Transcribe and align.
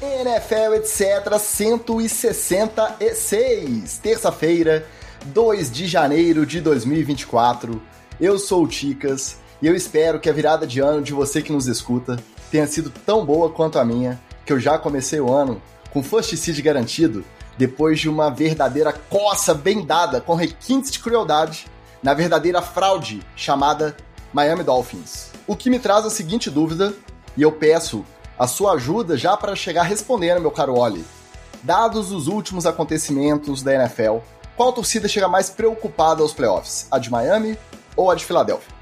NFL, 0.00 0.74
etc. 0.74 1.38
166, 1.38 3.98
terça-feira, 3.98 4.84
2 5.26 5.70
de 5.70 5.86
janeiro 5.86 6.44
de 6.44 6.60
2024. 6.60 7.80
Eu 8.20 8.38
sou 8.38 8.64
o 8.64 8.68
Ticas 8.68 9.38
e 9.62 9.66
eu 9.66 9.74
espero 9.74 10.20
que 10.20 10.28
a 10.28 10.32
virada 10.32 10.66
de 10.66 10.80
ano 10.80 11.00
de 11.00 11.14
você 11.14 11.40
que 11.40 11.50
nos 11.50 11.66
escuta 11.66 12.18
tenha 12.50 12.66
sido 12.66 12.90
tão 12.90 13.24
boa 13.24 13.48
quanto 13.50 13.78
a 13.78 13.84
minha, 13.84 14.20
que 14.44 14.52
eu 14.52 14.60
já 14.60 14.78
comecei 14.78 15.18
o 15.18 15.32
ano 15.32 15.62
com 15.90 16.02
First 16.02 16.36
Seed 16.36 16.60
garantido, 16.60 17.24
depois 17.56 17.98
de 17.98 18.08
uma 18.08 18.30
verdadeira 18.30 18.92
coça 18.92 19.54
bem 19.54 19.84
dada 19.84 20.20
com 20.20 20.34
requintes 20.34 20.90
de 20.90 20.98
crueldade 20.98 21.66
na 22.02 22.12
verdadeira 22.12 22.60
fraude 22.60 23.22
chamada 23.34 23.96
Miami 24.30 24.62
Dolphins. 24.62 25.30
O 25.46 25.56
que 25.56 25.70
me 25.70 25.78
traz 25.78 26.04
a 26.04 26.10
seguinte 26.10 26.50
dúvida, 26.50 26.92
e 27.34 27.40
eu 27.42 27.50
peço 27.50 28.04
a 28.38 28.46
sua 28.46 28.72
ajuda 28.72 29.16
já 29.16 29.36
para 29.36 29.56
chegar 29.56 29.82
respondendo, 29.82 30.40
meu 30.40 30.50
caro 30.50 30.74
Oli. 30.74 31.04
Dados 31.62 32.12
os 32.12 32.28
últimos 32.28 32.66
acontecimentos 32.66 33.62
da 33.62 33.74
NFL, 33.74 34.18
qual 34.56 34.72
torcida 34.72 35.08
chega 35.08 35.28
mais 35.28 35.50
preocupada 35.50 36.22
aos 36.22 36.32
playoffs? 36.32 36.86
A 36.90 36.98
de 36.98 37.10
Miami 37.10 37.58
ou 37.96 38.10
a 38.10 38.14
de 38.14 38.24
Filadélfia? 38.24 38.74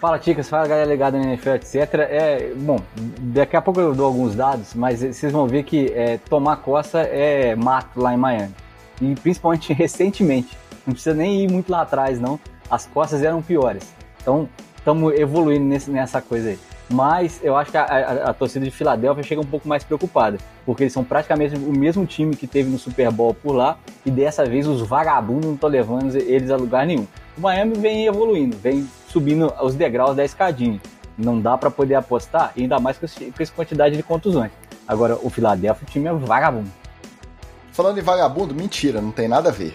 Fala, 0.00 0.18
Ticas, 0.18 0.48
fala 0.48 0.66
galera 0.66 0.88
ligada 0.88 1.18
na 1.18 1.24
NFL, 1.24 1.50
etc. 1.50 1.74
É, 1.94 2.52
bom, 2.54 2.78
daqui 2.94 3.56
a 3.56 3.62
pouco 3.62 3.80
eu 3.80 3.94
dou 3.94 4.06
alguns 4.06 4.34
dados, 4.34 4.74
mas 4.74 5.00
vocês 5.00 5.32
vão 5.32 5.46
ver 5.46 5.62
que 5.62 5.90
é, 5.94 6.18
tomar 6.18 6.56
costa 6.56 7.00
é 7.00 7.54
mato 7.54 8.00
lá 8.00 8.12
em 8.12 8.16
Miami. 8.18 8.54
E 9.00 9.14
principalmente 9.14 9.72
recentemente. 9.74 10.56
Não 10.86 10.92
precisa 10.92 11.14
nem 11.14 11.44
ir 11.44 11.50
muito 11.50 11.70
lá 11.70 11.82
atrás, 11.82 12.20
não. 12.20 12.38
As 12.70 12.86
costas 12.86 13.22
eram 13.22 13.40
piores. 13.40 13.94
Então, 14.20 14.48
estamos 14.76 15.14
evoluindo 15.14 15.64
nesse, 15.64 15.90
nessa 15.90 16.20
coisa 16.20 16.50
aí. 16.50 16.58
Mas 16.88 17.40
eu 17.42 17.56
acho 17.56 17.70
que 17.70 17.76
a, 17.76 17.82
a, 17.82 18.30
a, 18.30 18.34
torcida 18.34 18.64
de 18.64 18.70
Filadélfia 18.70 19.22
chega 19.22 19.40
um 19.40 19.46
pouco 19.46 19.66
mais 19.66 19.82
preocupada, 19.82 20.38
porque 20.64 20.84
eles 20.84 20.92
são 20.92 21.02
praticamente 21.02 21.56
o 21.56 21.72
mesmo 21.72 22.06
time 22.06 22.36
que 22.36 22.46
teve 22.46 22.70
no 22.70 22.78
Super 22.78 23.10
Bowl 23.10 23.34
por 23.34 23.52
lá, 23.52 23.76
e 24.04 24.10
dessa 24.10 24.44
vez 24.44 24.68
os 24.68 24.82
vagabundos 24.82 25.46
não 25.46 25.54
estão 25.54 25.68
levando 25.68 26.14
eles 26.14 26.50
a 26.50 26.56
lugar 26.56 26.86
nenhum. 26.86 27.06
O 27.36 27.40
Miami 27.40 27.76
vem 27.76 28.06
evoluindo, 28.06 28.56
vem 28.56 28.88
subindo 29.08 29.52
os 29.60 29.74
degraus 29.74 30.14
da 30.14 30.24
escadinha. 30.24 30.80
Não 31.18 31.40
dá 31.40 31.58
para 31.58 31.70
poder 31.70 31.96
apostar, 31.96 32.52
ainda 32.56 32.78
mais 32.78 32.98
com, 32.98 33.06
esse, 33.06 33.32
com 33.32 33.42
essa 33.42 33.52
quantidade 33.52 33.96
de 33.96 34.02
contusões. 34.02 34.52
Agora, 34.86 35.18
o 35.20 35.28
Filadélfia, 35.28 35.86
o 35.86 35.90
time 35.90 36.06
é 36.06 36.12
vagabundo. 36.12 36.70
Falando 37.72 37.98
em 37.98 38.02
vagabundo, 38.02 38.54
mentira, 38.54 39.00
não 39.00 39.10
tem 39.10 39.26
nada 39.26 39.48
a 39.48 39.52
ver. 39.52 39.74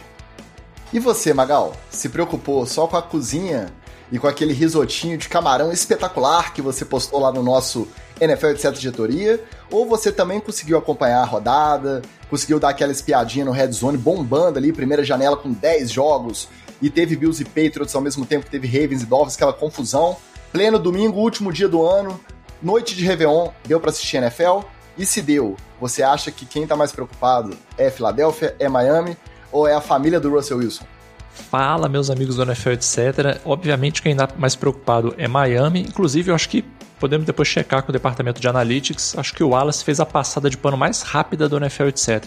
E 0.94 1.00
você, 1.00 1.34
Magal, 1.34 1.74
se 1.90 2.10
preocupou 2.10 2.66
só 2.66 2.88
com 2.88 2.98
a 2.98 3.02
cozinha 3.02 3.72
e 4.12 4.20
com 4.20 4.28
aquele 4.28 4.54
risotinho 4.54 5.18
de 5.18 5.30
camarão 5.30 5.72
espetacular 5.72 6.54
que 6.54 6.62
você 6.62 6.84
postou 6.84 7.20
lá 7.20 7.32
no 7.32 7.42
nosso 7.42 7.88
NFL 8.20 8.48
etc 8.48 8.74
diretoria, 8.74 9.44
ou 9.72 9.86
você 9.86 10.12
também 10.12 10.40
conseguiu 10.40 10.78
acompanhar 10.78 11.22
a 11.22 11.26
rodada, 11.26 12.02
conseguiu 12.30 12.60
dar 12.60 12.70
aquela 12.70 12.92
espiadinha 12.92 13.46
no 13.46 13.52
Red 13.52 13.72
Zone 13.72 13.98
bombando 13.98 14.60
ali, 14.60 14.74
primeira 14.74 15.04
janela 15.04 15.38
com 15.38 15.52
10 15.52 15.90
jogos, 15.90 16.48
e 16.82 16.90
teve 16.90 17.16
Bills 17.16 17.42
e 17.42 17.46
Patriots 17.46 17.96
ao 17.96 18.02
mesmo 18.02 18.26
tempo 18.26 18.46
que 18.46 18.52
teve 18.52 18.68
Ravens 18.68 19.04
e 19.04 19.06
Dolphins, 19.06 19.36
aquela 19.36 19.54
confusão. 19.54 20.18
Pleno 20.52 20.78
domingo, 20.78 21.20
último 21.20 21.54
dia 21.54 21.68
do 21.68 21.86
ano, 21.86 22.20
noite 22.62 22.96
de 22.96 23.06
Réveillon, 23.06 23.50
deu 23.66 23.80
para 23.80 23.92
assistir 23.92 24.18
NFL? 24.18 24.62
E 24.98 25.06
se 25.06 25.22
deu, 25.22 25.56
você 25.80 26.04
acha 26.04 26.30
que 26.32 26.46
quem 26.46 26.68
tá 26.68 26.76
mais 26.76 26.92
preocupado 26.92 27.58
é 27.78 27.90
Filadélfia, 27.90 28.56
é 28.60 28.68
Miami 28.68 29.16
ou 29.52 29.68
é 29.68 29.74
a 29.74 29.82
família 29.82 30.20
do 30.20 30.30
Russell 30.30 30.58
Wilson? 30.58 30.86
Fala, 31.34 31.88
meus 31.88 32.10
amigos 32.10 32.36
do 32.36 32.44
NFL, 32.44 32.72
etc. 32.72 33.40
Obviamente, 33.46 34.02
quem 34.02 34.12
está 34.12 34.28
mais 34.38 34.56
preocupado 34.56 35.14
é 35.18 35.28
Miami. 35.28 35.82
Inclusive, 35.82 36.32
eu 36.32 36.36
acho 36.36 36.50
que 36.50 36.64
podemos 37.00 37.26
depois 37.26 37.48
checar 37.48 37.84
com 37.84 37.90
o 37.90 37.94
departamento 37.94 38.40
de 38.40 38.48
Analytics. 38.48 39.18
Acho 39.18 39.34
que 39.34 39.44
o 39.44 39.50
Wallace 39.50 39.84
fez 39.84 40.00
a 40.00 40.06
passada 40.06 40.50
de 40.50 40.58
pano 40.58 40.78
mais 40.78 41.02
rápida 41.02 41.48
do 41.50 41.58
NFL, 41.58 41.86
etc. 41.86 42.24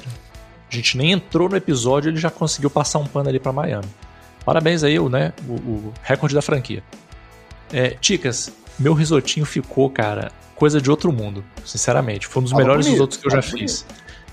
A 0.70 0.75
gente 0.75 0.97
nem 0.97 1.12
entrou 1.12 1.48
no 1.48 1.56
episódio, 1.56 2.10
ele 2.10 2.16
já 2.16 2.30
conseguiu 2.30 2.70
passar 2.70 2.98
um 2.98 3.06
pano 3.06 3.28
ali 3.28 3.38
para 3.38 3.53
Miami. 3.53 3.88
Parabéns 4.44 4.82
aí, 4.82 4.98
né? 5.09 5.32
O, 5.48 5.53
o 5.53 5.94
recorde 6.03 6.34
da 6.34 6.43
franquia. 6.43 6.82
É, 7.72 7.91
Ticas, 7.91 8.53
meu 8.78 8.94
risotinho 8.94 9.47
ficou, 9.47 9.88
cara, 9.88 10.32
coisa 10.54 10.81
de 10.81 10.91
outro 10.91 11.12
mundo, 11.12 11.44
sinceramente. 11.64 12.26
Foi 12.26 12.41
um 12.41 12.44
dos 12.44 12.53
tava 12.53 12.62
melhores 12.62 12.87
bonito, 12.87 12.94
risotos 12.97 13.16
que 13.19 13.26
eu 13.26 13.31
já 13.31 13.41
bonito. 13.41 13.59
fiz. 13.59 13.87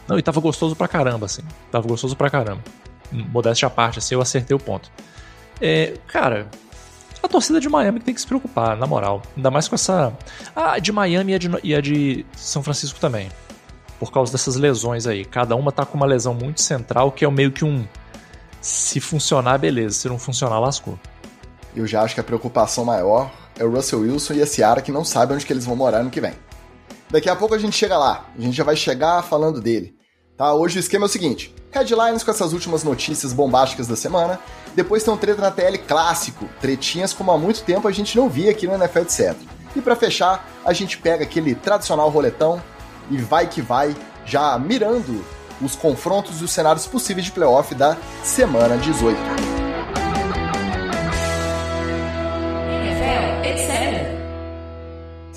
Não, 0.08 0.18
e 0.18 0.22
tava 0.22 0.40
gostoso 0.42 0.76
pra 0.76 0.88
caramba, 0.88 1.28
assim. 1.28 1.44
Tava 1.72 1.88
gostoso 1.88 2.16
pra 2.16 2.30
caramba 2.30 2.62
modéstia 3.12 3.68
à 3.68 3.70
parte, 3.70 4.00
assim, 4.00 4.16
eu 4.16 4.22
acertei 4.22 4.56
o 4.56 4.60
ponto. 4.60 4.92
É, 5.60 5.94
cara, 6.08 6.48
a 7.22 7.28
torcida 7.28 7.60
de 7.60 7.70
Miami 7.70 8.00
tem 8.00 8.14
que 8.14 8.22
se 8.22 8.26
preocupar, 8.26 8.76
na 8.76 8.88
moral. 8.88 9.22
Ainda 9.36 9.52
mais 9.52 9.68
com 9.68 9.76
essa. 9.76 10.12
Ah, 10.56 10.80
de 10.80 10.92
Miami 10.92 11.34
e 11.34 11.36
a 11.36 11.38
de, 11.38 11.50
e 11.64 11.76
a 11.76 11.82
de 11.82 12.26
São 12.36 12.64
Francisco 12.64 13.00
também. 13.00 13.30
Por 14.00 14.12
causa 14.12 14.32
dessas 14.32 14.56
lesões 14.56 15.06
aí. 15.06 15.24
Cada 15.24 15.56
uma 15.56 15.72
tá 15.72 15.86
com 15.86 15.96
uma 15.96 16.08
lesão 16.08 16.34
muito 16.34 16.62
central, 16.62 17.12
que 17.12 17.24
é 17.24 17.30
meio 17.30 17.52
que 17.52 17.64
um. 17.64 17.86
Se 18.60 19.00
funcionar, 19.00 19.60
beleza. 19.60 19.96
Se 19.96 20.10
não 20.10 20.18
funcionar, 20.18 20.60
lascou. 20.60 21.00
Eu 21.76 21.86
já 21.86 22.02
acho 22.02 22.16
que 22.16 22.20
a 22.20 22.24
preocupação 22.24 22.84
maior 22.84 23.32
é 23.58 23.64
o 23.64 23.72
Russell 23.72 24.02
Wilson 24.02 24.34
e 24.34 24.42
a 24.42 24.48
Ciara 24.48 24.82
que 24.82 24.92
não 24.92 25.06
sabem 25.06 25.36
onde 25.36 25.46
que 25.46 25.54
eles 25.54 25.66
vão 25.66 25.76
morar 25.76 26.04
no 26.04 26.10
que 26.10 26.20
vem. 26.20 26.34
Daqui 27.10 27.30
a 27.30 27.36
pouco 27.36 27.54
a 27.54 27.60
gente 27.60 27.76
chega 27.76 27.98
lá. 27.98 28.26
A 28.38 28.42
gente 28.42 28.56
já 28.56 28.64
vai 28.64 28.76
chegar 28.76 29.22
falando 29.24 29.62
dele. 29.62 29.96
Tá? 30.38 30.54
Hoje 30.54 30.78
o 30.78 30.80
esquema 30.80 31.06
é 31.06 31.08
o 31.08 31.10
seguinte: 31.10 31.54
headlines 31.72 32.24
com 32.24 32.32
essas 32.32 32.54
últimas 32.54 32.84
notícias 32.84 33.34
bombásticas 33.34 33.88
da 33.88 33.96
semana. 33.96 34.40
Depois 34.76 35.04
tem 35.04 35.14
um 35.14 35.18
treta 35.18 35.42
na 35.42 35.52
TL 35.52 35.78
clássico, 35.88 36.48
tretinhas 36.62 37.14
como 37.14 37.32
há 37.32 37.38
muito 37.38 37.62
tempo 37.64 37.88
a 37.88 37.92
gente 37.92 38.16
não 38.16 38.30
via 38.30 38.52
aqui 38.52 38.66
no 38.66 38.74
NFL, 38.74 39.00
etc. 39.00 39.36
E 39.76 39.82
para 39.82 39.96
fechar, 39.96 40.50
a 40.64 40.74
gente 40.74 40.98
pega 40.98 41.24
aquele 41.24 41.56
tradicional 41.56 42.10
roletão 42.10 42.62
e 43.10 43.18
vai 43.18 43.48
que 43.48 43.62
vai, 43.62 43.96
já 44.26 44.58
mirando 44.58 45.24
os 45.62 45.76
confrontos 45.76 46.42
e 46.42 46.44
os 46.44 46.52
cenários 46.52 46.88
possíveis 46.88 47.26
de 47.26 47.32
playoff 47.32 47.76
da 47.76 47.98
semana 48.24 48.78
18. 48.78 49.61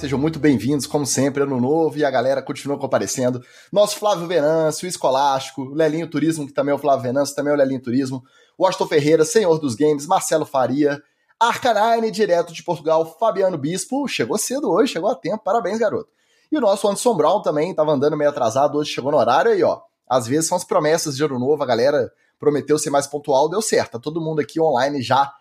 Sejam 0.05 0.19
muito 0.19 0.39
bem-vindos, 0.39 0.87
como 0.87 1.07
sempre, 1.07 1.45
ano 1.45 1.59
novo 1.59 1.97
e 1.97 2.05
a 2.05 2.11
galera 2.11 2.43
continua 2.43 2.77
comparecendo. 2.77 3.43
Nosso 3.73 3.97
Flávio 3.97 4.27
Venâncio, 4.27 4.87
Escolástico, 4.87 5.65
Lelinho 5.73 6.07
Turismo, 6.07 6.47
que 6.47 6.53
também 6.53 6.73
é 6.73 6.75
o 6.75 6.79
Flávio 6.79 7.05
Venâncio, 7.05 7.35
também 7.35 7.51
é 7.51 7.55
o 7.55 7.59
Lelinho 7.59 7.81
Turismo, 7.81 8.23
Washington 8.61 8.87
Ferreira, 8.87 9.25
Senhor 9.25 9.59
dos 9.59 9.75
Games, 9.75 10.07
Marcelo 10.07 10.45
Faria, 10.45 11.03
Arcanine, 11.41 12.11
direto 12.11 12.53
de 12.53 12.63
Portugal, 12.63 13.17
Fabiano 13.19 13.57
Bispo, 13.57 14.07
chegou 14.07 14.37
cedo 14.37 14.71
hoje, 14.71 14.93
chegou 14.93 15.09
a 15.09 15.15
tempo, 15.15 15.43
parabéns, 15.43 15.79
garoto. 15.79 16.11
E 16.53 16.59
o 16.59 16.61
nosso 16.61 16.87
Anderson 16.87 17.17
Brown 17.17 17.41
também, 17.41 17.71
estava 17.71 17.91
andando 17.91 18.15
meio 18.15 18.29
atrasado, 18.29 18.77
hoje 18.77 18.91
chegou 18.91 19.11
no 19.11 19.17
horário 19.17 19.53
aí, 19.53 19.63
ó. 19.63 19.81
Às 20.07 20.27
vezes 20.27 20.49
são 20.49 20.59
as 20.59 20.65
promessas 20.65 21.17
de 21.17 21.25
ano 21.25 21.39
novo, 21.39 21.63
a 21.63 21.67
galera 21.67 22.13
prometeu 22.39 22.79
ser 22.79 22.91
mais 22.91 23.07
pontual, 23.07 23.49
deu 23.49 23.63
certo. 23.63 23.93
Tá 23.93 23.99
todo 23.99 24.21
mundo 24.21 24.43
aqui 24.43 24.61
online 24.61 25.01
já 25.01 25.33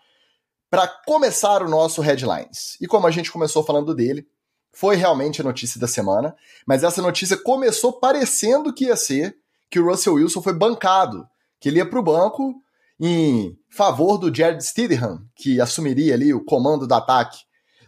para 0.70 0.88
começar 0.88 1.62
o 1.62 1.68
nosso 1.68 2.00
Headlines. 2.00 2.78
E 2.80 2.86
como 2.86 3.06
a 3.06 3.10
gente 3.10 3.30
começou 3.30 3.62
falando 3.62 3.94
dele, 3.94 4.26
foi 4.74 4.96
realmente 4.96 5.40
a 5.40 5.44
notícia 5.44 5.80
da 5.80 5.86
semana, 5.86 6.34
mas 6.66 6.82
essa 6.82 7.00
notícia 7.00 7.36
começou 7.36 7.92
parecendo 7.92 8.72
que 8.72 8.86
ia 8.86 8.96
ser 8.96 9.36
que 9.70 9.78
o 9.78 9.88
Russell 9.88 10.14
Wilson 10.14 10.42
foi 10.42 10.52
bancado, 10.52 11.26
que 11.60 11.68
ele 11.68 11.78
ia 11.78 11.88
para 11.88 11.98
o 11.98 12.02
banco 12.02 12.54
em 13.00 13.56
favor 13.70 14.18
do 14.18 14.34
Jared 14.34 14.62
Stidham, 14.64 15.24
que 15.34 15.60
assumiria 15.60 16.14
ali 16.14 16.32
o 16.32 16.44
comando 16.44 16.86
do 16.86 16.94
ataque 16.94 17.38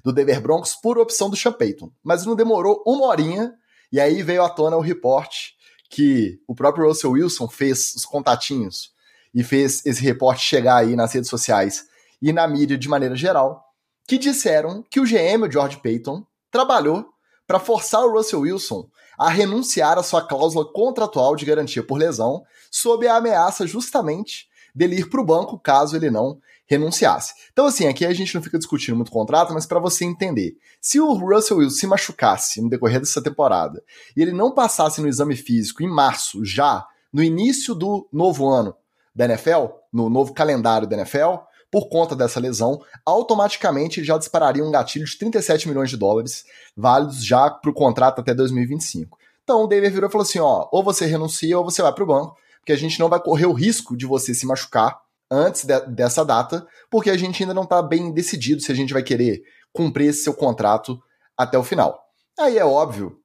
do 0.03 0.13
Denver 0.13 0.41
Broncos 0.41 0.75
por 0.75 0.99
opção 0.99 1.29
do 1.29 1.37
Sean 1.37 1.53
Payton. 1.53 1.91
Mas 2.03 2.25
não 2.25 2.37
demorou 2.37 2.83
uma 2.87 3.07
horinha, 3.07 3.53
e 3.93 4.01
aí 4.01 4.23
veio 4.23 4.43
à 4.43 4.49
tona 4.49 4.77
o 4.77 4.81
reporte 4.81 5.55
que 5.91 6.41
o 6.47 6.55
próprio 6.55 6.87
Russell 6.87 7.13
Wilson 7.13 7.49
fez 7.49 7.95
os 7.95 8.05
contatinhos 8.05 8.93
e 9.35 9.43
fez 9.43 9.85
esse 9.85 10.03
reporte 10.03 10.45
chegar 10.45 10.77
aí 10.77 10.97
nas 10.97 11.13
redes 11.13 11.31
sociais 11.31 11.87
e 12.21 12.33
na 12.33 12.47
mídia 12.49 12.79
de 12.79 12.89
maneira 12.89 13.15
geral, 13.15 13.65
que 14.07 14.19
disseram 14.19 14.85
que 14.91 15.01
o 15.01 15.05
GM, 15.05 15.45
o 15.47 15.51
George 15.51 15.79
Payton, 15.79 16.25
trabalhou 16.57 17.05
para 17.47 17.59
forçar 17.59 18.03
o 18.03 18.11
Russell 18.11 18.41
Wilson 18.41 18.89
a 19.19 19.29
renunciar 19.29 19.99
à 19.99 20.03
sua 20.03 20.27
cláusula 20.27 20.65
contratual 20.65 21.37
de 21.37 21.45
garantia 21.45 21.83
por 21.83 21.99
lesão, 21.99 22.43
sob 22.71 23.07
a 23.07 23.17
ameaça 23.17 23.67
justamente 23.67 24.49
dele 24.75 24.97
ir 24.97 25.11
para 25.11 25.21
o 25.21 25.25
banco 25.25 25.59
caso 25.59 25.95
ele 25.95 26.11
não 26.11 26.39
renunciasse. 26.67 27.35
Então, 27.53 27.67
assim, 27.67 27.87
aqui 27.87 28.07
a 28.07 28.13
gente 28.15 28.35
não 28.35 28.43
fica 28.43 28.59
discutindo 28.59 28.97
muito 28.97 29.11
contrato, 29.11 29.53
mas 29.53 29.67
para 29.67 29.79
você 29.79 30.07
entender, 30.07 30.57
se 30.81 30.99
o 30.99 31.13
Russell 31.13 31.59
Wilson 31.59 31.77
se 31.77 31.87
machucasse 31.87 32.63
no 32.63 32.71
decorrer 32.71 33.01
dessa 33.01 33.23
temporada 33.23 33.83
e 34.17 34.23
ele 34.23 34.33
não 34.33 34.51
passasse 34.51 35.03
no 35.03 35.09
exame 35.09 35.37
físico 35.37 35.83
em 35.83 35.89
março, 35.89 36.43
já 36.43 36.87
no 37.13 37.23
início 37.23 37.75
do 37.75 38.09
novo 38.11 38.49
ano 38.49 38.75
da 39.15 39.27
NFL, 39.27 39.67
no 39.93 40.09
novo 40.09 40.33
calendário 40.33 40.89
da 40.89 40.97
NFL, 40.97 41.37
por 41.71 41.89
conta 41.89 42.15
dessa 42.15 42.41
lesão, 42.41 42.81
automaticamente 43.05 44.05
já 44.05 44.17
dispararia 44.17 44.65
um 44.65 44.71
gatilho 44.71 45.05
de 45.05 45.19
37 45.19 45.69
milhões 45.69 45.91
de 45.91 45.97
dólares, 45.97 46.45
válidos 46.77 47.25
já 47.25 47.51
para 47.51 47.71
o 47.71 47.75
contrato 47.75 48.21
até 48.21 48.35
2025. 48.35 49.19
Então 49.43 49.63
o 49.63 49.67
David 49.67 49.93
virou 49.93 50.09
e 50.09 50.13
falou 50.13 50.25
assim: 50.25 50.39
ó, 50.39 50.69
ou 50.73 50.83
você 50.83 51.07
renuncia 51.07 51.59
ou 51.59 51.65
você 51.65 51.83
vai 51.83 51.93
para 51.93 52.05
o 52.05 52.07
banco, 52.07 52.37
porque 52.59 52.73
a 52.73 52.77
gente 52.77 52.99
não 52.99 53.09
vai 53.09 53.21
correr 53.21 53.47
o 53.47 53.53
risco 53.53 53.97
de 53.97 54.07
você 54.07 54.35
se 54.35 54.47
machucar 54.47 55.01
antes 55.31 55.65
de, 55.65 55.81
dessa 55.87 56.25
data, 56.25 56.67
porque 56.91 57.11
a 57.11 57.17
gente 57.17 57.43
ainda 57.43 57.55
não 57.55 57.65
está 57.65 57.83
bem 57.83 58.13
decidido 58.13 58.61
se 58.61 58.71
a 58.71 58.75
gente 58.75 58.93
vai 58.93 59.03
querer 59.03 59.43
cumprir 59.73 60.09
esse 60.09 60.23
seu 60.23 60.35
contrato 60.35 61.01
até 61.37 61.59
o 61.59 61.65
final. 61.65 62.01
Aí 62.39 62.59
é 62.59 62.65
óbvio 62.65 63.19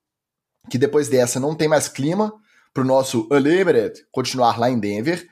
que 0.69 0.77
depois 0.77 1.07
dessa 1.07 1.39
não 1.39 1.55
tem 1.55 1.67
mais 1.67 1.87
clima 1.87 2.33
para 2.73 2.83
o 2.83 2.85
nosso 2.85 3.27
Unlimited 3.31 4.05
continuar 4.11 4.59
lá 4.59 4.69
em 4.69 4.79
Denver. 4.79 5.27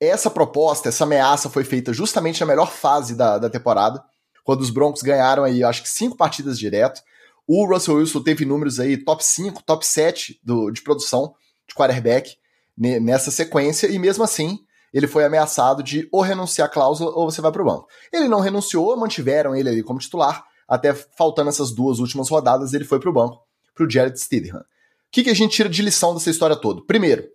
Essa 0.00 0.30
proposta, 0.30 0.88
essa 0.88 1.04
ameaça 1.04 1.48
foi 1.48 1.64
feita 1.64 1.92
justamente 1.92 2.40
na 2.40 2.46
melhor 2.46 2.70
fase 2.70 3.14
da, 3.14 3.38
da 3.38 3.48
temporada, 3.48 4.02
quando 4.44 4.60
os 4.60 4.70
Broncos 4.70 5.02
ganharam 5.02 5.42
aí, 5.42 5.64
acho 5.64 5.82
que 5.82 5.88
cinco 5.88 6.16
partidas 6.16 6.58
direto. 6.58 7.02
O 7.46 7.66
Russell 7.66 7.96
Wilson 7.96 8.22
teve 8.22 8.44
números 8.44 8.78
aí 8.78 8.96
top 8.96 9.24
5, 9.24 9.62
top 9.62 9.86
7 9.86 10.40
do, 10.42 10.70
de 10.70 10.82
produção 10.82 11.34
de 11.66 11.74
quarterback 11.74 12.36
nessa 12.76 13.30
sequência, 13.30 13.86
e 13.88 13.98
mesmo 13.98 14.22
assim 14.22 14.58
ele 14.92 15.06
foi 15.06 15.24
ameaçado 15.24 15.82
de 15.82 16.08
ou 16.12 16.20
renunciar 16.20 16.68
à 16.68 16.70
cláusula 16.70 17.10
ou 17.10 17.30
você 17.30 17.40
vai 17.40 17.50
para 17.50 17.62
o 17.62 17.64
banco. 17.64 17.88
Ele 18.12 18.28
não 18.28 18.40
renunciou, 18.40 18.96
mantiveram 18.96 19.54
ele 19.54 19.68
ali 19.68 19.82
como 19.82 19.98
titular, 19.98 20.44
até 20.68 20.94
faltando 20.94 21.48
essas 21.48 21.70
duas 21.70 21.98
últimas 21.98 22.28
rodadas, 22.28 22.72
ele 22.72 22.84
foi 22.84 23.00
para 23.00 23.10
o 23.10 23.12
banco, 23.12 23.42
para 23.74 23.84
o 23.84 23.90
Jared 23.90 24.18
Stidham. 24.18 24.58
O 24.58 24.64
que, 25.10 25.24
que 25.24 25.30
a 25.30 25.34
gente 25.34 25.54
tira 25.54 25.68
de 25.68 25.82
lição 25.82 26.14
dessa 26.14 26.30
história 26.30 26.56
toda? 26.56 26.82
Primeiro, 26.86 27.26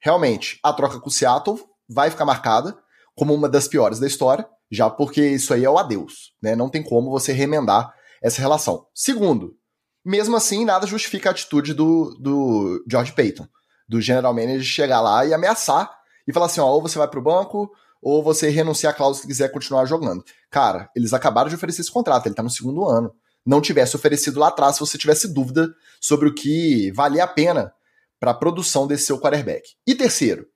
realmente, 0.00 0.58
a 0.62 0.72
troca 0.72 1.00
com 1.00 1.08
o 1.08 1.12
Seattle 1.12 1.60
vai 1.88 2.10
ficar 2.10 2.24
marcada 2.24 2.76
como 3.14 3.34
uma 3.34 3.48
das 3.48 3.66
piores 3.66 3.98
da 3.98 4.06
história, 4.06 4.46
já 4.70 4.88
porque 4.88 5.26
isso 5.26 5.52
aí 5.52 5.64
é 5.64 5.70
o 5.70 5.78
adeus, 5.78 6.34
né? 6.42 6.54
Não 6.54 6.68
tem 6.68 6.82
como 6.82 7.10
você 7.10 7.32
remendar 7.32 7.92
essa 8.22 8.40
relação. 8.40 8.86
Segundo, 8.94 9.56
mesmo 10.04 10.36
assim, 10.36 10.64
nada 10.64 10.86
justifica 10.86 11.30
a 11.30 11.32
atitude 11.32 11.74
do, 11.74 12.16
do 12.20 12.84
George 12.88 13.12
Payton, 13.12 13.46
do 13.88 14.00
general 14.00 14.34
manager, 14.34 14.62
chegar 14.62 15.00
lá 15.00 15.24
e 15.24 15.34
ameaçar 15.34 15.90
e 16.26 16.32
falar 16.32 16.46
assim: 16.46 16.60
ó, 16.60 16.66
ou 16.66 16.82
você 16.82 16.98
vai 16.98 17.08
pro 17.08 17.22
banco, 17.22 17.70
ou 18.00 18.22
você 18.22 18.48
renuncia 18.48 18.90
à 18.90 18.92
cláusula 18.92 19.22
se 19.22 19.26
quiser 19.26 19.50
continuar 19.50 19.84
jogando. 19.86 20.24
Cara, 20.50 20.90
eles 20.94 21.12
acabaram 21.12 21.48
de 21.48 21.54
oferecer 21.54 21.80
esse 21.80 21.90
contrato, 21.90 22.26
ele 22.26 22.34
tá 22.34 22.42
no 22.42 22.50
segundo 22.50 22.86
ano. 22.86 23.12
Não 23.44 23.60
tivesse 23.60 23.96
oferecido 23.96 24.38
lá 24.38 24.48
atrás 24.48 24.74
se 24.74 24.80
você 24.80 24.98
tivesse 24.98 25.32
dúvida 25.32 25.68
sobre 26.00 26.28
o 26.28 26.34
que 26.34 26.92
valia 26.92 27.24
a 27.24 27.28
pena 27.28 27.72
para 28.20 28.32
a 28.32 28.34
produção 28.34 28.86
desse 28.86 29.06
seu 29.06 29.18
quarterback. 29.18 29.70
E 29.86 29.94
terceiro, 29.94 30.46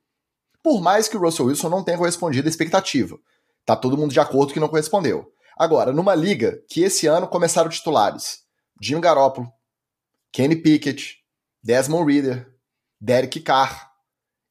por 0.63 0.81
mais 0.81 1.09
que 1.09 1.17
o 1.17 1.21
Russell 1.21 1.47
Wilson 1.47 1.69
não 1.69 1.83
tenha 1.83 1.99
correspondido 1.99 2.47
à 2.47 2.51
expectativa, 2.51 3.19
tá 3.67 3.75
todo 3.75 3.97
mundo 3.97 4.13
de 4.13 4.21
acordo 4.21 4.53
que 4.53 4.61
não 4.61 4.69
correspondeu. 4.69 5.33
Agora, 5.57 5.93
numa 5.93 6.15
liga 6.15 6.63
que 6.69 6.83
esse 6.83 7.07
ano 7.07 7.27
começaram 7.27 7.69
titulares 7.69 8.41
Jim 8.81 9.01
Garoppolo, 9.01 9.53
Kenny 10.33 10.57
Pickett, 10.57 11.19
Desmond 11.63 12.11
Reader, 12.11 12.51
Derek 13.01 13.41
Carr, 13.41 13.91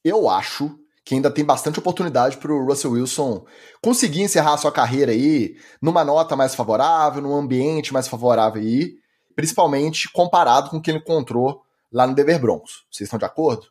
eu 0.04 0.30
acho 0.30 0.78
que 1.04 1.16
ainda 1.16 1.31
tem 1.31 1.44
bastante 1.44 1.80
oportunidade 1.80 2.38
para 2.38 2.52
o 2.52 2.66
Russell 2.66 2.92
Wilson 2.92 3.46
conseguir 3.81 4.22
encerrar 4.22 4.57
sua 4.57 4.72
carreira 4.72 5.12
aí 5.12 5.57
numa 5.81 6.04
nota 6.04 6.36
mais 6.36 6.54
favorável, 6.54 7.22
num 7.22 7.36
ambiente 7.36 7.92
mais 7.92 8.07
favorável 8.07 8.62
aí, 8.62 8.96
principalmente 9.36 10.10
comparado 10.12 10.69
com 10.69 10.78
o 10.78 10.81
que 10.81 10.92
ele 10.92 11.00
encontrou 11.00 11.64
lá 11.92 12.06
no 12.06 12.14
Denver 12.14 12.40
Broncos. 12.40 12.86
Vocês 12.92 13.07
estão 13.07 13.19
de 13.19 13.25
acordo? 13.25 13.68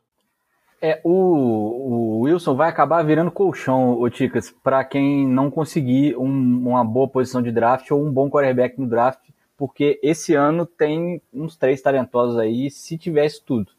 É, 0.83 0.99
o, 1.05 1.11
o 1.11 2.21
Wilson 2.21 2.55
vai 2.55 2.71
acabar 2.71 3.03
virando 3.05 3.31
colchão, 3.31 4.01
o 4.01 4.09
Ticas, 4.09 4.51
para 4.51 4.83
quem 4.83 5.27
não 5.27 5.51
conseguir 5.51 6.17
um, 6.17 6.25
uma 6.25 6.83
boa 6.83 7.07
posição 7.07 7.43
de 7.43 7.53
draft 7.53 7.91
ou 7.91 8.03
um 8.03 8.11
bom 8.11 8.31
quarterback 8.31 8.81
no 8.81 8.87
draft, 8.87 9.21
porque 9.59 10.01
esse 10.03 10.35
ano 10.35 10.65
tem 10.65 11.21
uns 11.35 11.55
três 11.55 11.83
talentosos 11.83 12.39
aí, 12.39 12.71
se 12.71 12.97
tivesse 12.97 13.45
tudo. 13.45 13.71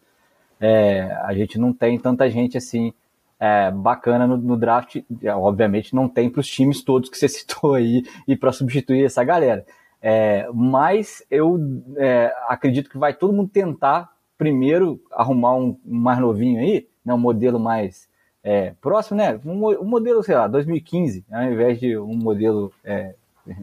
É, 0.60 1.12
a 1.24 1.34
gente 1.34 1.58
não 1.58 1.74
tem 1.74 1.98
tanta 1.98 2.30
gente 2.30 2.56
assim 2.56 2.94
é, 3.40 3.72
bacana 3.72 4.28
no, 4.28 4.38
no, 4.38 4.56
draft, 4.56 4.98
é, 5.24 5.34
obviamente 5.34 5.96
não 5.96 6.08
tem 6.08 6.30
para 6.30 6.42
os 6.42 6.48
times 6.48 6.84
todos 6.84 7.10
que 7.10 7.18
você 7.18 7.28
citou 7.30 7.74
aí 7.74 8.04
e 8.28 8.36
para 8.36 8.52
substituir 8.52 9.04
essa 9.04 9.24
galera. 9.24 9.66
É, 10.00 10.48
mas 10.54 11.26
eu 11.32 11.60
é, 11.98 12.32
acredito 12.48 12.92
que 12.92 13.00
vai 13.00 13.16
todo 13.16 13.34
mundo 13.34 13.50
tentar 13.50 14.12
primeiro 14.38 15.02
arrumar 15.12 15.56
um, 15.56 15.80
um 15.84 16.00
mais 16.00 16.20
novinho 16.20 16.60
aí, 16.60 16.88
né, 17.04 17.14
um 17.14 17.18
modelo 17.18 17.60
mais 17.60 18.10
é, 18.44 18.74
próximo, 18.82 19.18
né? 19.18 19.40
Um, 19.46 19.68
um, 19.82 19.86
modelo, 19.86 20.24
sei 20.24 20.36
lá, 20.36 20.48
2015, 20.48 21.26
ao 21.32 21.44
invés 21.44 21.80
de 21.80 21.98
um 21.98 22.16
modelo 22.16 22.72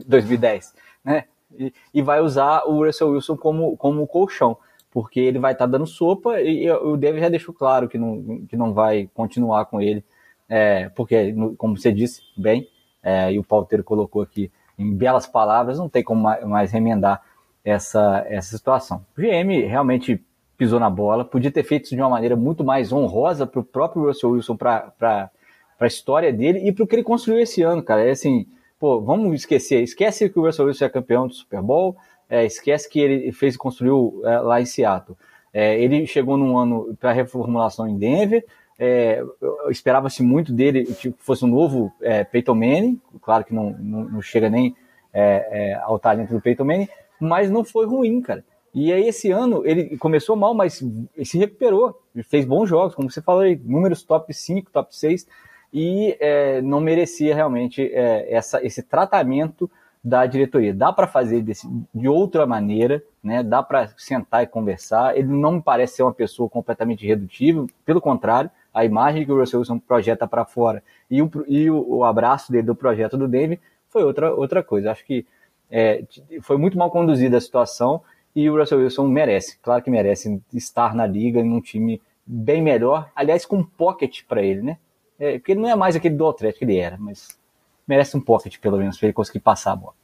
2010, 0.06 0.74
é, 1.04 1.10
né? 1.10 1.24
E, 1.56 1.72
e, 1.94 2.02
vai 2.02 2.20
usar 2.20 2.64
o 2.64 2.84
Russell 2.84 3.10
Wilson 3.10 3.36
como, 3.36 3.76
como 3.76 4.06
colchão 4.06 4.58
porque 4.90 5.20
ele 5.20 5.38
vai 5.38 5.52
estar 5.52 5.66
tá 5.66 5.70
dando 5.70 5.86
sopa 5.86 6.40
e 6.40 6.70
o 6.70 6.96
David 6.96 7.22
já 7.22 7.28
deixou 7.28 7.54
claro 7.54 7.88
que 7.88 7.98
não, 7.98 8.46
que 8.48 8.56
não 8.56 8.72
vai 8.72 9.08
continuar 9.14 9.66
com 9.66 9.80
ele, 9.80 10.04
é, 10.48 10.88
porque, 10.90 11.34
como 11.56 11.76
você 11.76 11.92
disse 11.92 12.22
bem, 12.36 12.68
é, 13.02 13.32
e 13.32 13.38
o 13.38 13.44
Pauteiro 13.44 13.84
colocou 13.84 14.22
aqui 14.22 14.50
em 14.78 14.94
belas 14.94 15.26
palavras, 15.26 15.78
não 15.78 15.88
tem 15.88 16.02
como 16.02 16.22
mais 16.46 16.72
remendar 16.72 17.22
essa, 17.64 18.24
essa 18.28 18.56
situação. 18.56 19.04
O 19.16 19.20
GM 19.20 19.66
realmente 19.66 20.24
pisou 20.58 20.80
na 20.80 20.90
bola, 20.90 21.24
podia 21.24 21.52
ter 21.52 21.62
feito 21.62 21.84
isso 21.84 21.94
de 21.94 22.02
uma 22.02 22.10
maneira 22.10 22.34
muito 22.34 22.64
mais 22.64 22.92
honrosa 22.92 23.46
para 23.46 23.60
o 23.60 23.64
próprio 23.64 24.06
Russell 24.06 24.30
Wilson, 24.30 24.56
para 24.56 25.30
a 25.78 25.86
história 25.86 26.32
dele 26.32 26.68
e 26.68 26.72
para 26.72 26.84
o 26.84 26.86
que 26.86 26.96
ele 26.96 27.04
construiu 27.04 27.40
esse 27.40 27.62
ano, 27.62 27.80
cara. 27.80 28.04
É 28.04 28.10
assim, 28.10 28.44
pô, 28.78 29.00
vamos 29.00 29.32
esquecer, 29.34 29.80
esquece 29.82 30.28
que 30.28 30.38
o 30.38 30.44
Russell 30.44 30.66
Wilson 30.66 30.84
é 30.84 30.88
campeão 30.88 31.28
do 31.28 31.32
Super 31.32 31.62
Bowl, 31.62 31.96
é, 32.28 32.44
esquece 32.44 32.88
que 32.90 32.98
ele 32.98 33.30
fez 33.30 33.54
e 33.54 33.58
construiu 33.58 34.20
é, 34.24 34.38
lá 34.40 34.60
em 34.60 34.66
Seattle. 34.66 35.16
É, 35.54 35.80
ele 35.80 36.06
chegou 36.06 36.36
num 36.36 36.58
ano 36.58 36.96
para 37.00 37.12
reformulação 37.12 37.88
em 37.88 37.96
Denver. 37.96 38.44
É, 38.78 39.22
Esperava-se 39.70 40.22
muito 40.22 40.52
dele 40.52 40.84
que 40.84 40.94
tipo, 40.94 41.16
fosse 41.20 41.44
um 41.44 41.48
novo 41.48 41.92
é, 42.02 42.24
Peyton 42.24 42.54
Manning. 42.54 43.00
Claro 43.22 43.44
que 43.44 43.54
não, 43.54 43.70
não, 43.78 44.04
não 44.04 44.22
chega 44.22 44.50
nem 44.50 44.76
é, 45.12 45.48
é, 45.50 45.74
ao 45.82 45.98
talento 45.98 46.34
do 46.34 46.40
Peyton 46.40 46.64
Manning, 46.64 46.88
mas 47.18 47.50
não 47.50 47.64
foi 47.64 47.86
ruim, 47.86 48.20
cara. 48.20 48.44
E 48.80 48.92
aí 48.92 49.08
esse 49.08 49.28
ano 49.32 49.62
ele 49.66 49.98
começou 49.98 50.36
mal, 50.36 50.54
mas 50.54 50.84
se 51.24 51.36
recuperou, 51.36 52.00
fez 52.28 52.44
bons 52.44 52.68
jogos, 52.68 52.94
como 52.94 53.10
você 53.10 53.20
falou 53.20 53.42
números 53.64 54.04
top 54.04 54.32
5, 54.32 54.70
top 54.70 54.96
6, 54.96 55.26
e 55.72 56.16
é, 56.20 56.62
não 56.62 56.80
merecia 56.80 57.34
realmente 57.34 57.82
é, 57.92 58.32
essa, 58.32 58.64
esse 58.64 58.80
tratamento 58.84 59.68
da 60.02 60.26
diretoria. 60.26 60.72
Dá 60.72 60.92
para 60.92 61.08
fazer 61.08 61.42
desse, 61.42 61.68
de 61.92 62.06
outra 62.06 62.46
maneira, 62.46 63.02
né? 63.20 63.42
Dá 63.42 63.64
para 63.64 63.88
sentar 63.96 64.44
e 64.44 64.46
conversar. 64.46 65.18
Ele 65.18 65.26
não 65.26 65.54
me 65.54 65.62
parece 65.62 65.96
ser 65.96 66.04
uma 66.04 66.14
pessoa 66.14 66.48
completamente 66.48 67.04
irredutível, 67.04 67.66
pelo 67.84 68.00
contrário, 68.00 68.48
a 68.72 68.84
imagem 68.84 69.24
que 69.24 69.32
o 69.32 69.40
Russell 69.40 69.58
Wilson 69.58 69.80
projeta 69.80 70.24
para 70.28 70.44
fora 70.44 70.84
e, 71.10 71.20
o, 71.20 71.28
e 71.48 71.68
o, 71.68 71.96
o, 71.96 72.04
abraço 72.04 72.52
dele 72.52 72.68
do 72.68 72.76
projeto 72.76 73.18
do 73.18 73.26
Denver 73.26 73.58
foi 73.88 74.04
outra, 74.04 74.32
outra 74.32 74.62
coisa. 74.62 74.92
Acho 74.92 75.04
que 75.04 75.26
é, 75.68 76.04
foi 76.42 76.56
muito 76.56 76.78
mal 76.78 76.90
conduzida 76.92 77.38
a 77.38 77.40
situação 77.40 78.02
e 78.38 78.48
o 78.48 78.56
Russell 78.56 78.78
Wilson 78.78 79.08
merece, 79.08 79.58
claro 79.60 79.82
que 79.82 79.90
merece 79.90 80.40
estar 80.54 80.94
na 80.94 81.04
liga 81.04 81.40
em 81.40 81.50
um 81.50 81.60
time 81.60 82.00
bem 82.24 82.62
melhor, 82.62 83.10
aliás, 83.16 83.44
com 83.44 83.56
um 83.56 83.64
pocket 83.64 84.22
para 84.28 84.40
ele, 84.40 84.62
né? 84.62 84.78
É, 85.18 85.38
porque 85.38 85.50
ele 85.50 85.60
não 85.60 85.68
é 85.68 85.74
mais 85.74 85.96
aquele 85.96 86.14
do 86.14 86.28
Atlético 86.28 86.60
que 86.60 86.64
ele 86.64 86.76
era, 86.76 86.96
mas 86.96 87.36
merece 87.84 88.16
um 88.16 88.20
pocket, 88.20 88.56
pelo 88.60 88.78
menos, 88.78 88.96
para 88.96 89.08
ele 89.08 89.12
conseguir 89.12 89.40
passar 89.40 89.72
a 89.72 89.76
bola. 89.76 89.94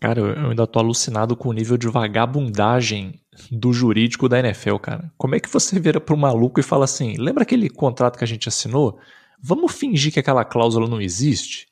Cara, 0.00 0.20
eu 0.20 0.50
ainda 0.50 0.66
tô 0.66 0.80
alucinado 0.80 1.36
com 1.36 1.50
o 1.50 1.52
nível 1.52 1.76
de 1.76 1.86
vagabundagem 1.86 3.20
do 3.48 3.72
jurídico 3.72 4.28
da 4.28 4.40
NFL, 4.40 4.78
cara. 4.78 5.12
Como 5.16 5.36
é 5.36 5.40
que 5.40 5.48
você 5.48 5.78
vira 5.78 6.00
pro 6.00 6.16
maluco 6.16 6.58
e 6.58 6.64
fala 6.64 6.84
assim: 6.84 7.14
lembra 7.16 7.44
aquele 7.44 7.70
contrato 7.70 8.18
que 8.18 8.24
a 8.24 8.26
gente 8.26 8.48
assinou? 8.48 8.98
Vamos 9.40 9.72
fingir 9.72 10.12
que 10.12 10.18
aquela 10.18 10.44
cláusula 10.44 10.88
não 10.88 11.00
existe? 11.00 11.68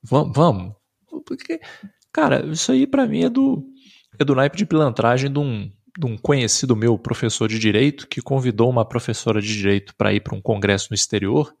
Vamos? 0.00 0.72
Porque, 1.26 1.60
cara, 2.12 2.46
isso 2.46 2.70
aí 2.70 2.86
para 2.86 3.08
mim 3.08 3.24
é 3.24 3.28
do, 3.28 3.66
é 4.18 4.24
do 4.24 4.34
naipe 4.34 4.56
de 4.56 4.66
pilantragem 4.66 5.32
de 5.32 5.38
um, 5.38 5.70
de 5.98 6.06
um 6.06 6.16
conhecido 6.16 6.76
meu, 6.76 6.98
professor 6.98 7.48
de 7.48 7.58
direito, 7.58 8.06
que 8.08 8.22
convidou 8.22 8.70
uma 8.70 8.84
professora 8.84 9.40
de 9.40 9.48
direito 9.48 9.94
para 9.96 10.12
ir 10.12 10.20
para 10.20 10.34
um 10.34 10.40
congresso 10.40 10.88
no 10.90 10.94
exterior 10.94 11.54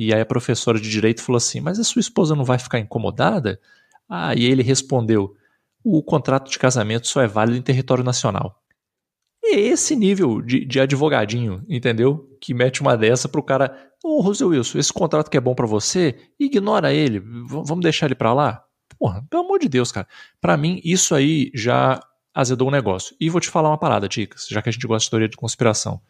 e 0.00 0.14
aí 0.14 0.20
a 0.20 0.26
professora 0.26 0.78
de 0.78 0.88
direito 0.88 1.20
falou 1.20 1.38
assim: 1.38 1.60
Mas 1.60 1.80
a 1.80 1.82
sua 1.82 1.98
esposa 1.98 2.36
não 2.36 2.44
vai 2.44 2.56
ficar 2.56 2.78
incomodada? 2.78 3.60
Ah, 4.08 4.32
e 4.32 4.44
ele 4.44 4.62
respondeu: 4.62 5.34
O 5.82 6.00
contrato 6.04 6.48
de 6.48 6.56
casamento 6.56 7.08
só 7.08 7.20
é 7.20 7.26
válido 7.26 7.58
em 7.58 7.62
território 7.62 8.04
nacional. 8.04 8.62
E 9.42 9.56
é 9.56 9.60
esse 9.60 9.96
nível 9.96 10.40
de, 10.40 10.64
de 10.64 10.78
advogadinho, 10.78 11.64
entendeu? 11.68 12.28
Que 12.40 12.54
mete 12.54 12.80
uma 12.80 12.96
dessa 12.96 13.28
pro 13.28 13.42
cara: 13.42 13.76
Ô, 14.04 14.18
oh, 14.18 14.20
Rosel 14.20 14.50
Wilson, 14.50 14.78
esse 14.78 14.92
contrato 14.92 15.28
que 15.28 15.36
é 15.36 15.40
bom 15.40 15.56
para 15.56 15.66
você, 15.66 16.16
ignora 16.38 16.94
ele, 16.94 17.18
vamos 17.18 17.82
deixar 17.82 18.06
ele 18.06 18.14
para 18.14 18.32
lá? 18.32 18.64
Porra, 18.98 19.24
pelo 19.30 19.44
amor 19.44 19.58
de 19.58 19.68
Deus, 19.68 19.92
cara. 19.92 20.08
Para 20.40 20.56
mim, 20.56 20.80
isso 20.84 21.14
aí 21.14 21.50
já 21.54 22.00
azedou 22.34 22.68
o 22.68 22.70
negócio. 22.70 23.16
E 23.20 23.30
vou 23.30 23.40
te 23.40 23.48
falar 23.48 23.68
uma 23.68 23.78
parada, 23.78 24.08
Ticas, 24.08 24.46
já 24.48 24.60
que 24.60 24.68
a 24.68 24.72
gente 24.72 24.86
gosta 24.86 25.04
de 25.04 25.10
teoria 25.10 25.28
de 25.28 25.36
conspiração. 25.36 26.00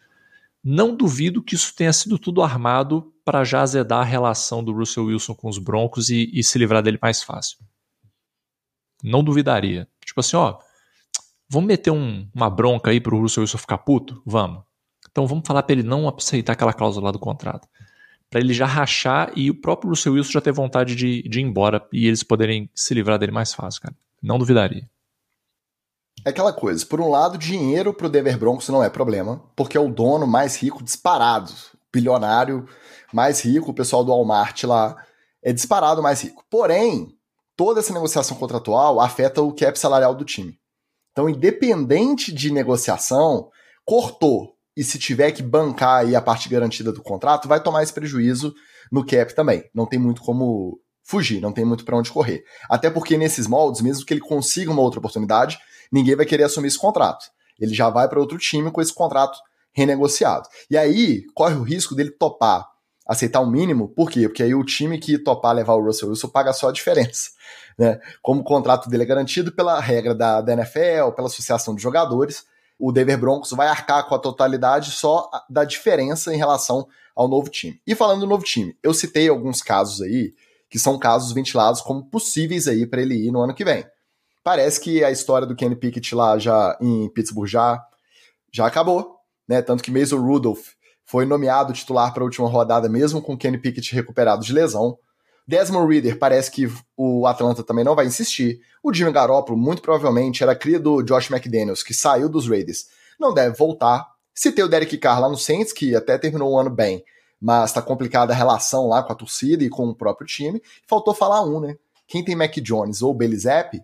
Não 0.63 0.95
duvido 0.95 1.41
que 1.41 1.55
isso 1.55 1.73
tenha 1.73 1.93
sido 1.93 2.19
tudo 2.19 2.41
armado 2.41 3.13
para 3.23 3.43
já 3.43 3.61
azedar 3.61 4.01
a 4.01 4.03
relação 4.03 4.63
do 4.63 4.73
Russell 4.73 5.05
Wilson 5.05 5.33
com 5.33 5.47
os 5.47 5.57
Broncos 5.57 6.09
e, 6.09 6.29
e, 6.33 6.43
se 6.43 6.57
livrar 6.57 6.83
dele 6.83 6.99
mais 7.01 7.23
fácil. 7.23 7.59
Não 9.03 9.23
duvidaria. 9.23 9.87
Tipo 10.03 10.19
assim, 10.19 10.35
ó, 10.35 10.57
vamos 11.47 11.67
meter 11.67 11.91
um, 11.91 12.27
uma 12.33 12.49
bronca 12.49 12.91
aí 12.91 12.99
pro 12.99 13.19
Russell 13.19 13.41
Wilson 13.41 13.57
ficar 13.57 13.77
puto? 13.77 14.21
Vamos. 14.25 14.63
Então 15.09 15.25
vamos 15.25 15.47
falar 15.47 15.63
para 15.63 15.73
ele 15.73 15.83
não 15.83 16.09
aceitar 16.09 16.53
aquela 16.53 16.73
cláusula 16.73 17.05
lá 17.05 17.11
do 17.11 17.19
contrato. 17.19 17.67
Para 18.29 18.39
ele 18.39 18.53
já 18.53 18.65
rachar 18.65 19.31
e 19.35 19.49
o 19.49 19.59
próprio 19.59 19.89
Russell 19.89 20.13
Wilson 20.13 20.31
já 20.31 20.41
ter 20.41 20.51
vontade 20.51 20.95
de, 20.95 21.23
de 21.23 21.39
ir 21.39 21.43
embora 21.43 21.85
e 21.91 22.07
eles 22.07 22.23
poderem 22.23 22.69
se 22.75 22.93
livrar 22.93 23.17
dele 23.17 23.31
mais 23.31 23.53
fácil, 23.53 23.81
cara. 23.81 23.95
Não 24.21 24.37
duvidaria. 24.37 24.83
É 26.25 26.29
aquela 26.29 26.51
coisa, 26.51 26.85
por 26.85 26.99
um 26.99 27.09
lado, 27.09 27.37
dinheiro 27.37 27.93
pro 27.93 28.09
Denver 28.09 28.37
Broncos 28.37 28.67
não 28.69 28.83
é 28.83 28.89
problema, 28.89 29.41
porque 29.55 29.77
é 29.77 29.79
o 29.79 29.89
dono 29.89 30.27
mais 30.27 30.57
rico 30.57 30.83
disparado, 30.83 31.51
bilionário 31.91 32.67
mais 33.13 33.41
rico, 33.41 33.71
o 33.71 33.73
pessoal 33.73 34.03
do 34.03 34.11
Walmart 34.11 34.63
lá 34.65 34.95
é 35.41 35.53
disparado 35.53 36.03
mais 36.03 36.21
rico. 36.21 36.43
Porém, 36.49 37.17
toda 37.55 37.79
essa 37.79 37.93
negociação 37.93 38.37
contratual 38.37 38.99
afeta 38.99 39.41
o 39.41 39.53
cap 39.53 39.77
salarial 39.79 40.13
do 40.13 40.25
time. 40.25 40.59
Então, 41.11 41.29
independente 41.29 42.31
de 42.31 42.51
negociação, 42.51 43.49
cortou 43.83 44.55
e 44.79 44.83
se 44.85 44.97
tiver 44.97 45.33
que 45.33 45.43
bancar 45.43 46.05
aí 46.05 46.15
a 46.15 46.21
parte 46.21 46.47
garantida 46.47 46.93
do 46.93 47.03
contrato, 47.03 47.49
vai 47.49 47.61
tomar 47.61 47.83
esse 47.83 47.91
prejuízo 47.91 48.55
no 48.89 49.05
cap 49.05 49.35
também. 49.35 49.69
Não 49.75 49.85
tem 49.85 49.99
muito 49.99 50.21
como 50.21 50.79
fugir, 51.03 51.41
não 51.41 51.51
tem 51.51 51.65
muito 51.65 51.83
para 51.83 51.97
onde 51.97 52.09
correr. 52.09 52.45
Até 52.69 52.89
porque 52.89 53.17
nesses 53.17 53.45
moldes, 53.45 53.81
mesmo 53.81 54.05
que 54.05 54.13
ele 54.13 54.21
consiga 54.21 54.71
uma 54.71 54.81
outra 54.81 54.99
oportunidade, 54.99 55.59
ninguém 55.91 56.15
vai 56.15 56.25
querer 56.25 56.45
assumir 56.45 56.69
esse 56.69 56.79
contrato. 56.79 57.25
Ele 57.59 57.75
já 57.75 57.89
vai 57.89 58.07
para 58.07 58.21
outro 58.21 58.37
time 58.37 58.71
com 58.71 58.79
esse 58.79 58.93
contrato 58.93 59.37
renegociado. 59.73 60.47
E 60.71 60.77
aí 60.77 61.25
corre 61.35 61.55
o 61.55 61.63
risco 61.63 61.93
dele 61.93 62.11
topar 62.11 62.65
aceitar 63.05 63.41
o 63.41 63.43
um 63.43 63.49
mínimo, 63.49 63.89
por 63.89 64.09
quê? 64.09 64.29
Porque 64.29 64.43
aí 64.43 64.55
o 64.55 64.63
time 64.63 64.97
que 64.97 65.17
topar 65.17 65.53
levar 65.53 65.73
o 65.73 65.83
Russell 65.83 66.07
Wilson 66.07 66.29
paga 66.29 66.53
só 66.53 66.69
a 66.69 66.71
diferença. 66.71 67.31
Né? 67.77 67.99
Como 68.21 68.41
o 68.41 68.43
contrato 68.45 68.89
dele 68.89 69.03
é 69.03 69.05
garantido 69.05 69.51
pela 69.51 69.79
regra 69.79 70.15
da, 70.15 70.39
da 70.39 70.53
NFL, 70.53 71.11
pela 71.15 71.27
associação 71.27 71.75
de 71.75 71.81
jogadores, 71.81 72.45
o 72.79 72.93
Denver 72.93 73.19
Broncos 73.19 73.51
vai 73.51 73.67
arcar 73.67 74.07
com 74.07 74.15
a 74.15 74.19
totalidade 74.19 74.91
só 74.91 75.29
da 75.49 75.65
diferença 75.65 76.33
em 76.33 76.37
relação 76.37 76.87
ao 77.13 77.27
novo 77.27 77.49
time. 77.49 77.81
E 77.85 77.93
falando 77.93 78.21
do 78.21 78.27
novo 78.27 78.43
time, 78.43 78.77
eu 78.81 78.93
citei 78.93 79.27
alguns 79.27 79.61
casos 79.61 80.01
aí 80.01 80.33
que 80.69 80.79
são 80.79 80.97
casos 80.97 81.33
ventilados 81.33 81.81
como 81.81 82.05
possíveis 82.05 82.67
aí 82.67 82.87
para 82.87 83.01
ele 83.01 83.15
ir 83.15 83.31
no 83.31 83.41
ano 83.41 83.53
que 83.53 83.65
vem. 83.65 83.85
Parece 84.43 84.79
que 84.79 85.03
a 85.03 85.11
história 85.11 85.45
do 85.45 85.55
Kenny 85.55 85.75
Pickett 85.75 86.15
lá 86.15 86.39
já 86.39 86.77
em 86.79 87.09
Pittsburgh 87.09 87.47
já 87.47 87.83
já 88.51 88.65
acabou, 88.65 89.17
né? 89.47 89.61
Tanto 89.61 89.83
que 89.83 89.91
Mason 89.91 90.17
Rudolph 90.17 90.69
foi 91.05 91.25
nomeado 91.25 91.73
titular 91.73 92.13
para 92.13 92.23
a 92.23 92.25
última 92.25 92.47
rodada, 92.47 92.87
mesmo 92.87 93.21
com 93.21 93.37
Kenny 93.37 93.57
Pickett 93.57 93.93
recuperado 93.93 94.43
de 94.43 94.53
lesão. 94.53 94.97
Desmond 95.49 95.91
Reader 95.91 96.19
parece 96.19 96.51
que 96.51 96.71
o 96.95 97.25
Atlanta 97.25 97.63
também 97.63 97.83
não 97.83 97.95
vai 97.95 98.05
insistir. 98.05 98.61
O 98.83 98.93
Jimmy 98.93 99.11
Garoppolo, 99.11 99.57
muito 99.57 99.81
provavelmente, 99.81 100.43
era 100.43 100.55
cria 100.55 100.79
do 100.79 101.01
Josh 101.01 101.31
McDaniels, 101.31 101.81
que 101.81 101.91
saiu 101.91 102.29
dos 102.29 102.47
Raiders. 102.47 102.85
Não 103.19 103.33
deve 103.33 103.57
voltar. 103.57 104.07
Se 104.31 104.51
tem 104.51 104.63
o 104.63 104.67
Derek 104.67 104.95
Carr 104.99 105.19
lá 105.19 105.27
no 105.27 105.35
Saints, 105.35 105.73
que 105.73 105.95
até 105.95 106.19
terminou 106.19 106.51
o 106.51 106.59
ano 106.59 106.69
bem, 106.69 107.03
mas 107.41 107.71
está 107.71 107.81
complicada 107.81 108.31
a 108.31 108.35
relação 108.35 108.87
lá 108.87 109.01
com 109.01 109.11
a 109.11 109.15
torcida 109.15 109.63
e 109.63 109.69
com 109.69 109.87
o 109.87 109.95
próprio 109.95 110.27
time. 110.27 110.61
Faltou 110.85 111.15
falar 111.15 111.43
um, 111.43 111.59
né? 111.59 111.77
Quem 112.07 112.23
tem 112.23 112.35
Mac 112.35 112.53
Jones 112.57 113.01
ou 113.01 113.17
Zapp, 113.35 113.81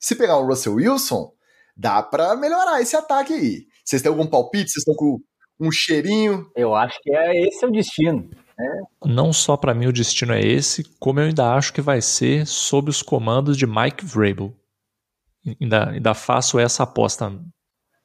se 0.00 0.16
pegar 0.16 0.38
o 0.38 0.46
Russell 0.46 0.76
Wilson, 0.76 1.30
dá 1.76 2.02
para 2.02 2.34
melhorar 2.36 2.80
esse 2.80 2.96
ataque 2.96 3.34
aí. 3.34 3.66
Vocês 3.84 4.00
têm 4.00 4.08
algum 4.08 4.26
palpite? 4.26 4.70
Vocês 4.70 4.78
estão 4.78 4.94
com 4.94 5.20
um 5.60 5.70
cheirinho. 5.70 6.50
Eu 6.56 6.74
acho 6.74 6.98
que 7.02 7.14
é 7.14 7.46
esse 7.46 7.62
é 7.62 7.68
o 7.68 7.70
destino. 7.70 8.30
Não 9.04 9.32
só 9.32 9.56
para 9.56 9.74
mim 9.74 9.86
o 9.86 9.92
destino 9.92 10.32
é 10.32 10.40
esse, 10.40 10.84
como 10.98 11.20
eu 11.20 11.26
ainda 11.26 11.54
acho 11.54 11.72
que 11.72 11.80
vai 11.80 12.00
ser 12.00 12.46
sob 12.46 12.90
os 12.90 13.02
comandos 13.02 13.56
de 13.56 13.66
Mike 13.66 14.04
Vrabel. 14.04 14.54
Ainda, 15.60 15.90
ainda 15.90 16.14
faço 16.14 16.58
essa 16.58 16.84
aposta. 16.84 17.32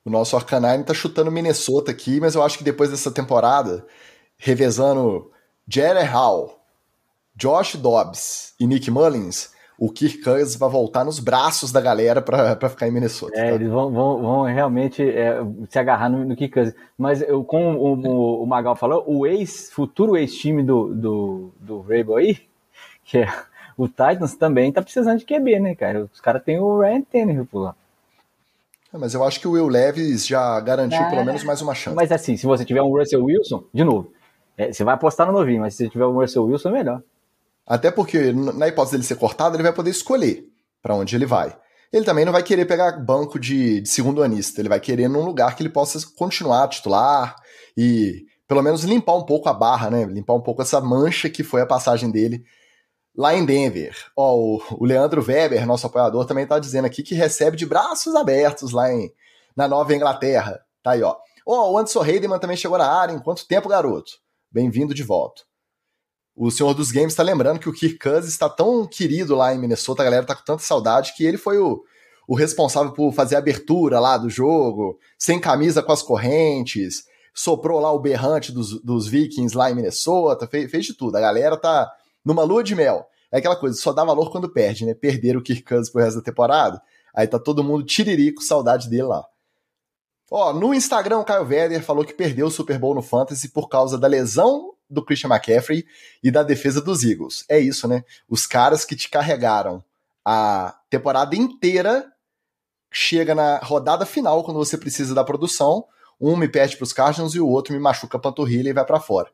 O 0.03 0.09
nosso 0.09 0.35
Arcanine 0.35 0.83
tá 0.83 0.93
chutando 0.93 1.31
Minnesota 1.31 1.91
aqui, 1.91 2.19
mas 2.19 2.33
eu 2.33 2.41
acho 2.41 2.57
que 2.57 2.63
depois 2.63 2.89
dessa 2.89 3.11
temporada, 3.11 3.85
revezando 4.37 5.31
Jerry 5.67 6.05
Hall, 6.05 6.63
Josh 7.35 7.75
Dobbs 7.75 8.53
e 8.59 8.65
Nick 8.65 8.89
Mullins, 8.89 9.51
o 9.79 9.91
Kirk 9.91 10.23
Cousins 10.23 10.55
vai 10.55 10.69
voltar 10.69 11.05
nos 11.05 11.19
braços 11.19 11.71
da 11.71 11.79
galera 11.79 12.21
para 12.21 12.69
ficar 12.69 12.87
em 12.87 12.91
Minnesota. 12.91 13.37
É, 13.37 13.49
tá? 13.49 13.55
eles 13.55 13.69
vão, 13.69 13.91
vão, 13.91 14.21
vão 14.21 14.41
realmente 14.43 15.07
é, 15.07 15.37
se 15.69 15.77
agarrar 15.77 16.09
no, 16.09 16.25
no 16.25 16.35
Kirk 16.35 16.53
Cousins. 16.53 16.75
Mas 16.97 17.21
eu, 17.21 17.43
como 17.43 17.77
o, 17.77 18.43
o, 18.43 18.45
Magal 18.47 18.75
falou, 18.75 19.03
o 19.05 19.27
ex, 19.27 19.69
futuro 19.71 20.17
ex-time 20.17 20.63
do, 20.63 20.95
do, 20.95 21.51
do 21.59 21.81
Rabel 21.81 22.15
aí, 22.15 22.39
que 23.05 23.19
é 23.19 23.33
o 23.77 23.87
Titans, 23.87 24.35
também 24.35 24.71
tá 24.71 24.81
precisando 24.81 25.19
de 25.19 25.25
QB, 25.25 25.59
né, 25.59 25.75
cara? 25.75 26.09
Os 26.11 26.19
caras 26.19 26.43
têm 26.43 26.59
o 26.59 26.79
Ryan 26.79 27.01
Tannehill 27.01 27.45
por 27.45 27.59
lá. 27.59 27.75
É, 28.91 28.97
mas 28.97 29.13
eu 29.13 29.23
acho 29.23 29.39
que 29.39 29.47
o 29.47 29.51
Will 29.51 29.67
Levis 29.67 30.25
já 30.25 30.59
garantiu 30.59 31.07
pelo 31.09 31.23
menos 31.23 31.43
mais 31.43 31.61
uma 31.61 31.75
chance. 31.75 31.95
Mas 31.95 32.11
assim, 32.11 32.35
se 32.35 32.47
você 32.47 32.65
tiver 32.65 32.81
um 32.81 32.89
Russell 32.89 33.23
Wilson, 33.23 33.63
de 33.71 33.83
novo, 33.83 34.11
é, 34.57 34.71
você 34.71 34.83
vai 34.83 34.95
apostar 34.95 35.27
no 35.27 35.33
novinho, 35.33 35.61
mas 35.61 35.75
se 35.75 35.87
tiver 35.87 36.05
um 36.07 36.13
Russell 36.13 36.45
Wilson, 36.45 36.69
é 36.69 36.71
melhor. 36.71 37.01
Até 37.67 37.91
porque, 37.91 38.31
na 38.31 38.69
hipótese 38.69 38.93
dele 38.93 39.03
ser 39.03 39.17
cortado, 39.17 39.57
ele 39.57 39.63
vai 39.63 39.73
poder 39.73 39.89
escolher 39.89 40.45
para 40.81 40.95
onde 40.95 41.15
ele 41.15 41.25
vai. 41.25 41.53
Ele 41.91 42.05
também 42.05 42.23
não 42.23 42.31
vai 42.31 42.41
querer 42.41 42.65
pegar 42.65 42.93
banco 42.93 43.37
de, 43.37 43.81
de 43.81 43.89
segundo 43.89 44.23
anista, 44.23 44.61
ele 44.61 44.69
vai 44.69 44.79
querer 44.79 45.09
num 45.09 45.25
lugar 45.25 45.55
que 45.55 45.61
ele 45.61 45.69
possa 45.69 45.99
continuar 46.15 46.67
titular 46.69 47.35
e 47.75 48.25
pelo 48.47 48.61
menos 48.61 48.83
limpar 48.83 49.15
um 49.15 49.25
pouco 49.25 49.49
a 49.49 49.53
barra, 49.53 49.89
né? 49.89 50.05
Limpar 50.05 50.33
um 50.33 50.41
pouco 50.41 50.61
essa 50.61 50.79
mancha 50.79 51.29
que 51.29 51.43
foi 51.43 51.61
a 51.61 51.65
passagem 51.65 52.09
dele 52.09 52.43
lá 53.15 53.35
em 53.35 53.45
Denver. 53.45 53.95
Ó, 54.15 54.35
o, 54.35 54.61
o 54.79 54.85
Leandro 54.85 55.21
Weber, 55.21 55.65
nosso 55.65 55.87
apoiador, 55.87 56.25
também 56.25 56.43
está 56.43 56.59
dizendo 56.59 56.85
aqui 56.85 57.03
que 57.03 57.15
recebe 57.15 57.57
de 57.57 57.65
braços 57.65 58.15
abertos 58.15 58.71
lá 58.71 58.91
em, 58.91 59.11
na 59.55 59.67
Nova 59.67 59.93
Inglaterra. 59.93 60.61
Tá 60.81 60.91
aí, 60.91 61.03
ó. 61.03 61.17
Ó, 61.45 61.71
o 61.71 61.77
Anderson 61.77 62.05
Heidemann 62.05 62.39
também 62.39 62.55
chegou 62.55 62.77
na 62.77 62.89
área. 62.89 63.13
Em 63.13 63.19
quanto 63.19 63.47
tempo, 63.47 63.67
garoto? 63.67 64.11
Bem-vindo 64.51 64.93
de 64.93 65.03
volta 65.03 65.47
o 66.37 66.51
senhor 66.51 66.75
dos 66.75 66.91
games 66.91 67.13
está 67.13 67.23
lembrando 67.23 67.59
que 67.59 67.67
o 67.67 67.73
Kirk 67.73 67.97
Cousins 67.97 68.31
está 68.31 68.47
tão 68.47 68.85
querido 68.85 69.35
lá 69.35 69.55
em 69.55 69.57
Minnesota, 69.57 70.03
a 70.03 70.05
galera 70.05 70.25
tá 70.25 70.35
com 70.35 70.43
tanta 70.43 70.61
saudade 70.61 71.13
que 71.17 71.25
ele 71.25 71.35
foi 71.37 71.57
o, 71.57 71.83
o 72.27 72.35
responsável 72.35 72.91
por 72.93 73.11
fazer 73.11 73.35
a 73.35 73.39
abertura 73.39 73.99
lá 73.99 74.19
do 74.19 74.29
jogo, 74.29 74.99
sem 75.17 75.39
camisa 75.39 75.81
com 75.81 75.91
as 75.91 76.03
correntes, 76.03 77.05
soprou 77.33 77.79
lá 77.79 77.91
o 77.91 77.99
berrante 77.99 78.51
dos, 78.51 78.79
dos 78.83 79.07
Vikings 79.07 79.57
lá 79.57 79.71
em 79.71 79.75
Minnesota, 79.75 80.45
fez, 80.45 80.69
fez 80.69 80.85
de 80.85 80.93
tudo. 80.93 81.15
A 81.15 81.21
galera 81.21 81.57
tá 81.57 81.91
numa 82.23 82.43
lua 82.43 82.63
de 82.63 82.75
mel. 82.75 83.07
É 83.31 83.39
aquela 83.39 83.55
coisa, 83.55 83.75
só 83.75 83.91
dá 83.91 84.05
valor 84.05 84.31
quando 84.31 84.47
perde, 84.47 84.85
né? 84.85 84.93
Perder 84.93 85.35
o 85.35 85.41
Kirk 85.41 85.63
Cousins 85.63 85.89
pro 85.89 86.01
resto 86.01 86.17
da 86.17 86.23
temporada. 86.23 86.79
Aí 87.15 87.27
tá 87.27 87.39
todo 87.39 87.63
mundo 87.63 87.83
tiririco, 87.83 88.43
saudade 88.43 88.87
dele 88.87 89.03
lá. 89.03 89.25
Ó, 90.29 90.53
no 90.53 90.73
Instagram, 90.73 91.17
o 91.17 91.25
Caio 91.25 91.47
Werder 91.47 91.83
falou 91.83 92.05
que 92.05 92.13
perdeu 92.13 92.47
o 92.47 92.51
Super 92.51 92.77
Bowl 92.77 92.93
no 92.93 93.01
Fantasy 93.01 93.49
por 93.49 93.67
causa 93.67 93.97
da 93.97 94.07
lesão 94.07 94.76
do 94.89 95.03
Christian 95.03 95.29
McCaffrey 95.29 95.85
e 96.23 96.31
da 96.31 96.43
defesa 96.43 96.81
dos 96.81 97.03
Eagles. 97.03 97.45
É 97.49 97.59
isso, 97.59 97.87
né? 97.87 98.03
Os 98.27 98.45
caras 98.45 98.85
que 98.85 98.95
te 98.95 99.09
carregaram 99.09 99.83
a 100.25 100.77
temporada 100.89 101.35
inteira 101.35 102.11
chega 102.91 103.35
na 103.35 103.57
rodada 103.59 104.05
final 104.05 104.43
quando 104.43 104.57
você 104.57 104.77
precisa 104.77 105.13
da 105.13 105.23
produção, 105.23 105.85
um 106.19 106.35
me 106.35 106.47
perde 106.47 106.75
para 106.75 106.83
os 106.83 106.93
Cardinals 106.93 107.35
e 107.35 107.39
o 107.39 107.47
outro 107.47 107.73
me 107.73 107.79
machuca 107.79 108.17
a 108.17 108.19
panturrilha 108.19 108.69
e 108.69 108.73
vai 108.73 108.85
para 108.85 108.99
fora. 108.99 109.29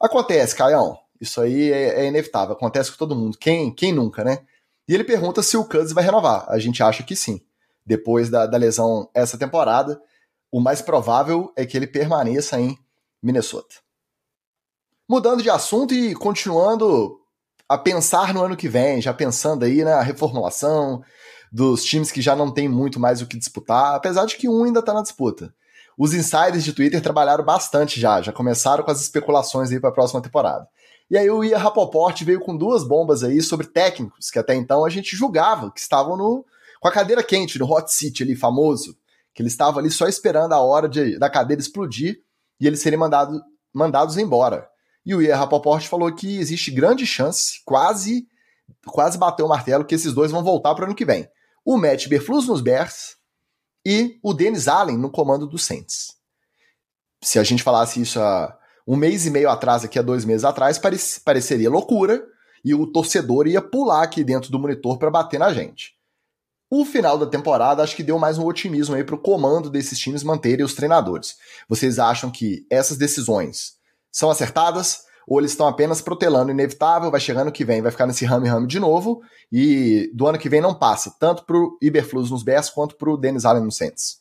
Acontece, 0.00 0.54
Caião. 0.54 0.98
Isso 1.20 1.40
aí 1.40 1.72
é, 1.72 2.00
é, 2.00 2.06
inevitável. 2.06 2.54
Acontece 2.54 2.90
com 2.90 2.98
todo 2.98 3.16
mundo. 3.16 3.38
Quem, 3.38 3.72
quem 3.72 3.92
nunca, 3.92 4.22
né? 4.22 4.40
E 4.88 4.94
ele 4.94 5.04
pergunta 5.04 5.42
se 5.42 5.56
o 5.56 5.64
Cousins 5.64 5.92
vai 5.92 6.04
renovar. 6.04 6.44
A 6.48 6.58
gente 6.58 6.82
acha 6.82 7.02
que 7.02 7.16
sim. 7.16 7.40
Depois 7.84 8.28
da, 8.28 8.46
da 8.46 8.58
lesão 8.58 9.08
essa 9.14 9.38
temporada, 9.38 10.00
o 10.50 10.60
mais 10.60 10.82
provável 10.82 11.52
é 11.56 11.64
que 11.64 11.76
ele 11.76 11.86
permaneça 11.86 12.60
em 12.60 12.76
Minnesota. 13.22 13.76
Mudando 15.08 15.40
de 15.40 15.48
assunto 15.48 15.94
e 15.94 16.16
continuando 16.16 17.20
a 17.68 17.78
pensar 17.78 18.34
no 18.34 18.42
ano 18.42 18.56
que 18.56 18.68
vem, 18.68 19.00
já 19.00 19.14
pensando 19.14 19.64
aí 19.64 19.84
na 19.84 20.00
reformulação 20.02 21.00
dos 21.52 21.84
times 21.84 22.10
que 22.10 22.20
já 22.20 22.34
não 22.34 22.52
tem 22.52 22.68
muito 22.68 22.98
mais 22.98 23.22
o 23.22 23.26
que 23.26 23.38
disputar, 23.38 23.94
apesar 23.94 24.26
de 24.26 24.36
que 24.36 24.48
um 24.48 24.64
ainda 24.64 24.80
está 24.80 24.92
na 24.92 25.02
disputa. 25.02 25.54
Os 25.96 26.12
insiders 26.12 26.64
de 26.64 26.72
Twitter 26.72 27.00
trabalharam 27.00 27.44
bastante 27.44 28.00
já, 28.00 28.20
já 28.20 28.32
começaram 28.32 28.82
com 28.82 28.90
as 28.90 29.00
especulações 29.00 29.70
aí 29.70 29.78
para 29.78 29.90
a 29.90 29.92
próxima 29.92 30.20
temporada. 30.20 30.68
E 31.08 31.16
aí 31.16 31.30
o 31.30 31.44
Ia 31.44 31.56
Rapoport 31.56 32.20
veio 32.24 32.40
com 32.40 32.56
duas 32.56 32.82
bombas 32.82 33.22
aí 33.22 33.40
sobre 33.40 33.68
técnicos 33.68 34.28
que 34.28 34.40
até 34.40 34.56
então 34.56 34.84
a 34.84 34.90
gente 34.90 35.14
julgava 35.14 35.70
que 35.70 35.78
estavam 35.78 36.16
no, 36.16 36.44
com 36.80 36.88
a 36.88 36.92
cadeira 36.92 37.22
quente, 37.22 37.60
no 37.60 37.72
hot 37.72 37.92
seat 37.92 38.24
ali 38.24 38.34
famoso, 38.34 38.96
que 39.32 39.40
eles 39.40 39.52
estavam 39.52 39.78
ali 39.78 39.90
só 39.90 40.08
esperando 40.08 40.52
a 40.52 40.60
hora 40.60 40.88
de, 40.88 41.16
da 41.16 41.30
cadeira 41.30 41.62
explodir 41.62 42.22
e 42.60 42.66
eles 42.66 42.80
serem 42.80 42.98
mandado, 42.98 43.40
mandados 43.72 44.18
embora. 44.18 44.68
E 45.06 45.14
o 45.14 45.22
Ian 45.22 45.36
Rapoport 45.36 45.86
falou 45.86 46.12
que 46.12 46.36
existe 46.38 46.72
grande 46.72 47.06
chance, 47.06 47.62
quase 47.64 48.26
quase 48.84 49.16
bateu 49.16 49.46
o 49.46 49.48
martelo, 49.48 49.84
que 49.84 49.94
esses 49.94 50.12
dois 50.12 50.32
vão 50.32 50.42
voltar 50.42 50.74
para 50.74 50.82
o 50.82 50.86
ano 50.86 50.94
que 50.94 51.04
vem. 51.04 51.28
O 51.64 51.78
Matt 51.78 52.08
Berflus 52.08 52.48
nos 52.48 52.60
Bears 52.60 53.16
e 53.84 54.18
o 54.22 54.34
Dennis 54.34 54.66
Allen 54.66 54.98
no 54.98 55.10
comando 55.10 55.46
do 55.46 55.58
Saints. 55.58 56.14
Se 57.22 57.38
a 57.38 57.44
gente 57.44 57.62
falasse 57.62 58.00
isso 58.00 58.20
há 58.20 58.56
um 58.86 58.96
mês 58.96 59.26
e 59.26 59.30
meio 59.30 59.48
atrás, 59.48 59.84
aqui 59.84 59.98
há 59.98 60.02
dois 60.02 60.24
meses 60.24 60.44
atrás, 60.44 60.80
pareceria 61.24 61.70
loucura 61.70 62.24
e 62.64 62.74
o 62.74 62.86
torcedor 62.86 63.46
ia 63.46 63.62
pular 63.62 64.02
aqui 64.02 64.24
dentro 64.24 64.50
do 64.50 64.58
monitor 64.58 64.98
para 64.98 65.10
bater 65.10 65.38
na 65.38 65.52
gente. 65.52 65.94
O 66.68 66.84
final 66.84 67.16
da 67.16 67.26
temporada 67.26 67.82
acho 67.82 67.94
que 67.94 68.02
deu 68.02 68.18
mais 68.18 68.38
um 68.38 68.44
otimismo 68.44 68.96
aí 68.96 69.04
para 69.04 69.14
o 69.14 69.20
comando 69.20 69.70
desses 69.70 69.98
times 69.98 70.24
manterem 70.24 70.64
os 70.64 70.74
treinadores. 70.74 71.36
Vocês 71.68 72.00
acham 72.00 72.28
que 72.30 72.66
essas 72.68 72.96
decisões 72.96 73.75
são 74.18 74.30
acertadas? 74.30 75.06
ou 75.26 75.40
eles 75.40 75.50
estão 75.50 75.66
apenas 75.66 76.00
protelando 76.00 76.50
o 76.50 76.54
inevitável, 76.54 77.10
vai 77.10 77.18
chegando 77.18 77.50
que 77.50 77.64
vem, 77.64 77.82
vai 77.82 77.90
ficar 77.90 78.06
nesse 78.06 78.24
rame-rame 78.24 78.68
de 78.68 78.78
novo, 78.78 79.22
e 79.50 80.08
do 80.14 80.26
ano 80.26 80.38
que 80.38 80.48
vem 80.48 80.60
não 80.60 80.72
passa, 80.72 81.14
tanto 81.18 81.44
pro 81.44 81.76
Iberflus 81.82 82.30
nos 82.30 82.44
Bears 82.44 82.70
quanto 82.70 82.94
pro 82.94 83.16
Dennis 83.16 83.44
Allen 83.44 83.64
no 83.64 83.72
Saints? 83.72 84.20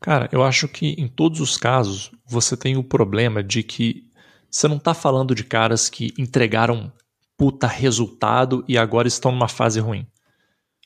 Cara, 0.00 0.30
eu 0.32 0.42
acho 0.42 0.66
que 0.66 0.94
em 0.98 1.06
todos 1.06 1.40
os 1.40 1.58
casos 1.58 2.10
você 2.24 2.56
tem 2.56 2.78
o 2.78 2.82
problema 2.82 3.44
de 3.44 3.62
que 3.62 4.10
você 4.50 4.66
não 4.66 4.78
tá 4.78 4.94
falando 4.94 5.34
de 5.34 5.44
caras 5.44 5.90
que 5.90 6.14
entregaram 6.18 6.90
puta 7.36 7.66
resultado 7.66 8.64
e 8.66 8.78
agora 8.78 9.06
estão 9.06 9.30
numa 9.30 9.48
fase 9.48 9.78
ruim. 9.78 10.06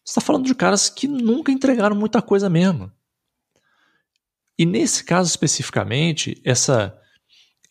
Você 0.05 0.17
tá 0.17 0.21
falando 0.21 0.47
de 0.47 0.55
caras 0.55 0.91
que 0.91 1.07
nunca 1.07 1.53
entregaram 1.53 1.95
muita 1.95 2.21
coisa 2.21 2.51
mesmo. 2.51 2.91
E 4.59 4.67
nesse 4.67 5.05
caso 5.05 5.31
especificamente, 5.31 6.41
essa 6.45 6.97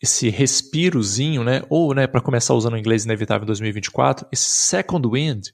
esse 0.00 0.28
respirozinho, 0.28 1.42
né, 1.44 1.62
ou 1.68 1.94
né, 1.94 2.06
para 2.06 2.20
começar 2.20 2.54
usando 2.54 2.74
o 2.74 2.78
inglês 2.78 3.04
inevitável 3.04 3.44
em 3.44 3.46
2024, 3.46 4.26
esse 4.30 4.48
second 4.48 5.08
wind, 5.08 5.48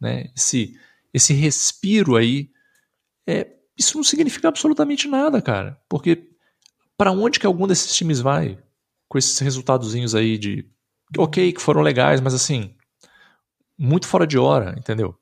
né, 0.00 0.30
esse 0.36 0.76
esse 1.14 1.32
respiro 1.32 2.16
aí, 2.16 2.50
é, 3.26 3.50
isso 3.78 3.96
não 3.96 4.04
significa 4.04 4.48
absolutamente 4.48 5.08
nada, 5.08 5.40
cara, 5.40 5.80
porque 5.88 6.30
para 6.96 7.10
onde 7.10 7.40
que 7.40 7.46
algum 7.46 7.66
desses 7.66 7.94
times 7.94 8.20
vai 8.20 8.58
com 9.08 9.16
esses 9.16 9.38
resultadozinhos 9.38 10.14
aí 10.14 10.36
de 10.36 10.68
ok 11.16 11.52
que 11.52 11.62
foram 11.62 11.80
legais, 11.80 12.20
mas 12.20 12.34
assim 12.34 12.74
muito 13.78 14.06
fora 14.06 14.26
de 14.26 14.38
hora, 14.38 14.74
entendeu? 14.78 15.14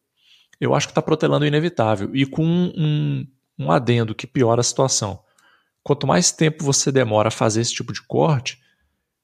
Eu 0.61 0.75
acho 0.75 0.87
que 0.87 0.93
está 0.93 1.03
protelando 1.03 1.45
o 1.45 1.49
inevitável 1.49 2.15
e 2.15 2.25
com 2.25 2.45
um, 2.45 3.27
um 3.59 3.71
adendo 3.71 4.15
que 4.15 4.27
piora 4.27 4.61
a 4.61 4.65
situação 4.65 5.24
quanto 5.85 6.07
mais 6.07 6.33
tempo 6.33 6.65
você 6.65 6.91
demora 6.91 7.29
a 7.29 7.31
fazer 7.31 7.61
esse 7.61 7.75
tipo 7.75 7.93
de 7.93 8.03
corte, 8.03 8.59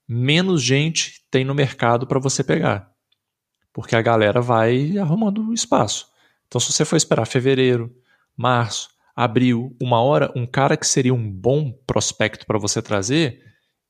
menos 0.06 0.62
gente 0.62 1.24
tem 1.30 1.44
no 1.44 1.54
mercado 1.54 2.06
para 2.06 2.20
você 2.20 2.44
pegar. 2.44 2.90
Porque 3.72 3.96
a 3.96 4.02
galera 4.02 4.40
vai 4.40 4.98
arrumando 4.98 5.52
espaço. 5.52 6.08
Então, 6.46 6.60
se 6.60 6.72
você 6.72 6.84
for 6.84 6.96
esperar 6.96 7.24
fevereiro, 7.24 7.92
março, 8.36 8.90
abril, 9.16 9.74
uma 9.80 10.00
hora, 10.00 10.32
um 10.36 10.46
cara 10.46 10.76
que 10.76 10.86
seria 10.86 11.14
um 11.14 11.30
bom 11.30 11.72
prospecto 11.86 12.46
para 12.46 12.58
você 12.58 12.82
trazer, 12.82 13.40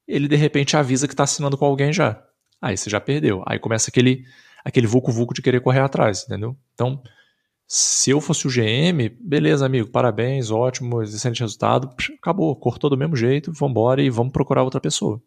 ele 0.07 0.29
de 0.29 0.37
repente 0.37 0.77
avisa 0.77 1.09
que 1.09 1.15
está 1.15 1.25
assinando 1.25 1.59
com 1.59 1.65
alguém 1.65 1.93
já. 1.93 2.23
Aí 2.63 2.77
você 2.77 2.89
já 2.89 3.01
perdeu. 3.01 3.43
Aí 3.47 3.59
começa 3.59 3.91
aquele 3.91 4.25
aquele 4.65 4.87
vucu-vucu 4.87 5.33
de 5.33 5.43
querer 5.43 5.61
correr 5.61 5.81
atrás, 5.81 6.25
entendeu? 6.25 6.57
Então, 6.75 7.03
se 7.73 8.11
eu 8.11 8.21
fosse 8.21 8.49
o 8.49 8.51
GM, 8.51 9.09
beleza, 9.21 9.65
amigo, 9.65 9.89
parabéns, 9.89 10.51
ótimo, 10.51 11.05
excelente 11.05 11.39
resultado, 11.39 11.89
acabou, 12.19 12.57
cortou 12.57 12.91
do 12.91 12.97
mesmo 12.97 13.15
jeito, 13.15 13.53
vambora 13.53 14.03
e 14.03 14.11
vamos 14.11 14.33
procurar 14.33 14.65
outra 14.65 14.81
pessoa. 14.81 15.23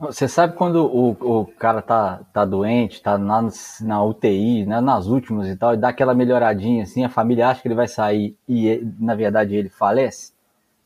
Você 0.00 0.26
sabe 0.26 0.56
quando 0.56 0.84
o, 0.84 1.10
o 1.10 1.46
cara 1.46 1.80
tá, 1.80 2.24
tá 2.32 2.44
doente, 2.44 3.00
tá 3.00 3.16
na, 3.16 3.48
na 3.80 4.02
UTI, 4.02 4.66
né, 4.66 4.80
nas 4.80 5.06
últimas 5.06 5.46
e 5.46 5.54
tal, 5.54 5.74
e 5.74 5.76
dá 5.76 5.90
aquela 5.90 6.14
melhoradinha 6.14 6.82
assim, 6.82 7.04
a 7.04 7.08
família 7.08 7.46
acha 7.46 7.62
que 7.62 7.68
ele 7.68 7.76
vai 7.76 7.86
sair 7.86 8.36
e 8.48 8.84
na 8.98 9.14
verdade 9.14 9.54
ele 9.54 9.68
falece? 9.68 10.32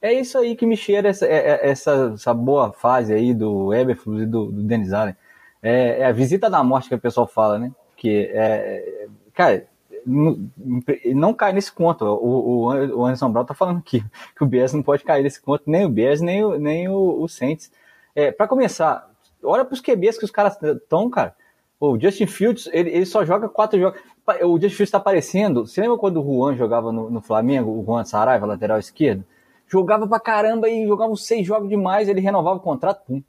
É 0.03 0.13
isso 0.13 0.37
aí 0.37 0.55
que 0.55 0.67
me 0.67 0.77
cheira 0.77 1.09
essa, 1.09 1.25
é, 1.25 1.53
é, 1.53 1.71
essa, 1.71 2.13
essa 2.13 2.35
boa 2.35 2.71
fase 2.71 3.15
aí 3.15 3.33
do 3.33 3.73
Eberflus 3.73 4.25
e 4.25 4.27
do, 4.27 4.53
do 4.53 4.63
Dennis 4.63 4.93
Allen. 4.93 5.17
É, 5.63 6.01
é, 6.01 6.05
a 6.05 6.13
visita 6.13 6.51
da 6.51 6.63
morte 6.63 6.91
que 6.91 6.95
o 6.95 7.01
pessoal 7.01 7.27
fala, 7.27 7.59
né? 7.59 7.73
Que 7.97 8.31
é, 8.35 9.07
cara, 9.33 9.72
não, 10.07 11.33
cai 11.35 11.53
nesse 11.53 11.73
conto. 11.73 12.05
O, 12.05 12.67
o, 12.67 12.99
o 12.99 13.05
Anderson 13.05 13.31
Brown 13.31 13.45
tá 13.45 13.55
falando 13.55 13.79
aqui 13.79 14.05
que 14.37 14.43
o 14.43 14.47
Bears 14.47 14.73
não 14.73 14.83
pode 14.83 15.05
cair 15.05 15.23
nesse 15.23 15.41
conto, 15.41 15.65
nem 15.67 15.85
o 15.85 15.89
Bears, 15.89 16.21
nem 16.21 16.45
o, 16.45 16.59
nem 16.59 16.89
o, 16.89 17.23
o 17.23 17.29
Saints. 17.29 17.71
É, 18.15 18.31
para 18.31 18.49
começar, 18.49 19.11
olha 19.43 19.65
pros 19.65 19.81
QBs 19.81 20.19
que 20.19 20.25
os 20.25 20.31
caras 20.31 20.61
estão, 20.63 21.09
cara. 21.09 21.35
O 21.81 21.99
Justin 21.99 22.27
Fields, 22.27 22.69
ele, 22.73 22.91
ele 22.91 23.07
só 23.07 23.25
joga 23.25 23.49
quatro 23.49 23.79
jogos. 23.79 24.01
O 24.45 24.55
Justin 24.55 24.77
Fields 24.77 24.91
tá 24.91 24.99
aparecendo. 24.99 25.67
Você 25.67 25.81
lembra 25.81 25.99
quando 25.99 26.21
o 26.21 26.25
Juan 26.25 26.57
jogava 26.57 26.93
no, 26.93 27.11
no 27.11 27.21
Flamengo, 27.21 27.73
o 27.73 27.85
Juan 27.85 28.05
Saraiva, 28.05 28.47
lateral 28.47 28.79
esquerdo? 28.79 29.25
Jogava 29.67 30.07
pra 30.07 30.21
caramba 30.21 30.69
e 30.69 30.87
jogava 30.87 31.11
uns 31.11 31.27
seis 31.27 31.47
jogos 31.47 31.69
demais, 31.69 32.09
ele 32.09 32.21
renovava 32.21 32.59
o 32.59 32.61
contrato, 32.61 33.03
pum. 33.05 33.23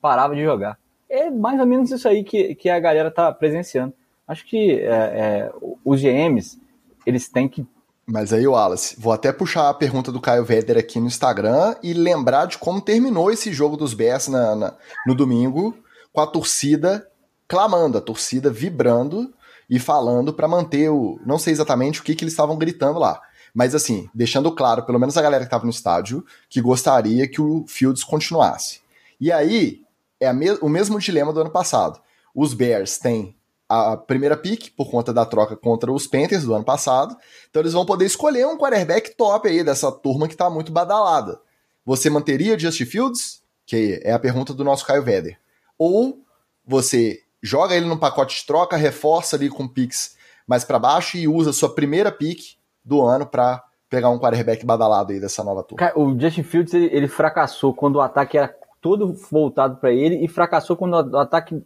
Parava 0.00 0.34
de 0.34 0.42
jogar. 0.42 0.78
É 1.10 1.30
mais 1.30 1.58
ou 1.58 1.66
menos 1.66 1.90
isso 1.90 2.08
aí 2.08 2.22
que, 2.22 2.54
que 2.54 2.70
a 2.70 2.78
galera 2.78 3.10
tá 3.10 3.32
presenciando. 3.32 3.92
Acho 4.28 4.44
que 4.44 4.72
é, 4.72 4.86
é, 4.86 5.52
os 5.82 6.02
GMs, 6.02 6.60
eles 7.06 7.28
têm 7.30 7.48
que. 7.48 7.66
Mas 8.06 8.30
aí, 8.30 8.46
Wallace, 8.46 8.94
vou 8.98 9.12
até 9.12 9.32
puxar 9.32 9.70
a 9.70 9.74
pergunta 9.74 10.12
do 10.12 10.20
Caio 10.20 10.44
Veder 10.44 10.76
aqui 10.76 11.00
no 11.00 11.06
Instagram 11.06 11.74
e 11.82 11.94
lembrar 11.94 12.46
de 12.46 12.58
como 12.58 12.80
terminou 12.80 13.30
esse 13.30 13.52
jogo 13.52 13.76
dos 13.76 13.94
Bears 13.94 14.28
na, 14.28 14.54
na, 14.54 14.74
no 15.06 15.14
domingo, 15.14 15.74
com 16.12 16.20
a 16.20 16.26
torcida 16.26 17.08
clamando, 17.46 17.96
a 17.96 18.02
torcida 18.02 18.50
vibrando 18.50 19.32
e 19.68 19.78
falando 19.78 20.32
para 20.34 20.46
manter 20.46 20.90
o. 20.90 21.18
Não 21.24 21.38
sei 21.38 21.54
exatamente 21.54 22.00
o 22.00 22.04
que, 22.04 22.14
que 22.14 22.22
eles 22.24 22.34
estavam 22.34 22.58
gritando 22.58 22.98
lá. 22.98 23.20
Mas 23.54 23.74
assim, 23.74 24.10
deixando 24.14 24.54
claro, 24.54 24.84
pelo 24.84 24.98
menos 24.98 25.16
a 25.16 25.22
galera 25.22 25.44
que 25.44 25.48
estava 25.48 25.64
no 25.64 25.70
estádio, 25.70 26.24
que 26.50 26.60
gostaria 26.60 27.26
que 27.26 27.40
o 27.40 27.64
Fields 27.66 28.04
continuasse. 28.04 28.80
E 29.18 29.32
aí, 29.32 29.80
é 30.20 30.30
me 30.32 30.50
o 30.60 30.68
mesmo 30.68 30.98
dilema 30.98 31.32
do 31.32 31.40
ano 31.40 31.50
passado. 31.50 31.98
Os 32.34 32.52
Bears 32.52 32.98
têm 32.98 33.37
a 33.68 33.96
primeira 33.96 34.36
pick 34.36 34.70
por 34.74 34.90
conta 34.90 35.12
da 35.12 35.26
troca 35.26 35.54
contra 35.56 35.92
os 35.92 36.06
Panthers 36.06 36.44
do 36.44 36.54
ano 36.54 36.64
passado. 36.64 37.16
Então 37.50 37.60
eles 37.60 37.74
vão 37.74 37.84
poder 37.84 38.06
escolher 38.06 38.46
um 38.46 38.56
quarterback 38.56 39.14
top 39.14 39.48
aí 39.48 39.62
dessa 39.62 39.92
turma 39.92 40.26
que 40.26 40.34
está 40.34 40.48
muito 40.48 40.72
badalada. 40.72 41.40
Você 41.84 42.08
manteria 42.08 42.58
Justin 42.58 42.86
Fields? 42.86 43.42
Que 43.66 44.00
é 44.02 44.12
a 44.12 44.18
pergunta 44.18 44.54
do 44.54 44.64
nosso 44.64 44.86
Caio 44.86 45.02
Veder. 45.02 45.38
Ou 45.76 46.22
você 46.66 47.20
joga 47.42 47.74
ele 47.74 47.86
num 47.86 47.98
pacote 47.98 48.40
de 48.40 48.46
troca, 48.46 48.76
reforça 48.76 49.36
ali 49.36 49.50
com 49.50 49.68
picks 49.68 50.16
mais 50.46 50.64
para 50.64 50.78
baixo 50.78 51.18
e 51.18 51.28
usa 51.28 51.52
sua 51.52 51.74
primeira 51.74 52.10
pick 52.10 52.56
do 52.82 53.02
ano 53.02 53.26
para 53.26 53.62
pegar 53.90 54.08
um 54.08 54.18
quarterback 54.18 54.64
badalado 54.64 55.12
aí 55.12 55.20
dessa 55.20 55.44
nova 55.44 55.62
turma. 55.62 55.92
O 55.94 56.18
Justin 56.18 56.42
Fields 56.42 56.72
ele, 56.72 56.86
ele 56.86 57.08
fracassou 57.08 57.74
quando 57.74 57.96
o 57.96 58.00
ataque 58.00 58.38
era 58.38 58.54
todo 58.80 59.12
voltado 59.30 59.76
para 59.76 59.92
ele 59.92 60.24
e 60.24 60.28
fracassou 60.28 60.76
quando 60.76 60.94
o 60.94 61.18
ataque 61.18 61.62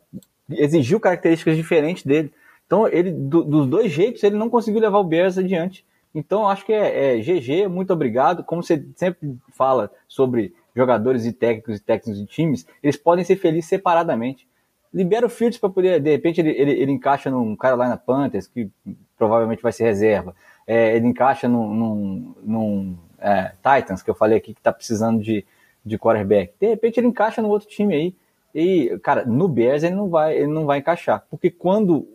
exigiu 0.58 1.00
características 1.00 1.56
diferentes 1.56 2.04
dele. 2.04 2.32
Então, 2.66 2.88
ele, 2.88 3.10
do, 3.10 3.44
dos 3.44 3.66
dois 3.66 3.90
jeitos, 3.92 4.22
ele 4.22 4.36
não 4.36 4.48
conseguiu 4.48 4.80
levar 4.80 4.98
o 4.98 5.04
Bears 5.04 5.36
adiante. 5.36 5.84
Então, 6.14 6.48
acho 6.48 6.64
que 6.64 6.72
é, 6.72 7.16
é 7.16 7.20
GG, 7.20 7.68
muito 7.68 7.92
obrigado. 7.92 8.44
Como 8.44 8.62
você 8.62 8.84
sempre 8.96 9.36
fala 9.52 9.90
sobre 10.06 10.54
jogadores 10.74 11.26
e 11.26 11.32
técnicos 11.32 11.76
e 11.76 11.82
técnicos 11.82 12.20
de 12.20 12.26
times, 12.26 12.66
eles 12.82 12.96
podem 12.96 13.24
ser 13.24 13.36
felizes 13.36 13.68
separadamente. 13.68 14.46
Libera 14.92 15.26
o 15.26 15.30
Fields 15.30 15.58
para 15.58 15.70
poder, 15.70 16.00
de 16.00 16.10
repente, 16.10 16.40
ele, 16.40 16.50
ele, 16.50 16.72
ele, 16.72 16.92
encaixa 16.92 17.30
num 17.30 17.56
Carolina 17.56 17.96
Panthers, 17.96 18.46
que 18.46 18.70
provavelmente 19.16 19.62
vai 19.62 19.72
ser 19.72 19.84
reserva. 19.84 20.34
É, 20.66 20.94
ele 20.96 21.06
encaixa 21.06 21.48
num, 21.48 21.74
num, 21.74 22.34
num 22.42 22.98
é, 23.18 23.52
Titans, 23.62 24.02
que 24.02 24.10
eu 24.10 24.14
falei 24.14 24.36
aqui, 24.36 24.52
que 24.52 24.60
está 24.60 24.72
precisando 24.72 25.22
de, 25.22 25.46
de 25.84 25.98
quarterback. 25.98 26.52
De 26.60 26.68
repente, 26.68 27.00
ele 27.00 27.06
encaixa 27.06 27.40
no 27.40 27.48
outro 27.48 27.68
time 27.68 27.94
aí. 27.94 28.14
E, 28.54 28.98
cara, 29.02 29.24
no 29.24 29.48
Bears 29.48 29.82
ele 29.82 29.94
não 29.94 30.08
vai, 30.08 30.36
ele 30.36 30.52
não 30.52 30.66
vai 30.66 30.78
encaixar. 30.78 31.26
Porque 31.30 31.50
quando 31.50 32.08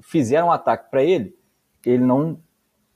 fizeram 0.00 0.48
um 0.48 0.52
ataque 0.52 0.90
para 0.90 1.02
ele, 1.02 1.36
ele 1.84 2.04
não 2.04 2.38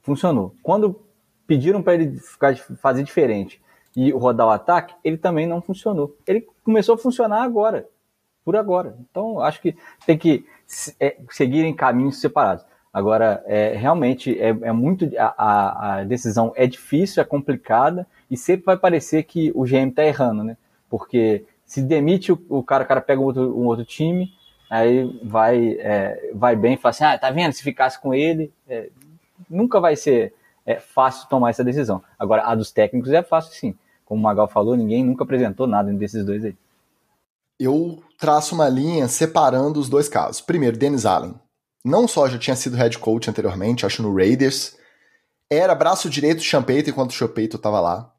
funcionou. 0.02 0.54
Quando 0.62 1.04
pediram 1.46 1.82
para 1.82 1.94
ele 1.94 2.16
ficar, 2.18 2.56
fazer 2.56 3.02
diferente 3.02 3.60
e 3.96 4.10
rodar 4.10 4.46
o 4.46 4.50
ataque, 4.50 4.94
ele 5.02 5.16
também 5.16 5.46
não 5.46 5.62
funcionou. 5.62 6.16
Ele 6.26 6.46
começou 6.62 6.94
a 6.94 6.98
funcionar 6.98 7.42
agora, 7.42 7.88
por 8.44 8.56
agora. 8.56 8.96
Então, 9.10 9.40
acho 9.40 9.60
que 9.60 9.76
tem 10.04 10.18
que 10.18 10.46
é, 11.00 11.16
seguir 11.30 11.64
em 11.64 11.74
caminhos 11.74 12.20
separados. 12.20 12.64
Agora, 12.92 13.42
é, 13.46 13.74
realmente, 13.74 14.38
é, 14.40 14.48
é 14.48 14.72
muito. 14.72 15.10
A, 15.18 15.98
a, 15.98 16.04
decisão 16.04 16.52
é 16.56 16.66
difícil, 16.66 17.20
é 17.22 17.26
complicada, 17.26 18.06
e 18.30 18.36
sempre 18.36 18.64
vai 18.64 18.76
parecer 18.76 19.24
que 19.24 19.52
o 19.54 19.64
GM 19.64 19.90
está 19.90 20.04
errando, 20.04 20.42
né? 20.42 20.56
Porque 20.88 21.44
se 21.66 21.82
demite 21.82 22.32
o, 22.32 22.40
o 22.48 22.62
cara, 22.62 22.84
o 22.84 22.86
cara 22.86 23.00
pega 23.00 23.20
um 23.20 23.24
outro, 23.24 23.58
um 23.58 23.66
outro 23.66 23.84
time, 23.84 24.32
aí 24.70 25.04
vai, 25.22 25.76
é, 25.80 26.30
vai 26.32 26.54
bem 26.54 26.74
e 26.74 26.76
fala 26.76 26.90
assim, 26.90 27.04
ah, 27.04 27.18
tá 27.18 27.30
vendo, 27.30 27.52
se 27.52 27.62
ficasse 27.62 28.00
com 28.00 28.14
ele, 28.14 28.52
é, 28.68 28.88
nunca 29.50 29.80
vai 29.80 29.96
ser 29.96 30.32
é, 30.64 30.78
fácil 30.78 31.28
tomar 31.28 31.50
essa 31.50 31.64
decisão. 31.64 32.02
Agora, 32.16 32.44
a 32.44 32.54
dos 32.54 32.70
técnicos 32.70 33.12
é 33.12 33.22
fácil 33.22 33.52
sim. 33.52 33.74
Como 34.04 34.20
o 34.20 34.22
Magal 34.22 34.46
falou, 34.46 34.76
ninguém 34.76 35.04
nunca 35.04 35.24
apresentou 35.24 35.66
nada 35.66 35.92
desses 35.92 36.24
dois 36.24 36.44
aí. 36.44 36.56
Eu 37.58 38.02
traço 38.18 38.54
uma 38.54 38.68
linha 38.68 39.08
separando 39.08 39.80
os 39.80 39.88
dois 39.88 40.08
casos. 40.08 40.40
Primeiro, 40.40 40.76
Dennis 40.76 41.04
Allen. 41.04 41.34
Não 41.84 42.06
só 42.06 42.28
já 42.28 42.38
tinha 42.38 42.54
sido 42.54 42.76
head 42.76 42.98
coach 42.98 43.28
anteriormente, 43.28 43.86
acho 43.86 44.02
no 44.02 44.14
Raiders, 44.14 44.76
era 45.50 45.74
braço 45.74 46.10
direito 46.10 46.38
do 46.38 46.42
Champeito 46.42 46.90
enquanto 46.90 47.10
o 47.10 47.14
Champeito 47.14 47.56
estava 47.56 47.80
lá. 47.80 48.12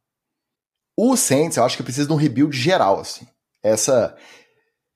O 0.98 1.16
Saints, 1.16 1.58
eu 1.58 1.64
acho 1.64 1.78
que 1.78 1.84
precisa 1.84 2.08
de 2.08 2.14
um 2.14 2.18
rebuild 2.18 2.58
geral, 2.58 3.00
assim 3.00 3.28
essa 3.68 4.16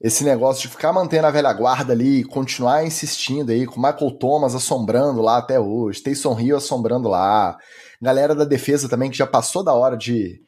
esse 0.03 0.23
negócio 0.23 0.63
de 0.63 0.67
ficar 0.67 0.91
mantendo 0.91 1.27
a 1.27 1.31
velha 1.31 1.53
guarda 1.53 1.93
ali, 1.93 2.23
continuar 2.23 2.83
insistindo 2.83 3.51
aí, 3.51 3.67
com 3.67 3.79
Michael 3.79 4.17
Thomas 4.17 4.55
assombrando 4.55 5.21
lá 5.21 5.37
até 5.37 5.59
hoje, 5.59 6.01
Taysom 6.01 6.39
Hill 6.39 6.57
assombrando 6.57 7.07
lá, 7.07 7.55
galera 8.01 8.33
da 8.33 8.43
defesa 8.43 8.89
também 8.89 9.11
que 9.11 9.17
já 9.17 9.27
passou 9.27 9.63
da 9.63 9.73
hora 9.73 9.95
de 9.95 10.41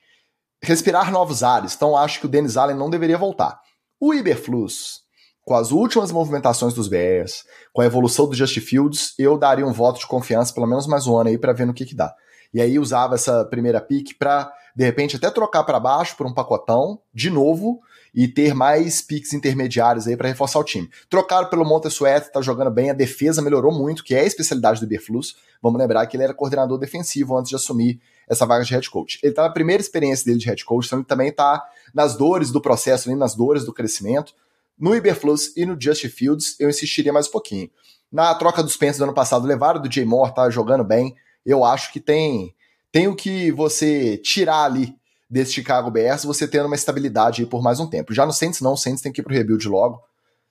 respirar 0.63 1.11
novos 1.11 1.43
ares, 1.43 1.75
então 1.75 1.95
acho 1.95 2.19
que 2.19 2.25
o 2.25 2.29
Dennis 2.29 2.57
Allen 2.57 2.75
não 2.75 2.89
deveria 2.89 3.17
voltar. 3.17 3.59
O 4.01 4.11
Iberflus, 4.11 5.01
com 5.45 5.53
as 5.53 5.71
últimas 5.71 6.11
movimentações 6.11 6.73
dos 6.73 6.87
Bears, 6.87 7.43
com 7.71 7.83
a 7.83 7.85
evolução 7.85 8.27
do 8.27 8.35
Just 8.35 8.59
Fields, 8.59 9.13
eu 9.19 9.37
daria 9.37 9.67
um 9.67 9.73
voto 9.73 9.99
de 9.99 10.07
confiança 10.07 10.51
pelo 10.51 10.65
menos 10.65 10.87
mais 10.87 11.05
um 11.05 11.15
ano 11.15 11.29
aí 11.29 11.37
para 11.37 11.53
ver 11.53 11.67
no 11.67 11.73
que 11.73 11.85
que 11.85 11.95
dá. 11.95 12.11
E 12.51 12.61
aí 12.61 12.79
usava 12.79 13.15
essa 13.15 13.45
primeira 13.45 13.79
pick 13.79 14.17
para 14.17 14.51
de 14.75 14.83
repente 14.83 15.15
até 15.15 15.29
trocar 15.29 15.63
para 15.63 15.79
baixo 15.79 16.15
por 16.17 16.25
um 16.25 16.33
pacotão 16.33 16.99
de 17.13 17.29
novo 17.29 17.79
e 18.13 18.27
ter 18.27 18.53
mais 18.53 19.01
picks 19.01 19.33
intermediários 19.33 20.07
aí 20.07 20.15
para 20.15 20.27
reforçar 20.27 20.59
o 20.59 20.63
time. 20.63 20.89
Trocaram 21.09 21.49
pelo 21.49 21.65
Montesuet, 21.65 22.31
tá 22.31 22.41
jogando 22.41 22.69
bem, 22.69 22.91
a 22.91 22.93
defesa 22.93 23.41
melhorou 23.41 23.73
muito, 23.73 24.03
que 24.03 24.13
é 24.13 24.19
a 24.19 24.25
especialidade 24.25 24.79
do 24.79 24.85
Iberflus. 24.85 25.35
Vamos 25.61 25.79
lembrar 25.79 26.05
que 26.05 26.15
ele 26.15 26.23
era 26.23 26.33
coordenador 26.33 26.77
defensivo 26.77 27.35
antes 27.37 27.49
de 27.49 27.55
assumir 27.55 27.99
essa 28.27 28.45
vaga 28.45 28.63
de 28.63 28.71
head 28.71 28.89
coach. 28.89 29.19
Ele 29.23 29.33
tá 29.33 29.43
na 29.43 29.49
primeira 29.49 29.81
experiência 29.81 30.25
dele 30.25 30.37
de 30.37 30.45
head 30.45 30.63
coach, 30.63 30.85
então 30.85 30.99
ele 30.99 31.05
também 31.05 31.31
tá 31.31 31.63
nas 31.93 32.15
dores 32.15 32.51
do 32.51 32.61
processo, 32.61 33.09
ali, 33.09 33.17
nas 33.17 33.35
dores 33.35 33.65
do 33.65 33.73
crescimento. 33.73 34.33
No 34.77 34.95
Iberflus 34.95 35.55
e 35.55 35.65
no 35.65 35.79
Just 35.79 36.07
Fields, 36.09 36.55
eu 36.59 36.69
insistiria 36.69 37.11
mais 37.11 37.27
um 37.27 37.31
pouquinho. 37.31 37.69
Na 38.11 38.33
troca 38.35 38.61
dos 38.61 38.77
Panthers 38.77 38.97
do 38.97 39.05
ano 39.05 39.13
passado, 39.13 39.47
levaram 39.47 39.81
do 39.81 39.91
Jay 39.91 40.05
Moore, 40.05 40.35
tá 40.35 40.49
jogando 40.49 40.83
bem. 40.83 41.15
Eu 41.43 41.63
acho 41.63 41.91
que 41.91 41.99
tem, 41.99 42.53
tem 42.91 43.07
o 43.07 43.15
que 43.15 43.51
você 43.51 44.17
tirar 44.17 44.65
ali 44.65 44.95
desse 45.33 45.51
Chicago 45.51 45.89
Bears, 45.89 46.23
você 46.23 46.47
tendo 46.47 46.67
uma 46.67 46.75
estabilidade 46.75 47.41
aí 47.41 47.47
por 47.47 47.63
mais 47.63 47.79
um 47.79 47.89
tempo. 47.89 48.13
Já 48.13 48.23
no 48.23 48.31
Saints 48.31 48.61
não, 48.61 48.73
o 48.73 48.77
Saints 48.77 49.01
tem 49.01 49.11
que 49.11 49.19
ir 49.19 49.23
pro 49.23 49.33
rebuild 49.33 49.67
logo, 49.67 49.99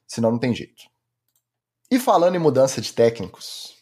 senão 0.09 0.33
não 0.33 0.40
tem 0.40 0.53
jeito. 0.53 0.83
E 1.88 2.01
falando 2.01 2.35
em 2.35 2.40
mudança 2.40 2.81
de 2.81 2.92
técnicos, 2.92 3.77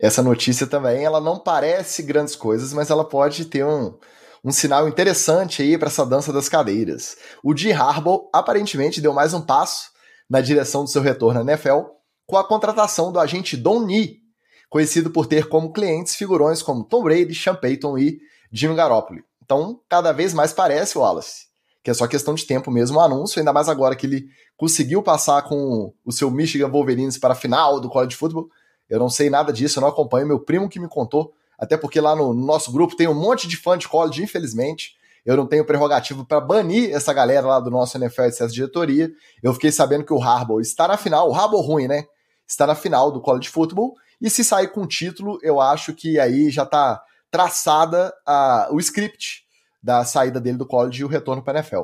essa 0.00 0.22
notícia 0.22 0.66
também, 0.66 1.04
ela 1.04 1.20
não 1.20 1.38
parece 1.38 2.02
grandes 2.02 2.34
coisas, 2.34 2.72
mas 2.72 2.88
ela 2.88 3.06
pode 3.06 3.44
ter 3.44 3.66
um, 3.66 3.98
um 4.42 4.50
sinal 4.50 4.88
interessante 4.88 5.60
aí 5.60 5.76
para 5.76 5.88
essa 5.88 6.06
dança 6.06 6.32
das 6.32 6.48
cadeiras. 6.48 7.18
O 7.44 7.54
Jim 7.54 7.72
Harbaugh 7.72 8.30
aparentemente 8.32 8.98
deu 8.98 9.12
mais 9.12 9.34
um 9.34 9.42
passo 9.42 9.90
na 10.28 10.40
direção 10.40 10.84
do 10.84 10.90
seu 10.90 11.02
retorno 11.02 11.40
à 11.40 11.42
NFL 11.42 11.82
com 12.26 12.38
a 12.38 12.48
contratação 12.48 13.12
do 13.12 13.20
agente 13.20 13.58
Don 13.58 13.84
Nee, 13.84 14.22
conhecido 14.70 15.10
por 15.10 15.26
ter 15.26 15.50
como 15.50 15.70
clientes 15.70 16.16
figurões 16.16 16.62
como 16.62 16.82
Tom 16.82 17.02
Brady, 17.02 17.34
Sean 17.34 17.56
Payton 17.56 17.98
e 17.98 18.18
Jimmy 18.50 18.74
Garoppolo. 18.74 19.22
Então, 19.52 19.78
cada 19.86 20.12
vez 20.12 20.32
mais 20.32 20.50
parece 20.50 20.96
o 20.96 21.02
Wallace, 21.02 21.48
que 21.84 21.90
é 21.90 21.94
só 21.94 22.06
questão 22.06 22.34
de 22.34 22.46
tempo 22.46 22.70
mesmo 22.70 22.96
o 22.96 23.00
anúncio, 23.02 23.38
ainda 23.38 23.52
mais 23.52 23.68
agora 23.68 23.94
que 23.94 24.06
ele 24.06 24.24
conseguiu 24.56 25.02
passar 25.02 25.42
com 25.42 25.92
o 26.06 26.10
seu 26.10 26.30
Michigan 26.30 26.70
Wolverines 26.70 27.18
para 27.18 27.34
a 27.34 27.36
final 27.36 27.78
do 27.78 27.90
college 27.90 28.16
football. 28.16 28.48
Eu 28.88 28.98
não 28.98 29.10
sei 29.10 29.28
nada 29.28 29.52
disso, 29.52 29.78
eu 29.78 29.82
não 29.82 29.90
acompanho, 29.90 30.26
meu 30.26 30.40
primo 30.40 30.70
que 30.70 30.80
me 30.80 30.88
contou, 30.88 31.34
até 31.58 31.76
porque 31.76 32.00
lá 32.00 32.16
no, 32.16 32.32
nosso 32.32 32.72
grupo 32.72 32.96
tem 32.96 33.06
um 33.06 33.14
monte 33.14 33.46
de 33.46 33.58
fã 33.58 33.76
de 33.76 33.86
college, 33.86 34.22
infelizmente. 34.22 34.96
Eu 35.22 35.36
não 35.36 35.46
tenho 35.46 35.66
prerrogativo 35.66 36.24
para 36.24 36.40
banir 36.40 36.90
essa 36.90 37.12
galera 37.12 37.46
lá 37.46 37.60
do 37.60 37.70
nosso 37.70 37.98
NFL 37.98 38.28
de 38.28 38.54
diretoria. 38.54 39.12
Eu 39.42 39.52
fiquei 39.52 39.70
sabendo 39.70 40.02
que 40.02 40.14
o 40.14 40.22
Harbaugh 40.22 40.62
está 40.62 40.88
na 40.88 40.96
final, 40.96 41.28
o 41.28 41.34
Harbaugh 41.34 41.60
ruim, 41.60 41.86
né? 41.86 42.06
Está 42.48 42.66
na 42.66 42.74
final 42.74 43.12
do 43.12 43.20
college 43.20 43.50
football. 43.50 43.94
E 44.18 44.30
se 44.30 44.42
sair 44.42 44.68
com 44.68 44.86
título, 44.86 45.38
eu 45.42 45.60
acho 45.60 45.92
que 45.92 46.18
aí 46.18 46.50
já 46.50 46.62
está 46.62 47.02
traçada 47.30 48.14
a, 48.26 48.68
o 48.70 48.78
script 48.78 49.41
da 49.82 50.04
saída 50.04 50.40
dele 50.40 50.58
do 50.58 50.66
college 50.66 51.02
e 51.02 51.04
o 51.04 51.08
retorno 51.08 51.42
para 51.42 51.58
a 51.58 51.60
NFL. 51.60 51.82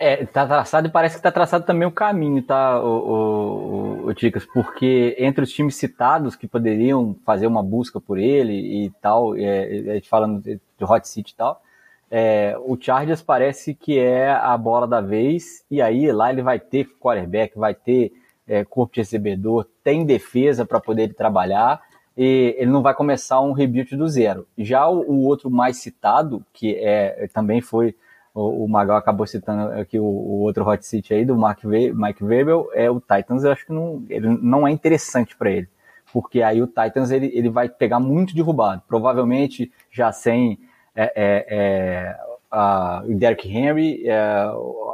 É, 0.00 0.24
tá 0.24 0.46
traçado 0.46 0.86
e 0.86 0.90
parece 0.90 1.16
que 1.16 1.22
tá 1.22 1.32
traçado 1.32 1.66
também 1.66 1.86
o 1.86 1.90
caminho, 1.90 2.40
tá, 2.40 2.80
o, 2.80 4.04
o, 4.04 4.06
o, 4.06 4.14
Ticas? 4.14 4.46
Porque 4.46 5.16
entre 5.18 5.42
os 5.42 5.50
times 5.50 5.74
citados 5.74 6.36
que 6.36 6.46
poderiam 6.46 7.16
fazer 7.26 7.48
uma 7.48 7.64
busca 7.64 8.00
por 8.00 8.16
ele 8.16 8.52
e 8.52 8.90
tal, 9.02 9.34
é, 9.36 9.90
a 9.90 9.94
gente 9.94 10.08
falando 10.08 10.40
de 10.40 10.60
Hot 10.80 11.08
City 11.08 11.32
e 11.32 11.36
tal, 11.36 11.60
é, 12.10 12.56
o 12.64 12.76
Chargers 12.80 13.22
parece 13.22 13.74
que 13.74 13.98
é 13.98 14.30
a 14.30 14.56
bola 14.56 14.86
da 14.86 15.00
vez, 15.00 15.64
e 15.68 15.82
aí 15.82 16.10
lá 16.12 16.30
ele 16.30 16.42
vai 16.42 16.60
ter 16.60 16.88
quarterback, 17.00 17.58
vai 17.58 17.74
ter 17.74 18.12
é, 18.46 18.64
corpo 18.64 18.94
de 18.94 19.00
recebedor, 19.00 19.66
tem 19.82 20.06
defesa 20.06 20.64
para 20.64 20.80
poder 20.80 21.12
trabalhar, 21.12 21.82
e 22.18 22.56
ele 22.58 22.72
não 22.72 22.82
vai 22.82 22.92
começar 22.94 23.40
um 23.40 23.52
rebuild 23.52 23.96
do 23.96 24.08
zero. 24.08 24.44
Já 24.58 24.88
o, 24.88 25.08
o 25.08 25.24
outro 25.24 25.48
mais 25.48 25.76
citado, 25.76 26.44
que 26.52 26.74
é 26.74 27.28
também 27.32 27.60
foi 27.60 27.94
o, 28.34 28.64
o 28.64 28.68
Magal 28.68 28.96
acabou 28.96 29.24
citando 29.24 29.72
aqui 29.80 30.00
o, 30.00 30.04
o, 30.04 30.40
outro 30.40 30.68
hot 30.68 30.84
seat 30.84 31.14
aí 31.14 31.24
do 31.24 31.36
Mark 31.36 31.62
Mike 31.64 32.24
Verbel, 32.24 32.68
é 32.74 32.90
o 32.90 33.00
Titans, 33.00 33.44
eu 33.44 33.52
acho 33.52 33.64
que 33.64 33.72
não, 33.72 34.04
ele 34.10 34.28
não 34.28 34.66
é 34.66 34.70
interessante 34.72 35.36
para 35.36 35.50
ele, 35.50 35.68
porque 36.12 36.42
aí 36.42 36.60
o 36.60 36.66
Titans 36.66 37.12
ele, 37.12 37.30
ele 37.32 37.48
vai 37.48 37.68
pegar 37.68 38.00
muito 38.00 38.34
derrubado, 38.34 38.82
provavelmente 38.88 39.72
já 39.90 40.10
sem 40.10 40.58
é, 40.96 41.12
é, 41.14 41.46
é, 41.48 42.16
a, 42.50 43.04
Derrick 43.06 43.48
Henry, 43.48 44.08
é, 44.08 44.18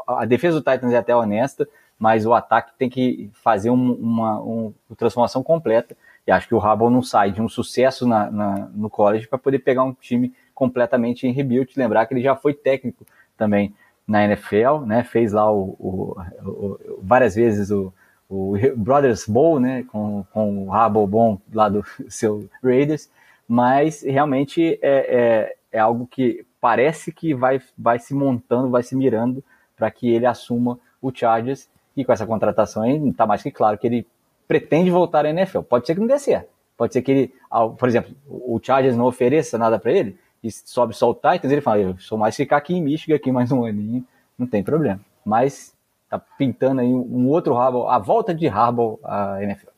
a 0.06 0.26
defesa 0.26 0.60
do 0.60 0.70
Titans 0.70 0.92
é 0.92 0.98
até 0.98 1.16
honesta, 1.16 1.66
mas 1.98 2.26
o 2.26 2.34
ataque 2.34 2.72
tem 2.76 2.90
que 2.90 3.30
fazer 3.32 3.70
um, 3.70 3.92
uma, 3.94 4.40
uma 4.40 4.74
transformação 4.96 5.42
completa, 5.42 5.96
e 6.26 6.32
acho 6.32 6.48
que 6.48 6.54
o 6.54 6.58
Rabel 6.58 6.90
não 6.90 7.02
sai 7.02 7.30
de 7.30 7.42
um 7.42 7.48
sucesso 7.48 8.06
na, 8.06 8.30
na 8.30 8.68
no 8.74 8.88
college 8.88 9.28
para 9.28 9.38
poder 9.38 9.58
pegar 9.58 9.84
um 9.84 9.92
time 9.92 10.32
completamente 10.54 11.26
em 11.26 11.32
rebuild, 11.32 11.72
lembrar 11.76 12.06
que 12.06 12.14
ele 12.14 12.22
já 12.22 12.34
foi 12.34 12.54
técnico 12.54 13.04
também 13.36 13.74
na 14.06 14.24
NFL, 14.24 14.84
né? 14.86 15.02
Fez 15.02 15.32
lá 15.32 15.50
o, 15.52 15.76
o, 15.78 16.16
o 16.42 17.00
várias 17.02 17.34
vezes 17.34 17.70
o, 17.70 17.92
o, 18.28 18.54
Brothers 18.76 19.26
Bowl, 19.26 19.58
né? 19.58 19.84
Com, 19.90 20.24
com 20.32 20.66
o 20.66 20.70
rabo 20.70 21.06
bom 21.06 21.38
lá 21.52 21.68
do 21.68 21.84
seu 22.08 22.48
Raiders, 22.62 23.10
mas 23.48 24.02
realmente 24.02 24.78
é, 24.80 25.16
é, 25.16 25.56
é 25.72 25.78
algo 25.78 26.06
que 26.06 26.46
parece 26.60 27.12
que 27.12 27.34
vai, 27.34 27.60
vai 27.76 27.98
se 27.98 28.14
montando, 28.14 28.70
vai 28.70 28.82
se 28.82 28.96
mirando 28.96 29.44
para 29.76 29.90
que 29.90 30.10
ele 30.10 30.24
assuma 30.24 30.78
o 31.02 31.12
Chargers 31.14 31.68
e 31.96 32.04
com 32.04 32.12
essa 32.12 32.26
contratação 32.26 32.82
aí 32.82 33.08
está 33.08 33.26
mais 33.26 33.42
que 33.42 33.50
claro 33.50 33.76
que 33.76 33.86
ele 33.86 34.06
pretende 34.46 34.90
voltar 34.90 35.26
à 35.26 35.30
NFL. 35.30 35.60
Pode 35.60 35.86
ser 35.86 35.94
que 35.94 36.00
não 36.00 36.06
dê 36.06 36.18
certo. 36.18 36.48
Pode 36.76 36.92
ser 36.92 37.02
que 37.02 37.10
ele, 37.10 37.34
por 37.78 37.88
exemplo, 37.88 38.14
o 38.26 38.60
Chargers 38.62 38.96
não 38.96 39.06
ofereça 39.06 39.56
nada 39.56 39.78
para 39.78 39.92
ele, 39.92 40.18
e 40.42 40.50
sobe 40.50 40.94
só 40.94 41.10
o 41.10 41.14
Titans, 41.14 41.50
ele 41.50 41.60
fala, 41.60 41.80
eu 41.80 41.98
sou 41.98 42.18
mais 42.18 42.36
ficar 42.36 42.58
aqui 42.58 42.74
em 42.74 42.82
Michigan 42.82 43.16
aqui 43.16 43.32
mais 43.32 43.50
um 43.50 43.64
aninho, 43.64 44.04
não 44.38 44.46
tem 44.46 44.62
problema. 44.62 45.00
Mas 45.24 45.72
tá 46.10 46.18
pintando 46.18 46.80
aí 46.80 46.88
um 46.88 47.28
outro 47.28 47.56
Harbaugh, 47.56 47.88
a 47.88 47.98
volta 47.98 48.34
de 48.34 48.46
Harbaugh 48.46 48.98
à 49.02 49.42
NFL. 49.42 49.70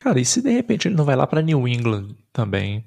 Cara, 0.00 0.18
e 0.18 0.24
se 0.24 0.42
de 0.42 0.50
repente 0.50 0.88
ele 0.88 0.96
não 0.96 1.04
vai 1.04 1.14
lá 1.14 1.26
para 1.26 1.42
New 1.42 1.68
England 1.68 2.16
também? 2.32 2.84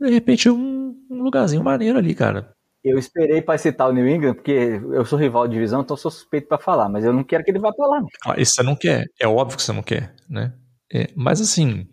De 0.00 0.10
repente 0.10 0.50
um, 0.50 0.96
um 1.08 1.22
lugarzinho 1.22 1.62
maneiro 1.62 1.98
ali, 1.98 2.14
cara. 2.14 2.52
Eu 2.82 2.98
esperei 2.98 3.42
para 3.42 3.58
citar 3.58 3.88
o 3.88 3.92
New 3.92 4.08
England, 4.08 4.34
porque 4.34 4.80
eu 4.92 5.04
sou 5.04 5.18
rival 5.18 5.46
de 5.46 5.54
divisão, 5.54 5.82
então 5.82 5.96
sou 5.96 6.10
suspeito 6.10 6.48
para 6.48 6.58
falar, 6.58 6.88
mas 6.88 7.04
eu 7.04 7.12
não 7.12 7.22
quero 7.22 7.44
que 7.44 7.50
ele 7.50 7.58
vá 7.58 7.72
para 7.72 7.86
lá. 7.86 8.02
Ah, 8.26 8.40
isso 8.40 8.52
você 8.54 8.62
não 8.62 8.74
quer, 8.74 9.04
é 9.20 9.28
óbvio 9.28 9.56
que 9.56 9.62
você 9.62 9.72
não 9.72 9.82
quer, 9.82 10.14
né? 10.28 10.54
É, 10.92 11.08
mas 11.14 11.40
assim, 11.40 11.86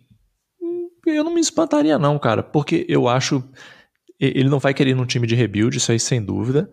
eu 1.06 1.22
não 1.22 1.34
me 1.34 1.40
espantaria 1.40 1.98
não, 1.98 2.18
cara, 2.18 2.42
porque 2.42 2.86
eu 2.88 3.06
acho 3.06 3.44
ele 4.18 4.48
não 4.48 4.58
vai 4.58 4.74
querer 4.74 4.90
ir 4.90 4.94
num 4.94 5.06
time 5.06 5.26
de 5.26 5.34
rebuild, 5.34 5.76
isso 5.76 5.92
aí 5.92 6.00
sem 6.00 6.22
dúvida. 6.22 6.70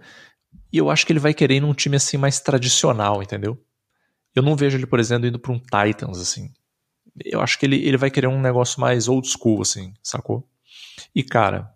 E 0.71 0.77
eu 0.77 0.89
acho 0.89 1.05
que 1.05 1.13
ele 1.13 1.19
vai 1.19 1.33
querer 1.33 1.55
ir 1.55 1.59
num 1.59 1.73
time 1.73 1.95
assim 1.95 2.17
mais 2.17 2.39
tradicional, 2.39 3.21
entendeu? 3.21 3.61
Eu 4.33 4.41
não 4.41 4.55
vejo 4.55 4.77
ele, 4.77 4.87
por 4.87 4.99
exemplo, 4.99 5.27
indo 5.27 5.39
para 5.39 5.51
um 5.51 5.59
Titans, 5.59 6.19
assim. 6.19 6.51
Eu 7.23 7.39
acho 7.41 7.57
que 7.59 7.65
ele, 7.65 7.85
ele 7.85 7.97
vai 7.97 8.09
querer 8.09 8.27
um 8.27 8.41
negócio 8.41 8.81
mais 8.81 9.07
old 9.07 9.27
school, 9.27 9.61
assim, 9.61 9.93
sacou? 10.01 10.47
E, 11.13 11.23
cara, 11.23 11.71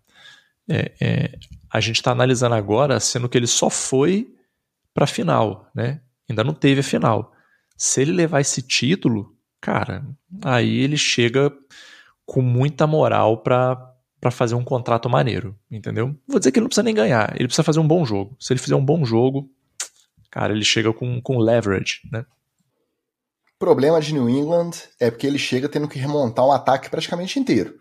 é, 0.67 0.91
é, 0.99 1.39
a 1.71 1.79
gente 1.79 1.97
está 1.97 2.11
analisando 2.11 2.55
agora, 2.55 2.99
sendo 2.99 3.29
que 3.29 3.37
ele 3.37 3.47
só 3.47 3.69
foi 3.69 4.33
pra 4.93 5.05
final, 5.05 5.69
né? 5.73 6.01
Ainda 6.29 6.43
não 6.43 6.53
teve 6.53 6.81
a 6.81 6.83
final. 6.83 7.31
Se 7.77 8.01
ele 8.01 8.11
levar 8.11 8.41
esse 8.41 8.61
título, 8.61 9.35
cara, 9.61 10.05
aí 10.43 10.79
ele 10.79 10.97
chega 10.97 11.51
com 12.25 12.41
muita 12.41 12.85
moral 12.85 13.37
para 13.37 13.85
para 14.19 14.31
fazer 14.31 14.53
um 14.53 14.63
contrato 14.65 15.09
maneiro, 15.09 15.57
entendeu? 15.71 16.13
Vou 16.27 16.39
dizer 16.39 16.51
que 16.51 16.59
ele 16.59 16.65
não 16.65 16.67
precisa 16.67 16.83
nem 16.83 16.93
ganhar, 16.93 17.33
ele 17.35 17.47
precisa 17.47 17.63
fazer 17.63 17.79
um 17.79 17.87
bom 17.87 18.03
jogo. 18.03 18.35
Se 18.37 18.51
ele 18.51 18.59
fizer 18.59 18.75
um 18.75 18.83
bom 18.83 19.05
jogo, 19.05 19.49
cara, 20.29 20.51
ele 20.51 20.65
chega 20.65 20.91
com, 20.91 21.21
com 21.21 21.37
leverage, 21.37 22.01
né? 22.11 22.25
Problema 23.57 24.01
de 24.01 24.13
New 24.13 24.29
England 24.29 24.71
é 24.99 25.09
porque 25.09 25.25
ele 25.25 25.39
chega 25.39 25.69
tendo 25.69 25.87
que 25.87 25.97
remontar 25.97 26.45
um 26.45 26.51
ataque 26.51 26.89
praticamente 26.89 27.39
inteiro. 27.39 27.77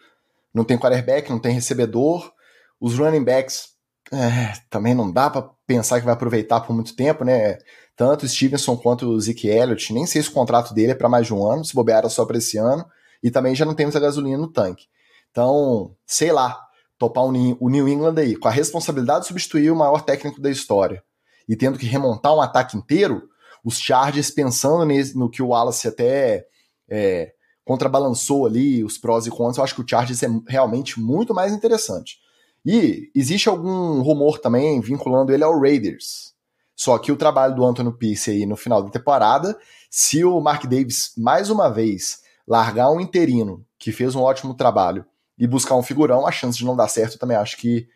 Não 0.55 0.65
tem 0.65 0.79
quarterback, 0.79 1.29
não 1.29 1.41
tem 1.41 1.53
recebedor, 1.53 2.33
os 2.81 2.97
running 2.97 3.25
backs 3.25 3.71
é, 4.13 4.53
também 4.71 4.95
não 4.95 5.11
dá 5.11 5.29
para 5.29 5.51
pensar 5.67 5.99
que 5.99 6.05
vai 6.05 6.15
aproveitar 6.15 6.61
por 6.61 6.75
muito 6.75 6.97
tempo, 6.97 7.25
né? 7.25 7.59
Tanto 7.97 8.25
o 8.25 8.29
Stevenson 8.29 8.77
quanto 8.77 9.09
o 9.09 9.21
Zeke 9.21 9.49
Elliott, 9.49 9.93
nem 9.93 10.07
sei 10.07 10.23
se 10.23 10.29
o 10.29 10.33
contrato 10.33 10.73
dele 10.73 10.93
é 10.93 10.95
para 10.95 11.09
mais 11.09 11.27
de 11.27 11.35
um 11.35 11.45
ano, 11.45 11.65
se 11.65 11.75
bobear 11.75 11.99
era 11.99 12.09
só 12.09 12.25
para 12.25 12.39
esse 12.39 12.57
ano, 12.57 12.87
e 13.23 13.31
também 13.31 13.55
já 13.55 13.65
não 13.65 13.75
temos 13.75 13.97
a 13.97 14.01
gasolina 14.01 14.39
no 14.39 14.49
tanque. 14.49 14.87
Então, 15.31 15.95
sei 16.07 16.33
lá, 16.33 16.59
topar 16.97 17.25
o 17.25 17.33
New 17.33 17.89
England 17.89 18.15
aí, 18.19 18.37
com 18.37 18.49
a 18.49 18.53
responsabilidade 18.53 19.23
de 19.23 19.29
substituir 19.29 19.71
o 19.71 19.77
maior 19.77 20.03
técnico 20.03 20.41
da 20.41 20.51
história 20.51 21.03
e 21.49 21.57
tendo 21.57 21.79
que 21.79 21.87
remontar 21.87 22.35
um 22.35 22.43
ataque 22.43 22.77
inteiro, 22.77 23.23
os 23.65 23.79
Chargers 23.79 24.31
pensando 24.31 24.87
no 25.15 25.31
que 25.31 25.43
o 25.43 25.49
Wallace 25.49 25.89
até 25.89 26.45
é, 26.89 27.33
contrabalançou 27.65 28.47
ali, 28.47 28.85
os 28.85 28.99
prós 28.99 29.27
e 29.27 29.31
contras, 29.31 29.57
eu 29.57 29.65
acho 29.65 29.75
que 29.75 29.81
o 29.81 29.89
Chargers 29.89 30.23
é 30.23 30.29
realmente 30.47 31.01
muito 31.01 31.35
mais 31.35 31.53
interessante. 31.53 32.19
E 32.65 33.11
existe 33.15 33.49
algum 33.49 34.03
rumor 34.03 34.39
também 34.39 34.81
vinculando 34.81 35.33
ele 35.33 35.45
ao 35.45 35.59
Raiders. 35.59 36.35
Só 36.75 36.97
que 36.99 37.11
o 37.11 37.17
trabalho 37.17 37.55
do 37.55 37.65
Anthony 37.65 37.93
Pierce 37.93 38.31
aí 38.31 38.47
no 38.47 38.57
final 38.57 38.83
da 38.83 38.91
temporada, 38.91 39.59
se 39.91 40.25
o 40.25 40.41
Mark 40.41 40.65
Davis 40.65 41.13
mais 41.17 41.51
uma 41.51 41.69
vez 41.69 42.21
largar 42.47 42.91
um 42.91 43.01
interino 43.01 43.65
que 43.79 43.91
fez 43.91 44.15
um 44.15 44.23
ótimo 44.23 44.55
trabalho 44.55 45.05
e 45.39 45.47
buscar 45.47 45.75
um 45.77 45.83
figurão, 45.83 46.27
a 46.27 46.33
chance 46.33 46.57
de 46.57 46.65
não 46.65 46.77
dar 46.77 46.89
certo 46.89 47.19
também 47.19 47.37
acho 47.37 47.57
que, 47.57 47.89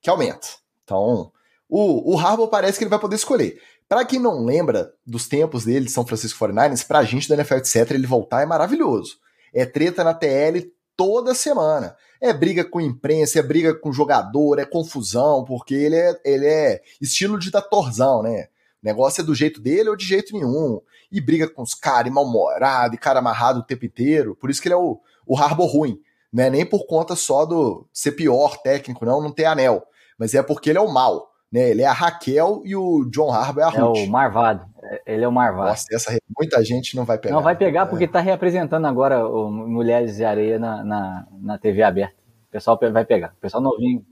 que 0.00 0.08
aumenta. 0.08 0.48
Então, 0.84 1.32
o, 1.68 2.14
o 2.14 2.18
Harbaugh 2.18 2.48
parece 2.48 2.78
que 2.78 2.84
ele 2.84 2.90
vai 2.90 2.98
poder 2.98 3.16
escolher. 3.16 3.60
Para 3.88 4.04
quem 4.04 4.18
não 4.18 4.44
lembra 4.44 4.92
dos 5.06 5.28
tempos 5.28 5.64
dele 5.64 5.86
de 5.86 5.90
São 5.90 6.06
Francisco 6.06 6.38
49ers, 6.44 6.86
pra 6.86 7.02
gente 7.04 7.28
da 7.28 7.34
NFL, 7.34 7.56
etc., 7.56 7.90
ele 7.90 8.06
voltar 8.06 8.42
é 8.42 8.46
maravilhoso. 8.46 9.16
É 9.52 9.66
treta 9.66 10.04
na 10.04 10.14
TL 10.14 10.70
toda 11.00 11.34
semana. 11.34 11.96
É 12.20 12.30
briga 12.30 12.62
com 12.62 12.78
imprensa, 12.78 13.38
é 13.38 13.42
briga 13.42 13.72
com 13.72 13.90
jogador, 13.90 14.58
é 14.58 14.66
confusão, 14.66 15.42
porque 15.46 15.74
ele 15.74 15.96
é, 15.96 16.20
ele 16.22 16.46
é 16.46 16.82
estilo 17.00 17.38
ditatorzão, 17.38 18.22
né? 18.22 18.48
O 18.82 18.86
negócio 18.86 19.22
é 19.22 19.24
do 19.24 19.34
jeito 19.34 19.62
dele 19.62 19.88
ou 19.88 19.96
de 19.96 20.04
jeito 20.04 20.34
nenhum. 20.34 20.78
E 21.10 21.18
briga 21.18 21.48
com 21.48 21.62
os 21.62 21.74
caras, 21.74 22.12
mal-humorado, 22.12 22.94
e 22.94 22.98
cara 22.98 23.20
amarrado 23.20 23.60
o 23.60 23.62
tempo 23.62 23.86
inteiro. 23.86 24.36
Por 24.38 24.50
isso 24.50 24.60
que 24.60 24.68
ele 24.68 24.74
é 24.74 24.76
o, 24.76 25.00
o 25.26 25.38
Harbour 25.38 25.68
ruim. 25.68 25.98
Não 26.30 26.44
é 26.44 26.50
nem 26.50 26.66
por 26.66 26.86
conta 26.86 27.16
só 27.16 27.46
do 27.46 27.88
ser 27.90 28.12
pior 28.12 28.58
técnico, 28.58 29.06
não, 29.06 29.22
não 29.22 29.32
ter 29.32 29.46
anel. 29.46 29.82
Mas 30.18 30.34
é 30.34 30.42
porque 30.42 30.68
ele 30.68 30.78
é 30.78 30.82
o 30.82 30.92
mal. 30.92 31.30
Né? 31.50 31.70
Ele 31.70 31.80
é 31.80 31.86
a 31.86 31.94
Raquel 31.94 32.60
e 32.62 32.76
o 32.76 33.06
John 33.06 33.32
Harbour 33.32 33.62
é 33.62 33.64
a 33.64 33.70
Ruth. 33.70 33.96
É 33.96 34.04
o 34.04 34.10
Marvado. 34.10 34.66
Ele 35.06 35.24
é 35.24 35.28
o 35.28 35.32
Marvado. 35.32 35.68
Nossa, 35.68 35.86
essa 35.92 36.18
muita 36.36 36.64
gente 36.64 36.96
não 36.96 37.04
vai 37.04 37.16
pegar. 37.18 37.34
Não 37.34 37.42
vai 37.42 37.56
pegar 37.56 37.86
porque 37.86 38.04
está 38.04 38.20
reapresentando 38.20 38.86
agora 38.86 39.26
o 39.26 39.50
Mulheres 39.50 40.16
de 40.16 40.24
Areia 40.24 40.58
na, 40.58 40.82
na, 40.84 41.26
na 41.40 41.58
TV 41.58 41.82
aberta. 41.82 42.16
O 42.48 42.50
pessoal 42.50 42.78
vai 42.92 43.04
pegar. 43.04 43.32
O 43.36 43.40
pessoal 43.40 43.62
novinho. 43.62 44.04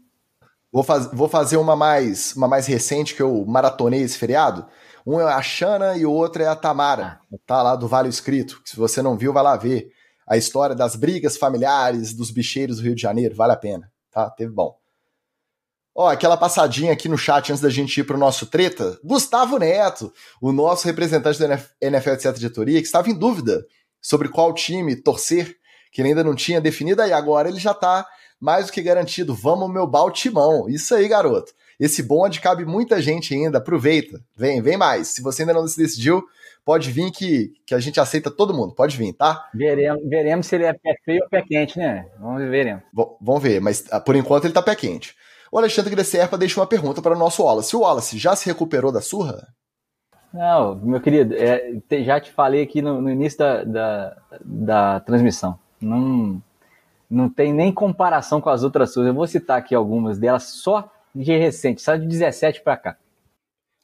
Vou, 0.73 0.85
faz, 0.85 1.11
vou 1.13 1.29
fazer 1.29 1.57
uma 1.57 1.75
mais, 1.75 2.35
uma 2.37 2.47
mais 2.47 2.67
recente 2.67 3.15
que 3.15 3.23
eu 3.23 3.45
maratonei 3.47 4.03
esse 4.03 4.17
feriado. 4.17 4.67
Um 5.05 5.21
é 5.21 5.25
a 5.25 5.43
Xana 5.43 5.97
e 5.97 6.05
o 6.05 6.13
outro 6.13 6.43
é 6.43 6.47
a 6.47 6.55
Tamara. 6.55 7.21
Ah. 7.33 7.37
Tá 7.47 7.63
lá 7.63 7.75
do 7.75 7.89
Vale 7.89 8.09
Escrito. 8.09 8.61
Se 8.65 8.77
você 8.77 9.03
não 9.03 9.17
viu, 9.17 9.33
vai 9.33 9.43
lá 9.43 9.57
ver. 9.57 9.91
A 10.27 10.37
história 10.37 10.77
das 10.77 10.95
brigas 10.95 11.37
familiares 11.37 12.15
dos 12.15 12.31
bicheiros 12.31 12.77
do 12.77 12.83
Rio 12.83 12.95
de 12.95 13.01
Janeiro. 13.03 13.35
Vale 13.35 13.55
a 13.55 13.57
pena. 13.57 13.91
Tá? 14.13 14.31
Teve 14.31 14.53
bom. 14.53 14.77
Ó, 16.01 16.09
aquela 16.09 16.37
passadinha 16.37 16.93
aqui 16.93 17.09
no 17.09 17.19
chat 17.19 17.51
antes 17.51 17.61
da 17.61 17.69
gente 17.69 17.99
ir 17.99 18.05
pro 18.05 18.17
nosso 18.17 18.47
treta. 18.47 18.97
Gustavo 19.03 19.59
Neto, 19.59 20.13
o 20.41 20.53
nosso 20.53 20.87
representante 20.87 21.41
da 21.41 21.61
NFL 21.83 22.11
etc. 22.11 22.33
diretoria, 22.35 22.81
que 22.81 22.87
estava 22.87 23.11
em 23.11 23.19
dúvida 23.19 23.67
sobre 24.01 24.29
qual 24.29 24.55
time 24.55 24.95
torcer, 24.95 25.57
que 25.91 26.01
ele 26.01 26.11
ainda 26.11 26.23
não 26.23 26.37
tinha 26.37 26.61
definido, 26.61 27.03
aí 27.03 27.13
agora 27.13 27.49
ele 27.49 27.59
já 27.59 27.75
tá 27.75 28.07
mais 28.39 28.67
do 28.67 28.73
que 28.73 28.81
garantido. 28.81 29.35
Vamos, 29.35 29.69
meu 29.73 29.89
Baltimão. 29.89 30.69
Isso 30.69 30.95
aí, 30.95 31.09
garoto. 31.09 31.53
Esse 31.81 32.01
bonde 32.01 32.41
cabe 32.41 32.65
muita 32.65 33.03
gente 33.03 33.35
ainda. 33.35 33.59
Aproveita. 33.59 34.21
Vem, 34.37 34.63
vem 34.63 34.77
mais. 34.77 35.09
Se 35.09 35.21
você 35.21 35.43
ainda 35.43 35.53
não 35.53 35.67
se 35.67 35.77
decidiu, 35.77 36.23
pode 36.65 36.93
vir 36.93 37.11
que, 37.11 37.53
que 37.67 37.75
a 37.75 37.81
gente 37.81 37.99
aceita 37.99 38.31
todo 38.31 38.55
mundo. 38.55 38.73
Pode 38.73 38.97
vir, 38.97 39.15
tá? 39.15 39.51
Veremos, 39.53 40.09
veremos 40.09 40.47
se 40.47 40.55
ele 40.55 40.65
é 40.65 40.73
pé 40.73 40.95
frio 41.05 41.23
ou 41.25 41.29
pé 41.29 41.43
quente, 41.43 41.77
né? 41.77 42.07
Vamos 42.21 42.41
ver, 42.41 42.51
veremos. 42.51 42.85
V 42.95 43.05
vamos 43.21 43.43
ver, 43.43 43.61
mas 43.61 43.85
ah, 43.91 43.99
por 43.99 44.15
enquanto 44.15 44.45
ele 44.45 44.55
tá 44.55 44.63
pé 44.63 44.77
quente. 44.77 45.17
O 45.51 45.59
Alexandre 45.59 45.91
Gresserpa 45.91 46.37
deixa 46.37 46.61
uma 46.61 46.67
pergunta 46.67 47.01
para 47.01 47.15
o 47.15 47.19
nosso 47.19 47.43
Wallace. 47.43 47.75
O 47.75 47.81
Wallace 47.81 48.19
já 48.19 48.37
se 48.37 48.47
recuperou 48.47 48.93
da 48.93 49.01
surra? 49.01 49.49
Não, 50.33 50.75
meu 50.77 51.01
querido, 51.01 51.35
é, 51.35 51.81
já 52.05 52.21
te 52.21 52.31
falei 52.31 52.63
aqui 52.63 52.83
no, 52.83 53.01
no 53.01 53.11
início 53.11 53.39
da, 53.39 53.65
da, 53.65 54.17
da, 54.45 55.01
transmissão. 55.01 55.59
Não, 55.81 56.43
não 57.11 57.31
tem 57.31 57.53
nem 57.53 57.73
comparação 57.73 58.41
com 58.41 58.51
as 58.51 58.63
outras 58.63 58.93
surras. 58.93 59.09
Eu 59.09 59.15
vou 59.15 59.27
citar 59.27 59.59
aqui 59.59 59.75
algumas 59.75 60.19
delas 60.19 60.45
só 60.45 60.93
de 61.15 61.37
recente, 61.37 61.81
só 61.81 61.97
de 61.97 62.07
17 62.07 62.61
para 62.61 62.77
cá. 62.77 62.97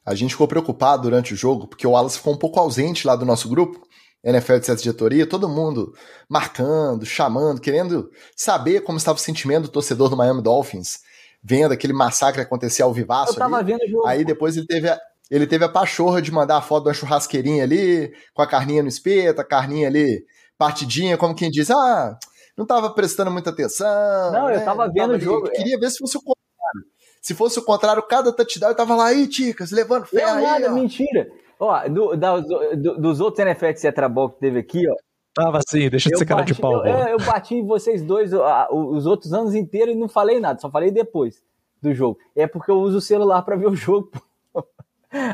A 0.05 0.13
gente 0.13 0.31
ficou 0.31 0.47
preocupado 0.47 1.03
durante 1.03 1.33
o 1.33 1.37
jogo 1.37 1.67
porque 1.67 1.87
o 1.87 1.91
Wallace 1.91 2.19
ficou 2.19 2.33
um 2.33 2.37
pouco 2.37 2.59
ausente 2.59 3.07
lá 3.07 3.15
do 3.15 3.25
nosso 3.25 3.49
grupo. 3.49 3.81
NFL 4.23 4.57
de 4.57 4.75
diretoria, 4.75 5.27
todo 5.27 5.49
mundo 5.49 5.93
marcando, 6.27 7.05
chamando, 7.05 7.61
querendo 7.61 8.09
saber 8.35 8.81
como 8.81 8.97
estava 8.97 9.17
o 9.17 9.21
sentimento 9.21 9.63
do 9.63 9.69
torcedor 9.69 10.09
do 10.09 10.17
Miami 10.17 10.41
Dolphins 10.41 10.99
vendo 11.47 11.73
aquele 11.73 11.93
massacre 11.93 12.41
acontecer 12.41 12.81
ao 12.81 12.91
vivaço. 12.91 13.33
Eu 13.33 13.37
tava 13.37 13.57
ali. 13.57 13.71
vendo 13.71 13.83
o 13.83 13.87
jogo. 13.87 14.07
Aí 14.07 14.25
depois 14.25 14.57
ele 14.57 14.65
teve 14.65 14.89
a, 14.89 14.99
ele 15.29 15.45
teve 15.45 15.63
a 15.63 15.69
pachorra 15.69 16.19
de 16.19 16.31
mandar 16.31 16.57
a 16.57 16.61
foto 16.61 16.87
uma 16.87 16.93
churrasqueirinha 16.93 17.63
ali, 17.63 18.11
com 18.33 18.41
a 18.41 18.47
carninha 18.47 18.81
no 18.81 18.89
espeto, 18.89 19.41
a 19.41 19.45
carninha 19.45 19.87
ali 19.87 20.25
partidinha, 20.57 21.17
como 21.17 21.35
quem 21.35 21.51
diz, 21.51 21.69
ah, 21.69 22.17
não 22.57 22.65
tava 22.65 22.89
prestando 22.89 23.29
muita 23.29 23.51
atenção. 23.51 24.31
Não, 24.31 24.47
né? 24.47 24.55
eu 24.55 24.65
tava 24.65 24.87
vendo 24.87 25.11
tava 25.11 25.13
o 25.13 25.19
jogo. 25.19 25.51
Queria 25.51 25.77
ver 25.77 25.91
se 25.91 25.99
fosse 25.99 26.17
o 26.17 26.21
contrário. 26.21 26.89
Se 27.21 27.33
fosse 27.35 27.59
o 27.59 27.63
contrário, 27.63 28.01
cada 28.03 28.33
touchdown 28.33 28.69
eu 28.69 28.75
tava 28.75 28.95
lá, 28.95 29.07
aí, 29.07 29.27
Ticas, 29.27 29.71
levando 29.71 30.05
fé 30.05 30.25
não, 30.25 30.37
aí. 30.37 30.43
Nada, 30.43 30.71
ó. 30.71 30.73
mentira. 30.73 31.27
Ó, 31.59 31.87
do, 31.87 32.15
da, 32.15 32.39
do, 32.39 32.97
dos 32.99 33.19
outros 33.19 33.45
NFL 33.45 33.71
de 33.71 33.79
Cetrabol 33.81 34.29
que 34.31 34.39
teve 34.39 34.59
aqui, 34.59 34.87
ó, 34.89 34.95
Tava 35.35 35.57
assim, 35.57 35.89
deixa 35.89 36.09
de 36.09 36.17
ser 36.17 36.25
cara 36.25 36.43
de 36.43 36.55
pau. 36.55 36.85
Eu, 36.87 37.07
eu, 37.09 37.17
bati 37.17 37.55
em 37.55 37.67
vocês 37.67 38.01
dois 38.01 38.31
os 38.71 39.05
outros 39.05 39.33
anos 39.33 39.53
inteiros 39.53 39.93
e 39.93 39.97
não 39.97 40.07
falei 40.07 40.39
nada, 40.39 40.61
só 40.61 40.71
falei 40.71 40.91
depois 40.91 41.43
do 41.81 41.93
jogo. 41.93 42.17
É 42.33 42.47
porque 42.47 42.71
eu 42.71 42.79
uso 42.79 42.99
o 42.99 43.01
celular 43.01 43.41
para 43.41 43.57
ver 43.57 43.67
o 43.67 43.75
jogo. 43.75 44.09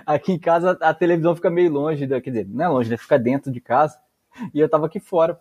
Aqui 0.03 0.31
em 0.31 0.39
casa 0.39 0.75
a 0.81 0.91
televisão 0.91 1.35
fica 1.35 1.51
meio 1.51 1.71
longe, 1.71 2.07
quer 2.07 2.31
dizer, 2.31 2.47
não 2.49 2.65
é 2.65 2.67
longe, 2.67 2.89
né? 2.89 2.97
Fica 2.97 3.19
dentro 3.19 3.51
de 3.51 3.61
casa. 3.61 3.99
E 4.53 4.59
eu 4.59 4.67
tava 4.67 4.85
aqui 4.85 4.99
fora, 4.99 5.39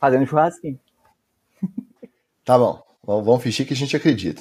fazendo 0.00 0.26
churrasquinho. 0.26 0.78
Tá 2.44 2.56
bom, 2.56 2.82
vamos 3.04 3.42
fingir 3.42 3.66
que 3.66 3.74
a 3.74 3.76
gente 3.76 3.94
acredita. 3.94 4.40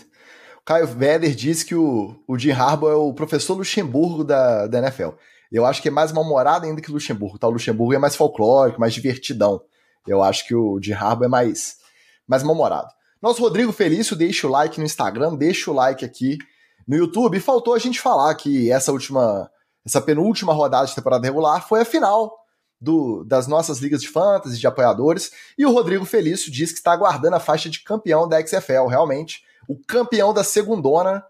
O 0.59 0.61
Caio 0.63 0.87
Veder 0.87 1.35
disse 1.35 1.65
que 1.65 1.75
o, 1.75 2.15
o 2.25 2.39
Jim 2.39 2.51
Harbaugh 2.51 2.89
é 2.89 2.95
o 2.95 3.13
professor 3.13 3.55
Luxemburgo 3.55 4.23
da, 4.23 4.65
da 4.65 4.77
NFL. 4.79 5.09
Eu 5.51 5.65
acho 5.65 5.81
que 5.81 5.87
é 5.87 5.91
mais 5.91 6.11
mal-humorado 6.11 6.65
ainda 6.65 6.81
que 6.81 6.89
o 6.89 6.93
Luxemburgo. 6.93 7.37
Tá? 7.39 7.47
O 7.47 7.51
Luxemburgo 7.51 7.93
é 7.93 7.97
mais 7.97 8.15
folclórico, 8.15 8.79
mais 8.79 8.93
divertidão. 8.93 9.61
Eu 10.05 10.23
acho 10.23 10.45
que 10.47 10.55
o 10.55 10.79
de 10.79 10.93
Harbour 10.93 11.25
é 11.25 11.29
mais, 11.29 11.77
mais 12.27 12.43
mal-humorado. 12.43 12.89
Nosso 13.21 13.41
Rodrigo 13.41 13.71
Felício, 13.71 14.15
deixa 14.15 14.47
o 14.47 14.51
like 14.51 14.79
no 14.79 14.85
Instagram, 14.85 15.35
deixa 15.35 15.71
o 15.71 15.73
like 15.73 16.05
aqui 16.05 16.37
no 16.87 16.95
YouTube. 16.95 17.37
E 17.37 17.41
faltou 17.41 17.73
a 17.73 17.79
gente 17.79 17.99
falar 17.99 18.33
que 18.35 18.71
essa 18.71 18.91
última, 18.91 19.49
essa 19.85 19.99
penúltima 19.99 20.53
rodada 20.53 20.87
de 20.87 20.95
temporada 20.95 21.25
regular 21.25 21.67
foi 21.67 21.81
a 21.81 21.85
final 21.85 22.33
do, 22.79 23.23
das 23.23 23.47
nossas 23.47 23.79
ligas 23.79 24.01
de 24.01 24.07
fantasy, 24.07 24.59
de 24.59 24.67
apoiadores. 24.67 25.31
E 25.57 25.65
o 25.65 25.71
Rodrigo 25.71 26.05
Felício 26.05 26.51
diz 26.51 26.71
que 26.71 26.77
está 26.77 26.91
aguardando 26.91 27.35
a 27.35 27.39
faixa 27.39 27.69
de 27.69 27.83
campeão 27.83 28.27
da 28.27 28.45
XFL, 28.45 28.85
realmente. 28.87 29.43
O 29.67 29.77
campeão 29.77 30.33
da 30.33 30.43
segundona, 30.43 31.23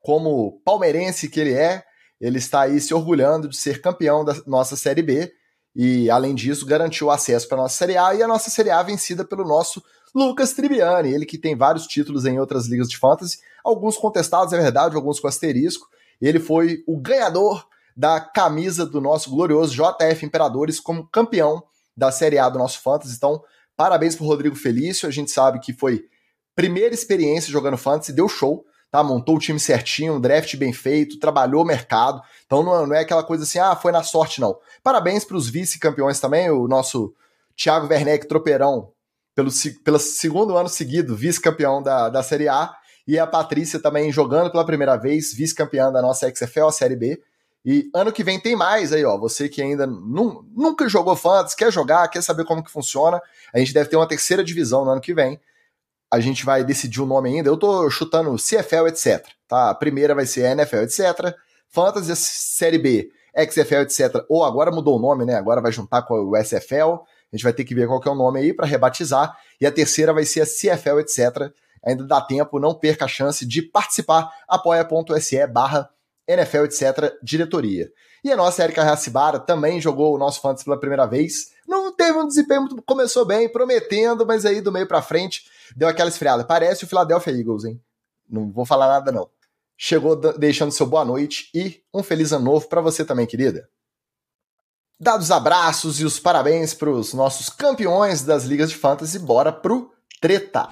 como 0.00 0.60
palmeirense 0.64 1.28
que 1.28 1.40
ele 1.40 1.52
é, 1.52 1.84
ele 2.22 2.38
está 2.38 2.62
aí 2.62 2.80
se 2.80 2.94
orgulhando 2.94 3.48
de 3.48 3.56
ser 3.56 3.82
campeão 3.82 4.24
da 4.24 4.36
nossa 4.46 4.76
Série 4.76 5.02
B 5.02 5.32
e, 5.74 6.08
além 6.08 6.36
disso, 6.36 6.64
garantiu 6.64 7.10
acesso 7.10 7.48
para 7.48 7.58
a 7.58 7.62
nossa 7.62 7.76
Série 7.76 7.96
A 7.96 8.14
e 8.14 8.22
a 8.22 8.28
nossa 8.28 8.48
Série 8.48 8.70
A 8.70 8.80
vencida 8.80 9.24
pelo 9.24 9.44
nosso 9.44 9.82
Lucas 10.14 10.52
Tribiani, 10.52 11.12
ele 11.12 11.26
que 11.26 11.36
tem 11.36 11.56
vários 11.56 11.86
títulos 11.86 12.24
em 12.24 12.38
outras 12.38 12.66
ligas 12.66 12.88
de 12.88 12.96
fantasy, 12.96 13.40
alguns 13.64 13.96
contestados, 13.96 14.52
é 14.52 14.60
verdade, 14.60 14.94
alguns 14.94 15.18
com 15.18 15.26
asterisco. 15.26 15.88
Ele 16.20 16.38
foi 16.38 16.84
o 16.86 16.96
ganhador 16.96 17.66
da 17.96 18.20
camisa 18.20 18.86
do 18.86 19.00
nosso 19.00 19.28
glorioso 19.28 19.74
JF 19.74 20.24
Imperadores 20.24 20.78
como 20.78 21.08
campeão 21.08 21.62
da 21.96 22.12
Série 22.12 22.38
A 22.38 22.48
do 22.48 22.58
nosso 22.58 22.80
fantasy. 22.80 23.16
Então, 23.16 23.42
parabéns 23.76 24.14
para 24.14 24.26
Rodrigo 24.26 24.54
Felício. 24.54 25.08
A 25.08 25.12
gente 25.12 25.30
sabe 25.30 25.58
que 25.58 25.72
foi 25.72 26.04
primeira 26.54 26.94
experiência 26.94 27.50
jogando 27.50 27.76
fantasy, 27.76 28.12
deu 28.12 28.28
show 28.28 28.64
tá? 28.92 29.02
Montou 29.02 29.36
o 29.36 29.38
time 29.38 29.58
certinho, 29.58 30.14
um 30.14 30.20
draft 30.20 30.54
bem 30.54 30.70
feito, 30.70 31.18
trabalhou 31.18 31.62
o 31.62 31.64
mercado. 31.64 32.22
Então 32.44 32.62
não, 32.62 32.86
não 32.86 32.94
é 32.94 33.00
aquela 33.00 33.24
coisa 33.24 33.42
assim, 33.42 33.58
ah, 33.58 33.74
foi 33.74 33.90
na 33.90 34.02
sorte, 34.02 34.40
não. 34.40 34.58
Parabéns 34.84 35.24
para 35.24 35.36
os 35.36 35.48
vice-campeões 35.48 36.20
também, 36.20 36.50
o 36.50 36.68
nosso 36.68 37.14
Thiago 37.56 37.88
Werneck, 37.88 38.28
tropeirão, 38.28 38.92
pelo, 39.34 39.50
pelo 39.82 39.98
segundo 39.98 40.56
ano 40.56 40.68
seguido, 40.68 41.16
vice-campeão 41.16 41.82
da, 41.82 42.10
da 42.10 42.22
Série 42.22 42.48
A. 42.48 42.76
E 43.08 43.18
a 43.18 43.26
Patrícia 43.26 43.80
também 43.80 44.12
jogando 44.12 44.52
pela 44.52 44.64
primeira 44.64 44.94
vez, 44.96 45.32
vice-campeã 45.34 45.90
da 45.90 46.00
nossa 46.00 46.30
XFL, 46.32 46.66
a 46.66 46.72
Série 46.72 46.94
B. 46.94 47.20
E 47.64 47.90
ano 47.94 48.12
que 48.12 48.22
vem 48.22 48.38
tem 48.38 48.54
mais 48.54 48.92
aí, 48.92 49.04
ó. 49.04 49.16
Você 49.18 49.48
que 49.48 49.62
ainda 49.62 49.86
nunca 49.86 50.88
jogou 50.88 51.16
Fantasy, 51.16 51.56
quer 51.56 51.72
jogar, 51.72 52.06
quer 52.08 52.22
saber 52.22 52.44
como 52.44 52.62
que 52.62 52.70
funciona, 52.70 53.20
a 53.52 53.58
gente 53.58 53.72
deve 53.72 53.88
ter 53.88 53.96
uma 53.96 54.06
terceira 54.06 54.44
divisão 54.44 54.84
no 54.84 54.92
ano 54.92 55.00
que 55.00 55.14
vem 55.14 55.40
a 56.12 56.20
gente 56.20 56.44
vai 56.44 56.62
decidir 56.62 57.00
o 57.00 57.06
nome 57.06 57.30
ainda. 57.30 57.48
Eu 57.48 57.56
tô 57.56 57.88
chutando 57.88 58.36
CFL, 58.36 58.88
etc. 58.88 59.26
Tá? 59.48 59.70
A 59.70 59.74
primeira 59.74 60.14
vai 60.14 60.26
ser 60.26 60.42
NFL, 60.42 60.82
etc. 60.82 61.34
Fantasy 61.70 62.14
Série 62.14 62.76
B, 62.76 63.10
XFL, 63.34 63.76
etc. 63.76 64.22
Ou 64.28 64.44
agora 64.44 64.70
mudou 64.70 64.98
o 64.98 65.00
nome, 65.00 65.24
né? 65.24 65.36
Agora 65.36 65.62
vai 65.62 65.72
juntar 65.72 66.02
com 66.02 66.14
o 66.14 66.36
SFL. 66.36 67.00
A 67.32 67.36
gente 67.36 67.44
vai 67.44 67.52
ter 67.54 67.64
que 67.64 67.74
ver 67.74 67.86
qual 67.86 67.98
que 67.98 68.06
é 68.06 68.12
o 68.12 68.14
nome 68.14 68.40
aí 68.40 68.52
para 68.52 68.66
rebatizar. 68.66 69.34
E 69.58 69.64
a 69.64 69.72
terceira 69.72 70.12
vai 70.12 70.26
ser 70.26 70.42
a 70.42 70.46
CFL, 70.46 71.00
etc. 71.00 71.50
Ainda 71.82 72.04
dá 72.04 72.20
tempo, 72.20 72.60
não 72.60 72.74
perca 72.74 73.06
a 73.06 73.08
chance 73.08 73.46
de 73.46 73.62
participar. 73.62 74.30
apoia.se 74.46 75.46
barra 75.46 75.88
NFL, 76.28 76.64
etc. 76.64 77.14
Diretoria. 77.22 77.90
E 78.22 78.30
a 78.30 78.36
nossa 78.36 78.62
Erika 78.62 78.84
Racibara 78.84 79.40
também 79.40 79.80
jogou 79.80 80.14
o 80.14 80.18
nosso 80.18 80.42
Fantasy 80.42 80.64
pela 80.64 80.78
primeira 80.78 81.06
vez. 81.06 81.52
Teve 81.96 82.18
um 82.18 82.26
desempenho 82.26 82.62
muito. 82.62 82.82
Começou 82.82 83.24
bem, 83.24 83.48
prometendo, 83.48 84.26
mas 84.26 84.44
aí 84.44 84.60
do 84.60 84.72
meio 84.72 84.86
para 84.86 85.02
frente 85.02 85.44
deu 85.76 85.88
aquela 85.88 86.08
esfriada. 86.08 86.44
Parece 86.44 86.84
o 86.84 86.86
Philadelphia 86.86 87.32
Eagles, 87.32 87.64
hein? 87.64 87.80
Não 88.28 88.50
vou 88.50 88.64
falar 88.64 88.88
nada, 88.88 89.12
não. 89.12 89.28
chegou 89.76 90.14
deixando 90.14 90.70
seu 90.70 90.86
boa 90.86 91.04
noite 91.04 91.50
e 91.54 91.82
um 91.92 92.02
feliz 92.02 92.32
ano 92.32 92.44
novo 92.44 92.68
para 92.68 92.80
você 92.80 93.04
também, 93.04 93.26
querida. 93.26 93.68
Dados 94.98 95.32
abraços 95.32 95.98
e 96.00 96.04
os 96.04 96.20
parabéns 96.20 96.72
para 96.72 96.88
os 96.88 97.12
nossos 97.12 97.48
campeões 97.48 98.22
das 98.22 98.44
ligas 98.44 98.70
de 98.70 98.76
fantasy, 98.76 99.18
bora 99.18 99.52
pro 99.52 99.92
treta. 100.20 100.68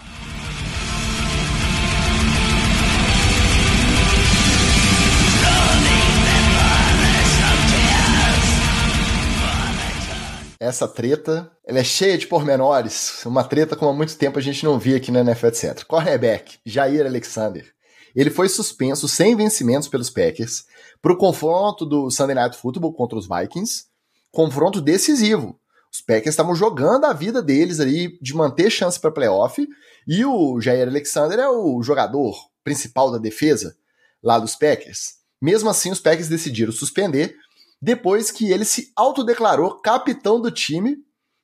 Essa 10.61 10.87
treta, 10.87 11.51
ela 11.65 11.79
é 11.79 11.85
cheia 11.85 12.19
de 12.19 12.27
pormenores, 12.27 13.25
uma 13.25 13.43
treta 13.43 13.75
como 13.75 13.91
há 13.91 13.95
muito 13.95 14.15
tempo 14.19 14.39
a 14.39 14.43
gente 14.43 14.63
não 14.63 14.79
via 14.79 14.99
aqui 14.99 15.11
na 15.11 15.21
NFL, 15.21 15.47
etc. 15.47 15.85
Cornerback, 15.85 16.59
Jair 16.67 17.07
Alexander. 17.07 17.67
Ele 18.15 18.29
foi 18.29 18.47
suspenso 18.49 19.09
sem 19.09 19.35
vencimentos 19.35 19.89
pelos 19.89 20.11
Packers 20.11 20.65
para 21.01 21.13
o 21.13 21.17
confronto 21.17 21.87
do 21.87 22.11
Sunday 22.11 22.35
Night 22.35 22.59
Football 22.59 22.93
contra 22.93 23.19
os 23.19 23.27
Vikings, 23.27 23.85
confronto 24.31 24.83
decisivo. 24.83 25.59
Os 25.91 26.03
Packers 26.03 26.35
estavam 26.35 26.55
jogando 26.55 27.07
a 27.07 27.15
vida 27.15 27.43
deles 27.43 27.81
ali 27.81 28.19
de 28.21 28.35
manter 28.35 28.71
chance 28.71 29.01
para 29.01 29.11
playoff 29.11 29.67
e 30.07 30.25
o 30.27 30.61
Jair 30.61 30.87
Alexander 30.87 31.39
é 31.39 31.49
o 31.49 31.83
jogador 31.83 32.37
principal 32.63 33.11
da 33.11 33.19
defesa 33.19 33.75
lá 34.23 34.39
dos 34.39 34.55
Packers. 34.55 35.15
Mesmo 35.41 35.71
assim, 35.71 35.91
os 35.91 36.01
Packers 36.01 36.29
decidiram 36.29 36.71
suspender 36.71 37.35
depois 37.81 38.31
que 38.31 38.51
ele 38.51 38.65
se 38.65 38.93
autodeclarou 38.95 39.81
capitão 39.81 40.41
do 40.41 40.51
time 40.51 40.99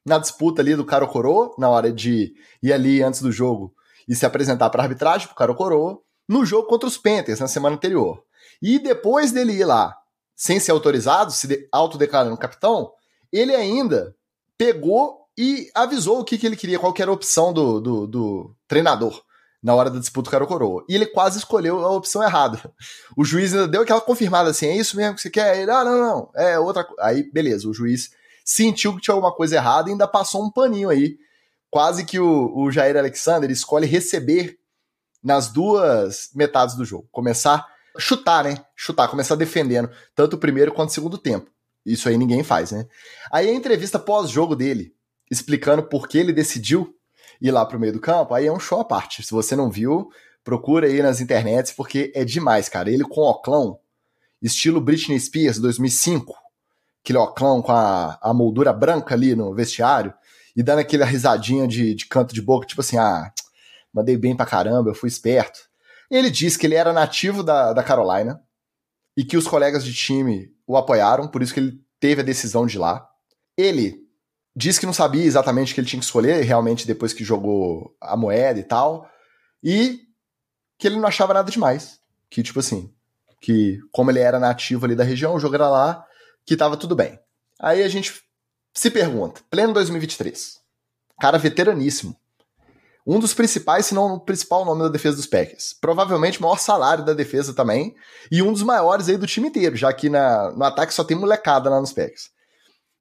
na 0.04 0.18
disputa 0.18 0.62
ali 0.62 0.76
do 0.76 0.84
Caro 0.84 1.08
Coroa, 1.08 1.54
na 1.58 1.68
hora 1.68 1.92
de 1.92 2.34
ir 2.62 2.72
ali 2.72 3.02
antes 3.02 3.20
do 3.20 3.32
jogo 3.32 3.74
e 4.06 4.14
se 4.14 4.24
apresentar 4.24 4.70
para 4.70 4.82
arbitragem, 4.82 5.26
para 5.26 5.34
o 5.34 5.36
Caro 5.36 5.54
Coroa, 5.54 6.00
no 6.28 6.44
jogo 6.44 6.68
contra 6.68 6.88
os 6.88 6.96
Panthers 6.96 7.40
na 7.40 7.48
semana 7.48 7.74
anterior. 7.74 8.22
E 8.62 8.78
depois 8.78 9.32
dele 9.32 9.52
ir 9.52 9.64
lá, 9.64 9.96
sem 10.34 10.60
ser 10.60 10.70
autorizado, 10.70 11.32
se 11.32 11.68
autodeclarando 11.72 12.36
capitão, 12.36 12.92
ele 13.32 13.54
ainda 13.54 14.14
pegou 14.56 15.26
e 15.36 15.70
avisou 15.74 16.20
o 16.20 16.24
que, 16.24 16.38
que 16.38 16.46
ele 16.46 16.56
queria, 16.56 16.78
qual 16.78 16.92
que 16.92 17.02
era 17.02 17.10
a 17.10 17.14
opção 17.14 17.52
do, 17.52 17.80
do, 17.80 18.06
do 18.06 18.56
treinador 18.68 19.22
na 19.66 19.74
hora 19.74 19.90
da 19.90 19.98
disputa 19.98 20.30
cara 20.30 20.46
coroa. 20.46 20.84
E 20.88 20.94
ele 20.94 21.06
quase 21.06 21.38
escolheu 21.38 21.84
a 21.84 21.90
opção 21.90 22.22
errada. 22.22 22.72
O 23.16 23.24
juiz 23.24 23.52
ainda 23.52 23.66
deu 23.66 23.82
aquela 23.82 24.00
confirmada 24.00 24.48
assim: 24.48 24.66
é 24.66 24.76
isso 24.76 24.96
mesmo 24.96 25.16
que 25.16 25.20
você 25.20 25.28
quer? 25.28 25.58
Ele, 25.58 25.68
ah, 25.68 25.84
não, 25.84 25.98
não, 25.98 26.30
é 26.36 26.56
outra 26.56 26.84
coisa. 26.84 27.02
Aí, 27.02 27.28
beleza, 27.32 27.68
o 27.68 27.74
juiz 27.74 28.12
sentiu 28.44 28.94
que 28.94 29.00
tinha 29.00 29.12
alguma 29.12 29.34
coisa 29.34 29.56
errada 29.56 29.88
e 29.88 29.92
ainda 29.92 30.06
passou 30.06 30.44
um 30.44 30.52
paninho 30.52 30.88
aí. 30.88 31.18
Quase 31.68 32.04
que 32.04 32.20
o, 32.20 32.56
o 32.56 32.70
Jair 32.70 32.96
Alexander 32.96 33.50
escolhe 33.50 33.88
receber 33.88 34.56
nas 35.20 35.48
duas 35.48 36.30
metades 36.32 36.76
do 36.76 36.84
jogo. 36.84 37.08
Começar 37.10 37.66
a 37.96 38.00
chutar, 38.00 38.44
né? 38.44 38.64
Chutar, 38.76 39.08
começar 39.08 39.34
defendendo, 39.34 39.90
tanto 40.14 40.34
o 40.34 40.38
primeiro 40.38 40.72
quanto 40.72 40.90
o 40.90 40.92
segundo 40.92 41.18
tempo. 41.18 41.50
Isso 41.84 42.08
aí 42.08 42.16
ninguém 42.16 42.44
faz, 42.44 42.70
né? 42.70 42.86
Aí 43.32 43.48
a 43.48 43.52
entrevista 43.52 43.98
pós-jogo 43.98 44.54
dele, 44.54 44.94
explicando 45.28 45.82
por 45.82 46.06
que 46.06 46.18
ele 46.18 46.32
decidiu 46.32 46.95
ir 47.40 47.50
lá 47.50 47.64
pro 47.64 47.78
meio 47.78 47.92
do 47.92 48.00
campo, 48.00 48.34
aí 48.34 48.46
é 48.46 48.52
um 48.52 48.60
show 48.60 48.80
à 48.80 48.84
parte. 48.84 49.22
Se 49.22 49.30
você 49.32 49.54
não 49.54 49.70
viu, 49.70 50.08
procura 50.44 50.86
aí 50.86 51.02
nas 51.02 51.20
internets, 51.20 51.72
porque 51.72 52.12
é 52.14 52.24
demais, 52.24 52.68
cara. 52.68 52.90
Ele 52.90 53.04
com 53.04 53.22
oclão, 53.22 53.78
estilo 54.40 54.80
Britney 54.80 55.18
Spears 55.18 55.58
2005, 55.58 56.34
aquele 57.02 57.18
oclão 57.18 57.60
com 57.60 57.72
a, 57.72 58.18
a 58.20 58.32
moldura 58.32 58.72
branca 58.72 59.14
ali 59.14 59.34
no 59.34 59.54
vestiário, 59.54 60.14
e 60.54 60.62
dando 60.62 60.78
aquela 60.78 61.04
risadinha 61.04 61.66
de, 61.68 61.94
de 61.94 62.06
canto 62.06 62.34
de 62.34 62.40
boca, 62.40 62.66
tipo 62.66 62.80
assim, 62.80 62.96
ah, 62.96 63.30
mandei 63.92 64.16
bem 64.16 64.36
pra 64.36 64.46
caramba, 64.46 64.90
eu 64.90 64.94
fui 64.94 65.08
esperto. 65.08 65.58
Ele 66.10 66.30
disse 66.30 66.58
que 66.58 66.66
ele 66.66 66.74
era 66.74 66.92
nativo 66.92 67.42
da, 67.42 67.72
da 67.72 67.82
Carolina 67.82 68.40
e 69.16 69.24
que 69.24 69.36
os 69.36 69.48
colegas 69.48 69.84
de 69.84 69.92
time 69.92 70.50
o 70.66 70.76
apoiaram, 70.76 71.28
por 71.28 71.42
isso 71.42 71.52
que 71.52 71.60
ele 71.60 71.80
teve 71.98 72.20
a 72.20 72.24
decisão 72.24 72.66
de 72.66 72.76
ir 72.76 72.78
lá. 72.78 73.06
Ele 73.56 74.05
disse 74.56 74.80
que 74.80 74.86
não 74.86 74.92
sabia 74.92 75.24
exatamente 75.24 75.72
o 75.72 75.74
que 75.74 75.80
ele 75.80 75.88
tinha 75.88 76.00
que 76.00 76.06
escolher, 76.06 76.42
realmente 76.42 76.86
depois 76.86 77.12
que 77.12 77.22
jogou 77.22 77.94
a 78.00 78.16
moeda 78.16 78.58
e 78.58 78.64
tal, 78.64 79.08
e 79.62 80.00
que 80.78 80.86
ele 80.86 80.96
não 80.96 81.06
achava 81.06 81.34
nada 81.34 81.50
demais. 81.50 82.00
Que, 82.30 82.42
tipo 82.42 82.58
assim, 82.58 82.90
que 83.40 83.78
como 83.92 84.10
ele 84.10 84.20
era 84.20 84.40
nativo 84.40 84.86
ali 84.86 84.96
da 84.96 85.04
região, 85.04 85.34
o 85.34 85.38
jogo 85.38 85.54
era 85.54 85.68
lá, 85.68 86.04
que 86.46 86.56
tava 86.56 86.76
tudo 86.76 86.96
bem. 86.96 87.18
Aí 87.60 87.82
a 87.82 87.88
gente 87.88 88.22
se 88.72 88.90
pergunta, 88.90 89.42
pleno 89.50 89.74
2023, 89.74 90.58
cara 91.20 91.38
veteraníssimo, 91.38 92.16
um 93.06 93.20
dos 93.20 93.32
principais, 93.32 93.86
se 93.86 93.94
não 93.94 94.14
o 94.14 94.20
principal 94.20 94.64
nome 94.64 94.82
da 94.82 94.88
defesa 94.88 95.16
dos 95.16 95.26
Packers. 95.26 95.76
Provavelmente 95.80 96.40
o 96.40 96.42
maior 96.42 96.58
salário 96.58 97.04
da 97.04 97.12
defesa 97.12 97.54
também, 97.54 97.94
e 98.32 98.42
um 98.42 98.52
dos 98.52 98.62
maiores 98.62 99.08
aí 99.08 99.16
do 99.16 99.26
time 99.26 99.48
inteiro, 99.48 99.76
já 99.76 99.92
que 99.92 100.10
na, 100.10 100.50
no 100.50 100.64
ataque 100.64 100.92
só 100.92 101.04
tem 101.04 101.16
molecada 101.16 101.70
lá 101.70 101.80
nos 101.80 101.92
Packers. 101.92 102.30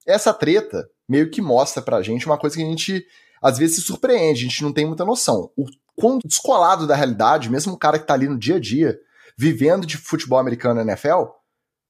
Essa 0.06 0.32
treta 0.32 0.88
meio 1.08 1.30
que 1.30 1.40
mostra 1.40 1.82
pra 1.82 2.02
gente 2.02 2.26
uma 2.26 2.38
coisa 2.38 2.56
que 2.56 2.62
a 2.62 2.66
gente 2.66 3.06
às 3.42 3.58
vezes 3.58 3.76
se 3.76 3.82
surpreende, 3.82 4.40
a 4.40 4.48
gente 4.48 4.62
não 4.62 4.72
tem 4.72 4.86
muita 4.86 5.04
noção. 5.04 5.50
O 5.56 5.66
quão 5.94 6.18
descolado 6.24 6.86
da 6.86 6.96
realidade, 6.96 7.50
mesmo 7.50 7.74
o 7.74 7.78
cara 7.78 7.98
que 7.98 8.06
tá 8.06 8.14
ali 8.14 8.28
no 8.28 8.38
dia 8.38 8.56
a 8.56 8.60
dia, 8.60 8.98
vivendo 9.36 9.86
de 9.86 9.96
futebol 9.96 10.38
americano 10.38 10.76
na 10.76 10.92
NFL, 10.92 11.24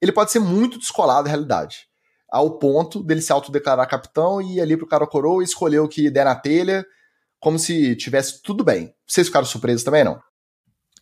ele 0.00 0.12
pode 0.12 0.32
ser 0.32 0.38
muito 0.38 0.78
descolado 0.78 1.24
da 1.24 1.30
realidade. 1.30 1.86
Ao 2.28 2.58
ponto 2.58 3.02
dele 3.02 3.22
se 3.22 3.32
autodeclarar 3.32 3.88
capitão 3.88 4.42
e 4.42 4.56
ir 4.56 4.60
ali 4.60 4.76
pro 4.76 4.86
cara 4.86 5.06
coroa 5.06 5.42
e 5.42 5.44
escolher 5.44 5.78
o 5.78 5.88
que 5.88 6.10
der 6.10 6.24
na 6.24 6.34
telha, 6.34 6.84
como 7.38 7.58
se 7.58 7.94
tivesse 7.96 8.42
tudo 8.42 8.64
bem. 8.64 8.92
Vocês 9.06 9.28
ficaram 9.28 9.46
surpresos 9.46 9.84
também, 9.84 10.04
não? 10.04 10.20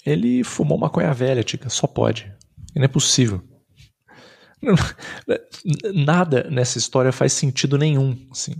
Ele 0.05 0.44
fumou 0.44 0.79
maconha 0.79 1.12
velha, 1.14 1.42
Tica, 1.42 1.70
só 1.70 1.87
pode. 1.87 2.31
Não 2.77 2.85
é 2.85 2.88
possível. 2.88 3.42
Nada 5.94 6.48
nessa 6.50 6.79
história 6.79 7.12
faz 7.12 7.33
sentido 7.33 7.79
nenhum. 7.79 8.27
Assim. 8.31 8.55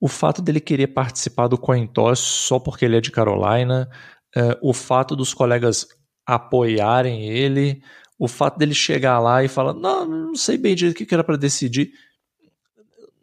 O 0.00 0.08
fato 0.08 0.40
dele 0.40 0.60
querer 0.60 0.88
participar 0.88 1.48
do 1.48 1.58
coin 1.58 1.86
toss 1.86 2.20
só 2.20 2.58
porque 2.58 2.84
ele 2.84 2.96
é 2.96 3.00
de 3.00 3.10
Carolina, 3.10 3.90
é, 4.34 4.58
o 4.62 4.72
fato 4.72 5.16
dos 5.16 5.34
colegas 5.34 5.86
apoiarem 6.24 7.28
ele, 7.28 7.82
o 8.18 8.28
fato 8.28 8.58
dele 8.58 8.74
chegar 8.74 9.18
lá 9.18 9.42
e 9.42 9.48
falar: 9.48 9.74
Não, 9.74 10.06
não 10.06 10.34
sei 10.34 10.56
bem 10.56 10.74
o 10.74 10.94
que 10.94 11.12
era 11.12 11.24
para 11.24 11.36
decidir. 11.36 11.92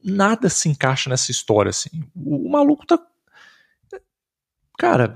Nada 0.04 0.49
se 0.49 0.69
encaixa 0.69 1.10
nessa 1.10 1.32
história. 1.32 1.69
Assim. 1.69 1.89
O, 2.15 2.47
o 2.47 2.51
maluco 2.51 2.86
tá. 2.86 2.99
Cara, 4.78 5.15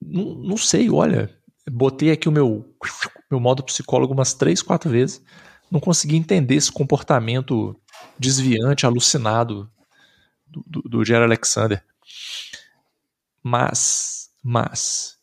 não, 0.00 0.34
não 0.36 0.56
sei, 0.56 0.90
olha. 0.90 1.30
Botei 1.70 2.10
aqui 2.10 2.28
o 2.28 2.32
meu, 2.32 2.74
meu 3.30 3.38
modo 3.38 3.62
psicólogo 3.62 4.12
umas 4.12 4.34
três, 4.34 4.62
quatro 4.62 4.90
vezes 4.90 5.22
não 5.70 5.80
conseguia 5.80 6.18
entender 6.18 6.56
esse 6.56 6.72
comportamento 6.72 7.78
desviante, 8.18 8.84
alucinado 8.84 9.70
do, 10.46 10.82
do, 10.82 11.04
Jerry 11.04 11.24
Alexander. 11.24 11.82
Mas, 13.42 14.30
mas, 14.42 15.18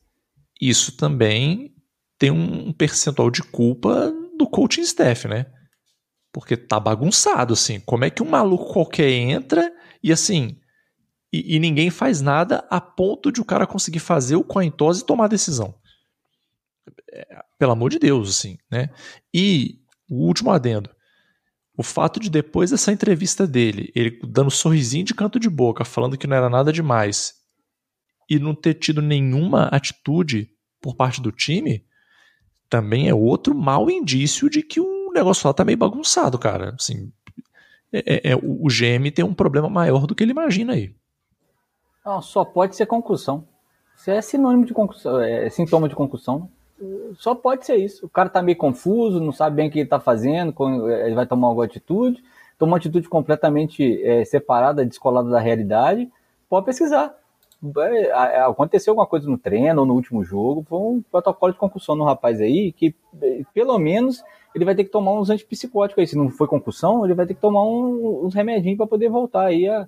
isso 0.60 0.96
também 0.96 1.76
tem 2.18 2.32
um 2.32 2.72
percentual 2.72 3.30
de 3.30 3.44
culpa 3.44 4.12
do 4.38 4.48
coaching 4.48 4.82
staff, 4.82 5.28
né? 5.28 5.46
Porque 6.32 6.56
tá 6.56 6.80
bagunçado, 6.80 7.54
assim. 7.54 7.80
Como 7.82 8.06
é 8.06 8.10
que 8.10 8.24
um 8.24 8.30
maluco 8.30 8.74
qualquer 8.74 9.10
entra 9.10 9.72
e 10.02 10.12
assim. 10.12 10.60
E, 11.32 11.56
e 11.56 11.60
ninguém 11.60 11.90
faz 11.90 12.22
nada 12.22 12.66
a 12.70 12.80
ponto 12.80 13.32
de 13.32 13.42
o 13.42 13.46
cara 13.46 13.68
conseguir 13.68 14.00
fazer 14.00 14.36
o 14.36 14.44
coin 14.44 14.72
toss 14.72 15.02
e 15.02 15.06
tomar 15.06 15.28
decisão. 15.28 15.76
É, 17.12 17.44
pelo 17.60 17.74
amor 17.74 17.90
de 17.90 18.00
Deus, 18.00 18.30
assim, 18.30 18.58
né? 18.72 18.90
E 19.34 19.82
o 20.10 20.26
último 20.26 20.52
adendo. 20.52 20.90
O 21.78 21.84
fato 21.84 22.20
de 22.20 22.30
depois 22.30 22.72
dessa 22.72 22.92
entrevista 22.92 23.46
dele, 23.46 23.92
ele 23.96 24.20
dando 24.24 24.48
um 24.48 24.52
sorrisinho 24.52 25.06
de 25.06 25.14
canto 25.14 25.40
de 25.40 25.50
boca, 25.50 25.86
falando 25.86 26.18
que 26.18 26.26
não 26.26 26.36
era 26.36 26.50
nada 26.50 26.74
demais, 26.74 27.36
e 28.30 28.40
não 28.40 28.56
ter 28.56 28.74
tido 28.74 29.02
nenhuma 29.02 29.66
atitude 29.66 30.50
por 30.82 30.96
parte 30.96 31.22
do 31.22 31.32
time, 31.32 31.86
também 32.70 33.08
é 33.08 33.14
outro 33.14 33.56
mau 33.56 33.90
indício 33.90 34.50
de 34.50 34.62
que 34.62 34.82
o 34.82 35.12
negócio 35.14 35.48
lá 35.48 35.54
tá 35.54 35.64
meio 35.64 35.78
bagunçado, 35.78 36.38
cara. 36.38 36.76
Assim, 36.80 37.12
é, 37.94 38.30
é, 38.30 38.32
é 38.32 38.36
o 38.36 38.68
GM 38.68 39.12
tem 39.14 39.24
um 39.24 39.34
problema 39.34 39.70
maior 39.70 40.06
do 40.06 40.16
que 40.16 40.24
ele 40.24 40.32
imagina 40.32 40.74
aí. 40.74 40.94
Não, 42.06 42.22
só 42.22 42.44
pode 42.44 42.76
ser 42.76 42.86
concussão. 42.86 43.48
Isso 43.96 44.12
é 44.12 44.22
sinônimo 44.22 44.66
de 44.66 44.74
concussão, 44.74 45.20
é 45.20 45.50
sintoma 45.50 45.88
de 45.88 45.96
concussão 45.96 46.52
só 47.16 47.34
pode 47.34 47.66
ser 47.66 47.76
isso. 47.76 48.06
O 48.06 48.10
cara 48.10 48.30
tá 48.30 48.42
meio 48.42 48.58
confuso, 48.58 49.20
não 49.20 49.32
sabe 49.32 49.56
bem 49.56 49.68
o 49.68 49.72
que 49.72 49.80
ele 49.80 49.90
tá 49.90 50.00
fazendo, 50.00 50.54
ele 50.90 51.16
vai 51.16 51.26
tomar 51.26 51.48
alguma 51.48 51.66
atitude, 51.66 52.24
toma 52.58 52.74
uma 52.74 52.78
atitude 52.78 53.10
completamente 53.10 54.04
é, 54.04 54.24
separada, 54.26 54.86
descolada 54.86 55.30
da 55.30 55.40
realidade. 55.40 56.10
Pode 56.50 56.66
pesquisar. 56.66 57.16
Aconteceu 58.46 58.92
alguma 58.92 59.08
coisa 59.08 59.28
no 59.28 59.38
treino 59.38 59.82
ou 59.82 59.86
no 59.86 59.96
último 59.96 60.24
jogo, 60.24 60.64
foi 60.70 60.78
um 60.78 61.02
protocolo 61.02 61.52
de 61.52 61.58
concussão 61.58 61.96
no 61.96 62.04
rapaz 62.04 62.40
aí, 62.40 62.72
que 62.72 62.94
pelo 63.52 63.80
menos 63.80 64.24
ele 64.54 64.64
vai 64.64 64.76
ter 64.76 64.84
que 64.84 64.92
tomar 64.92 65.14
uns 65.14 65.32
antipsicóticos 65.32 66.00
aí. 66.00 66.08
Se 66.08 66.16
não 66.16 66.30
foi 66.30 66.48
concussão, 66.48 67.04
ele 67.04 67.16
vai 67.16 67.26
ter 67.26 67.34
que 67.34 67.42
tomar 67.42 67.64
um, 67.64 68.26
uns 68.26 68.36
remedinhos 68.36 68.78
para 68.78 68.86
poder 68.86 69.10
voltar 69.10 69.46
aí 69.46 69.68
a, 69.68 69.88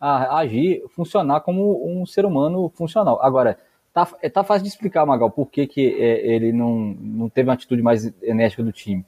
a, 0.00 0.10
a 0.10 0.38
agir, 0.38 0.84
funcionar 0.90 1.40
como 1.40 1.84
um 1.84 2.06
ser 2.06 2.24
humano 2.24 2.68
funcional. 2.74 3.18
Agora, 3.20 3.58
tá, 4.06 4.30
tá 4.30 4.44
fácil 4.44 4.64
de 4.64 4.68
explicar, 4.68 5.06
Magal, 5.06 5.30
por 5.30 5.50
que, 5.50 5.66
que 5.66 6.00
é, 6.00 6.26
ele 6.26 6.52
não, 6.52 6.96
não 7.00 7.28
teve 7.28 7.48
uma 7.48 7.54
atitude 7.54 7.82
mais 7.82 8.12
enérgica 8.22 8.62
do 8.62 8.72
time. 8.72 9.04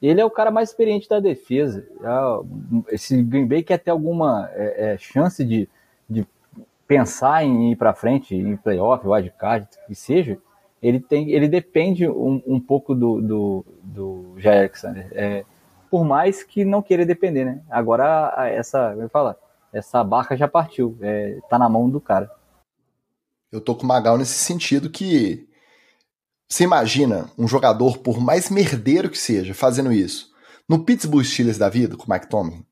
Ele 0.00 0.20
é 0.20 0.24
o 0.24 0.30
cara 0.30 0.50
mais 0.50 0.70
experiente 0.70 1.08
da 1.08 1.20
defesa. 1.20 1.86
É, 2.02 2.94
esse 2.94 3.22
Green 3.22 3.46
Bay 3.46 3.62
quer 3.62 3.78
ter 3.78 3.90
alguma 3.90 4.50
é, 4.52 4.92
é, 4.92 4.98
chance 4.98 5.44
de, 5.44 5.68
de 6.08 6.26
pensar 6.86 7.44
em 7.44 7.72
ir 7.72 7.76
para 7.76 7.94
frente, 7.94 8.34
em 8.34 8.56
playoff, 8.56 9.06
wildcard, 9.06 9.66
que 9.86 9.94
seja, 9.94 10.38
ele, 10.82 11.00
tem, 11.00 11.30
ele 11.30 11.48
depende 11.48 12.08
um, 12.08 12.42
um 12.46 12.60
pouco 12.60 12.94
do, 12.94 13.20
do, 13.22 13.66
do 13.82 14.34
Jair 14.36 14.58
Alexander. 14.58 15.08
É, 15.12 15.44
por 15.90 16.04
mais 16.04 16.42
que 16.42 16.64
não 16.64 16.82
queira 16.82 17.06
depender, 17.06 17.44
né? 17.44 17.60
Agora 17.70 18.34
essa, 18.48 18.94
eu 18.98 19.08
falar, 19.08 19.36
essa 19.72 20.04
barca 20.04 20.36
já 20.36 20.46
partiu, 20.46 20.96
é, 21.00 21.38
tá 21.48 21.58
na 21.58 21.68
mão 21.68 21.88
do 21.88 22.00
cara. 22.00 22.30
Eu 23.54 23.60
tô 23.60 23.76
com 23.76 23.84
o 23.84 23.86
Magal 23.86 24.18
nesse 24.18 24.34
sentido 24.34 24.90
que 24.90 25.48
você 26.48 26.64
imagina 26.64 27.30
um 27.38 27.46
jogador, 27.46 27.98
por 27.98 28.18
mais 28.18 28.50
merdeiro 28.50 29.08
que 29.08 29.16
seja, 29.16 29.54
fazendo 29.54 29.92
isso 29.92 30.34
no 30.68 30.84
Pittsburgh 30.84 31.24
Steelers 31.24 31.56
da 31.56 31.68
vida, 31.68 31.96
com 31.96 32.02
o 32.02 32.12
Mike 32.12 32.28
Tomlin? 32.28 32.66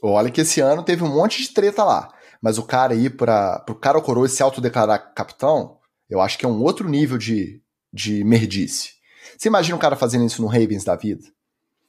Olha 0.00 0.30
que 0.30 0.42
esse 0.42 0.60
ano 0.60 0.84
teve 0.84 1.02
um 1.02 1.12
monte 1.12 1.42
de 1.42 1.48
treta 1.48 1.82
lá, 1.82 2.14
mas 2.40 2.58
o 2.58 2.62
cara 2.62 2.94
ir 2.94 3.16
para 3.16 3.64
o 3.68 3.74
cara 3.74 4.00
coroa 4.00 4.28
se 4.28 4.40
autodeclarar 4.40 5.12
capitão, 5.12 5.80
eu 6.08 6.20
acho 6.20 6.38
que 6.38 6.46
é 6.46 6.48
um 6.48 6.62
outro 6.62 6.88
nível 6.88 7.18
de, 7.18 7.60
de 7.92 8.22
merdice. 8.22 8.90
Você 9.36 9.48
imagina 9.48 9.74
um 9.74 9.80
cara 9.80 9.96
fazendo 9.96 10.24
isso 10.24 10.40
no 10.40 10.46
Ravens 10.46 10.84
da 10.84 10.94
vida? 10.94 11.24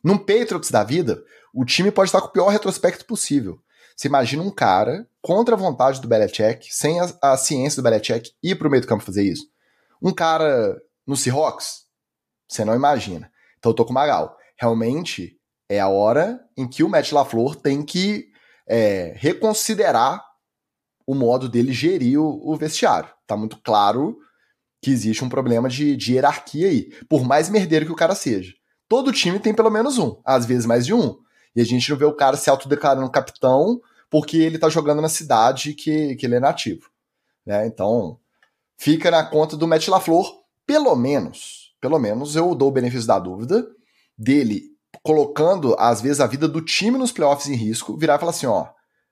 Num 0.03 0.17
Patriots 0.17 0.71
da 0.71 0.83
vida, 0.83 1.23
o 1.53 1.63
time 1.63 1.91
pode 1.91 2.07
estar 2.07 2.21
com 2.21 2.29
o 2.29 2.31
pior 2.31 2.47
retrospecto 2.47 3.05
possível. 3.05 3.61
Você 3.97 4.07
imagina 4.07 4.43
um 4.43 4.51
cara, 4.51 5.07
contra 5.23 5.55
a 5.55 5.57
vontade 5.57 5.99
do 5.99 6.07
Belichick, 6.07 6.67
sem 6.71 6.99
a, 6.99 7.09
a 7.19 7.35
ciência 7.35 7.81
do 7.81 7.89
Belichick, 7.89 8.31
ir 8.43 8.55
pro 8.55 8.69
meio 8.69 8.81
do 8.81 8.87
campo 8.87 9.03
fazer 9.03 9.23
isso? 9.23 9.47
Um 9.99 10.13
cara 10.13 10.79
no 11.05 11.17
Seahawks? 11.17 11.85
Você 12.47 12.63
não 12.63 12.75
imagina. 12.75 13.31
Então 13.57 13.71
eu 13.71 13.75
tô 13.75 13.83
com 13.83 13.89
o 13.89 13.95
Magal. 13.95 14.37
Realmente 14.55 15.39
é 15.67 15.79
a 15.79 15.87
hora 15.87 16.39
em 16.55 16.67
que 16.67 16.83
o 16.83 16.89
Matt 16.89 17.11
LaFleur 17.11 17.55
tem 17.55 17.83
que 17.83 18.27
é, 18.67 19.15
reconsiderar 19.17 20.23
o 21.07 21.15
modo 21.15 21.49
dele 21.49 21.73
gerir 21.73 22.21
o, 22.21 22.39
o, 22.47 22.55
vestiário. 22.55 23.09
Tá 23.25 23.35
muito 23.35 23.57
claro 23.63 24.15
que 24.79 24.91
existe 24.91 25.23
um 25.23 25.29
problema 25.29 25.67
de, 25.67 25.95
de 25.97 26.13
hierarquia 26.13 26.67
aí. 26.67 26.91
Por 27.09 27.25
mais 27.25 27.49
merdeiro 27.49 27.87
que 27.87 27.91
o 27.91 27.95
cara 27.95 28.13
seja. 28.13 28.53
Todo 28.87 29.11
time 29.11 29.39
tem 29.39 29.55
pelo 29.55 29.71
menos 29.71 29.97
um, 29.97 30.21
às 30.23 30.45
vezes 30.45 30.67
mais 30.67 30.85
de 30.85 30.93
um. 30.93 31.17
E 31.57 31.61
a 31.61 31.65
gente 31.65 31.89
não 31.89 31.97
vê 31.97 32.05
o 32.05 32.13
cara 32.13 32.37
se 32.37 32.51
autodeclarando 32.51 33.09
capitão 33.09 33.81
porque 34.11 34.37
ele 34.37 34.59
tá 34.59 34.69
jogando 34.69 35.01
na 35.01 35.09
cidade 35.09 35.73
que, 35.73 36.15
que 36.15 36.23
ele 36.27 36.35
é 36.35 36.39
nativo. 36.39 36.91
Né? 37.43 37.65
Então, 37.65 38.19
fica 38.77 39.09
na 39.09 39.23
conta 39.23 39.57
do 39.57 39.67
Matt 39.67 39.87
LaFleur, 39.87 40.31
pelo 40.67 40.95
menos, 40.95 41.75
pelo 41.81 41.97
menos 41.97 42.35
eu 42.35 42.53
dou 42.53 42.69
o 42.69 42.71
benefício 42.71 43.07
da 43.07 43.17
dúvida 43.17 43.67
dele 44.15 44.65
colocando, 45.01 45.75
às 45.79 45.99
vezes, 45.99 46.19
a 46.19 46.27
vida 46.27 46.47
do 46.47 46.61
time 46.61 46.95
nos 46.95 47.11
playoffs 47.11 47.47
em 47.47 47.55
risco, 47.55 47.97
virar 47.97 48.17
e 48.17 48.19
falar 48.19 48.29
assim, 48.29 48.45
ó, 48.45 48.67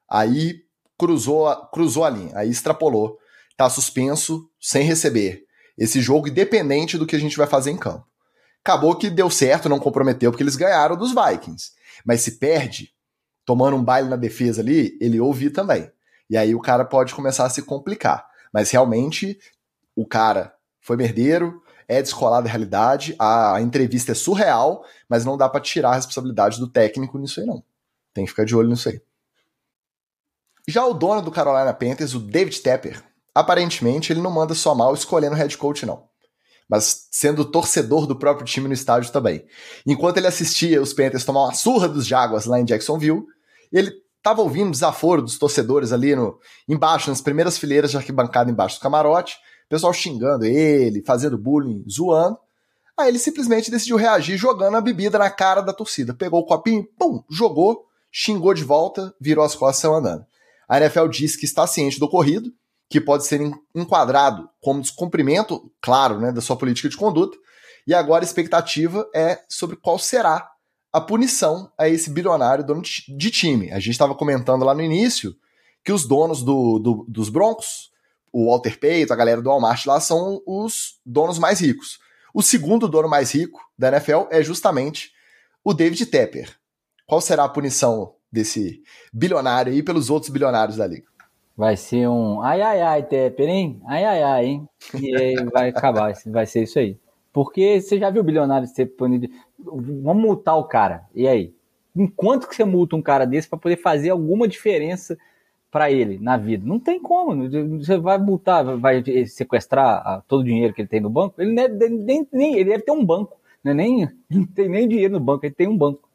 aí 0.08 0.62
cruzou, 1.00 1.52
cruzou 1.74 2.06
a 2.06 2.12
linha, 2.12 2.38
aí 2.38 2.52
extrapolou, 2.52 3.18
tá 3.58 3.68
suspenso, 3.72 4.48
sem 4.62 4.84
receber. 4.84 5.46
Esse 5.76 6.00
jogo 6.00 6.28
independente 6.28 6.96
do 6.96 7.08
que 7.08 7.16
a 7.16 7.20
gente 7.20 7.38
vai 7.38 7.48
fazer 7.48 7.72
em 7.72 7.78
campo. 7.78 8.06
Acabou 8.64 8.96
que 8.96 9.10
deu 9.10 9.32
certo, 9.32 9.68
não 9.68 9.80
comprometeu, 9.80 10.32
porque 10.32 10.44
eles 10.44 10.56
ganharam 10.56 10.96
dos 10.96 11.12
Vikings. 11.12 11.72
Mas 12.04 12.22
se 12.22 12.34
perde, 12.34 12.94
tomando 13.46 13.78
um 13.78 13.84
baile 13.84 14.10
na 14.10 14.16
defesa 14.16 14.62
ali, 14.62 14.98
ele 15.00 15.20
ouve 15.20 15.50
também. 15.50 15.92
E 16.30 16.36
aí 16.36 16.56
o 16.56 16.62
cara 16.62 16.84
pode 16.84 17.14
começar 17.14 17.46
a 17.46 17.50
se 17.50 17.62
complicar. 17.62 18.28
Mas 18.52 18.72
realmente 18.72 19.40
o 19.96 20.06
cara 20.06 20.56
foi 20.82 20.98
merdeiro, 20.98 21.62
é 21.88 22.02
descolado 22.02 22.46
da 22.46 22.50
realidade, 22.50 23.16
a, 23.20 23.62
entrevista 23.62 24.12
é 24.12 24.16
surreal, 24.16 24.84
mas 25.08 25.24
não 25.24 25.38
dá 25.38 25.48
para 25.48 25.62
tirar 25.62 25.92
a 25.92 25.96
responsabilidade 25.96 26.60
do 26.60 26.68
técnico 26.68 27.18
nisso 27.18 27.40
aí, 27.40 27.46
não. 27.46 27.64
Tem 28.14 28.26
que 28.26 28.32
ficar 28.32 28.46
de 28.46 28.56
olho 28.56 28.70
nisso 28.70 28.90
aí. 28.90 29.02
Já 30.68 30.86
o 30.86 30.94
dono 30.94 31.22
do 31.22 31.32
Carolina 31.32 31.74
Panthers, 31.74 32.16
o 32.16 32.20
David 32.20 32.60
Tepper, 32.62 33.04
aparentemente 33.34 34.12
ele 34.12 34.22
não 34.22 34.32
manda 34.32 34.56
só 34.56 34.74
mal 34.74 34.94
escolhendo 34.94 35.36
head 35.36 35.56
coach, 35.58 35.86
não. 35.86 36.08
Mas 36.70 37.08
sendo 37.12 37.46
torcedor 37.46 38.08
do 38.08 38.18
próprio 38.18 38.46
time 38.46 38.68
no 38.68 38.74
estádio 38.74 39.12
também. 39.12 39.46
Enquanto 39.86 40.18
ele 40.18 40.28
assistia 40.28 40.82
os 40.82 40.94
Panthers 40.94 41.24
tomar 41.24 41.44
uma 41.44 41.54
surra 41.54 41.88
dos 41.88 42.08
Jaguars 42.08 42.46
lá 42.46 42.60
em 42.60 42.66
Jacksonville, 42.66 43.24
ele 43.72 43.92
tava 44.24 44.42
ouvindo 44.42 44.72
desaforo 44.72 45.22
dos 45.22 45.38
torcedores 45.38 45.92
ali 45.92 46.16
no, 46.16 46.40
embaixo, 46.68 47.10
nas 47.10 47.22
primeiras 47.22 47.58
fileiras 47.58 47.92
de 47.92 47.98
arquibancada 47.98 48.50
embaixo 48.50 48.80
do 48.80 48.82
camarote, 48.82 49.38
pessoal 49.70 49.94
xingando 49.94 50.46
ele, 50.46 51.04
fazendo 51.04 51.38
bullying, 51.38 51.86
zoando. 51.88 52.38
Aí 52.98 53.10
ele 53.10 53.20
simplesmente 53.20 53.70
decidiu 53.70 53.98
reagir 53.98 54.38
jogando 54.38 54.78
a 54.78 54.82
bebida 54.82 55.20
na 55.20 55.30
cara 55.30 55.62
da 55.62 55.74
torcida. 55.74 56.14
Pegou 56.14 56.40
o 56.42 56.46
copinho, 56.46 56.88
pum, 56.98 57.24
jogou, 57.30 57.86
xingou 58.12 58.54
de 58.54 58.64
volta, 58.64 59.14
virou 59.20 59.44
as 59.44 59.54
costas 59.54 59.80
e 59.80 59.82
saiu 59.82 59.96
andando. 59.96 60.26
A 60.68 60.80
NFL 60.80 61.08
diz 61.08 61.36
que 61.36 61.46
está 61.46 61.68
ciente 61.68 62.00
do 62.00 62.06
ocorrido, 62.06 62.52
que 62.90 63.02
pode 63.02 63.26
ser 63.26 63.42
enquadrado 63.74 64.50
como 64.62 64.82
descumprimento, 64.82 65.72
claro, 65.82 66.20
né, 66.20 66.32
da 66.32 66.42
sua 66.42 66.56
política 66.56 66.90
de 66.90 66.98
conduta, 66.98 67.38
e 67.88 67.94
agora 67.94 68.24
a 68.24 68.28
expectativa 68.28 69.08
é 69.14 69.40
sobre 69.50 69.76
qual 69.76 69.98
será 70.00 70.50
a 70.92 71.02
punição 71.02 71.72
a 71.78 71.90
esse 71.90 72.10
bilionário 72.10 72.66
dono 72.66 72.82
de 72.82 73.32
time. 73.32 73.72
A 73.72 73.80
gente 73.80 73.92
estava 73.92 74.16
comentando 74.16 74.64
lá 74.64 74.74
no 74.74 74.82
início 74.82 75.36
que 75.84 75.92
os 75.92 76.08
donos 76.08 76.42
do, 76.42 76.80
do, 76.80 77.06
dos 77.08 77.30
Broncos 77.30 77.92
o 78.38 78.48
Walter 78.48 78.78
Payton, 78.78 79.14
a 79.14 79.16
galera 79.16 79.42
do 79.42 79.50
Walmart 79.50 79.86
lá, 79.86 79.98
são 80.02 80.42
os 80.46 81.00
donos 81.06 81.40
mais 81.40 81.62
ricos. 81.62 82.00
O 82.34 82.44
segundo 82.44 82.86
dono 82.86 83.08
mais 83.08 83.34
rico 83.34 83.62
da 83.80 83.88
NFL 83.88 84.28
é 84.30 84.44
justamente 84.44 85.14
o 85.64 85.74
David 85.74 86.06
Tepper. 86.08 86.54
Qual 87.06 87.22
será 87.22 87.46
a 87.46 87.50
punição 87.50 88.14
desse 88.30 88.84
bilionário 89.14 89.72
aí 89.72 89.82
pelos 89.82 90.10
outros 90.10 90.30
bilionários 90.34 90.76
da 90.76 90.86
liga? 90.86 91.08
Vai 91.58 91.78
ser 91.78 92.08
um 92.10 92.42
ai 92.42 92.62
ai 92.62 92.82
ai 92.82 93.04
Tepper, 93.04 93.48
hein? 93.48 93.82
Ai 93.86 94.04
ai 94.04 94.24
ai, 94.24 94.46
hein? 94.46 94.70
E 95.00 95.16
aí 95.16 95.36
vai 95.46 95.70
acabar, 95.70 96.14
vai 96.26 96.46
ser 96.46 96.64
isso 96.64 96.78
aí. 96.80 96.98
Porque 97.32 97.80
você 97.82 97.98
já 97.98 98.10
viu 98.10 98.24
bilionário 98.24 98.68
ser 98.68 98.86
punido? 98.88 99.28
Vamos 99.60 100.22
multar 100.22 100.58
o 100.58 100.66
cara. 100.66 101.06
E 101.14 101.28
aí? 101.28 101.54
Enquanto 101.96 102.48
que 102.48 102.56
você 102.56 102.66
multa 102.66 102.96
um 102.96 103.02
cara 103.02 103.26
desse 103.26 103.48
para 103.48 103.60
poder 103.60 103.78
fazer 103.78 104.10
alguma 104.10 104.48
diferença 104.48 105.18
para 105.76 105.92
ele 105.92 106.18
na 106.20 106.38
vida. 106.38 106.66
Não 106.66 106.80
tem 106.80 107.02
como. 107.02 107.50
Você 107.80 107.98
vai 107.98 108.18
multar, 108.18 108.64
vai 108.78 109.04
sequestrar 109.28 110.24
todo 110.26 110.40
o 110.40 110.44
dinheiro 110.46 110.74
que 110.74 110.82
ele 110.82 110.88
tem 110.88 111.02
no 111.02 111.10
banco. 111.10 111.42
Ele 111.42 111.52
nem, 111.52 112.26
nem 112.32 112.54
ele 112.56 112.70
deve 112.70 112.84
ter 112.84 112.94
um 112.94 113.04
banco, 113.04 113.38
né? 113.62 113.74
nem 113.74 114.08
não 114.32 114.46
tem 114.46 114.70
nem 114.70 114.88
dinheiro 114.88 115.14
no 115.16 115.20
banco, 115.20 115.46
ele 115.46 115.54
tem 115.54 115.68
um 115.68 115.78
banco. 115.78 116.08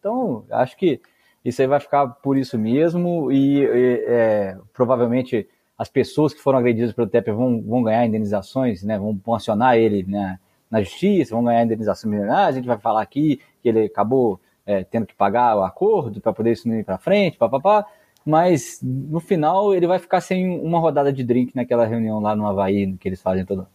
Então, 0.00 0.44
acho 0.50 0.78
que 0.78 0.98
isso 1.44 1.60
aí 1.60 1.68
vai 1.68 1.80
ficar 1.80 2.06
por 2.06 2.36
isso 2.36 2.58
mesmo 2.58 3.30
e, 3.32 3.64
e 3.64 4.04
é, 4.06 4.56
provavelmente 4.72 5.48
as 5.76 5.88
pessoas 5.88 6.32
que 6.32 6.40
foram 6.40 6.58
agredidas 6.58 6.92
pelo 6.92 7.08
TEP 7.08 7.30
vão, 7.32 7.60
vão 7.60 7.82
ganhar 7.82 8.06
indenizações, 8.06 8.82
né? 8.82 8.98
Vão, 8.98 9.18
acionar 9.34 9.76
ele 9.76 10.04
né, 10.04 10.38
na 10.70 10.80
justiça, 10.82 11.34
vão 11.34 11.44
ganhar 11.44 11.64
indenização 11.64 12.10
milionária. 12.10 12.48
A 12.48 12.52
gente 12.52 12.66
vai 12.66 12.78
falar 12.78 13.02
aqui 13.02 13.40
que 13.60 13.68
ele 13.68 13.86
acabou 13.86 14.40
é, 14.64 14.84
tendo 14.84 15.06
que 15.06 15.14
pagar 15.14 15.56
o 15.56 15.64
acordo 15.64 16.20
para 16.20 16.32
poder 16.32 16.52
isso 16.52 16.68
não 16.68 16.76
ir 16.76 16.84
para 16.84 16.98
frente, 16.98 17.36
papapá. 17.36 17.82
Pá, 17.82 17.88
pá 17.88 18.02
mas 18.24 18.78
no 18.82 19.20
final 19.20 19.74
ele 19.74 19.86
vai 19.86 19.98
ficar 19.98 20.20
sem 20.20 20.60
uma 20.60 20.78
rodada 20.78 21.12
de 21.12 21.24
drink 21.24 21.54
naquela 21.54 21.84
reunião 21.84 22.20
lá 22.20 22.36
no 22.36 22.46
Havaí 22.46 22.96
que 22.96 23.08
eles 23.08 23.20
fazem 23.20 23.44
todo 23.44 23.66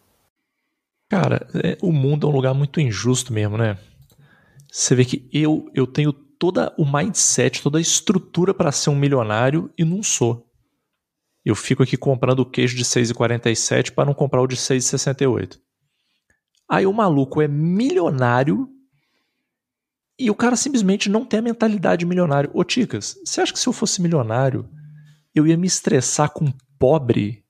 Cara, 1.09 1.47
é, 1.63 1.77
o 1.81 1.91
mundo 1.91 2.27
é 2.27 2.29
um 2.29 2.33
lugar 2.33 2.53
muito 2.53 2.81
injusto 2.81 3.31
mesmo, 3.31 3.57
né? 3.57 3.77
Você 4.69 4.93
vê 4.93 5.05
que 5.05 5.25
eu, 5.31 5.69
eu 5.73 5.87
tenho 5.87 6.13
toda 6.39 6.73
o 6.77 6.85
mindset, 6.85 7.61
toda 7.61 7.77
a 7.77 7.81
estrutura 7.81 8.53
para 8.53 8.71
ser 8.71 8.89
um 8.89 8.95
milionário 8.95 9.71
e 9.77 9.83
não 9.83 10.01
sou. 10.03 10.47
Eu 11.43 11.55
fico 11.55 11.81
aqui 11.81 11.95
comprando 11.95 12.39
o 12.41 12.45
queijo 12.45 12.75
de 12.75 12.83
6,47 12.83 13.91
para 13.91 14.05
não 14.05 14.13
comprar 14.13 14.41
o 14.41 14.47
de 14.47 14.55
6,68. 14.57 15.59
Aí 16.69 16.85
o 16.85 16.93
maluco 16.93 17.41
é 17.41 17.47
milionário 17.47 18.69
e 20.19 20.29
o 20.29 20.35
cara 20.35 20.55
simplesmente 20.55 21.09
não 21.09 21.23
tem 21.23 21.39
a 21.39 21.43
mentalidade 21.43 21.99
de 21.99 22.05
milionário. 22.05 22.49
Ô, 22.53 22.63
Ticas, 22.63 23.15
você 23.23 23.39
acha 23.39 23.53
que 23.53 23.59
se 23.59 23.67
eu 23.67 23.73
fosse 23.73 24.01
milionário, 24.01 24.67
eu 25.33 25.45
ia 25.45 25.55
me 25.55 25.67
estressar 25.67 26.31
com 26.31 26.51
pobre? 26.77 27.45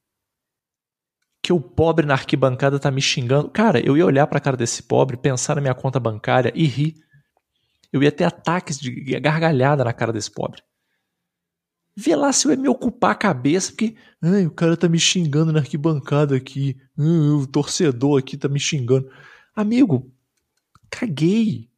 Que 1.41 1.53
o 1.53 1.61
pobre 1.61 2.05
na 2.05 2.13
arquibancada 2.13 2.77
tá 2.77 2.91
me 2.91 3.01
xingando? 3.01 3.49
Cara, 3.49 3.79
eu 3.79 3.95
ia 3.97 4.05
olhar 4.05 4.27
pra 4.27 4.39
cara 4.39 4.57
desse 4.57 4.83
pobre, 4.83 5.15
pensar 5.15 5.55
na 5.55 5.61
minha 5.61 5.73
conta 5.73 5.99
bancária 5.99 6.51
e 6.53 6.65
rir. 6.65 7.06
Eu 7.91 8.03
ia 8.03 8.11
ter 8.11 8.25
ataques 8.25 8.79
de 8.79 8.91
gargalhada 9.19 9.83
na 9.83 9.93
cara 9.93 10.11
desse 10.13 10.31
pobre. 10.31 10.61
Vê 11.95 12.15
lá 12.15 12.31
se 12.31 12.47
eu 12.47 12.51
ia 12.51 12.57
me 12.57 12.67
ocupar 12.67 13.11
a 13.11 13.15
cabeça, 13.15 13.71
porque 13.71 13.95
Ai, 14.21 14.45
o 14.45 14.51
cara 14.51 14.75
tá 14.75 14.89
me 14.89 14.99
xingando 14.99 15.51
na 15.51 15.59
arquibancada 15.59 16.35
aqui. 16.35 16.75
o 16.97 17.45
torcedor 17.47 18.19
aqui 18.19 18.35
tá 18.35 18.47
me 18.47 18.59
xingando. 18.59 19.09
Amigo, 19.55 20.11
caguei. 20.89 21.69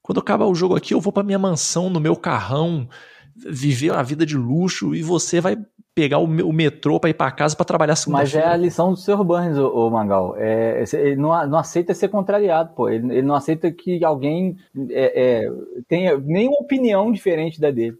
Quando 0.00 0.20
acabar 0.20 0.46
o 0.46 0.54
jogo 0.54 0.76
aqui, 0.76 0.94
eu 0.94 1.00
vou 1.00 1.12
para 1.12 1.22
minha 1.22 1.38
mansão, 1.38 1.90
no 1.90 2.00
meu 2.00 2.16
carrão, 2.16 2.88
viver 3.36 3.90
uma 3.90 4.02
vida 4.02 4.24
de 4.24 4.36
luxo 4.36 4.94
e 4.94 5.02
você 5.02 5.40
vai 5.40 5.56
pegar 5.98 6.18
o, 6.18 6.26
o 6.26 6.52
metrô 6.52 7.00
para 7.00 7.10
ir 7.10 7.14
para 7.14 7.28
casa 7.32 7.56
para 7.56 7.64
trabalhar 7.64 7.96
segunda 7.96 8.18
Mas 8.18 8.32
é 8.32 8.46
a 8.46 8.56
lição 8.56 8.92
do 8.92 8.96
Sr. 8.96 9.24
Burns, 9.24 9.58
o, 9.58 9.66
o 9.66 9.90
Mangal. 9.90 10.36
É, 10.38 10.84
ele 10.92 11.16
não, 11.16 11.44
não, 11.48 11.58
aceita 11.58 11.92
ser 11.92 12.06
contrariado, 12.06 12.72
pô. 12.72 12.88
Ele, 12.88 13.12
ele 13.16 13.26
não 13.26 13.34
aceita 13.34 13.68
que 13.72 14.04
alguém 14.04 14.56
é, 14.90 15.46
é, 15.46 15.52
tenha 15.88 16.16
nenhuma 16.16 16.58
opinião 16.60 17.10
diferente 17.10 17.60
da 17.60 17.72
dele. 17.72 17.96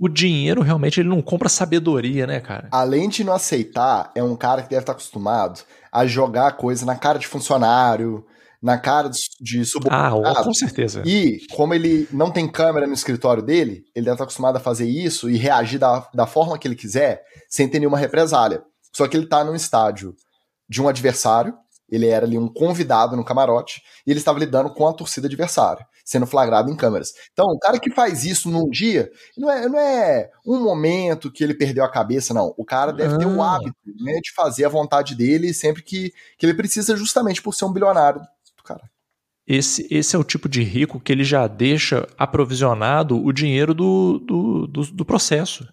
O 0.00 0.08
dinheiro 0.08 0.62
realmente 0.62 1.00
ele 1.00 1.08
não 1.10 1.20
compra 1.20 1.50
sabedoria, 1.50 2.26
né, 2.26 2.40
cara? 2.40 2.68
Além 2.72 3.10
de 3.10 3.22
não 3.22 3.34
aceitar, 3.34 4.10
é 4.14 4.22
um 4.22 4.34
cara 4.34 4.62
que 4.62 4.70
deve 4.70 4.80
estar 4.80 4.92
acostumado 4.92 5.60
a 5.92 6.06
jogar 6.06 6.52
coisa 6.52 6.86
na 6.86 6.96
cara 6.96 7.18
de 7.18 7.26
funcionário, 7.26 8.24
na 8.62 8.78
cara 8.78 9.10
de 9.40 9.64
subordinado. 9.64 10.24
Ah, 10.24 10.44
com 10.44 10.54
certeza. 10.54 11.02
E, 11.04 11.40
como 11.50 11.74
ele 11.74 12.08
não 12.12 12.30
tem 12.30 12.48
câmera 12.48 12.86
no 12.86 12.92
escritório 12.92 13.42
dele, 13.42 13.84
ele 13.94 14.04
deve 14.04 14.14
estar 14.14 14.24
acostumado 14.24 14.56
a 14.56 14.60
fazer 14.60 14.88
isso 14.88 15.28
e 15.28 15.36
reagir 15.36 15.80
da, 15.80 16.08
da 16.14 16.26
forma 16.26 16.56
que 16.56 16.68
ele 16.68 16.76
quiser, 16.76 17.24
sem 17.48 17.68
ter 17.68 17.80
nenhuma 17.80 17.98
represália. 17.98 18.62
Só 18.94 19.08
que 19.08 19.16
ele 19.16 19.24
está 19.24 19.42
num 19.42 19.56
estádio 19.56 20.14
de 20.68 20.80
um 20.80 20.86
adversário, 20.86 21.54
ele 21.90 22.06
era 22.06 22.24
ali 22.24 22.38
um 22.38 22.48
convidado 22.48 23.16
no 23.16 23.24
camarote, 23.24 23.82
e 24.06 24.10
ele 24.10 24.20
estava 24.20 24.38
lidando 24.38 24.72
com 24.72 24.86
a 24.86 24.92
torcida 24.92 25.26
adversária, 25.26 25.84
sendo 26.04 26.26
flagrado 26.26 26.70
em 26.70 26.76
câmeras. 26.76 27.12
Então, 27.32 27.46
o 27.46 27.58
cara 27.58 27.80
que 27.80 27.92
faz 27.92 28.24
isso 28.24 28.48
num 28.48 28.70
dia, 28.70 29.10
não 29.36 29.50
é, 29.50 29.68
não 29.68 29.78
é 29.78 30.30
um 30.46 30.62
momento 30.62 31.32
que 31.32 31.42
ele 31.42 31.52
perdeu 31.52 31.84
a 31.84 31.90
cabeça, 31.90 32.32
não. 32.32 32.54
O 32.56 32.64
cara 32.64 32.92
deve 32.92 33.16
ah. 33.16 33.18
ter 33.18 33.26
o 33.26 33.42
hábito 33.42 33.76
né, 34.00 34.20
de 34.22 34.32
fazer 34.34 34.64
a 34.64 34.70
vontade 34.70 35.16
dele 35.16 35.52
sempre 35.52 35.82
que, 35.82 36.12
que 36.38 36.46
ele 36.46 36.54
precisa, 36.54 36.96
justamente 36.96 37.42
por 37.42 37.52
ser 37.54 37.64
um 37.64 37.72
bilionário 37.72 38.22
cara. 38.62 38.90
Esse, 39.46 39.86
esse 39.90 40.14
é 40.14 40.18
o 40.18 40.24
tipo 40.24 40.48
de 40.48 40.62
rico 40.62 41.00
que 41.00 41.10
ele 41.10 41.24
já 41.24 41.46
deixa 41.46 42.06
aprovisionado 42.16 43.22
o 43.22 43.32
dinheiro 43.32 43.74
do, 43.74 44.18
do, 44.20 44.66
do, 44.66 44.82
do 44.82 45.04
processo. 45.04 45.66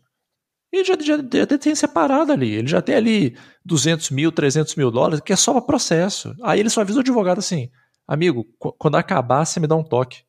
Ele 0.71 0.83
já, 0.83 0.95
já, 0.99 1.17
já, 1.17 1.57
tem 1.57 1.75
separado 1.75 2.31
ali. 2.31 2.51
Ele 2.51 2.67
já 2.67 2.81
tem 2.81 2.95
ali 2.95 3.37
200 3.65 4.09
mil, 4.11 4.31
300 4.31 4.75
mil 4.75 4.91
dólares, 4.91 5.21
que 5.21 5.33
é 5.33 5.35
só 5.35 5.53
para 5.53 5.61
processo. 5.61 6.35
Aí 6.43 6.59
ele 6.59 6.69
só 6.69 6.81
avisa 6.81 6.99
o 6.99 7.01
advogado 7.01 7.39
assim: 7.39 7.69
amigo, 8.07 8.45
quando 8.57 8.95
acabar, 8.95 9.45
você 9.45 9.59
me 9.59 9.67
dá 9.67 9.75
um 9.75 9.83
toque. 9.83 10.23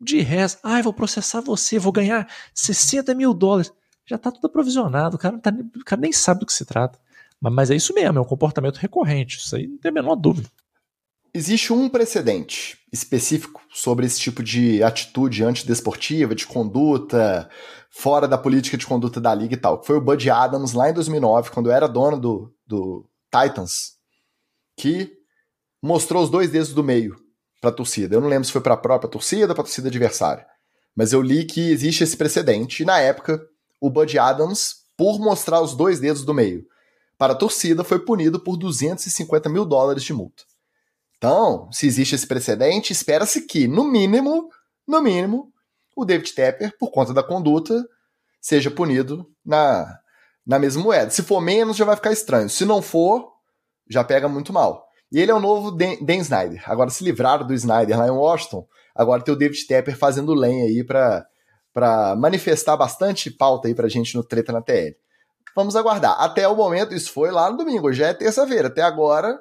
De 0.00 0.20
resto, 0.20 0.60
ah, 0.64 0.82
vou 0.82 0.92
processar 0.92 1.40
você, 1.40 1.78
vou 1.78 1.92
ganhar 1.92 2.28
60 2.54 3.14
mil 3.14 3.32
dólares. 3.32 3.72
Já 4.04 4.18
tá 4.18 4.32
tudo 4.32 4.46
aprovisionado, 4.46 5.16
o 5.16 5.18
cara, 5.18 5.38
tá, 5.38 5.52
o 5.76 5.84
cara 5.84 6.00
nem 6.00 6.12
sabe 6.12 6.40
do 6.40 6.46
que 6.46 6.52
se 6.52 6.64
trata. 6.64 6.98
Mas, 7.40 7.52
mas 7.52 7.70
é 7.70 7.76
isso 7.76 7.94
mesmo, 7.94 8.18
é 8.18 8.20
um 8.20 8.26
comportamento 8.26 8.78
recorrente. 8.78 9.38
Isso 9.38 9.54
aí 9.54 9.68
não 9.68 9.78
tem 9.78 9.90
a 9.90 9.94
menor 9.94 10.16
dúvida. 10.16 10.48
Existe 11.34 11.72
um 11.72 11.88
precedente 11.88 12.78
específico 12.92 13.62
sobre 13.72 14.04
esse 14.04 14.20
tipo 14.20 14.42
de 14.42 14.82
atitude 14.82 15.42
antidesportiva, 15.42 16.34
de 16.34 16.46
conduta, 16.46 17.48
fora 17.90 18.28
da 18.28 18.36
política 18.36 18.76
de 18.76 18.86
conduta 18.86 19.18
da 19.18 19.34
liga 19.34 19.54
e 19.54 19.56
tal, 19.56 19.82
foi 19.82 19.96
o 19.96 20.00
Bud 20.00 20.28
Adams 20.28 20.74
lá 20.74 20.90
em 20.90 20.92
2009, 20.92 21.50
quando 21.50 21.70
era 21.70 21.86
dono 21.86 22.20
do, 22.20 22.54
do 22.66 23.06
Titans, 23.30 23.92
que 24.76 25.10
mostrou 25.80 26.22
os 26.22 26.28
dois 26.28 26.50
dedos 26.50 26.74
do 26.74 26.84
meio 26.84 27.16
para 27.62 27.70
a 27.70 27.74
torcida. 27.74 28.14
Eu 28.14 28.20
não 28.20 28.28
lembro 28.28 28.44
se 28.44 28.52
foi 28.52 28.60
para 28.60 28.74
a 28.74 28.78
própria 28.78 29.10
torcida 29.10 29.48
ou 29.48 29.54
para 29.54 29.62
a 29.62 29.64
torcida 29.64 29.88
adversária, 29.88 30.46
mas 30.94 31.14
eu 31.14 31.22
li 31.22 31.46
que 31.46 31.70
existe 31.70 32.04
esse 32.04 32.16
precedente. 32.16 32.82
E 32.82 32.86
na 32.86 32.98
época, 32.98 33.42
o 33.80 33.88
Bud 33.88 34.18
Adams, 34.18 34.82
por 34.98 35.18
mostrar 35.18 35.62
os 35.62 35.74
dois 35.74 35.98
dedos 35.98 36.24
do 36.24 36.34
meio 36.34 36.66
para 37.16 37.32
a 37.32 37.36
torcida, 37.36 37.82
foi 37.82 38.00
punido 38.00 38.38
por 38.38 38.58
250 38.58 39.48
mil 39.48 39.64
dólares 39.64 40.02
de 40.02 40.12
multa. 40.12 40.42
Então, 41.22 41.70
se 41.70 41.86
existe 41.86 42.16
esse 42.16 42.26
precedente, 42.26 42.92
espera-se 42.92 43.42
que, 43.42 43.68
no 43.68 43.84
mínimo, 43.84 44.50
no 44.84 45.00
mínimo, 45.00 45.52
o 45.94 46.04
David 46.04 46.34
Tepper, 46.34 46.76
por 46.76 46.90
conta 46.90 47.14
da 47.14 47.22
conduta, 47.22 47.80
seja 48.40 48.72
punido 48.72 49.30
na, 49.46 50.00
na 50.44 50.58
mesma 50.58 50.82
moeda. 50.82 51.10
Se 51.10 51.22
for 51.22 51.40
menos, 51.40 51.76
já 51.76 51.84
vai 51.84 51.94
ficar 51.94 52.10
estranho. 52.10 52.50
Se 52.50 52.64
não 52.64 52.82
for, 52.82 53.34
já 53.88 54.02
pega 54.02 54.28
muito 54.28 54.52
mal. 54.52 54.84
E 55.12 55.20
ele 55.20 55.30
é 55.30 55.34
o 55.34 55.38
novo 55.38 55.70
Dan, 55.70 55.94
Snyder. 56.22 56.68
Agora 56.68 56.90
se 56.90 57.04
livraram 57.04 57.46
do 57.46 57.54
Snyder 57.54 57.96
lá 57.96 58.08
em 58.08 58.10
Washington. 58.10 58.66
Agora 58.92 59.22
tem 59.22 59.32
o 59.32 59.38
David 59.38 59.64
Tepper 59.64 59.96
fazendo 59.96 60.34
lenha 60.34 60.64
aí 60.64 60.82
para 60.82 61.24
para 61.72 62.16
manifestar 62.16 62.76
bastante 62.76 63.30
pauta 63.30 63.68
aí 63.68 63.74
pra 63.76 63.88
gente 63.88 64.16
no 64.16 64.24
Treta 64.24 64.52
na 64.52 64.60
TL. 64.60 64.96
Vamos 65.54 65.76
aguardar. 65.76 66.20
Até 66.20 66.48
o 66.48 66.56
momento, 66.56 66.92
isso 66.92 67.12
foi 67.12 67.30
lá 67.30 67.48
no 67.48 67.56
domingo, 67.56 67.86
hoje 67.86 68.02
é 68.02 68.12
terça-feira. 68.12 68.66
Até 68.68 68.82
agora, 68.82 69.40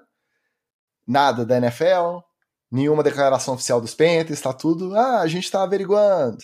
nada 1.12 1.46
da 1.46 1.58
NFL, 1.58 2.20
nenhuma 2.72 3.04
declaração 3.04 3.54
oficial 3.54 3.82
dos 3.82 3.94
Panthers, 3.94 4.42
tá 4.42 4.54
tudo, 4.54 4.96
ah, 4.96 5.20
a 5.20 5.28
gente 5.28 5.52
tá 5.52 5.62
averiguando. 5.64 6.38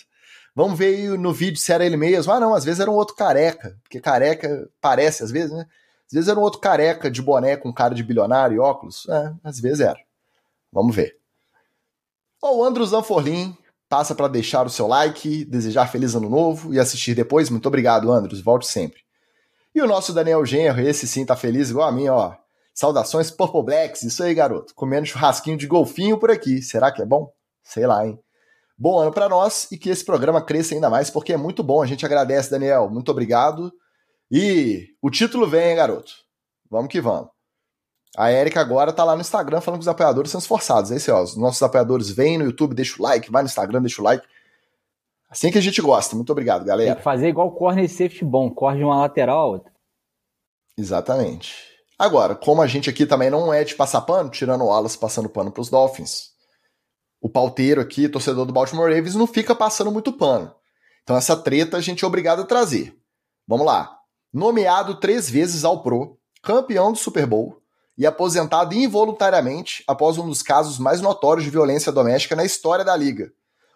Vamos 0.54 0.78
ver 0.78 1.16
no 1.18 1.32
vídeo 1.32 1.60
se 1.60 1.72
era 1.72 1.86
ele 1.86 1.96
mesmo. 1.96 2.32
Ah, 2.32 2.40
não, 2.40 2.54
às 2.54 2.64
vezes 2.64 2.80
era 2.80 2.90
um 2.90 2.94
outro 2.94 3.14
careca, 3.14 3.76
porque 3.82 4.00
careca 4.00 4.68
parece 4.80 5.22
às 5.22 5.30
vezes, 5.30 5.52
né? 5.52 5.66
Às 6.06 6.12
vezes 6.12 6.28
era 6.28 6.38
um 6.38 6.42
outro 6.42 6.60
careca 6.60 7.10
de 7.10 7.22
boné 7.22 7.56
com 7.56 7.72
cara 7.72 7.94
de 7.94 8.02
bilionário 8.02 8.56
e 8.56 8.58
óculos. 8.58 9.06
É, 9.08 9.32
às 9.44 9.60
vezes 9.60 9.80
era. 9.80 9.98
Vamos 10.72 10.96
ver. 10.96 11.16
O 12.42 12.64
Andrew 12.64 12.86
Zanforlin 12.86 13.56
passa 13.88 14.14
para 14.14 14.28
deixar 14.28 14.66
o 14.66 14.70
seu 14.70 14.86
like, 14.86 15.44
desejar 15.44 15.86
feliz 15.86 16.14
ano 16.14 16.28
novo 16.28 16.74
e 16.74 16.80
assistir 16.80 17.14
depois. 17.14 17.50
Muito 17.50 17.66
obrigado, 17.66 18.10
Andros. 18.10 18.40
Volte 18.40 18.66
sempre. 18.66 19.00
E 19.74 19.80
o 19.80 19.86
nosso 19.86 20.12
Daniel 20.12 20.44
Genro, 20.44 20.80
esse 20.80 21.06
sim 21.06 21.24
tá 21.24 21.36
feliz 21.36 21.70
igual 21.70 21.88
a 21.88 21.92
mim, 21.92 22.08
ó. 22.08 22.34
Saudações 22.78 23.28
Purple 23.28 23.64
Blacks, 23.64 24.04
isso 24.04 24.22
aí, 24.22 24.32
garoto. 24.32 24.72
Comendo 24.72 25.04
churrasquinho 25.04 25.56
de 25.56 25.66
golfinho 25.66 26.16
por 26.16 26.30
aqui. 26.30 26.62
Será 26.62 26.92
que 26.92 27.02
é 27.02 27.04
bom? 27.04 27.28
Sei 27.60 27.84
lá, 27.84 28.06
hein? 28.06 28.16
Bom 28.78 29.00
ano 29.00 29.10
para 29.10 29.28
nós 29.28 29.66
e 29.72 29.76
que 29.76 29.90
esse 29.90 30.04
programa 30.04 30.40
cresça 30.40 30.74
ainda 30.74 30.88
mais, 30.88 31.10
porque 31.10 31.32
é 31.32 31.36
muito 31.36 31.64
bom. 31.64 31.82
A 31.82 31.86
gente 31.86 32.06
agradece, 32.06 32.48
Daniel. 32.48 32.88
Muito 32.88 33.10
obrigado. 33.10 33.72
E 34.30 34.90
o 35.02 35.10
título 35.10 35.44
vem, 35.48 35.70
hein, 35.70 35.74
garoto? 35.74 36.12
Vamos 36.70 36.86
que 36.86 37.00
vamos. 37.00 37.30
A 38.16 38.30
Erika 38.30 38.60
agora 38.60 38.92
tá 38.92 39.02
lá 39.02 39.16
no 39.16 39.22
Instagram 39.22 39.60
falando 39.60 39.80
que 39.80 39.82
os 39.84 39.88
apoiadores 39.88 40.30
são 40.30 40.38
esforçados. 40.38 40.92
É 40.92 40.98
isso, 40.98 41.12
ó. 41.12 41.20
Os 41.20 41.36
nossos 41.36 41.60
apoiadores 41.60 42.08
vêm 42.08 42.38
no 42.38 42.44
YouTube, 42.44 42.76
deixa 42.76 42.94
o 42.96 43.02
like, 43.02 43.28
vai 43.28 43.42
no 43.42 43.48
Instagram, 43.48 43.82
deixa 43.82 44.00
o 44.00 44.04
like. 44.04 44.24
Assim 45.28 45.50
que 45.50 45.58
a 45.58 45.62
gente 45.62 45.82
gosta. 45.82 46.14
Muito 46.14 46.30
obrigado, 46.30 46.64
galera. 46.64 46.90
Tem 46.90 46.98
que 46.98 47.02
fazer 47.02 47.26
igual 47.26 47.50
corner 47.50 47.88
safety 47.88 48.24
bom, 48.24 48.48
corre 48.48 48.78
de 48.78 48.84
uma 48.84 49.00
lateral 49.00 49.40
a 49.40 49.46
outra. 49.46 49.72
Exatamente. 50.76 51.67
Agora, 51.98 52.36
como 52.36 52.62
a 52.62 52.66
gente 52.66 52.88
aqui 52.88 53.04
também 53.04 53.28
não 53.28 53.52
é 53.52 53.64
de 53.64 53.74
passar 53.74 54.02
pano, 54.02 54.30
tirando 54.30 54.62
o 54.62 54.66
Wallace 54.66 54.96
passando 54.96 55.28
pano 55.28 55.50
para 55.50 55.60
os 55.60 55.68
Dolphins, 55.68 56.30
o 57.20 57.28
pauteiro 57.28 57.80
aqui, 57.80 58.08
torcedor 58.08 58.46
do 58.46 58.52
Baltimore 58.52 58.88
Ravens, 58.88 59.16
não 59.16 59.26
fica 59.26 59.54
passando 59.54 59.90
muito 59.90 60.12
pano. 60.12 60.54
Então 61.02 61.16
essa 61.16 61.36
treta 61.36 61.76
a 61.76 61.80
gente 61.80 62.04
é 62.04 62.06
obrigado 62.06 62.42
a 62.42 62.46
trazer. 62.46 62.96
Vamos 63.46 63.66
lá. 63.66 63.98
Nomeado 64.32 65.00
três 65.00 65.28
vezes 65.28 65.64
ao 65.64 65.82
Pro, 65.82 66.18
campeão 66.42 66.92
do 66.92 66.98
Super 66.98 67.26
Bowl 67.26 67.60
e 67.96 68.06
aposentado 68.06 68.74
involuntariamente 68.74 69.82
após 69.88 70.18
um 70.18 70.28
dos 70.28 70.42
casos 70.42 70.78
mais 70.78 71.00
notórios 71.00 71.44
de 71.44 71.50
violência 71.50 71.90
doméstica 71.90 72.36
na 72.36 72.44
história 72.44 72.84
da 72.84 72.94
liga. 72.96 73.32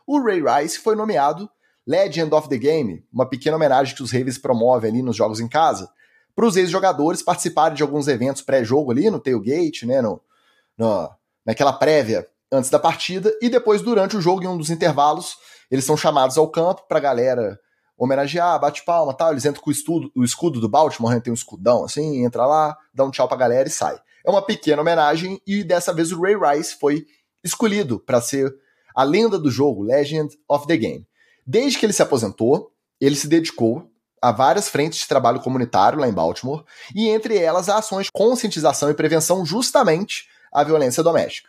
O 0.06 0.22
Ray 0.22 0.40
Rice 0.40 0.78
foi 0.78 0.94
nomeado 0.94 1.50
Legend 1.84 2.32
of 2.32 2.48
the 2.48 2.56
Game, 2.56 3.04
uma 3.12 3.28
pequena 3.28 3.56
homenagem 3.56 3.96
que 3.96 4.02
os 4.02 4.12
Ravens 4.12 4.38
promovem 4.38 4.90
ali 4.90 5.02
nos 5.02 5.16
jogos 5.16 5.40
em 5.40 5.48
casa, 5.48 5.90
para 6.34 6.46
os 6.46 6.56
ex-jogadores 6.56 7.22
participarem 7.22 7.76
de 7.76 7.82
alguns 7.82 8.08
eventos 8.08 8.42
pré-jogo 8.42 8.90
ali 8.90 9.10
no 9.10 9.20
tailgate, 9.20 9.86
né, 9.86 10.00
no, 10.00 10.20
no, 10.76 11.10
naquela 11.44 11.72
prévia 11.72 12.26
antes 12.50 12.68
da 12.68 12.78
partida, 12.78 13.32
e 13.40 13.48
depois, 13.48 13.80
durante 13.80 14.16
o 14.16 14.20
jogo, 14.20 14.44
em 14.44 14.46
um 14.46 14.58
dos 14.58 14.68
intervalos, 14.68 15.36
eles 15.70 15.86
são 15.86 15.96
chamados 15.96 16.36
ao 16.36 16.50
campo 16.50 16.82
para 16.86 16.98
a 16.98 17.00
galera 17.00 17.58
homenagear, 17.96 18.60
bate 18.60 18.84
palma 18.84 19.14
tal. 19.14 19.30
Eles 19.30 19.44
entram 19.46 19.62
com 19.62 19.70
o, 19.70 19.72
estudo, 19.72 20.12
o 20.14 20.22
escudo 20.22 20.60
do 20.60 20.68
Baltimore, 20.68 21.14
né, 21.14 21.20
tem 21.20 21.32
um 21.32 21.34
escudão 21.34 21.84
assim, 21.84 22.24
entra 22.24 22.44
lá, 22.44 22.76
dá 22.92 23.04
um 23.04 23.10
tchau 23.10 23.26
para 23.26 23.36
a 23.36 23.40
galera 23.40 23.68
e 23.68 23.70
sai. 23.70 23.98
É 24.24 24.30
uma 24.30 24.42
pequena 24.42 24.82
homenagem, 24.82 25.40
e 25.46 25.64
dessa 25.64 25.94
vez 25.94 26.12
o 26.12 26.20
Ray 26.20 26.36
Rice 26.36 26.76
foi 26.78 27.06
escolhido 27.42 27.98
para 27.98 28.20
ser 28.20 28.54
a 28.94 29.02
lenda 29.02 29.38
do 29.38 29.50
jogo, 29.50 29.82
Legend 29.82 30.36
of 30.48 30.66
the 30.66 30.76
Game. 30.76 31.06
Desde 31.46 31.78
que 31.78 31.86
ele 31.86 31.92
se 31.92 32.02
aposentou, 32.02 32.70
ele 33.00 33.16
se 33.16 33.26
dedicou 33.26 33.90
a 34.22 34.30
várias 34.30 34.68
frentes 34.68 35.00
de 35.00 35.08
trabalho 35.08 35.40
comunitário 35.40 35.98
lá 35.98 36.06
em 36.06 36.12
Baltimore, 36.12 36.64
e 36.94 37.08
entre 37.08 37.36
elas 37.36 37.68
a 37.68 37.78
ações 37.78 38.06
de 38.06 38.12
conscientização 38.12 38.88
e 38.88 38.94
prevenção 38.94 39.44
justamente 39.44 40.28
à 40.52 40.62
violência 40.62 41.02
doméstica. 41.02 41.48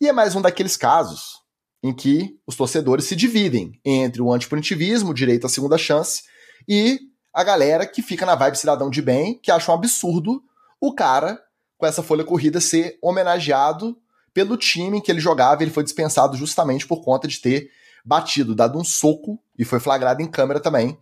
E 0.00 0.06
é 0.06 0.12
mais 0.12 0.36
um 0.36 0.40
daqueles 0.40 0.76
casos 0.76 1.40
em 1.82 1.92
que 1.92 2.38
os 2.46 2.54
torcedores 2.54 3.04
se 3.06 3.16
dividem 3.16 3.80
entre 3.84 4.22
o 4.22 4.32
antipunitivismo, 4.32 5.10
o 5.10 5.14
direito 5.14 5.46
à 5.46 5.50
segunda 5.50 5.76
chance, 5.76 6.22
e 6.68 7.00
a 7.34 7.42
galera 7.42 7.84
que 7.84 8.00
fica 8.00 8.24
na 8.24 8.36
vibe 8.36 8.56
cidadão 8.56 8.88
de 8.90 9.02
bem, 9.02 9.38
que 9.40 9.50
acha 9.50 9.70
um 9.70 9.74
absurdo 9.74 10.40
o 10.80 10.94
cara 10.94 11.40
com 11.76 11.86
essa 11.86 12.02
folha 12.02 12.24
corrida 12.24 12.60
ser 12.60 12.96
homenageado 13.02 13.96
pelo 14.32 14.56
time 14.56 14.98
em 14.98 15.00
que 15.00 15.10
ele 15.10 15.20
jogava, 15.20 15.62
ele 15.62 15.70
foi 15.70 15.82
dispensado 15.82 16.36
justamente 16.36 16.86
por 16.86 17.02
conta 17.02 17.26
de 17.26 17.40
ter 17.40 17.70
batido, 18.04 18.54
dado 18.54 18.78
um 18.78 18.84
soco, 18.84 19.38
e 19.58 19.64
foi 19.64 19.80
flagrado 19.80 20.22
em 20.22 20.26
câmera 20.26 20.60
também, 20.60 20.96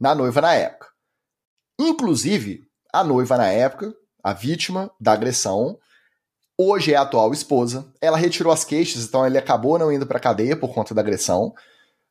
na 0.00 0.14
noiva 0.14 0.40
na 0.40 0.54
época. 0.54 0.88
Inclusive, 1.78 2.62
a 2.92 3.04
noiva 3.04 3.36
na 3.36 3.48
época, 3.48 3.94
a 4.22 4.32
vítima 4.32 4.90
da 5.00 5.12
agressão, 5.12 5.78
hoje 6.58 6.92
é 6.92 6.96
a 6.96 7.02
atual 7.02 7.32
esposa. 7.32 7.92
Ela 8.00 8.16
retirou 8.16 8.52
as 8.52 8.64
queixas, 8.64 9.04
então 9.04 9.26
ele 9.26 9.38
acabou 9.38 9.78
não 9.78 9.92
indo 9.92 10.06
para 10.06 10.20
cadeia 10.20 10.56
por 10.56 10.72
conta 10.72 10.94
da 10.94 11.00
agressão. 11.00 11.52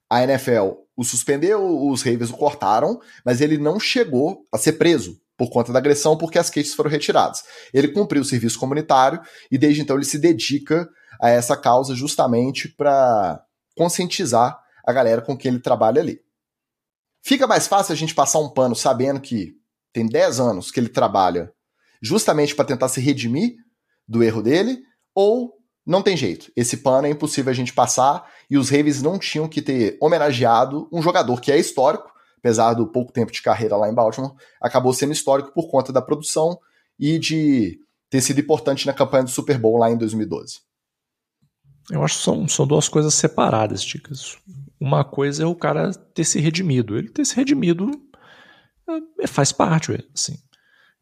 A 0.09 0.23
NFL 0.23 0.85
o 0.95 1.03
suspendeu, 1.03 1.89
os 1.89 2.01
Ravens 2.01 2.29
o 2.29 2.37
cortaram, 2.37 3.01
mas 3.23 3.41
ele 3.41 3.57
não 3.57 3.79
chegou 3.79 4.45
a 4.51 4.57
ser 4.57 4.73
preso 4.73 5.19
por 5.37 5.49
conta 5.49 5.73
da 5.73 5.79
agressão, 5.79 6.17
porque 6.17 6.39
as 6.39 6.49
queixas 6.49 6.73
foram 6.73 6.89
retiradas. 6.89 7.43
Ele 7.73 7.89
cumpriu 7.89 8.21
o 8.21 8.25
serviço 8.25 8.57
comunitário 8.57 9.19
e 9.51 9.57
desde 9.57 9.81
então 9.81 9.97
ele 9.97 10.05
se 10.05 10.17
dedica 10.17 10.87
a 11.21 11.29
essa 11.29 11.57
causa 11.57 11.93
justamente 11.93 12.69
para 12.69 13.43
conscientizar 13.75 14.57
a 14.85 14.93
galera 14.93 15.21
com 15.21 15.37
quem 15.37 15.51
ele 15.51 15.59
trabalha 15.59 16.01
ali. 16.01 16.21
Fica 17.25 17.47
mais 17.47 17.65
fácil 17.65 17.91
a 17.91 17.95
gente 17.95 18.13
passar 18.13 18.37
um 18.37 18.49
pano 18.49 18.75
sabendo 18.75 19.19
que 19.19 19.55
tem 19.91 20.05
10 20.05 20.39
anos 20.39 20.69
que 20.69 20.79
ele 20.79 20.89
trabalha 20.89 21.51
justamente 21.99 22.53
para 22.53 22.65
tentar 22.65 22.87
se 22.87 23.01
redimir 23.01 23.55
do 24.07 24.23
erro 24.23 24.43
dele, 24.43 24.83
ou 25.15 25.53
não 25.83 26.03
tem 26.03 26.15
jeito. 26.15 26.51
Esse 26.55 26.77
pano 26.77 27.07
é 27.07 27.09
impossível 27.09 27.49
a 27.49 27.55
gente 27.55 27.73
passar 27.73 28.31
e 28.47 28.59
os 28.59 28.69
Ravens 28.69 29.01
não 29.01 29.17
tinham 29.17 29.47
que 29.49 29.59
ter 29.59 29.97
homenageado 29.99 30.87
um 30.93 31.01
jogador 31.01 31.41
que 31.41 31.51
é 31.51 31.57
histórico, 31.57 32.11
apesar 32.37 32.75
do 32.75 32.85
pouco 32.85 33.11
tempo 33.11 33.31
de 33.31 33.41
carreira 33.41 33.75
lá 33.75 33.89
em 33.89 33.95
Baltimore, 33.95 34.35
acabou 34.61 34.93
sendo 34.93 35.13
histórico 35.13 35.51
por 35.51 35.67
conta 35.67 35.91
da 35.91 36.03
produção 36.03 36.59
e 36.99 37.17
de 37.17 37.79
ter 38.07 38.21
sido 38.21 38.39
importante 38.39 38.85
na 38.85 38.93
campanha 38.93 39.23
do 39.23 39.31
Super 39.31 39.57
Bowl 39.57 39.77
lá 39.77 39.89
em 39.89 39.97
2012. 39.97 40.59
Eu 41.89 42.03
acho 42.03 42.17
que 42.19 42.23
são, 42.23 42.47
são 42.47 42.67
duas 42.67 42.87
coisas 42.87 43.15
separadas, 43.15 43.83
Ticas. 43.83 44.37
Uma 44.79 45.03
coisa 45.03 45.43
é 45.43 45.45
o 45.45 45.55
cara 45.55 45.91
ter 45.91 46.23
se 46.23 46.39
redimido. 46.39 46.97
Ele 46.97 47.09
ter 47.09 47.25
se 47.25 47.35
redimido 47.35 47.89
é, 49.19 49.27
faz 49.27 49.51
parte, 49.51 49.91
assim. 50.13 50.37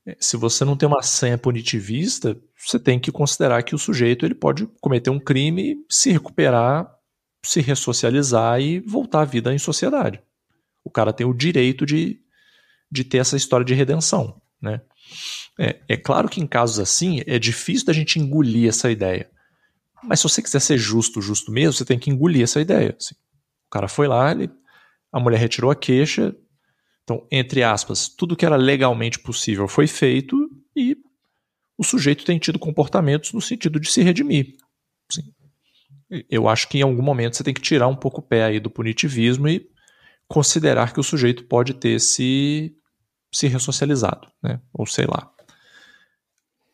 É, 0.05 0.17
se 0.19 0.37
você 0.37 0.65
não 0.65 0.75
tem 0.75 0.87
uma 0.87 1.01
senha 1.01 1.37
punitivista, 1.37 2.39
você 2.57 2.79
tem 2.79 2.99
que 2.99 3.11
considerar 3.11 3.63
que 3.63 3.75
o 3.75 3.79
sujeito 3.79 4.25
ele 4.25 4.35
pode 4.35 4.67
cometer 4.81 5.09
um 5.09 5.19
crime, 5.19 5.75
se 5.89 6.11
recuperar, 6.11 6.89
se 7.45 7.61
ressocializar 7.61 8.59
e 8.59 8.79
voltar 8.79 9.21
à 9.21 9.25
vida 9.25 9.53
em 9.53 9.59
sociedade. 9.59 10.21
O 10.83 10.89
cara 10.89 11.13
tem 11.13 11.25
o 11.25 11.33
direito 11.33 11.85
de, 11.85 12.19
de 12.91 13.03
ter 13.03 13.17
essa 13.17 13.37
história 13.37 13.65
de 13.65 13.73
redenção. 13.73 14.41
Né? 14.61 14.81
É, 15.59 15.79
é 15.89 15.97
claro 15.97 16.29
que 16.29 16.41
em 16.41 16.47
casos 16.47 16.79
assim 16.79 17.21
é 17.25 17.37
difícil 17.37 17.85
da 17.85 17.93
gente 17.93 18.19
engolir 18.19 18.69
essa 18.69 18.89
ideia. 18.91 19.29
Mas 20.03 20.19
se 20.19 20.23
você 20.23 20.41
quiser 20.41 20.59
ser 20.59 20.77
justo, 20.77 21.21
justo 21.21 21.51
mesmo, 21.51 21.73
você 21.73 21.85
tem 21.85 21.97
que 21.97 22.09
engolir 22.09 22.43
essa 22.43 22.59
ideia. 22.59 22.95
Assim. 22.99 23.15
Cara 23.73 23.87
foi 23.87 24.07
lá, 24.07 24.31
ele, 24.31 24.51
a 25.11 25.19
mulher 25.19 25.39
retirou 25.39 25.71
a 25.71 25.75
queixa, 25.75 26.35
então, 27.03 27.25
entre 27.31 27.63
aspas, 27.63 28.07
tudo 28.07 28.35
que 28.35 28.45
era 28.45 28.55
legalmente 28.55 29.17
possível 29.17 29.67
foi 29.67 29.87
feito 29.87 30.37
e 30.75 30.95
o 31.75 31.83
sujeito 31.83 32.23
tem 32.23 32.37
tido 32.37 32.59
comportamentos 32.59 33.33
no 33.33 33.41
sentido 33.41 33.79
de 33.79 33.91
se 33.91 34.03
redimir. 34.03 34.57
Sim. 35.11 35.23
Eu 36.29 36.47
acho 36.47 36.69
que 36.69 36.77
em 36.77 36.81
algum 36.83 37.01
momento 37.01 37.35
você 37.35 37.43
tem 37.43 37.53
que 37.53 37.61
tirar 37.61 37.87
um 37.87 37.95
pouco 37.95 38.21
o 38.21 38.23
pé 38.23 38.43
aí 38.43 38.59
do 38.59 38.69
punitivismo 38.69 39.47
e 39.47 39.67
considerar 40.27 40.93
que 40.93 40.99
o 40.99 41.03
sujeito 41.03 41.45
pode 41.45 41.73
ter 41.73 41.99
se, 41.99 42.77
se 43.33 43.47
ressocializado, 43.47 44.27
né? 44.41 44.61
Ou 44.71 44.85
sei 44.85 45.07
lá. 45.07 45.31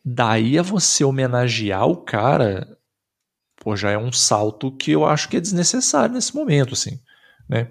Daí 0.04 0.58
a 0.58 0.62
você 0.62 1.02
homenagear 1.02 1.86
o 1.86 1.96
cara, 1.96 2.78
pô, 3.60 3.76
já 3.76 3.90
é 3.90 3.98
um 3.98 4.10
salto 4.10 4.72
que 4.72 4.90
eu 4.90 5.04
acho 5.04 5.28
que 5.28 5.36
é 5.36 5.40
desnecessário 5.40 6.14
nesse 6.14 6.34
momento, 6.34 6.72
assim. 6.72 6.98
Né? 7.48 7.68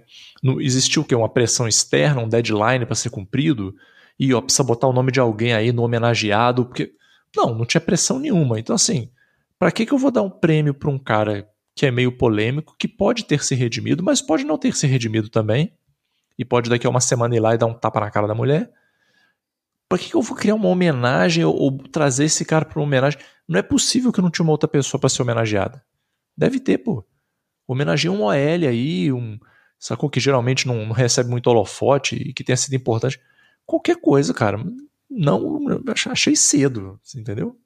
existiu 0.60 1.02
o 1.02 1.06
quê? 1.06 1.16
Uma 1.16 1.30
pressão 1.30 1.68
externa, 1.68 2.22
um 2.22 2.30
deadline 2.30 2.86
para 2.86 2.96
ser 2.96 3.10
cumprido, 3.10 3.74
e 4.18 4.34
ó, 4.34 4.42
precisa 4.42 4.64
botar 4.64 4.88
o 4.88 4.94
nome 4.94 5.12
de 5.12 5.20
alguém 5.20 5.54
aí 5.54 5.72
no 5.74 5.84
homenageado, 5.84 6.66
porque. 6.66 6.94
Não, 7.36 7.54
não 7.54 7.66
tinha 7.66 7.80
pressão 7.80 8.18
nenhuma. 8.18 8.60
Então, 8.60 8.76
assim, 8.76 9.12
para 9.58 9.72
que, 9.72 9.86
que 9.86 9.94
eu 9.94 9.98
vou 9.98 10.10
dar 10.10 10.24
um 10.24 10.30
prêmio 10.30 10.74
para 10.74 10.90
um 10.90 10.98
cara 10.98 11.48
que 11.76 11.86
é 11.86 11.92
meio 11.92 12.12
polêmico, 12.12 12.76
que 12.78 12.88
pode 12.88 13.24
ter 13.26 13.44
se 13.44 13.54
redimido, 13.54 14.04
mas 14.04 14.22
pode 14.22 14.44
não 14.44 14.58
ter 14.58 14.76
se 14.76 14.88
redimido 14.88 15.30
também, 15.30 15.72
e 16.38 16.44
pode 16.44 16.70
daqui 16.70 16.88
a 16.88 16.90
uma 16.90 17.00
semana 17.00 17.36
ir 17.36 17.40
lá 17.40 17.54
e 17.54 17.58
dar 17.58 17.68
um 17.68 17.74
tapa 17.74 18.00
na 18.00 18.10
cara 18.10 18.28
da 18.28 18.34
mulher? 18.34 18.72
Para 19.90 19.98
que, 19.98 20.10
que 20.10 20.16
eu 20.16 20.22
vou 20.22 20.38
criar 20.38 20.54
uma 20.54 20.70
homenagem 20.70 21.44
ou, 21.44 21.56
ou 21.56 21.78
trazer 21.90 22.26
esse 22.26 22.46
cara 22.46 22.64
para 22.64 22.78
uma 22.80 22.86
homenagem? 22.86 23.20
Não 23.48 23.58
é 23.58 23.64
possível 23.64 24.12
que 24.12 24.22
não 24.22 24.30
tinha 24.30 24.44
uma 24.44 24.52
outra 24.52 24.68
pessoa 24.68 25.02
para 25.02 25.10
ser 25.10 25.24
homenageada. 25.24 25.84
Deve 26.38 26.60
ter, 26.60 26.78
pô. 26.78 27.04
Homenageia 27.68 28.12
um 28.12 28.22
OL 28.22 28.34
aí, 28.34 29.12
um, 29.12 29.40
sacou? 29.80 30.10
Que 30.10 30.20
geralmente 30.20 30.68
não, 30.68 30.86
não 30.86 30.94
recebe 30.94 31.30
muito 31.30 31.48
holofote 31.48 32.16
e 32.16 32.34
que 32.34 32.44
tenha 32.44 32.56
sido 32.56 32.76
importante. 32.76 33.20
Qualquer 33.66 33.98
coisa, 34.00 34.32
cara. 34.32 34.64
Não, 35.10 35.60
achei 36.12 36.36
cedo, 36.36 37.00
entendeu? 37.16 37.60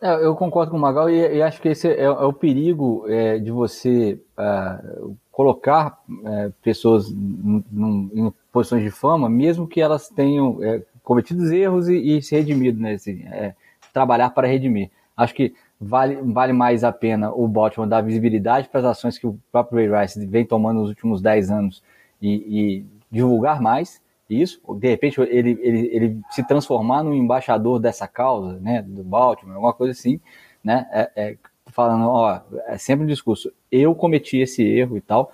É, 0.00 0.24
eu 0.24 0.34
concordo 0.36 0.70
com 0.70 0.76
o 0.76 0.80
Magal 0.80 1.08
e, 1.08 1.36
e 1.36 1.42
acho 1.42 1.60
que 1.60 1.68
esse 1.68 1.88
é, 1.88 2.02
é 2.02 2.10
o 2.10 2.32
perigo 2.32 3.04
é, 3.08 3.38
de 3.38 3.50
você 3.50 4.20
uh, 4.38 5.16
colocar 5.32 5.98
é, 6.24 6.50
pessoas 6.62 7.10
em 7.10 8.32
posições 8.52 8.82
de 8.82 8.90
fama, 8.90 9.28
mesmo 9.28 9.66
que 9.66 9.80
elas 9.80 10.08
tenham 10.08 10.62
é, 10.62 10.82
cometido 11.02 11.50
erros 11.52 11.88
e, 11.88 11.94
e, 11.94 12.22
se 12.22 12.34
redimido, 12.34 12.80
né? 12.80 12.94
Assim, 12.94 13.22
é, 13.26 13.54
trabalhar 13.92 14.30
para 14.30 14.46
redimir. 14.46 14.90
Acho 15.16 15.34
que 15.34 15.54
vale, 15.80 16.16
vale 16.16 16.52
mais 16.52 16.84
a 16.84 16.92
pena 16.92 17.32
o 17.32 17.48
Baltimore 17.48 17.88
dar 17.88 18.02
visibilidade 18.02 18.68
para 18.68 18.80
as 18.80 18.86
ações 18.86 19.18
que 19.18 19.26
o 19.26 19.38
próprio 19.50 19.90
Ray 19.90 20.02
Rice 20.02 20.26
vem 20.26 20.44
tomando 20.44 20.80
nos 20.80 20.88
últimos 20.90 21.22
10 21.22 21.50
anos 21.50 21.82
e, 22.20 22.34
e 22.34 22.86
divulgar 23.10 23.60
mais 23.60 24.00
isso, 24.28 24.60
de 24.78 24.88
repente 24.88 25.20
ele, 25.20 25.58
ele, 25.60 25.90
ele 25.92 26.20
se 26.30 26.46
transformar 26.46 27.02
no 27.02 27.14
embaixador 27.14 27.78
dessa 27.78 28.08
causa, 28.08 28.58
né, 28.60 28.82
do 28.82 29.04
Baltimore, 29.04 29.54
alguma 29.54 29.72
coisa 29.72 29.92
assim, 29.92 30.20
né, 30.62 30.86
é, 30.90 31.10
é, 31.16 31.36
falando, 31.68 32.08
ó, 32.08 32.40
é 32.66 32.78
sempre 32.78 33.04
um 33.04 33.08
discurso, 33.08 33.52
eu 33.70 33.94
cometi 33.94 34.38
esse 34.38 34.62
erro 34.62 34.96
e 34.96 35.00
tal, 35.00 35.32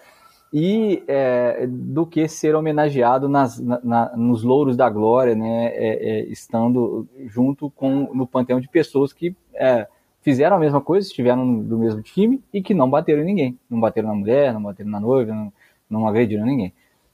e 0.53 1.03
é, 1.09 1.67
do 1.67 2.05
que 2.05 2.29
ser 2.29 2.55
homenageado 2.55 3.29
nas, 3.29 3.59
na, 3.59 4.15
nos 4.15 4.43
louros 4.43 4.77
da 4.77 4.91
glória, 4.91 5.35
né, 5.35 5.69
é, 5.69 6.11
é, 6.11 6.25
estando 6.27 7.09
junto 7.27 7.71
com 7.71 8.13
no 8.13 8.27
panteão 8.27 8.61
de 8.61 8.69
pessoas 8.69 9.13
que 9.15 9.35
é, 9.55 9.87
fizeram 10.23 10.57
a 10.57 10.59
mesma 10.59 10.81
coisa, 10.81 11.07
estiveram 11.07 11.61
do 11.61 11.79
mesmo 11.79 12.01
time 12.03 12.43
e 12.53 12.63
que 12.63 12.73
não 12.75 12.89
bateram 12.89 13.23
em 13.23 13.27
ninguém. 13.27 13.59
Não 13.69 13.81
bateram 13.81 14.09
na 14.09 14.15
mulher, 14.15 14.53
não 14.53 14.63
bateram 14.63 14.91
na 14.91 15.01
noiva, 15.01 15.35
não, 15.35 15.53
não 15.91 16.07
agrediram 16.07 16.47
ninguém. 16.47 16.73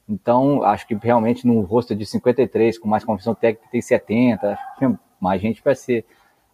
Então, 0.09 0.62
acho 0.62 0.86
que 0.86 0.94
realmente 0.94 1.46
no 1.46 1.61
rosto 1.61 1.94
de 1.94 2.06
53, 2.06 2.78
com 2.78 2.88
mais 2.88 3.04
confissão 3.04 3.34
técnica, 3.34 3.68
tem 3.70 3.82
70, 3.82 4.52
acho 4.52 4.78
que 4.78 4.98
mais 5.20 5.40
gente 5.40 5.62
para 5.62 5.74
ser 5.74 6.04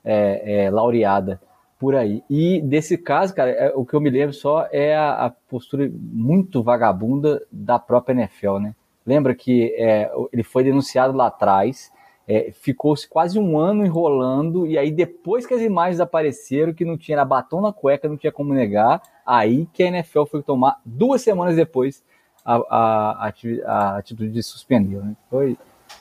é, 0.05 0.65
é, 0.65 0.71
laureada 0.71 1.41
por 1.79 1.95
aí. 1.95 2.23
E 2.29 2.61
desse 2.63 2.99
caso, 2.99 3.35
cara, 3.35 3.51
é, 3.51 3.73
o 3.75 3.85
que 3.85 3.95
eu 3.95 4.01
me 4.01 4.11
lembro 4.11 4.35
só 4.35 4.69
é 4.73 4.97
a, 4.97 5.27
a, 5.27 5.31
postura 5.31 5.91
muito 5.93 6.63
vagabunda 6.63 7.43
da 7.51 7.79
própria 7.79 8.15
NFL, 8.15 8.59
né? 8.59 8.75
Lembra 9.07 9.35
que 9.35 9.75
é, 9.77 10.11
ele 10.33 10.43
foi 10.43 10.65
denunciado 10.65 11.17
lá 11.17 11.27
atrás, 11.27 11.93
é, 12.27 12.51
ficou-se 12.53 13.07
quase 13.07 13.39
um 13.39 13.59
ano 13.59 13.85
enrolando, 13.85 14.67
e 14.67 14.79
aí 14.79 14.91
depois 14.91 15.47
que 15.47 15.53
as 15.53 15.61
imagens 15.61 16.01
apareceram, 16.01 16.73
que 16.73 16.85
não 16.85 16.97
tinha 16.97 17.23
batom 17.25 17.61
na 17.61 17.73
cueca, 17.73 18.09
não 18.09 18.17
tinha 18.17 18.33
como 18.33 18.55
negar, 18.55 19.03
aí 19.27 19.67
que 19.73 19.83
a 19.83 19.89
NFL 19.89 20.25
foi 20.25 20.43
tomar, 20.43 20.81
duas 20.85 21.21
semanas 21.21 21.55
depois, 21.55 22.03
a, 22.45 22.57
a, 22.57 23.33
a 23.67 23.97
atitude 23.97 24.31
de 24.31 24.43
suspender. 24.43 25.03
Né? 25.03 25.17
Foi 25.31 25.57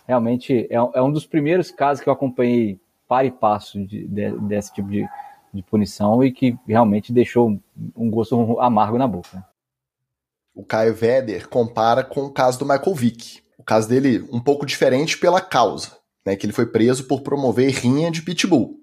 realmente, 0.08 0.68
é, 0.70 0.76
é, 0.76 1.02
um 1.02 1.12
dos 1.12 1.26
primeiros 1.26 1.72
casos 1.72 2.04
que 2.04 2.10
eu 2.10 2.14
acompanhei 2.14 2.80
para 3.08 3.26
e 3.26 3.32
passo 3.32 3.84
de, 3.86 4.08
de, 4.08 4.32
desse 4.39 4.74
tipo 4.74 4.89
de, 4.89 5.08
de, 5.54 5.62
punição 5.64 6.24
e 6.24 6.32
que 6.32 6.58
realmente 6.68 7.14
deixou 7.14 7.60
um 7.96 8.10
gosto 8.10 8.60
amargo 8.60 8.98
na 8.98 9.08
boca. 9.08 9.30
Né? 9.34 9.44
O 10.56 10.64
Caio 10.64 10.94
Veder 10.94 11.48
compara 11.48 12.04
com 12.04 12.22
o 12.22 12.32
caso 12.32 12.60
do 12.60 12.66
Michael 12.66 12.96
Vick. 12.96 13.41
O 13.58 13.64
caso 13.64 13.88
dele 13.88 14.28
um 14.32 14.39
pouco 14.39 14.66
diferente 14.66 15.18
pela 15.18 15.39
causa 15.39 16.04
né, 16.26 16.36
que 16.36 16.46
ele 16.46 16.54
foi 16.54 16.66
preso 16.66 17.06
por 17.06 17.22
promover 17.22 17.72
rinha 17.72 18.10
de 18.10 18.22
pitbull. 18.22 18.80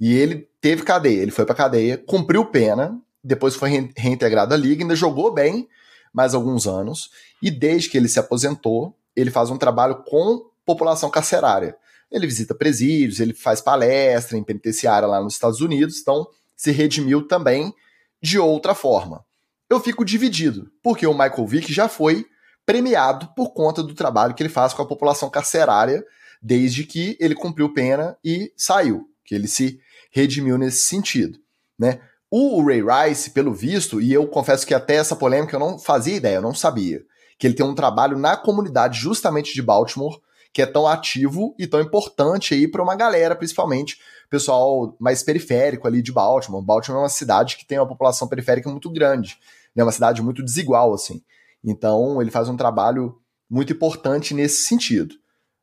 E 0.00 0.12
ele 0.14 0.48
teve 0.60 0.82
cadeia, 0.82 1.22
ele 1.22 1.30
foi 1.30 1.44
para 1.44 1.54
cadeia, 1.54 1.98
cumpriu 1.98 2.44
pena, 2.46 2.98
depois 3.22 3.54
foi 3.54 3.90
reintegrado 3.96 4.54
à 4.54 4.56
liga, 4.56 4.82
ainda 4.82 4.96
jogou 4.96 5.32
bem 5.32 5.68
mais 6.12 6.34
alguns 6.34 6.66
anos, 6.66 7.10
e 7.40 7.50
desde 7.50 7.88
que 7.88 7.96
ele 7.96 8.08
se 8.08 8.18
aposentou, 8.18 8.96
ele 9.16 9.30
faz 9.30 9.50
um 9.50 9.56
trabalho 9.56 10.02
com 10.04 10.50
população 10.64 11.10
carcerária. 11.10 11.76
Ele 12.10 12.26
visita 12.26 12.54
presídios, 12.54 13.20
ele 13.20 13.32
faz 13.32 13.60
palestra 13.60 14.36
em 14.36 14.44
penitenciária 14.44 15.08
lá 15.08 15.22
nos 15.22 15.34
Estados 15.34 15.60
Unidos, 15.60 16.00
então 16.00 16.26
se 16.54 16.70
redimiu 16.70 17.26
também 17.26 17.74
de 18.20 18.38
outra 18.38 18.74
forma. 18.74 19.24
Eu 19.68 19.80
fico 19.80 20.04
dividido, 20.04 20.70
porque 20.82 21.06
o 21.06 21.12
Michael 21.12 21.46
Vick 21.46 21.72
já 21.72 21.88
foi 21.88 22.26
premiado 22.66 23.28
por 23.34 23.50
conta 23.50 23.82
do 23.82 23.94
trabalho 23.94 24.34
que 24.34 24.42
ele 24.42 24.50
faz 24.50 24.72
com 24.72 24.82
a 24.82 24.86
população 24.86 25.30
carcerária 25.30 26.04
desde 26.40 26.84
que 26.84 27.16
ele 27.18 27.34
cumpriu 27.34 27.72
pena 27.72 28.16
e 28.24 28.52
saiu, 28.56 29.08
que 29.24 29.34
ele 29.34 29.48
se 29.48 29.80
redimiu 30.10 30.58
nesse 30.58 30.84
sentido, 30.84 31.38
né? 31.78 32.00
O 32.34 32.64
Ray 32.64 32.82
Rice, 32.82 33.28
pelo 33.28 33.52
visto, 33.52 34.00
e 34.00 34.10
eu 34.10 34.26
confesso 34.26 34.66
que 34.66 34.72
até 34.72 34.94
essa 34.94 35.14
polêmica 35.14 35.54
eu 35.54 35.60
não 35.60 35.78
fazia 35.78 36.16
ideia, 36.16 36.36
eu 36.36 36.42
não 36.42 36.54
sabia, 36.54 37.04
que 37.38 37.46
ele 37.46 37.52
tem 37.52 37.66
um 37.66 37.74
trabalho 37.74 38.18
na 38.18 38.38
comunidade 38.38 38.98
justamente 38.98 39.52
de 39.52 39.60
Baltimore, 39.60 40.18
que 40.50 40.62
é 40.62 40.66
tão 40.66 40.86
ativo 40.86 41.54
e 41.58 41.66
tão 41.66 41.78
importante 41.78 42.54
aí 42.54 42.66
para 42.66 42.82
uma 42.82 42.96
galera, 42.96 43.36
principalmente 43.36 43.98
pessoal 44.30 44.96
mais 44.98 45.22
periférico 45.22 45.86
ali 45.86 46.00
de 46.00 46.10
Baltimore. 46.10 46.64
Baltimore 46.64 47.00
é 47.00 47.02
uma 47.02 47.08
cidade 47.10 47.58
que 47.58 47.66
tem 47.66 47.78
uma 47.78 47.86
população 47.86 48.26
periférica 48.26 48.70
muito 48.70 48.90
grande. 48.90 49.36
É 49.76 49.82
uma 49.82 49.92
cidade 49.92 50.22
muito 50.22 50.42
desigual, 50.42 50.94
assim. 50.94 51.22
Então, 51.62 52.22
ele 52.22 52.30
faz 52.30 52.48
um 52.48 52.56
trabalho 52.56 53.14
muito 53.48 53.74
importante 53.74 54.32
nesse 54.32 54.64
sentido. 54.64 55.16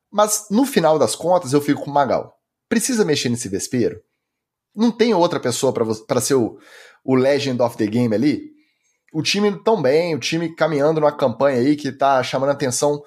Mas, 0.08 0.46
no 0.48 0.64
final 0.64 1.00
das 1.00 1.16
contas, 1.16 1.52
eu 1.52 1.60
fico 1.60 1.82
com 1.82 1.90
o 1.90 1.94
Magal. 1.94 2.38
Precisa 2.68 3.04
mexer 3.04 3.28
nesse 3.28 3.48
vespeiro? 3.48 4.00
Não 4.74 4.90
tem 4.90 5.12
outra 5.14 5.40
pessoa 5.40 5.72
para 5.72 6.20
ser 6.20 6.34
o, 6.34 6.58
o 7.04 7.14
Legend 7.14 7.60
of 7.62 7.76
the 7.76 7.86
Game 7.86 8.14
ali? 8.14 8.50
O 9.12 9.22
time 9.22 9.50
tão 9.64 9.80
bem, 9.82 10.14
o 10.14 10.20
time 10.20 10.54
caminhando 10.54 11.00
numa 11.00 11.12
campanha 11.12 11.58
aí 11.58 11.76
que 11.76 11.90
tá 11.90 12.22
chamando 12.22 12.50
atenção 12.50 13.02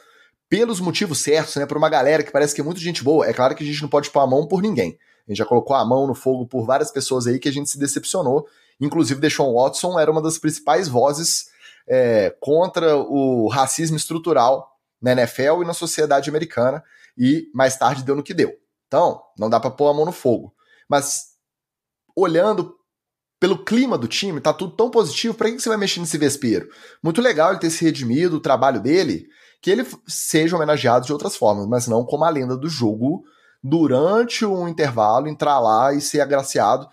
pelos 0.50 0.80
motivos 0.80 1.20
certos, 1.20 1.56
né? 1.56 1.66
Por 1.66 1.78
uma 1.78 1.90
galera 1.90 2.24
que 2.24 2.32
parece 2.32 2.54
que 2.54 2.62
é 2.62 2.64
muito 2.64 2.80
gente 2.80 3.04
boa. 3.04 3.26
É 3.26 3.34
claro 3.34 3.56
que 3.56 3.64
a 3.64 3.68
gente 3.68 3.82
não 3.82 3.90
pode 3.90 4.10
pôr 4.10 4.20
a 4.20 4.28
mão 4.28 4.48
por 4.48 4.62
ninguém. 4.62 4.98
A 5.26 5.32
gente 5.32 5.38
já 5.38 5.46
colocou 5.46 5.76
a 5.76 5.86
mão 5.86 6.06
no 6.06 6.14
fogo 6.14 6.46
por 6.46 6.66
várias 6.66 6.92
pessoas 6.92 7.26
aí 7.26 7.40
que 7.40 7.48
a 7.48 7.52
gente 7.52 7.70
se 7.70 7.80
decepcionou. 7.80 8.46
Inclusive, 8.80 9.20
Deshaun 9.20 9.54
Watson 9.54 9.98
era 9.98 10.12
uma 10.12 10.22
das 10.22 10.38
principais 10.38 10.88
vozes 10.88 11.46
é, 11.88 12.36
contra 12.40 12.98
o 12.98 13.48
racismo 13.48 13.96
estrutural 13.96 14.78
na 15.02 15.14
NFL 15.14 15.62
e 15.62 15.66
na 15.66 15.74
sociedade 15.74 16.30
americana, 16.30 16.84
e 17.18 17.50
mais 17.54 17.76
tarde 17.76 18.04
deu 18.04 18.16
no 18.16 18.24
que 18.24 18.34
deu. 18.34 18.54
Então, 18.88 19.22
não 19.38 19.50
dá 19.50 19.60
para 19.60 19.72
pôr 19.72 19.90
a 19.90 19.94
mão 19.94 20.06
no 20.06 20.12
fogo. 20.12 20.54
Mas, 20.88 21.33
olhando 22.16 22.76
pelo 23.40 23.64
clima 23.64 23.98
do 23.98 24.08
time, 24.08 24.40
tá 24.40 24.54
tudo 24.54 24.76
tão 24.76 24.90
positivo, 24.90 25.34
para 25.34 25.52
que 25.52 25.60
você 25.60 25.68
vai 25.68 25.78
mexer 25.78 26.00
nesse 26.00 26.18
vespeiro? 26.18 26.70
Muito 27.04 27.22
legal 27.22 27.52
ele 27.52 27.60
ter 27.60 27.70
se 27.70 27.84
redimido, 27.84 28.38
o 28.38 28.42
trabalho 28.42 28.82
dele, 28.82 29.28
que 29.62 29.70
ele 29.70 29.86
seja 30.08 30.56
homenageado 30.56 31.06
de 31.06 31.12
outras 31.12 31.36
formas, 31.36 31.68
mas 31.68 31.88
não 31.88 32.06
como 32.06 32.24
a 32.24 32.30
lenda 32.30 32.56
do 32.56 32.70
jogo 32.70 33.24
durante 33.64 34.46
um 34.46 34.68
intervalo, 34.68 35.28
entrar 35.28 35.60
lá 35.60 35.94
e 35.94 36.02
ser 36.02 36.22
agraciado. 36.22 36.88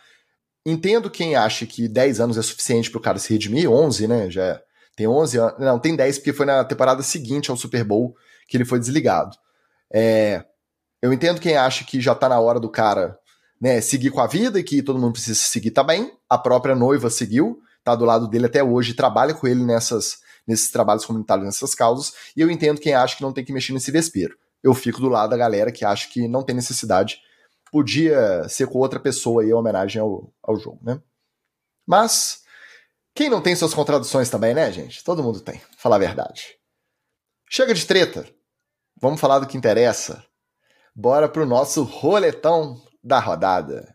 Entendo 0.64 1.11
quem 1.11 1.37
acha 1.37 1.66
que 1.66 1.89
10 1.89 2.21
anos 2.21 2.39
é 2.39 2.43
suficiente 2.43 2.91
para 2.91 2.99
o 2.99 3.03
cara 3.03 3.18
se 3.18 3.33
redimir, 3.33 3.71
11, 3.71 4.07
né? 4.07 4.31
Já 4.31 4.43
é. 4.43 4.62
tem 4.97 5.07
11 5.07 5.39
anos. 5.39 5.55
Não, 5.59 5.79
tem 5.79 5.97
10 5.97 6.18
porque 6.18 6.33
foi 6.33 6.47
na 6.47 6.64
temporada 6.64 7.03
seguinte 7.03 7.51
ao 7.51 7.57
Super 7.57 7.83
Bowl 7.83 8.14
que 8.49 8.57
ele 8.57 8.64
foi 8.64 8.79
desligado. 8.79 9.37
É, 9.93 10.45
eu 11.03 11.12
entendo 11.12 11.41
quem 11.41 11.57
acha 11.57 11.85
que 11.85 12.01
já 12.01 12.14
tá 12.14 12.29
na 12.29 12.39
hora 12.39 12.61
do 12.61 12.68
cara 12.68 13.18
né, 13.61 13.80
seguir 13.80 14.11
com 14.11 14.20
a 14.20 14.26
vida 14.26 14.58
e 14.58 14.64
que 14.64 14.82
todo 14.82 14.98
mundo 14.98 15.12
precisa 15.12 15.38
seguir 15.38 15.70
também. 15.72 16.12
A 16.28 16.38
própria 16.38 16.74
noiva 16.74 17.11
seguiu, 17.11 17.61
tá 17.84 17.94
do 17.94 18.04
lado 18.04 18.28
dele 18.28 18.46
até 18.46 18.62
hoje, 18.62 18.94
trabalha 18.94 19.34
com 19.34 19.46
ele 19.46 19.64
nessas, 19.64 20.18
nesses 20.46 20.70
trabalhos 20.70 21.04
comunitários, 21.04 21.46
nessas 21.46 21.74
causas. 21.74 22.12
E 22.36 22.40
eu 22.40 22.50
entendo 22.50 22.80
quem 22.80 22.94
acha 22.94 23.16
que 23.16 23.22
não 23.22 23.32
tem 23.32 23.44
que 23.44 23.52
mexer 23.52 23.72
nesse 23.72 23.90
vespeiro 23.90 24.36
eu 24.62 24.74
fico 24.74 25.00
do 25.00 25.08
lado 25.08 25.30
da 25.30 25.36
galera 25.36 25.72
que 25.72 25.84
acha 25.84 26.08
que 26.08 26.28
não 26.28 26.42
tem 26.42 26.54
necessidade. 26.54 27.20
Podia 27.70 28.48
ser 28.48 28.66
com 28.66 28.78
outra 28.78 29.00
pessoa 29.00 29.42
aí, 29.42 29.50
em 29.50 29.54
homenagem 29.54 30.00
ao, 30.00 30.32
ao 30.42 30.56
jogo, 30.56 30.80
né? 30.82 31.00
Mas, 31.86 32.42
quem 33.14 33.30
não 33.30 33.40
tem 33.40 33.56
suas 33.56 33.74
contradições 33.74 34.28
também, 34.28 34.54
né, 34.54 34.70
gente? 34.70 35.02
Todo 35.02 35.22
mundo 35.22 35.40
tem, 35.40 35.61
falar 35.78 35.96
a 35.96 36.00
verdade. 36.00 36.56
Chega 37.48 37.74
de 37.74 37.86
treta. 37.86 38.28
Vamos 39.00 39.20
falar 39.20 39.38
do 39.38 39.46
que 39.46 39.56
interessa. 39.56 40.24
Bora 40.94 41.28
pro 41.28 41.46
nosso 41.46 41.82
roletão 41.82 42.80
da 43.03 43.18
rodada. 43.18 43.92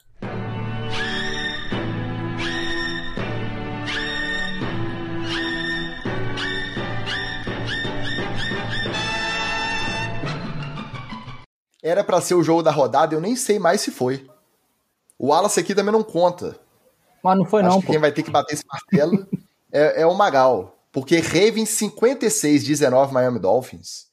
Era 11.83 12.03
para 12.03 12.19
ser 12.19 12.33
o 12.33 12.41
jogo 12.41 12.63
da 12.63 12.71
rodada, 12.71 13.13
eu 13.13 13.21
nem 13.21 13.35
sei 13.35 13.59
mais 13.59 13.81
se 13.81 13.91
foi. 13.91 14.27
O 15.19 15.27
Wallace 15.27 15.59
aqui 15.59 15.75
também 15.75 15.91
não 15.91 16.03
conta. 16.03 16.59
Mas 17.23 17.37
não 17.37 17.45
foi 17.45 17.61
Acho 17.61 17.69
não, 17.69 17.79
que 17.79 17.85
pô. 17.85 17.91
quem 17.91 18.01
vai 18.01 18.11
ter 18.11 18.23
que 18.23 18.31
bater 18.31 18.55
esse 18.55 18.65
martelo 18.65 19.27
é, 19.71 20.01
é, 20.01 20.05
o 20.05 20.15
Magal. 20.15 20.75
Porque 20.91 21.19
Ravens 21.19 21.69
56-19 21.79 23.11
Miami 23.11 23.37
Dolphins. 23.37 24.07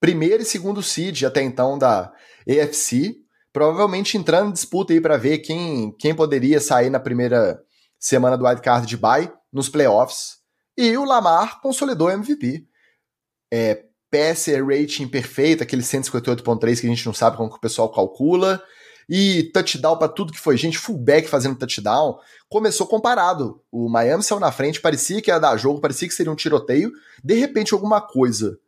Primeiro 0.00 0.42
e 0.42 0.46
segundo 0.46 0.82
seed 0.82 1.24
até 1.24 1.42
então 1.42 1.76
da 1.76 2.12
AFC. 2.48 3.25
Provavelmente 3.56 4.18
entrando 4.18 4.50
em 4.50 4.52
disputa 4.52 4.92
aí 4.92 5.00
para 5.00 5.16
ver 5.16 5.38
quem, 5.38 5.90
quem 5.92 6.14
poderia 6.14 6.60
sair 6.60 6.90
na 6.90 7.00
primeira 7.00 7.58
semana 7.98 8.36
do 8.36 8.44
wildcard 8.44 8.86
de 8.86 8.98
bye 8.98 9.32
nos 9.50 9.70
playoffs. 9.70 10.40
E 10.76 10.94
o 10.94 11.06
Lamar 11.06 11.62
consolidou 11.62 12.08
o 12.08 12.10
MVP. 12.10 12.66
É, 13.50 13.82
passer 14.10 14.62
rating 14.62 15.08
perfeito, 15.08 15.62
aquele 15.62 15.80
158.3 15.80 16.80
que 16.82 16.86
a 16.86 16.90
gente 16.90 17.06
não 17.06 17.14
sabe 17.14 17.38
como 17.38 17.48
que 17.48 17.56
o 17.56 17.60
pessoal 17.60 17.90
calcula, 17.90 18.62
e 19.08 19.44
touchdown 19.54 19.96
para 19.96 20.08
tudo 20.08 20.34
que 20.34 20.38
foi 20.38 20.58
gente, 20.58 20.76
fullback 20.76 21.26
fazendo 21.26 21.56
touchdown. 21.56 22.18
Começou 22.50 22.86
comparado. 22.86 23.62
O 23.72 23.88
Miami 23.88 24.22
saiu 24.22 24.38
na 24.38 24.52
frente, 24.52 24.82
parecia 24.82 25.22
que 25.22 25.30
ia 25.30 25.38
dar 25.38 25.56
jogo, 25.56 25.80
parecia 25.80 26.06
que 26.06 26.14
seria 26.14 26.30
um 26.30 26.36
tiroteio. 26.36 26.92
De 27.24 27.32
repente, 27.32 27.72
alguma 27.72 28.02
coisa 28.02 28.58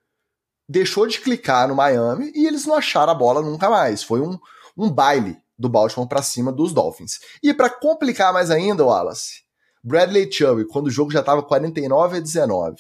deixou 0.67 1.07
de 1.07 1.21
clicar 1.21 1.69
no 1.69 1.75
Miami 1.75 2.33
e 2.35 2.47
eles 2.47 2.65
não 2.65 2.75
acharam 2.75 3.13
a 3.13 3.15
bola 3.15 3.43
nunca 3.43 3.69
mais. 3.69 4.03
Foi 4.03 4.23
um, 4.23 4.39
um 4.79 4.91
baile 4.91 5.37
do 5.59 5.69
Baltimore 5.69 6.09
para 6.09 6.23
cima 6.23 6.53
dos 6.53 6.73
Dolphins. 6.73 7.19
E 7.43 7.53
para 7.53 7.69
complicar 7.69 8.33
mais 8.33 8.51
ainda, 8.51 8.85
Wallace, 8.85 9.43
Bradley 9.83 10.31
Chubb, 10.31 10.67
quando 10.67 10.87
o 10.87 10.91
jogo 10.91 11.11
já 11.11 11.21
estava 11.21 11.43
49 11.43 12.19
a 12.19 12.21
19, 12.21 12.77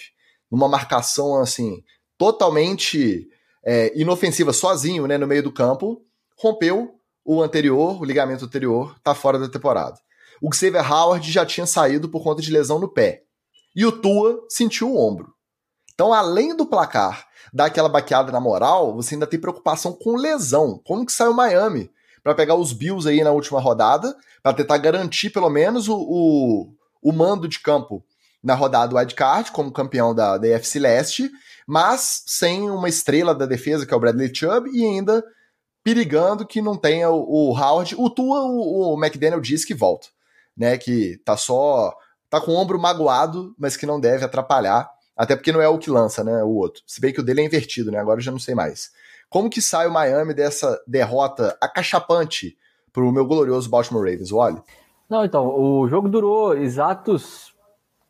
numa 0.51 0.68
marcação 0.68 1.40
assim 1.40 1.82
totalmente 2.16 3.28
é, 3.64 3.92
inofensiva, 3.99 4.53
sozinho, 4.53 5.07
né, 5.07 5.18
no 5.18 5.26
meio 5.26 5.42
do 5.42 5.53
campo, 5.53 6.03
rompeu 6.36 6.94
o 7.24 7.42
anterior, 7.42 8.01
o 8.01 8.05
ligamento 8.05 8.44
anterior, 8.44 8.99
tá 9.03 9.14
fora 9.14 9.38
da 9.38 9.49
temporada. 9.49 9.99
O 10.40 10.53
Xavier 10.53 10.90
Howard 10.90 11.30
já 11.30 11.44
tinha 11.44 11.66
saído 11.66 12.09
por 12.09 12.22
conta 12.22 12.40
de 12.40 12.51
lesão 12.51 12.78
no 12.78 12.88
pé. 12.88 13.22
E 13.74 13.84
o 13.84 13.92
Tua 13.92 14.44
sentiu 14.49 14.92
o 14.92 14.99
ombro. 14.99 15.32
Então, 15.92 16.12
além 16.12 16.57
do 16.57 16.66
placar 16.66 17.27
dar 17.53 17.66
aquela 17.66 17.88
baqueada 17.88 18.32
na 18.32 18.40
moral, 18.40 18.94
você 18.94 19.14
ainda 19.14 19.26
tem 19.26 19.40
preocupação 19.40 19.92
com 19.92 20.16
lesão. 20.16 20.80
Como 20.84 21.05
que 21.05 21.12
saiu 21.12 21.32
Miami? 21.32 21.90
Para 22.22 22.34
pegar 22.34 22.55
os 22.55 22.72
Bills 22.72 23.09
aí 23.09 23.22
na 23.22 23.30
última 23.30 23.61
rodada, 23.61 24.14
para 24.42 24.53
tentar 24.53 24.78
garantir 24.78 25.30
pelo 25.30 25.49
menos 25.49 25.88
o, 25.88 25.96
o, 25.96 26.72
o 27.03 27.12
mando 27.12 27.49
de 27.49 27.61
campo 27.61 28.05
na 28.42 28.55
rodada 28.55 28.88
do 28.88 28.96
wildcard, 28.96 29.51
como 29.53 29.72
campeão 29.72 30.14
da, 30.14 30.38
da 30.38 30.46
Leste, 30.46 31.30
mas 31.66 32.22
sem 32.26 32.70
uma 32.70 32.88
estrela 32.88 33.34
da 33.34 33.46
defesa, 33.46 33.86
que 33.86 33.92
é 33.92 33.96
o 33.96 34.01
Bradley 34.01 34.34
Chubb, 34.34 34.70
e 34.70 34.84
ainda 34.84 35.24
perigando 35.82 36.46
que 36.46 36.61
não 36.61 36.76
tenha 36.76 37.11
o, 37.11 37.51
o 37.51 37.59
Howard. 37.59 37.94
O 37.96 38.11
Tua, 38.11 38.42
o, 38.42 38.94
o 38.94 38.99
McDaniel 39.03 39.40
diz 39.40 39.64
que 39.64 39.74
volta, 39.74 40.09
né? 40.57 40.76
Que 40.76 41.16
tá 41.24 41.36
só. 41.36 41.94
tá 42.28 42.40
com 42.40 42.53
o 42.53 42.57
ombro 42.57 42.78
magoado, 42.78 43.55
mas 43.59 43.76
que 43.76 43.86
não 43.86 43.99
deve 43.99 44.24
atrapalhar. 44.24 44.88
Até 45.18 45.34
porque 45.34 45.50
não 45.50 45.60
é 45.60 45.68
o 45.68 45.78
que 45.78 45.90
lança, 45.90 46.22
né? 46.22 46.44
O 46.44 46.54
outro. 46.54 46.80
Se 46.86 47.00
bem 47.00 47.12
que 47.12 47.20
o 47.20 47.24
dele 47.24 47.40
é 47.40 47.44
invertido, 47.44 47.90
né? 47.90 47.98
Agora 47.98 48.20
eu 48.20 48.24
já 48.24 48.30
não 48.30 48.38
sei 48.38 48.54
mais. 48.54 48.92
Como 49.28 49.50
que 49.50 49.60
sai 49.60 49.88
o 49.88 49.92
Miami 49.92 50.32
dessa 50.32 50.80
derrota 50.86 51.58
acachapante 51.60 52.56
pro 52.92 53.10
meu 53.10 53.26
glorioso 53.26 53.68
Baltimore 53.68 54.04
Ravens? 54.04 54.32
Olha. 54.32 54.62
Não, 55.10 55.24
então, 55.24 55.46
o 55.48 55.88
jogo 55.88 56.08
durou 56.08 56.56
exatos 56.56 57.52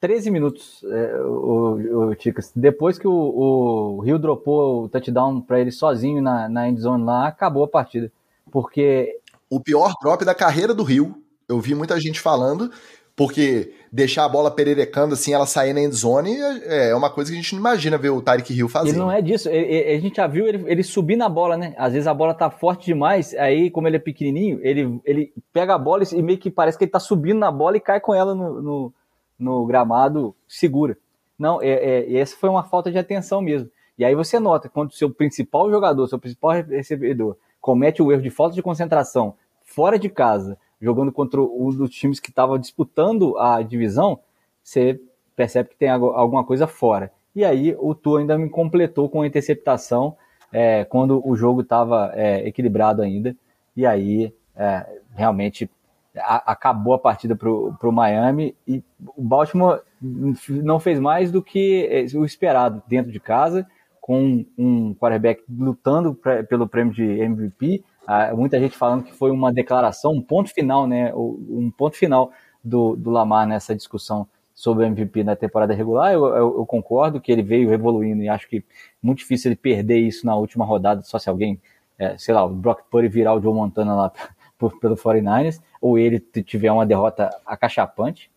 13 0.00 0.30
minutos, 0.30 0.84
é, 0.84 1.20
o, 1.22 2.08
o 2.10 2.14
Ticas. 2.14 2.52
Depois 2.54 2.98
que 2.98 3.08
o, 3.08 3.12
o 3.12 4.00
Rio 4.00 4.18
dropou 4.18 4.84
o 4.84 4.88
touchdown 4.88 5.40
para 5.40 5.60
ele 5.60 5.72
sozinho 5.72 6.22
na, 6.22 6.48
na 6.48 6.68
endzone 6.68 7.04
lá, 7.04 7.26
acabou 7.26 7.64
a 7.64 7.68
partida. 7.68 8.12
Porque. 8.50 9.18
O 9.50 9.60
pior 9.60 9.94
drop 10.00 10.24
da 10.24 10.34
carreira 10.34 10.74
do 10.74 10.82
Rio. 10.82 11.16
Eu 11.48 11.58
vi 11.58 11.74
muita 11.74 11.98
gente 11.98 12.20
falando, 12.20 12.70
porque 13.18 13.74
deixar 13.92 14.24
a 14.24 14.28
bola 14.28 14.48
pererecando 14.48 15.14
assim, 15.14 15.34
ela 15.34 15.44
sair 15.44 15.72
na 15.72 15.80
endzone 15.80 16.36
é, 16.36 16.90
é 16.90 16.94
uma 16.94 17.10
coisa 17.10 17.30
que 17.30 17.36
a 17.36 17.40
gente 17.42 17.52
não 17.52 17.60
imagina 17.60 17.98
ver 17.98 18.10
o 18.10 18.22
Tyreek 18.22 18.54
Hill 18.54 18.68
fazer. 18.68 18.90
Ele 18.90 18.98
não 18.98 19.10
é 19.10 19.20
disso. 19.20 19.48
Ele, 19.48 19.92
a 19.92 20.00
gente 20.00 20.16
já 20.16 20.26
viu 20.28 20.46
ele, 20.46 20.64
ele 20.70 20.84
subir 20.84 21.16
na 21.16 21.28
bola, 21.28 21.56
né? 21.56 21.74
Às 21.76 21.94
vezes 21.94 22.06
a 22.06 22.14
bola 22.14 22.32
tá 22.32 22.48
forte 22.48 22.86
demais, 22.86 23.34
aí, 23.34 23.70
como 23.70 23.88
ele 23.88 23.96
é 23.96 24.00
pequenininho, 24.00 24.60
ele, 24.62 25.00
ele 25.04 25.32
pega 25.52 25.74
a 25.74 25.78
bola 25.78 26.04
e 26.12 26.22
meio 26.22 26.38
que 26.38 26.48
parece 26.48 26.78
que 26.78 26.84
ele 26.84 26.92
tá 26.92 27.00
subindo 27.00 27.40
na 27.40 27.50
bola 27.50 27.76
e 27.76 27.80
cai 27.80 27.98
com 27.98 28.14
ela 28.14 28.34
no, 28.34 28.62
no 28.62 28.94
no 29.38 29.64
gramado 29.66 30.34
segura. 30.46 30.98
Não, 31.38 31.62
é, 31.62 31.68
é, 31.68 32.16
essa 32.16 32.36
foi 32.36 32.48
uma 32.48 32.64
falta 32.64 32.90
de 32.90 32.98
atenção 32.98 33.40
mesmo. 33.40 33.70
E 33.96 34.04
aí 34.04 34.14
você 34.14 34.40
nota, 34.40 34.68
quando 34.68 34.90
o 34.90 34.94
seu 34.94 35.10
principal 35.10 35.70
jogador, 35.70 36.06
seu 36.08 36.18
principal 36.18 36.52
recebedor, 36.52 37.36
comete 37.60 38.02
o 38.02 38.10
erro 38.10 38.22
de 38.22 38.30
falta 38.30 38.54
de 38.54 38.62
concentração 38.62 39.34
fora 39.64 39.98
de 39.98 40.08
casa, 40.08 40.58
jogando 40.80 41.12
contra 41.12 41.40
um 41.40 41.70
dos 41.70 41.90
times 41.90 42.20
que 42.20 42.30
estava 42.30 42.58
disputando 42.58 43.36
a 43.38 43.62
divisão, 43.62 44.20
você 44.62 45.00
percebe 45.34 45.70
que 45.70 45.76
tem 45.76 45.88
alguma 45.88 46.44
coisa 46.44 46.66
fora. 46.66 47.12
E 47.34 47.44
aí 47.44 47.76
o 47.78 47.94
Tu 47.94 48.16
ainda 48.16 48.36
me 48.36 48.48
completou 48.48 49.08
com 49.08 49.22
a 49.22 49.26
interceptação 49.26 50.16
é, 50.52 50.84
quando 50.84 51.26
o 51.26 51.36
jogo 51.36 51.60
estava 51.60 52.12
é, 52.14 52.46
equilibrado 52.46 53.02
ainda. 53.02 53.36
E 53.76 53.86
aí 53.86 54.32
é, 54.56 55.00
realmente 55.14 55.70
a, 56.16 56.52
acabou 56.52 56.94
a 56.94 56.98
partida 56.98 57.36
para 57.36 57.48
o 57.50 57.92
Miami 57.92 58.56
e 58.66 58.82
o 59.16 59.22
Baltimore 59.22 59.80
não 60.00 60.78
fez 60.80 60.98
mais 60.98 61.30
do 61.30 61.42
que 61.42 61.88
eh, 61.90 62.16
o 62.16 62.24
esperado 62.24 62.82
dentro 62.86 63.10
de 63.10 63.20
casa, 63.20 63.66
com 64.00 64.44
um 64.56 64.94
quarterback 64.94 65.42
lutando 65.48 66.14
pra, 66.14 66.42
pelo 66.42 66.68
prêmio 66.68 66.94
de 66.94 67.04
MVP. 67.04 67.84
Ah, 68.10 68.34
muita 68.34 68.58
gente 68.58 68.74
falando 68.74 69.04
que 69.04 69.12
foi 69.12 69.30
uma 69.30 69.52
declaração, 69.52 70.12
um 70.12 70.22
ponto 70.22 70.48
final, 70.48 70.86
né? 70.86 71.12
Um 71.14 71.70
ponto 71.70 71.94
final 71.94 72.32
do, 72.64 72.96
do 72.96 73.10
Lamar 73.10 73.46
nessa 73.46 73.76
discussão 73.76 74.26
sobre 74.54 74.82
o 74.82 74.86
MVP 74.86 75.22
na 75.22 75.36
temporada 75.36 75.74
regular, 75.74 76.14
eu, 76.14 76.24
eu, 76.28 76.56
eu, 76.56 76.66
concordo 76.66 77.20
que 77.20 77.30
ele 77.30 77.42
veio 77.42 77.70
evoluindo 77.70 78.22
e 78.22 78.28
acho 78.28 78.48
que 78.48 78.64
muito 79.02 79.18
difícil 79.18 79.50
ele 79.50 79.56
perder 79.56 79.98
isso 79.98 80.24
na 80.24 80.34
última 80.34 80.64
rodada, 80.64 81.02
só 81.02 81.18
se 81.18 81.28
alguém, 81.28 81.60
é, 81.98 82.16
sei 82.16 82.32
lá, 82.32 82.46
o 82.46 82.48
Brock 82.48 82.80
Purdy 82.90 83.08
virar 83.08 83.34
o 83.34 83.42
Joe 83.42 83.52
Montana 83.52 83.94
lá 83.94 84.12
por, 84.56 84.80
pelo 84.80 84.96
49ers, 84.96 85.60
ou 85.78 85.98
ele 85.98 86.18
tiver 86.18 86.72
uma 86.72 86.86
derrota 86.86 87.28
acachapante. 87.44 88.30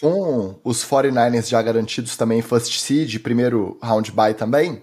Com 0.00 0.58
os 0.64 0.82
49ers 0.82 1.50
já 1.50 1.60
garantidos 1.60 2.16
também 2.16 2.40
first 2.40 2.80
seed, 2.80 3.18
primeiro 3.22 3.78
round 3.82 4.10
bye 4.10 4.32
também, 4.32 4.82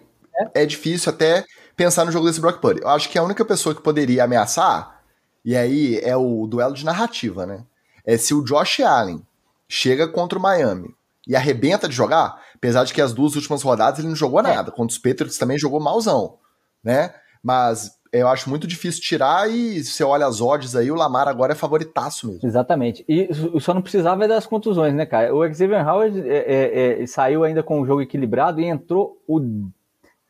é, 0.54 0.62
é 0.62 0.66
difícil 0.68 1.12
até 1.12 1.44
pensar 1.80 2.04
no 2.04 2.12
jogo 2.12 2.28
desse 2.28 2.42
Brock 2.42 2.60
Purdy. 2.60 2.82
Eu 2.82 2.90
acho 2.90 3.08
que 3.08 3.18
a 3.18 3.24
única 3.24 3.46
pessoa 3.46 3.74
que 3.74 3.82
poderia 3.82 4.26
ameaçar, 4.26 5.00
e 5.46 5.56
aí 5.56 5.98
é 6.04 6.14
o 6.14 6.46
duelo 6.46 6.74
de 6.74 6.84
narrativa, 6.84 7.46
né? 7.46 7.64
É 8.06 8.18
se 8.18 8.34
o 8.34 8.44
Josh 8.44 8.82
Allen 8.82 9.26
chega 9.66 10.06
contra 10.06 10.38
o 10.38 10.42
Miami 10.42 10.94
e 11.26 11.38
arrebenta 11.38 11.88
de 11.88 11.96
jogar, 11.96 12.38
apesar 12.54 12.84
de 12.84 12.94
que 12.94 13.02
as 13.02 13.14
duas 13.14 13.34
últimas 13.38 13.62
rodadas 13.62 14.00
ele 14.00 14.10
não 14.10 14.16
jogou 14.16 14.42
é. 14.42 14.44
nada. 14.44 14.72
Contra 14.72 14.92
os 14.92 14.98
Patriots 14.98 15.38
também 15.38 15.58
jogou 15.58 15.80
malzão, 15.80 16.36
né? 16.84 17.14
Mas 17.42 17.92
eu 18.12 18.28
acho 18.28 18.50
muito 18.50 18.68
difícil 18.68 19.02
tirar 19.02 19.50
e 19.50 19.82
você 19.82 20.04
olha 20.04 20.26
as 20.26 20.42
odds 20.42 20.76
aí, 20.76 20.92
o 20.92 20.96
Lamar 20.96 21.30
agora 21.30 21.54
é 21.54 21.56
favoritaço 21.56 22.28
mesmo. 22.28 22.46
Exatamente. 22.46 23.06
E 23.08 23.30
só 23.62 23.74
não 23.74 23.82
precisava 23.82 24.28
das 24.28 24.46
contusões, 24.46 24.94
né, 24.94 25.06
cara? 25.06 25.34
O 25.34 25.48
Xavier 25.48 25.88
Howard 25.88 26.28
é, 26.28 26.44
é, 26.46 27.04
é, 27.04 27.08
saiu 27.08 27.46
ainda 27.46 27.64
com 27.64 27.80
o 27.80 27.86
jogo 27.86 28.02
equilibrado 28.02 28.60
e 28.60 28.66
entrou 28.66 29.18
o 29.26 29.40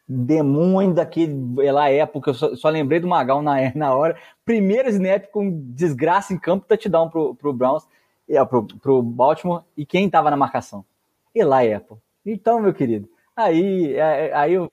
demônio 0.10 0.93
daquela 0.93 1.89
época. 1.89 2.32
Eu 2.32 2.34
só, 2.34 2.55
só 2.55 2.70
lembrei 2.70 2.99
do 2.99 3.07
Magal 3.07 3.43
na, 3.43 3.55
na 3.76 3.93
hora. 3.93 4.18
Primeiro 4.43 4.89
snap 4.89 5.28
com 5.28 5.62
desgraça 5.72 6.34
em 6.34 6.39
campo, 6.39 6.66
touchdown 6.68 7.10
pro, 7.10 7.36
pro 7.36 7.53
Browns 7.53 7.88
é, 8.30 8.43
pro, 8.45 8.64
pro 8.64 9.01
Baltimore 9.01 9.64
e 9.76 9.86
quem 9.86 10.05
estava 10.05 10.30
na 10.30 10.38
marcação? 10.38 10.86
Eli 11.34 11.74
Apple. 11.74 11.97
Então, 12.26 12.60
meu 12.60 12.74
querido, 12.74 13.10
aí, 13.36 13.93
é, 13.95 14.28
é, 14.28 14.34
aí 14.36 14.53
eu 14.53 14.70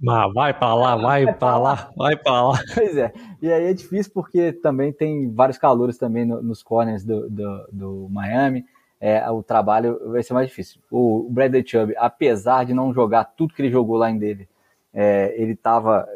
Mas 0.00 0.32
vai 0.34 0.52
para 0.52 0.74
lá, 0.74 0.96
vai, 0.96 1.32
para 1.34 1.58
lá, 1.58 1.90
vai 1.96 2.16
para 2.16 2.48
lá. 2.48 2.58
Pois 2.74 2.96
é, 2.96 3.12
e 3.40 3.50
aí 3.50 3.66
é 3.66 3.72
difícil 3.72 4.12
porque 4.12 4.52
também 4.52 4.92
tem 4.92 5.30
vários 5.32 5.58
calores 5.58 5.96
também 5.96 6.24
no, 6.24 6.42
nos 6.42 6.62
corners 6.62 7.04
do, 7.04 7.28
do, 7.30 7.68
do 7.72 8.08
Miami. 8.10 8.64
É, 9.00 9.30
o 9.30 9.44
trabalho 9.44 10.10
vai 10.10 10.22
ser 10.24 10.34
mais 10.34 10.48
difícil. 10.48 10.80
O, 10.90 11.28
Bradley 11.30 11.64
Chubb, 11.64 11.94
apesar 11.96 12.64
de 12.64 12.74
não 12.74 12.92
jogar 12.92 13.24
tudo 13.24 13.54
que 13.54 13.62
ele 13.62 13.70
jogou 13.70 13.96
lá 13.96 14.10
em 14.10 14.18
dele, 14.18 14.48
é, 14.92 15.34
ele 15.36 15.52
estava 15.52 16.08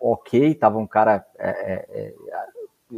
ok, 0.00 0.50
estava 0.50 0.78
um 0.78 0.86
cara 0.86 1.24
é, 1.38 1.86
é 1.90 2.14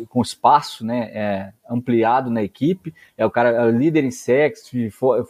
com 0.09 0.23
espaço 0.23 0.85
né, 0.85 1.11
é, 1.15 1.53
ampliado 1.71 2.31
na 2.31 2.43
equipe, 2.43 2.93
é 3.17 3.25
o 3.25 3.31
cara 3.31 3.51
é 3.51 3.71
líder 3.71 4.05
em 4.05 4.11
sexo, 4.11 4.77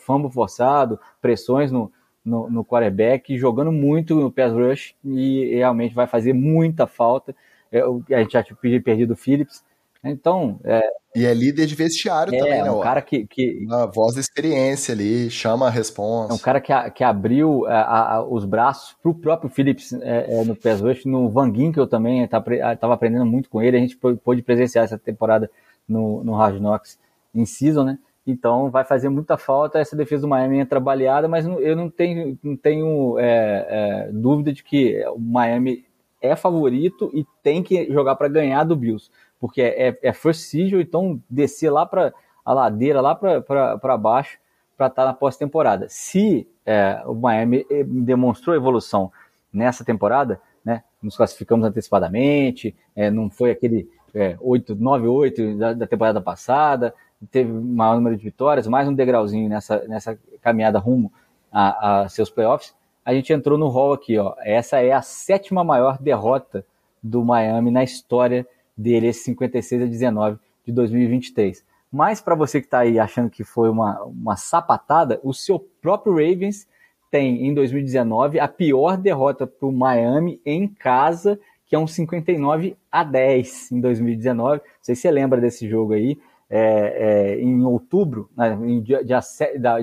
fumble 0.05 0.31
forçado, 0.31 0.99
pressões 1.21 1.71
no, 1.71 1.93
no, 2.25 2.49
no 2.49 2.65
quarterback, 2.65 3.37
jogando 3.37 3.71
muito 3.71 4.15
no 4.15 4.31
pass 4.31 4.53
rush 4.53 4.95
e 5.05 5.55
realmente 5.57 5.95
vai 5.95 6.07
fazer 6.07 6.33
muita 6.33 6.87
falta. 6.87 7.35
É, 7.71 7.81
a 7.83 8.23
gente 8.23 8.33
já 8.33 8.43
tinha 8.43 8.57
perdido 8.81 9.13
o 9.13 9.17
Phillips, 9.17 9.63
então. 10.11 10.61
É, 10.65 10.83
e 11.17 11.25
é 11.25 11.33
líder 11.33 11.67
de 11.67 11.75
vestiário 11.75 12.35
é, 12.35 12.39
também, 12.39 12.63
né? 12.63 12.69
É 12.69 12.73
um 12.73 12.81
cara 12.81 13.01
que, 13.01 13.27
que. 13.27 13.65
Uma 13.65 13.87
voz 13.87 14.15
da 14.15 14.21
experiência 14.21 14.93
ali, 14.93 15.31
chama 15.31 15.69
a 15.69 15.71
resposta. 15.71 16.33
É 16.33 16.35
um 16.35 16.39
cara 16.39 16.61
que, 16.61 16.73
a, 16.73 16.91
que 16.91 17.05
abriu 17.05 17.65
a, 17.67 18.17
a, 18.17 18.25
os 18.25 18.45
braços 18.45 18.97
para 19.01 19.11
o 19.11 19.15
próprio 19.15 19.49
Phillips 19.49 19.93
é, 19.93 20.41
é, 20.41 20.45
no 20.45 20.57
PES 20.57 20.81
Rush, 20.81 21.05
no 21.05 21.31
Van 21.31 21.55
Ginkel 21.55 21.87
também, 21.87 22.25
estava 22.25 22.77
tá, 22.77 22.93
aprendendo 22.93 23.25
muito 23.25 23.49
com 23.49 23.63
ele. 23.63 23.77
A 23.77 23.81
gente 23.81 23.97
pôde 23.97 24.43
presenciar 24.43 24.85
essa 24.85 24.99
temporada 24.99 25.49
no, 25.89 26.25
no 26.25 26.37
Knocks 26.59 26.99
em 27.35 27.47
season, 27.47 27.85
né? 27.85 27.99
Então 28.27 28.71
vai 28.71 28.85
fazer 28.85 29.09
muita 29.09 29.37
falta. 29.37 29.79
Essa 29.79 29.95
defesa 29.95 30.23
do 30.23 30.29
Miami 30.29 30.61
é 30.61 30.65
trabalhada, 30.65 31.29
mas 31.29 31.47
eu 31.47 31.77
não 31.77 31.89
tenho, 31.89 32.39
não 32.43 32.57
tenho 32.57 33.19
é, 33.19 33.67
é, 33.69 34.11
dúvida 34.13 34.53
de 34.53 34.65
que 34.65 35.05
o 35.09 35.19
Miami 35.19 35.85
é 36.21 36.35
favorito 36.35 37.11
e 37.13 37.25
tem 37.43 37.63
que 37.63 37.93
jogar 37.93 38.17
para 38.17 38.29
ganhar 38.29 38.65
do 38.65 38.75
Bills 38.75 39.11
porque 39.41 39.63
é, 39.63 39.89
é, 39.89 39.99
é 40.03 40.13
first 40.13 40.55
então 40.55 41.21
descer 41.29 41.71
lá 41.71 41.85
para 41.85 42.13
a 42.45 42.53
ladeira, 42.53 43.01
lá 43.01 43.15
para 43.15 43.97
baixo, 43.97 44.39
para 44.77 44.89
estar 44.89 45.03
tá 45.03 45.09
na 45.09 45.15
pós-temporada. 45.15 45.87
Se 45.89 46.47
é, 46.67 47.03
o 47.07 47.15
Miami 47.15 47.67
eh, 47.71 47.85
demonstrou 47.85 48.55
evolução 48.55 49.11
nessa 49.53 49.85
temporada, 49.85 50.41
né, 50.65 50.83
nos 51.03 51.17
classificamos 51.17 51.67
antecipadamente, 51.67 52.75
é, 52.97 53.11
não 53.11 53.31
foi 53.31 53.51
aquele 53.51 53.89
é, 54.15 54.37
8, 54.41 54.77
9-8 54.77 55.59
da, 55.59 55.73
da, 55.73 55.87
temporada 55.87 56.21
passada, 56.21 56.95
teve 57.31 57.53
maior 57.53 57.97
número 57.97 58.17
de 58.17 58.25
vitórias, 58.25 58.67
mais 58.67 58.89
um 58.89 58.95
degrauzinho 58.95 59.49
nessa, 59.49 59.79
nessa 59.87 60.19
caminhada 60.43 60.79
rumo 60.79 61.13
a, 61.53 62.03
a 62.03 62.09
seus 62.09 62.31
playoffs. 62.31 62.75
A 63.05 63.13
gente 63.13 63.33
entrou 63.33 63.59
no 63.59 63.69
hall 63.69 63.93
aqui, 63.93 64.19
ó. 64.19 64.35
Essa 64.39 64.81
é 64.81 64.93
a 64.93 65.03
sétima 65.03 65.63
maior 65.63 65.99
derrota 65.99 66.65
do 67.03 67.23
Miami 67.23 67.71
na 67.71 67.85
história 67.85 68.47
dele, 68.77 69.09
esse 69.09 69.25
56 69.25 69.83
a 69.83 69.87
19 69.87 70.39
de 70.67 70.73
2023. 70.73 71.65
Mas 71.91 72.21
para 72.21 72.35
você 72.35 72.61
que 72.61 72.67
está 72.67 72.81
aí 72.81 72.99
achando 72.99 73.31
que 73.31 73.45
foi 73.45 73.71
uma, 73.71 74.03
uma 74.03 74.37
sapatada, 74.37 75.21
o 75.23 75.33
seu 75.33 75.61
próprio 75.81 76.15
Ravens 76.15 76.67
tem 77.11 77.47
em 77.47 77.55
2019 77.55 78.41
a 78.41 78.49
pior 78.49 78.97
derrota 78.97 79.47
para 79.47 79.69
o 79.69 79.73
Miami 79.73 80.41
em 80.45 80.67
casa, 80.67 81.39
que 81.67 81.77
é 81.77 81.79
um 81.79 81.87
59 81.87 82.77
a 82.91 83.05
10 83.05 83.71
em 83.71 83.81
2019. 83.81 84.57
Não 84.57 84.63
sei 84.83 84.97
se 84.97 85.03
você 85.03 85.11
lembra 85.13 85.41
desse 85.41 85.69
jogo 85.69 85.93
aí. 85.93 86.19
É, 86.51 87.37
é, 87.37 87.41
em 87.41 87.65
outubro, 87.65 88.29
né, 88.37 88.53
em 88.61 88.83
dia, 88.83 89.03
dia, 89.03 89.21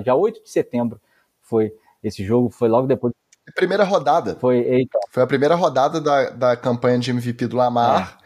dia 0.02 0.14
8 0.14 0.44
de 0.44 0.50
setembro 0.50 1.00
foi 1.40 1.74
esse 2.02 2.24
jogo, 2.24 2.50
foi 2.50 2.68
logo 2.68 2.86
depois. 2.86 3.12
Primeira 3.54 3.84
rodada. 3.84 4.36
Foi, 4.36 4.58
eita. 4.58 4.98
foi 5.10 5.22
a 5.22 5.26
primeira 5.26 5.54
rodada 5.54 6.00
da, 6.00 6.30
da 6.30 6.56
campanha 6.56 6.98
de 6.98 7.10
MVP 7.10 7.46
do 7.46 7.56
Lamar. 7.56 8.18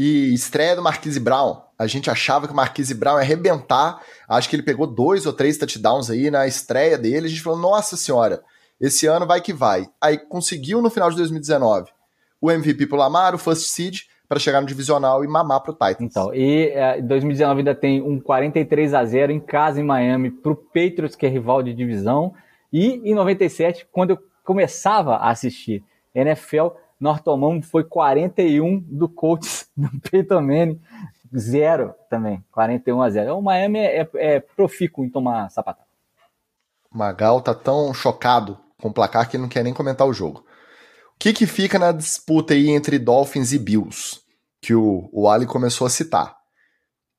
E 0.00 0.32
estreia 0.32 0.76
do 0.76 0.82
Marquise 0.82 1.18
Brown. 1.18 1.60
A 1.76 1.88
gente 1.88 2.08
achava 2.08 2.46
que 2.46 2.52
o 2.52 2.56
Marquise 2.56 2.94
Brown 2.94 3.16
ia 3.16 3.22
arrebentar. 3.22 4.00
Acho 4.28 4.48
que 4.48 4.54
ele 4.54 4.62
pegou 4.62 4.86
dois 4.86 5.26
ou 5.26 5.32
três 5.32 5.58
touchdowns 5.58 6.08
aí 6.08 6.30
na 6.30 6.46
estreia 6.46 6.96
dele. 6.96 7.26
A 7.26 7.28
gente 7.28 7.42
falou, 7.42 7.58
nossa 7.58 7.96
senhora, 7.96 8.40
esse 8.80 9.06
ano 9.06 9.26
vai 9.26 9.40
que 9.40 9.52
vai. 9.52 9.88
Aí 10.00 10.16
conseguiu 10.16 10.80
no 10.80 10.88
final 10.88 11.10
de 11.10 11.16
2019 11.16 11.90
o 12.40 12.48
MVP 12.48 12.86
pro 12.86 12.96
Lamar, 12.96 13.34
o 13.34 13.38
First 13.38 13.66
Seed, 13.70 14.02
para 14.28 14.38
chegar 14.38 14.60
no 14.60 14.68
divisional 14.68 15.24
e 15.24 15.26
mamar 15.26 15.62
pro 15.62 15.72
Titans. 15.72 15.96
Então, 16.00 16.32
e 16.32 16.66
em 16.66 16.70
é, 16.74 17.02
2019 17.02 17.58
ainda 17.58 17.74
tem 17.74 18.00
um 18.00 18.20
43 18.20 18.94
a 18.94 19.04
0 19.04 19.32
em 19.32 19.40
casa 19.40 19.80
em 19.80 19.84
Miami 19.84 20.30
pro 20.30 20.54
Patriots, 20.54 21.16
que 21.16 21.26
é 21.26 21.28
rival 21.28 21.60
de 21.60 21.74
divisão. 21.74 22.32
E 22.72 23.00
em 23.10 23.16
97, 23.16 23.88
quando 23.90 24.10
eu 24.10 24.18
começava 24.44 25.16
a 25.16 25.30
assistir 25.30 25.82
NFL, 26.14 26.68
nós 27.00 27.20
tomamos 27.20 27.68
foi 27.68 27.84
41 27.84 28.80
do 28.80 29.08
Colts 29.08 29.68
do 29.76 29.88
Peyton 30.00 30.40
Manning, 30.40 30.80
zero 31.36 31.94
também, 32.10 32.44
41 32.50 33.02
a 33.02 33.10
0. 33.10 33.36
O 33.36 33.42
Miami 33.42 33.78
é, 33.78 34.00
é, 34.00 34.08
é 34.14 34.40
profícuo 34.40 35.04
em 35.04 35.10
tomar 35.10 35.50
sapatada. 35.50 35.86
O 36.92 36.98
Magal 36.98 37.40
tá 37.40 37.54
tão 37.54 37.92
chocado 37.92 38.58
com 38.80 38.88
o 38.88 38.92
placar 38.92 39.28
que 39.28 39.38
não 39.38 39.48
quer 39.48 39.62
nem 39.62 39.74
comentar 39.74 40.06
o 40.06 40.12
jogo. 40.12 40.40
O 41.14 41.18
que 41.18 41.32
que 41.32 41.46
fica 41.46 41.78
na 41.78 41.92
disputa 41.92 42.54
aí 42.54 42.70
entre 42.70 42.98
Dolphins 42.98 43.52
e 43.52 43.58
Bills, 43.58 44.20
que 44.62 44.74
o, 44.74 45.08
o 45.12 45.28
Ali 45.28 45.46
começou 45.46 45.86
a 45.86 45.90
citar? 45.90 46.36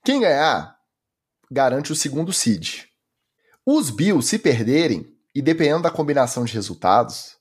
Quem 0.04 0.22
ganhar, 0.22 0.76
garante 1.52 1.92
o 1.92 1.96
segundo 1.96 2.32
seed. 2.32 2.86
Os 3.66 3.90
Bills, 3.90 4.28
se 4.28 4.40
perderem, 4.40 5.06
e 5.36 5.42
dependendo 5.42 5.84
da 5.84 5.92
combinação 5.92 6.46
de 6.46 6.54
resultados, 6.54 7.39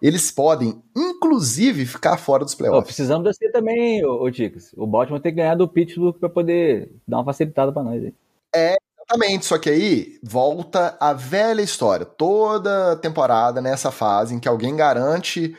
eles 0.00 0.30
podem, 0.30 0.80
inclusive, 0.96 1.84
ficar 1.84 2.16
fora 2.16 2.44
dos 2.44 2.54
playoffs. 2.54 2.82
Oh, 2.82 2.86
precisamos 2.86 3.24
descer 3.24 3.50
também, 3.50 4.04
ô, 4.04 4.30
Ticas. 4.30 4.72
O 4.76 4.86
Baltimore 4.86 5.20
tem 5.20 5.32
que 5.32 5.38
ganhar 5.38 5.56
do 5.56 5.68
Pittsburgh 5.68 6.16
para 6.18 6.28
poder 6.28 6.92
dar 7.06 7.18
uma 7.18 7.24
facilitada 7.24 7.72
para 7.72 7.82
nós. 7.82 8.04
Aí. 8.04 8.14
É, 8.54 8.76
exatamente. 8.96 9.46
Só 9.46 9.58
que 9.58 9.68
aí 9.68 10.18
volta 10.22 10.96
a 11.00 11.12
velha 11.12 11.62
história. 11.62 12.06
Toda 12.06 12.96
temporada 12.96 13.60
nessa 13.60 13.90
fase 13.90 14.34
em 14.34 14.38
que 14.38 14.48
alguém 14.48 14.76
garante 14.76 15.56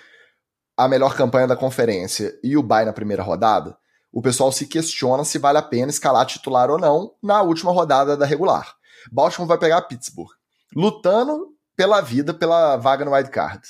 a 0.78 0.88
melhor 0.88 1.16
campanha 1.16 1.48
da 1.48 1.58
conferência 1.58 2.40
e 2.42 2.56
o 2.56 2.64
bye 2.64 2.86
na 2.86 2.94
primeira 2.94 3.22
rodada, 3.22 3.78
o 4.14 4.22
pessoal 4.22 4.50
se 4.50 4.66
questiona 4.66 5.26
se 5.26 5.38
vale 5.38 5.58
a 5.58 5.62
pena 5.62 5.90
escalar 5.90 6.26
titular 6.26 6.72
ou 6.72 6.80
não 6.80 7.14
na 7.22 7.42
última 7.42 7.74
rodada 7.74 8.16
da 8.16 8.26
regular. 8.26 8.74
Baltimore 9.12 9.48
vai 9.48 9.58
pegar 9.58 9.82
Pittsburgh, 9.82 10.30
lutando 10.74 11.50
pela 11.76 12.00
vida, 12.00 12.34
pela 12.34 12.78
vaga 12.78 13.04
no 13.04 13.14
wild 13.14 13.30
card 13.30 13.62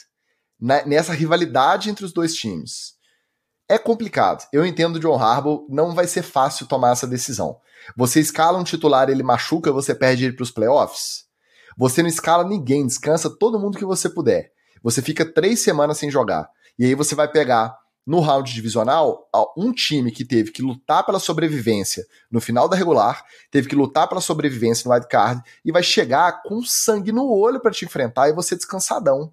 nessa 0.59 1.13
rivalidade 1.13 1.89
entre 1.89 2.03
os 2.03 2.11
dois 2.11 2.33
times. 2.33 2.93
É 3.67 3.77
complicado. 3.77 4.47
Eu 4.51 4.65
entendo 4.65 4.95
o 4.95 4.99
John 4.99 5.15
Harbaugh, 5.15 5.65
não 5.69 5.93
vai 5.93 6.07
ser 6.07 6.23
fácil 6.23 6.67
tomar 6.67 6.91
essa 6.91 7.07
decisão. 7.07 7.59
Você 7.95 8.19
escala 8.19 8.57
um 8.57 8.63
titular, 8.63 9.09
ele 9.09 9.23
machuca, 9.23 9.71
você 9.71 9.93
perde 9.93 10.25
ele 10.25 10.33
para 10.33 10.43
os 10.43 10.51
playoffs. 10.51 11.25
Você 11.77 12.01
não 12.01 12.09
escala 12.09 12.43
ninguém, 12.43 12.85
descansa 12.85 13.29
todo 13.29 13.59
mundo 13.59 13.77
que 13.77 13.85
você 13.85 14.09
puder. 14.09 14.51
Você 14.83 15.01
fica 15.01 15.25
três 15.25 15.61
semanas 15.61 15.97
sem 15.97 16.09
jogar. 16.09 16.49
E 16.77 16.85
aí 16.85 16.95
você 16.95 17.15
vai 17.15 17.27
pegar 17.31 17.77
no 18.05 18.21
round 18.21 18.51
divisional, 18.51 19.29
um 19.55 19.71
time 19.71 20.11
que 20.11 20.25
teve 20.25 20.51
que 20.51 20.63
lutar 20.63 21.05
pela 21.05 21.19
sobrevivência 21.19 22.03
no 22.31 22.41
final 22.41 22.67
da 22.67 22.75
regular, 22.75 23.23
teve 23.51 23.69
que 23.69 23.75
lutar 23.75 24.09
pela 24.09 24.19
sobrevivência 24.19 24.87
no 24.87 24.93
wildcard 24.95 25.43
e 25.63 25.71
vai 25.71 25.83
chegar 25.83 26.41
com 26.41 26.63
sangue 26.63 27.11
no 27.11 27.29
olho 27.29 27.59
para 27.59 27.71
te 27.71 27.85
enfrentar 27.85 28.27
e 28.27 28.33
você 28.33 28.55
descansadão. 28.55 29.31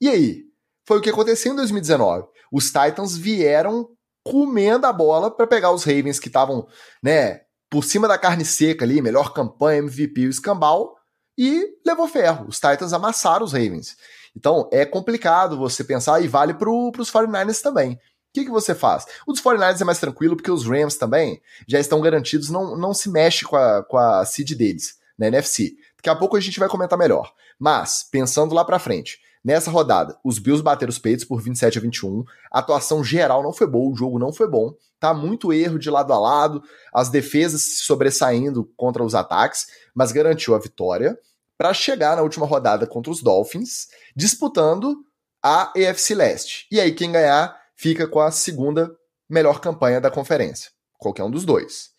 E 0.00 0.08
aí? 0.08 0.44
Foi 0.86 0.98
o 0.98 1.00
que 1.00 1.10
aconteceu 1.10 1.52
em 1.52 1.56
2019. 1.56 2.26
Os 2.52 2.66
Titans 2.66 3.16
vieram 3.16 3.88
comendo 4.22 4.86
a 4.86 4.92
bola 4.92 5.30
para 5.30 5.46
pegar 5.46 5.70
os 5.70 5.84
Ravens 5.84 6.18
que 6.18 6.28
estavam, 6.28 6.66
né, 7.02 7.42
por 7.70 7.84
cima 7.84 8.08
da 8.08 8.16
carne 8.18 8.44
seca 8.44 8.84
ali, 8.84 9.02
melhor 9.02 9.32
campanha, 9.32 9.78
MVP 9.78 10.26
o 10.26 10.30
escambau, 10.30 10.96
e 11.36 11.76
levou 11.84 12.08
ferro. 12.08 12.46
Os 12.48 12.56
Titans 12.56 12.92
amassaram 12.92 13.44
os 13.44 13.52
Ravens. 13.52 13.96
Então 14.36 14.68
é 14.72 14.84
complicado 14.84 15.58
você 15.58 15.84
pensar 15.84 16.22
e 16.22 16.28
vale 16.28 16.54
para 16.54 16.70
os 16.70 17.10
49ers 17.10 17.60
também. 17.60 17.92
O 17.92 17.98
que, 18.34 18.44
que 18.44 18.50
você 18.50 18.74
faz? 18.74 19.06
O 19.26 19.32
dos 19.32 19.40
49ers 19.40 19.80
é 19.80 19.84
mais 19.84 19.98
tranquilo 19.98 20.36
porque 20.36 20.50
os 20.50 20.66
Rams 20.66 20.96
também 20.96 21.40
já 21.68 21.78
estão 21.78 22.00
garantidos, 22.00 22.50
não, 22.50 22.76
não 22.76 22.92
se 22.92 23.08
mexe 23.08 23.44
com 23.44 23.56
a, 23.56 23.84
com 23.84 23.96
a 23.96 24.24
seed 24.24 24.54
deles 24.54 24.96
na 25.16 25.28
NFC. 25.28 25.74
Daqui 25.96 26.08
a 26.10 26.16
pouco 26.16 26.36
a 26.36 26.40
gente 26.40 26.58
vai 26.58 26.68
comentar 26.68 26.98
melhor. 26.98 27.32
Mas, 27.58 28.06
pensando 28.10 28.54
lá 28.54 28.64
para 28.64 28.80
frente, 28.80 29.18
nessa 29.44 29.70
rodada, 29.70 30.18
os 30.24 30.38
Bills 30.38 30.62
bateram 30.62 30.90
os 30.90 30.98
peitos 30.98 31.24
por 31.24 31.42
27 31.42 31.78
a 31.78 31.80
21. 31.80 32.24
A 32.50 32.60
atuação 32.60 33.04
geral 33.04 33.42
não 33.42 33.52
foi 33.52 33.66
boa, 33.66 33.92
o 33.92 33.96
jogo 33.96 34.18
não 34.18 34.32
foi 34.32 34.48
bom. 34.48 34.74
Tá 34.98 35.12
muito 35.12 35.52
erro 35.52 35.78
de 35.78 35.90
lado 35.90 36.12
a 36.12 36.18
lado, 36.18 36.62
as 36.92 37.10
defesas 37.10 37.78
sobressaindo 37.80 38.64
contra 38.76 39.04
os 39.04 39.14
ataques, 39.14 39.66
mas 39.94 40.12
garantiu 40.12 40.54
a 40.54 40.58
vitória 40.58 41.18
para 41.58 41.74
chegar 41.74 42.16
na 42.16 42.22
última 42.22 42.46
rodada 42.46 42.86
contra 42.86 43.12
os 43.12 43.22
Dolphins, 43.22 43.88
disputando 44.16 45.04
a 45.42 45.72
EFC 45.76 46.14
Leste. 46.14 46.66
E 46.70 46.80
aí 46.80 46.92
quem 46.92 47.12
ganhar 47.12 47.54
fica 47.76 48.08
com 48.08 48.20
a 48.20 48.30
segunda 48.30 48.90
melhor 49.28 49.60
campanha 49.60 50.00
da 50.00 50.10
conferência, 50.10 50.70
qualquer 50.98 51.22
um 51.22 51.30
dos 51.30 51.44
dois. 51.44 51.90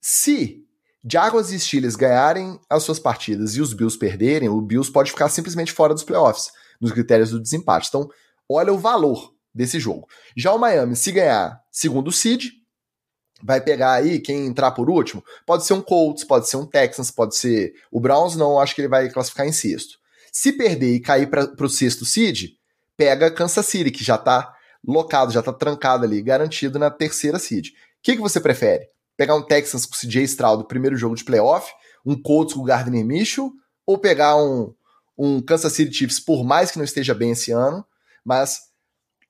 Se 0.00 0.64
Jaguars 1.04 1.50
e 1.50 1.58
Steelers 1.58 1.96
ganharem 1.96 2.58
as 2.68 2.82
suas 2.82 2.98
partidas 2.98 3.54
e 3.54 3.60
os 3.60 3.72
Bills 3.72 3.98
perderem, 3.98 4.48
o 4.48 4.60
Bills 4.60 4.90
pode 4.90 5.10
ficar 5.10 5.28
simplesmente 5.28 5.72
fora 5.72 5.94
dos 5.94 6.04
playoffs, 6.04 6.50
nos 6.80 6.92
critérios 6.92 7.30
do 7.30 7.40
desempate. 7.40 7.88
Então, 7.88 8.08
olha 8.48 8.72
o 8.72 8.78
valor 8.78 9.34
desse 9.54 9.78
jogo. 9.78 10.08
Já 10.36 10.52
o 10.52 10.58
Miami, 10.58 10.96
se 10.96 11.12
ganhar 11.12 11.60
segundo 11.70 12.10
seed, 12.10 12.50
vai 13.42 13.60
pegar 13.60 13.92
aí 13.94 14.20
quem 14.20 14.46
entrar 14.46 14.70
por 14.72 14.88
último. 14.88 15.24
Pode 15.46 15.64
ser 15.64 15.74
um 15.74 15.82
Colts, 15.82 16.24
pode 16.24 16.48
ser 16.48 16.56
um 16.56 16.66
Texans, 16.66 17.10
pode 17.10 17.36
ser 17.36 17.74
o 17.90 18.00
Browns, 18.00 18.36
não 18.36 18.58
acho 18.58 18.74
que 18.74 18.80
ele 18.80 18.88
vai 18.88 19.08
classificar 19.10 19.46
em 19.46 19.52
sexto. 19.52 19.98
Se 20.32 20.52
perder 20.52 20.94
e 20.94 21.00
cair 21.00 21.28
para 21.28 21.52
o 21.58 21.68
sexto 21.68 22.04
seed, 22.04 22.52
pega 22.96 23.30
Kansas 23.30 23.66
City, 23.66 23.90
que 23.90 24.04
já 24.04 24.14
está 24.14 24.54
locado, 24.86 25.32
já 25.32 25.40
está 25.40 25.52
trancado 25.52 26.04
ali, 26.04 26.22
garantido 26.22 26.78
na 26.78 26.90
terceira 26.90 27.38
seed. 27.38 27.68
O 27.68 27.72
que, 28.02 28.16
que 28.16 28.22
você 28.22 28.40
prefere? 28.40 28.86
Pegar 29.16 29.34
um 29.34 29.42
Texans 29.42 29.84
com 29.84 29.94
CJ 29.94 30.22
Stroud 30.24 30.66
primeiro 30.66 30.96
jogo 30.96 31.14
de 31.14 31.24
playoff, 31.24 31.70
um 32.04 32.20
Colts 32.20 32.54
com 32.54 32.60
o 32.60 32.64
Gardner 32.64 33.04
Minshew, 33.04 33.52
ou 33.86 33.98
pegar 33.98 34.36
um, 34.36 34.72
um 35.20 35.42
Kansas 35.42 35.74
City 35.74 35.94
Chiefs, 35.94 36.18
por 36.18 36.42
mais 36.42 36.70
que 36.70 36.78
não 36.78 36.84
esteja 36.84 37.12
bem 37.12 37.32
esse 37.32 37.52
ano, 37.52 37.84
mas 38.24 38.58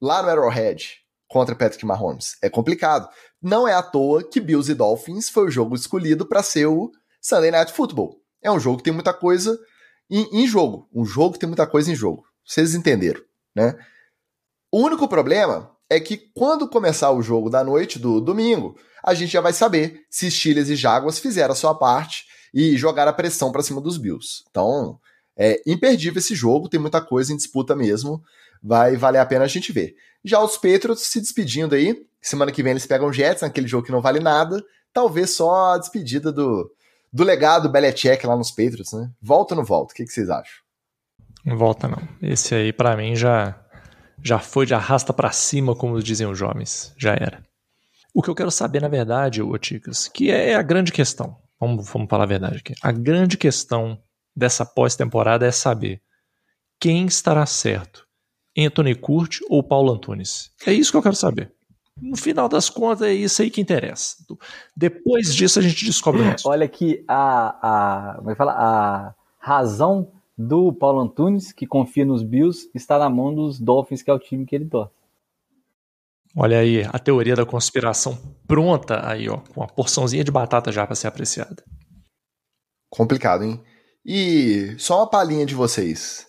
lá 0.01 0.23
no 0.23 0.29
Arrowhead, 0.29 1.01
contra 1.27 1.55
Patrick 1.55 1.85
Mahomes. 1.85 2.37
É 2.41 2.49
complicado. 2.49 3.09
Não 3.43 3.67
é 3.67 3.75
à 3.75 3.83
toa 3.83 4.23
que 4.23 4.41
Bills 4.41 4.71
e 4.71 4.75
Dolphins 4.75 5.29
foi 5.29 5.47
o 5.47 5.51
jogo 5.51 5.75
escolhido 5.75 6.25
para 6.25 6.43
ser 6.45 6.67
o 6.67 6.93
Sunday 7.21 7.51
Night 7.51 7.73
Football. 7.73 8.21
É 8.41 8.51
um 8.51 8.61
jogo 8.61 8.79
que 8.79 8.85
tem 8.85 8.93
muita 8.93 9.13
coisa 9.13 9.59
em, 10.09 10.43
em, 10.43 10.47
jogo. 10.47 10.89
Um 10.95 11.05
jogo 11.05 11.35
que 11.35 11.41
tem 11.41 11.49
muita 11.49 11.67
coisa 11.67 11.91
em 11.91 11.95
jogo. 11.95 12.25
Vocês 12.45 12.75
entenderam, 12.75 13.21
né? 13.55 13.77
O 14.73 14.79
único 14.79 15.09
problema 15.09 15.71
é 15.89 15.99
que 15.99 16.17
quando 16.17 16.69
começar 16.69 17.11
o 17.11 17.23
jogo 17.23 17.51
da 17.51 17.65
noite 17.65 17.99
do 17.99 18.21
domingo, 18.21 18.77
a 19.05 19.13
gente 19.13 19.33
já 19.33 19.41
vai 19.41 19.53
saber 19.53 20.05
se 20.09 20.31
Steelers 20.31 20.69
e 20.69 20.77
Jaguars 20.77 21.19
fizeram 21.19 21.53
a 21.53 21.57
sua 21.57 21.75
parte 21.75 22.27
e 22.55 22.77
jogaram 22.77 23.11
a 23.11 23.15
pressão 23.15 23.51
para 23.51 23.63
cima 23.63 23.81
dos 23.81 23.97
Bills. 23.97 24.45
Então, 24.51 24.99
é 25.41 25.63
imperdível 25.67 26.19
esse 26.19 26.35
jogo, 26.35 26.69
tem 26.69 26.79
muita 26.79 27.01
coisa 27.01 27.33
em 27.33 27.37
disputa 27.37 27.75
mesmo 27.75 28.23
vai 28.63 28.97
valer 28.97 29.19
a 29.19 29.27
pena 29.27 29.45
a 29.45 29.49
gente 29.49 29.73
ver. 29.73 29.95
Já 30.25 30.43
os 30.43 30.57
Patriots 30.57 31.03
se 31.03 31.21
despedindo 31.21 31.75
aí. 31.75 32.05
Semana 32.21 32.53
que 32.53 32.63
vem 32.63 32.73
eles 32.73 32.87
pegam 32.87 33.13
Jets, 33.13 33.43
naquele 33.43 33.67
jogo 33.67 33.87
que 33.87 33.93
não 33.93 34.03
vale 34.03 34.21
nada. 34.21 34.63
Talvez 34.93 35.31
só 35.31 35.73
a 35.73 35.79
despedida 35.79 36.31
do, 36.31 36.71
do 37.13 37.25
legado 37.25 37.71
Belichick 37.71 38.27
lá 38.27 38.37
nos 38.37 38.51
Patriots, 38.51 38.93
né? 38.93 39.11
Volta 39.23 39.55
ou 39.55 39.59
não 39.59 39.65
volta? 39.65 39.93
O 39.93 39.97
que, 39.97 40.05
que 40.05 40.13
vocês 40.13 40.29
acham? 40.29 40.61
Não 41.45 41.57
volta 41.57 41.89
não. 41.89 42.03
Esse 42.21 42.55
aí 42.55 42.73
para 42.73 42.97
mim 42.97 43.17
já 43.17 43.59
já 44.23 44.39
foi 44.39 44.67
de 44.67 44.75
arrasta 44.75 45.15
para 45.15 45.31
cima, 45.31 45.75
como 45.75 46.03
dizem 46.03 46.27
os 46.27 46.37
jovens. 46.37 46.93
Já 46.99 47.15
era. 47.15 47.43
O 48.13 48.23
que 48.23 48.29
eu 48.29 48.35
quero 48.35 48.51
saber, 48.51 48.83
na 48.83 48.89
verdade, 48.89 49.41
ô 49.41 49.57
Ticas, 49.57 50.09
que 50.09 50.31
é 50.31 50.55
a 50.55 50.61
grande 50.61 50.93
questão. 50.93 51.39
Vamos, 51.59 51.89
vamos 51.91 52.09
falar 52.11 52.25
a 52.25 52.27
verdade 52.27 52.59
aqui. 52.59 52.75
A 52.83 52.93
grande 52.93 53.39
questão 53.39 53.99
dessa 54.41 54.65
pós-temporada 54.65 55.47
é 55.47 55.53
saber 55.53 56.03
quem 56.81 57.07
estará 57.07 57.47
certo 57.47 58.07
Anthony 58.59 58.95
Curti 58.95 59.41
ou 59.49 59.63
Paulo 59.63 59.93
Antunes? 59.93 60.51
É 60.67 60.73
isso 60.73 60.91
que 60.91 60.97
eu 60.97 61.03
quero 61.03 61.15
saber. 61.15 61.53
No 62.01 62.17
final 62.17 62.49
das 62.49 62.71
contas, 62.71 63.03
é 63.03 63.13
isso 63.13 63.43
aí 63.43 63.51
que 63.51 63.61
interessa. 63.61 64.17
Depois 64.75 65.35
disso, 65.35 65.59
a 65.59 65.63
gente 65.63 65.85
descobre 65.85 66.23
o 66.23 66.25
resto. 66.25 66.49
Olha 66.49 66.67
que 66.67 67.05
a, 67.07 68.13
a, 68.13 68.15
como 68.17 68.31
é 68.31 68.33
que 68.33 68.39
fala? 68.39 68.53
a 68.53 69.15
razão 69.39 70.11
do 70.37 70.73
Paulo 70.73 71.01
Antunes, 71.01 71.53
que 71.53 71.67
confia 71.67 72.07
nos 72.07 72.23
Bills, 72.23 72.71
está 72.75 72.99
na 72.99 73.11
mão 73.11 73.35
dos 73.35 73.61
Dolphins, 73.61 74.03
que 74.03 74.11
é 74.11 74.15
o 74.15 74.19
time 74.19 74.47
que 74.47 74.57
ele 74.57 74.65
torce. 74.65 74.95
Olha 76.35 76.61
aí, 76.61 76.83
a 76.85 76.99
teoria 76.99 77.37
da 77.37 77.45
conspiração 77.45 78.17
pronta 78.47 79.07
aí, 79.07 79.29
ó, 79.29 79.39
com 79.39 79.61
uma 79.61 79.67
porçãozinha 79.67 80.25
de 80.25 80.31
batata 80.31 80.73
já 80.73 80.87
para 80.87 80.97
ser 80.97 81.09
apreciada. 81.09 81.63
Complicado, 82.89 83.45
hein? 83.45 83.63
E 84.05 84.75
só 84.79 84.99
uma 84.99 85.11
palhinha 85.11 85.45
de 85.45 85.55
vocês. 85.55 86.27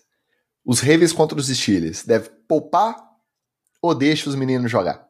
Os 0.66 0.80
Ravens 0.80 1.14
contra 1.14 1.38
os 1.38 1.48
Steelers, 1.48 2.04
deve 2.04 2.30
poupar 2.48 2.96
ou 3.82 3.96
deixa 3.96 4.30
os 4.30 4.36
meninos 4.36 4.70
jogar? 4.70 5.08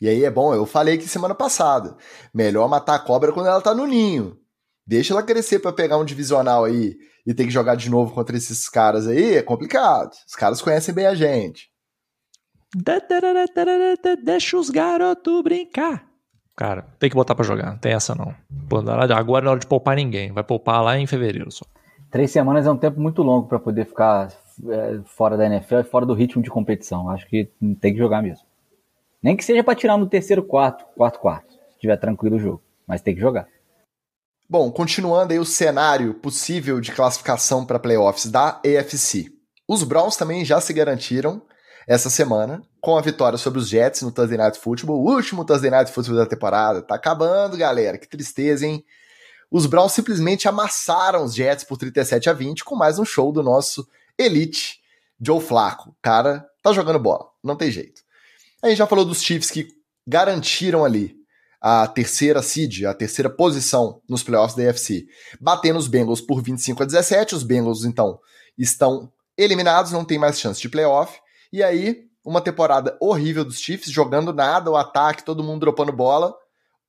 E 0.00 0.08
aí 0.08 0.24
é 0.24 0.30
bom, 0.30 0.54
eu 0.54 0.66
falei 0.66 0.94
aqui 0.94 1.08
semana 1.08 1.34
passada, 1.34 1.96
melhor 2.34 2.68
matar 2.68 2.96
a 2.96 2.98
cobra 2.98 3.32
quando 3.32 3.46
ela 3.46 3.60
tá 3.60 3.74
no 3.74 3.86
ninho. 3.86 4.36
Deixa 4.86 5.14
ela 5.14 5.22
crescer 5.22 5.60
para 5.60 5.72
pegar 5.72 5.96
um 5.96 6.04
divisional 6.04 6.64
aí 6.64 6.96
e 7.24 7.32
ter 7.32 7.44
que 7.44 7.50
jogar 7.50 7.76
de 7.76 7.88
novo 7.88 8.12
contra 8.12 8.36
esses 8.36 8.68
caras 8.68 9.06
aí, 9.06 9.36
é 9.36 9.42
complicado. 9.42 10.10
Os 10.26 10.34
caras 10.34 10.60
conhecem 10.60 10.92
bem 10.92 11.06
a 11.06 11.14
gente. 11.14 11.70
Deixa 14.24 14.56
os 14.56 14.70
garotos 14.70 15.42
brincar. 15.42 16.04
Cara, 16.56 16.82
tem 16.98 17.08
que 17.08 17.16
botar 17.16 17.34
para 17.34 17.44
jogar, 17.44 17.70
não 17.70 17.78
tem 17.78 17.92
essa 17.92 18.14
não. 18.14 18.34
Agora 19.16 19.46
é 19.46 19.48
hora 19.48 19.60
de 19.60 19.66
poupar 19.66 19.96
ninguém, 19.96 20.32
vai 20.32 20.42
poupar 20.42 20.82
lá 20.82 20.98
em 20.98 21.06
fevereiro 21.06 21.50
só. 21.50 21.64
Três 22.12 22.30
semanas 22.30 22.66
é 22.66 22.70
um 22.70 22.76
tempo 22.76 23.00
muito 23.00 23.22
longo 23.22 23.48
para 23.48 23.58
poder 23.58 23.86
ficar 23.86 24.30
é, 24.68 25.00
fora 25.06 25.34
da 25.34 25.46
NFL 25.46 25.76
e 25.76 25.84
fora 25.84 26.04
do 26.04 26.12
ritmo 26.12 26.42
de 26.42 26.50
competição. 26.50 27.08
Acho 27.08 27.26
que 27.26 27.50
tem 27.80 27.94
que 27.94 27.98
jogar 27.98 28.22
mesmo. 28.22 28.44
Nem 29.22 29.34
que 29.34 29.42
seja 29.42 29.64
para 29.64 29.74
tirar 29.74 29.96
no 29.96 30.06
terceiro 30.06 30.42
quarto, 30.42 30.84
quarto 30.94 31.18
quarto, 31.18 31.50
se 31.72 31.78
tiver 31.80 31.96
tranquilo 31.96 32.36
o 32.36 32.38
jogo, 32.38 32.62
mas 32.86 33.00
tem 33.00 33.14
que 33.14 33.20
jogar. 33.20 33.48
Bom, 34.46 34.70
continuando 34.70 35.32
aí 35.32 35.38
o 35.38 35.44
cenário 35.46 36.12
possível 36.12 36.82
de 36.82 36.92
classificação 36.92 37.64
para 37.64 37.78
playoffs 37.78 38.30
da 38.30 38.60
AFC. 38.60 39.32
Os 39.66 39.82
Browns 39.82 40.14
também 40.14 40.44
já 40.44 40.60
se 40.60 40.74
garantiram 40.74 41.40
essa 41.88 42.10
semana 42.10 42.60
com 42.78 42.98
a 42.98 43.00
vitória 43.00 43.38
sobre 43.38 43.58
os 43.58 43.70
Jets 43.70 44.02
no 44.02 44.12
Thursday 44.12 44.36
Night 44.36 44.58
Football, 44.58 45.00
o 45.00 45.14
último 45.14 45.46
Thursday 45.46 45.70
Night 45.70 45.90
Football 45.90 46.16
da 46.16 46.26
temporada. 46.26 46.82
Tá 46.82 46.94
acabando, 46.94 47.56
galera. 47.56 47.96
Que 47.96 48.06
tristeza, 48.06 48.66
hein? 48.66 48.84
Os 49.52 49.66
Browns 49.66 49.92
simplesmente 49.92 50.48
amassaram 50.48 51.22
os 51.22 51.34
Jets 51.34 51.62
por 51.62 51.76
37 51.76 52.30
a 52.30 52.32
20 52.32 52.64
com 52.64 52.74
mais 52.74 52.98
um 52.98 53.04
show 53.04 53.30
do 53.30 53.42
nosso 53.42 53.86
elite 54.16 54.80
Joe 55.20 55.42
Flacco. 55.42 55.94
Cara, 56.00 56.42
tá 56.62 56.72
jogando 56.72 56.98
bola, 56.98 57.26
não 57.44 57.54
tem 57.54 57.70
jeito. 57.70 58.00
A 58.62 58.70
gente 58.70 58.78
já 58.78 58.86
falou 58.86 59.04
dos 59.04 59.22
Chiefs 59.22 59.50
que 59.50 59.68
garantiram 60.06 60.86
ali 60.86 61.14
a 61.60 61.86
terceira 61.86 62.40
seed, 62.40 62.84
a 62.86 62.94
terceira 62.94 63.28
posição 63.28 64.00
nos 64.08 64.22
playoffs 64.22 64.56
da 64.56 64.70
AFC, 64.70 65.06
batendo 65.38 65.78
os 65.78 65.86
Bengals 65.86 66.22
por 66.22 66.42
25 66.42 66.82
a 66.82 66.86
17. 66.86 67.34
Os 67.34 67.42
Bengals, 67.42 67.84
então, 67.84 68.18
estão 68.56 69.12
eliminados, 69.36 69.92
não 69.92 70.02
tem 70.02 70.18
mais 70.18 70.40
chance 70.40 70.62
de 70.62 70.68
playoff. 70.70 71.20
E 71.52 71.62
aí, 71.62 72.06
uma 72.24 72.40
temporada 72.40 72.96
horrível 72.98 73.44
dos 73.44 73.60
Chiefs, 73.60 73.92
jogando 73.92 74.32
nada, 74.32 74.70
o 74.70 74.76
ataque, 74.78 75.22
todo 75.22 75.44
mundo 75.44 75.60
dropando 75.60 75.92
bola. 75.92 76.34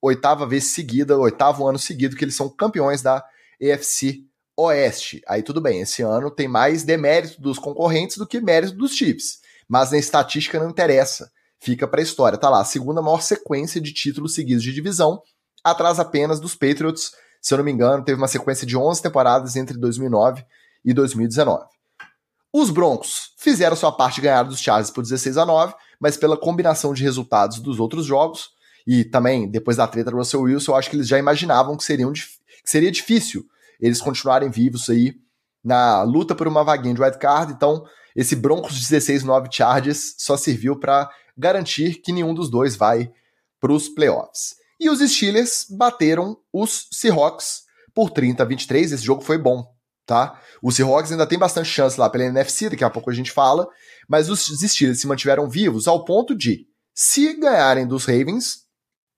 Oitava 0.05 0.45
vez 0.45 0.73
seguida, 0.73 1.17
oitavo 1.17 1.65
ano 1.65 1.79
seguido 1.79 2.17
que 2.17 2.25
eles 2.25 2.35
são 2.35 2.49
campeões 2.49 3.01
da 3.01 3.23
AFC 3.61 4.25
Oeste. 4.57 5.21
Aí 5.25 5.41
tudo 5.41 5.61
bem, 5.61 5.79
esse 5.79 6.01
ano 6.01 6.29
tem 6.29 6.45
mais 6.45 6.83
demérito 6.83 7.41
dos 7.41 7.57
concorrentes 7.57 8.17
do 8.17 8.27
que 8.27 8.41
mérito 8.41 8.75
dos 8.75 8.93
Chiefs. 8.93 9.39
Mas 9.65 9.91
na 9.91 9.97
estatística 9.97 10.59
não 10.59 10.69
interessa. 10.69 11.31
Fica 11.57 11.87
para 11.87 12.01
a 12.01 12.03
história. 12.03 12.37
Tá 12.37 12.49
lá, 12.49 12.59
a 12.59 12.65
segunda 12.65 13.01
maior 13.01 13.21
sequência 13.21 13.79
de 13.79 13.93
títulos 13.93 14.35
seguidos 14.35 14.61
de 14.61 14.73
divisão, 14.73 15.21
atrás 15.63 15.97
apenas 16.01 16.41
dos 16.41 16.53
Patriots. 16.53 17.13
Se 17.41 17.53
eu 17.53 17.59
não 17.59 17.63
me 17.63 17.71
engano, 17.71 18.03
teve 18.03 18.17
uma 18.17 18.27
sequência 18.27 18.67
de 18.67 18.75
11 18.75 19.01
temporadas 19.01 19.55
entre 19.55 19.77
2009 19.77 20.45
e 20.83 20.93
2019. 20.93 21.63
Os 22.51 22.69
Broncos 22.69 23.31
fizeram 23.37 23.77
sua 23.77 23.93
parte 23.93 24.19
ganhar 24.19 24.43
dos 24.43 24.59
Chargers 24.59 24.91
por 24.91 25.01
16 25.01 25.37
a 25.37 25.45
9, 25.45 25.73
mas 25.97 26.17
pela 26.17 26.35
combinação 26.35 26.93
de 26.93 27.03
resultados 27.03 27.61
dos 27.61 27.79
outros 27.79 28.05
jogos 28.05 28.51
e 28.85 29.03
também 29.03 29.49
depois 29.49 29.77
da 29.77 29.87
treta 29.87 30.11
do 30.11 30.17
Russell 30.17 30.41
Wilson, 30.41 30.71
eu 30.71 30.75
acho 30.75 30.89
que 30.89 30.95
eles 30.95 31.07
já 31.07 31.17
imaginavam 31.17 31.77
que, 31.77 31.83
seriam, 31.83 32.11
que 32.11 32.21
seria 32.65 32.91
difícil 32.91 33.45
eles 33.79 34.01
continuarem 34.01 34.49
vivos 34.49 34.89
aí 34.89 35.15
na 35.63 36.03
luta 36.03 36.35
por 36.35 36.47
uma 36.47 36.63
vaguinha 36.63 36.93
de 36.93 37.01
wildcard. 37.01 37.53
Então, 37.53 37.85
esse 38.15 38.35
Broncos 38.35 38.79
16-9 38.79 39.47
Chargers 39.51 40.15
só 40.17 40.37
serviu 40.37 40.79
para 40.79 41.09
garantir 41.37 41.95
que 41.95 42.11
nenhum 42.11 42.33
dos 42.33 42.49
dois 42.49 42.75
vai 42.75 43.11
para 43.59 43.71
os 43.71 43.89
playoffs. 43.89 44.55
E 44.79 44.89
os 44.89 44.99
Steelers 44.99 45.65
bateram 45.69 46.37
os 46.51 46.87
Seahawks 46.91 47.63
por 47.93 48.09
30 48.09 48.43
a 48.43 48.45
23. 48.45 48.91
Esse 48.91 49.03
jogo 49.03 49.21
foi 49.21 49.37
bom, 49.37 49.65
tá? 50.05 50.39
Os 50.61 50.75
Seahawks 50.75 51.11
ainda 51.11 51.25
tem 51.25 51.39
bastante 51.39 51.69
chance 51.69 51.99
lá 51.99 52.09
pela 52.09 52.25
NFC, 52.25 52.69
daqui 52.69 52.83
a 52.83 52.89
pouco 52.89 53.09
a 53.09 53.13
gente 53.13 53.31
fala, 53.31 53.67
mas 54.07 54.29
os 54.29 54.45
Steelers 54.45 54.99
se 54.99 55.07
mantiveram 55.07 55.49
vivos 55.49 55.87
ao 55.87 56.03
ponto 56.03 56.35
de, 56.35 56.67
se 56.93 57.33
ganharem 57.33 57.87
dos 57.87 58.05
Ravens 58.05 58.62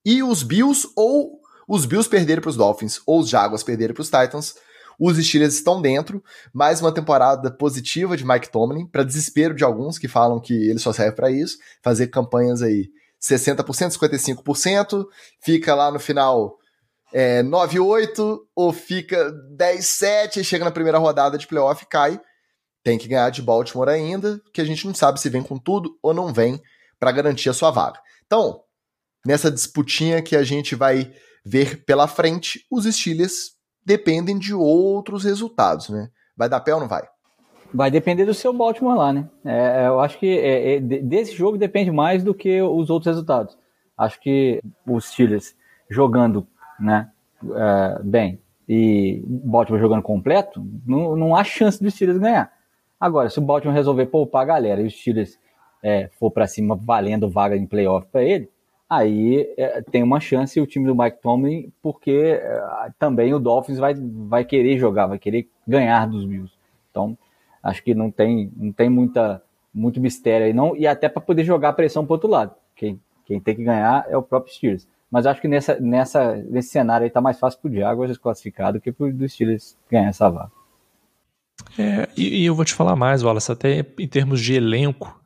e 0.06 0.22
os 0.22 0.43
Bills 0.43 0.88
ou 0.95 1.41
os 1.68 1.86
Bills 1.86 2.08
perderem 2.08 2.41
para 2.41 2.49
os 2.49 2.56
Dolphins 2.56 3.01
ou 3.06 3.20
os 3.20 3.30
Jaguars 3.30 3.64
perderem 3.64 3.93
para 3.93 4.01
os 4.01 4.10
Titans, 4.10 4.56
os 4.99 5.18
Steelers 5.18 5.56
estão 5.56 5.82
dentro. 5.82 6.24
Mais 6.53 6.82
uma 6.82 6.93
temporada 6.93 7.51
positiva 7.51 8.16
de 8.16 8.26
Mike 8.26 8.49
Tomlin, 8.49 8.86
para 8.86 9.03
desespero 9.03 9.56
de 9.56 9.64
alguns 9.64 9.97
que 9.97 10.08
falam 10.08 10.39
que 10.39 10.53
ele 10.53 10.80
só 10.80 10.93
serve 10.93 11.16
para 11.16 11.32
isso, 11.32 11.58
fazer 11.84 12.08
campanhas 12.08 12.62
aí 12.62 12.89
60%, 13.22 13.66
55%, 13.66 15.06
fica 15.41 15.74
lá 15.74 15.91
no 15.91 15.99
final 15.99 16.58
é, 17.14 17.41
9-8 17.43 18.39
ou 18.56 18.72
fica 18.72 19.32
10-7 19.58 20.38
e 20.38 20.43
chega 20.43 20.66
na 20.66 20.72
primeira 20.72 20.97
rodada 20.97 21.38
de 21.38 21.47
playoff 21.47 21.86
cai. 21.88 22.20
Tem 22.84 22.99
que 22.99 23.08
ganhar 23.08 23.32
de 23.32 23.41
Baltimore 23.41 23.89
ainda, 23.89 24.39
que 24.53 24.62
a 24.62 24.66
gente 24.66 24.86
não 24.86 24.93
sabe 24.93 25.20
se 25.20 25.30
vem 25.30 25.41
com 25.41 25.58
tudo 25.58 25.97
ou 26.03 26.14
não 26.14 26.32
vem 26.32 26.62
para 26.99 27.12
garantir 27.12 27.49
a 27.49 27.53
sua 27.53 27.72
vaga. 27.72 27.99
Então, 28.26 28.62
nessa 29.26 29.51
disputinha 29.51 30.21
que 30.21 30.36
a 30.36 30.43
gente 30.43 30.76
vai 30.76 31.11
ver 31.43 31.84
pela 31.84 32.07
frente, 32.07 32.65
os 32.71 32.86
Steelers 32.86 33.55
dependem 33.86 34.38
de 34.38 34.53
outros 34.53 35.23
resultados, 35.23 35.89
né? 35.89 36.09
Vai 36.36 36.49
dar 36.49 36.59
pé 36.59 36.73
ou 36.73 36.80
não 36.80 36.88
vai? 36.88 37.03
Vai 37.73 37.91
depender 37.91 38.26
do 38.26 38.34
seu 38.34 38.53
Baltimore 38.53 38.97
lá, 38.97 39.13
né? 39.13 39.30
É, 39.43 39.84
é 39.84 39.88
eu 39.88 39.99
acho 39.99 40.17
que 40.17 40.28
é, 40.28 40.76
é, 40.76 40.80
desse 40.80 41.36
jogo 41.36 41.57
depende 41.57 41.91
mais 41.91 42.23
do 42.23 42.34
que 42.34 42.61
os 42.61 42.89
outros 42.89 43.07
resultados. 43.07 43.57
Acho 43.97 44.19
que 44.19 44.61
os 44.86 45.05
Steelers 45.05 45.55
jogando 45.89 46.47
né, 46.80 47.09
é, 47.43 47.99
bem 48.03 48.39
e 48.67 49.23
Baltimore 49.26 49.80
jogando 49.80 50.01
completo, 50.01 50.65
não, 50.86 51.15
não 51.15 51.36
há 51.36 51.43
chance 51.43 51.82
dos 51.82 51.93
Steelers 51.93 52.19
ganhar. 52.19 52.51
Agora, 52.99 53.30
se 53.30 53.38
o 53.38 53.41
Baltimore 53.41 53.76
resolver 53.76 54.07
poupar 54.07 54.41
a 54.41 54.45
galera 54.45 54.82
e 54.82 54.88
os 54.88 54.93
Steelers 54.93 55.38
é, 55.84 56.09
for 56.19 56.32
para 56.32 56.47
cima 56.47 56.76
valendo 56.76 57.30
vaga 57.30 57.55
em 57.55 57.67
playoff 57.67 58.07
para 58.11 58.23
ele, 58.23 58.49
aí 58.89 59.53
é, 59.57 59.81
tem 59.81 60.03
uma 60.03 60.19
chance 60.19 60.59
o 60.59 60.67
time 60.67 60.86
do 60.86 60.95
Mike 60.95 61.21
Tomlin, 61.21 61.71
porque 61.81 62.39
é, 62.41 62.61
também 62.97 63.33
o 63.33 63.39
Dolphins 63.39 63.77
vai, 63.77 63.93
vai 63.95 64.45
querer 64.45 64.77
jogar, 64.77 65.07
vai 65.07 65.19
querer 65.19 65.49
ganhar 65.67 66.07
dos 66.07 66.25
Bills. 66.25 66.53
Então, 66.91 67.17
acho 67.61 67.83
que 67.83 67.93
não 67.93 68.11
tem, 68.11 68.51
não 68.55 68.71
tem 68.71 68.89
muita, 68.89 69.41
muito 69.73 69.99
mistério 69.99 70.47
aí, 70.47 70.53
não, 70.53 70.75
e 70.75 70.88
até 70.88 71.09
para 71.09 71.21
poder 71.21 71.43
jogar 71.43 71.69
a 71.69 71.73
pressão 71.73 72.05
para 72.05 72.13
outro 72.13 72.29
lado. 72.29 72.55
Quem, 72.75 72.99
quem 73.25 73.39
tem 73.39 73.55
que 73.55 73.63
ganhar 73.63 74.05
é 74.09 74.15
o 74.15 74.23
próprio 74.23 74.53
Steelers. 74.53 74.88
Mas 75.09 75.25
acho 75.25 75.39
que 75.39 75.47
nessa, 75.47 75.79
nessa, 75.79 76.36
nesse 76.36 76.69
cenário 76.69 77.05
aí 77.05 77.09
tá 77.09 77.21
mais 77.21 77.39
fácil 77.39 77.59
pro 77.61 77.73
Jaguars 77.73 78.17
classificado 78.17 78.81
que 78.81 78.91
pro 78.91 79.13
do 79.13 79.27
Steelers 79.27 79.77
ganhar 79.89 80.09
essa 80.09 80.29
vaga. 80.29 80.51
É, 81.77 82.07
e, 82.17 82.41
e, 82.41 82.45
eu 82.45 82.55
vou 82.55 82.65
te 82.65 82.73
falar 82.73 82.95
mais, 82.95 83.23
Wallace, 83.23 83.51
até 83.51 83.86
em 83.97 84.07
termos 84.07 84.41
de 84.41 84.53
elenco, 84.55 85.19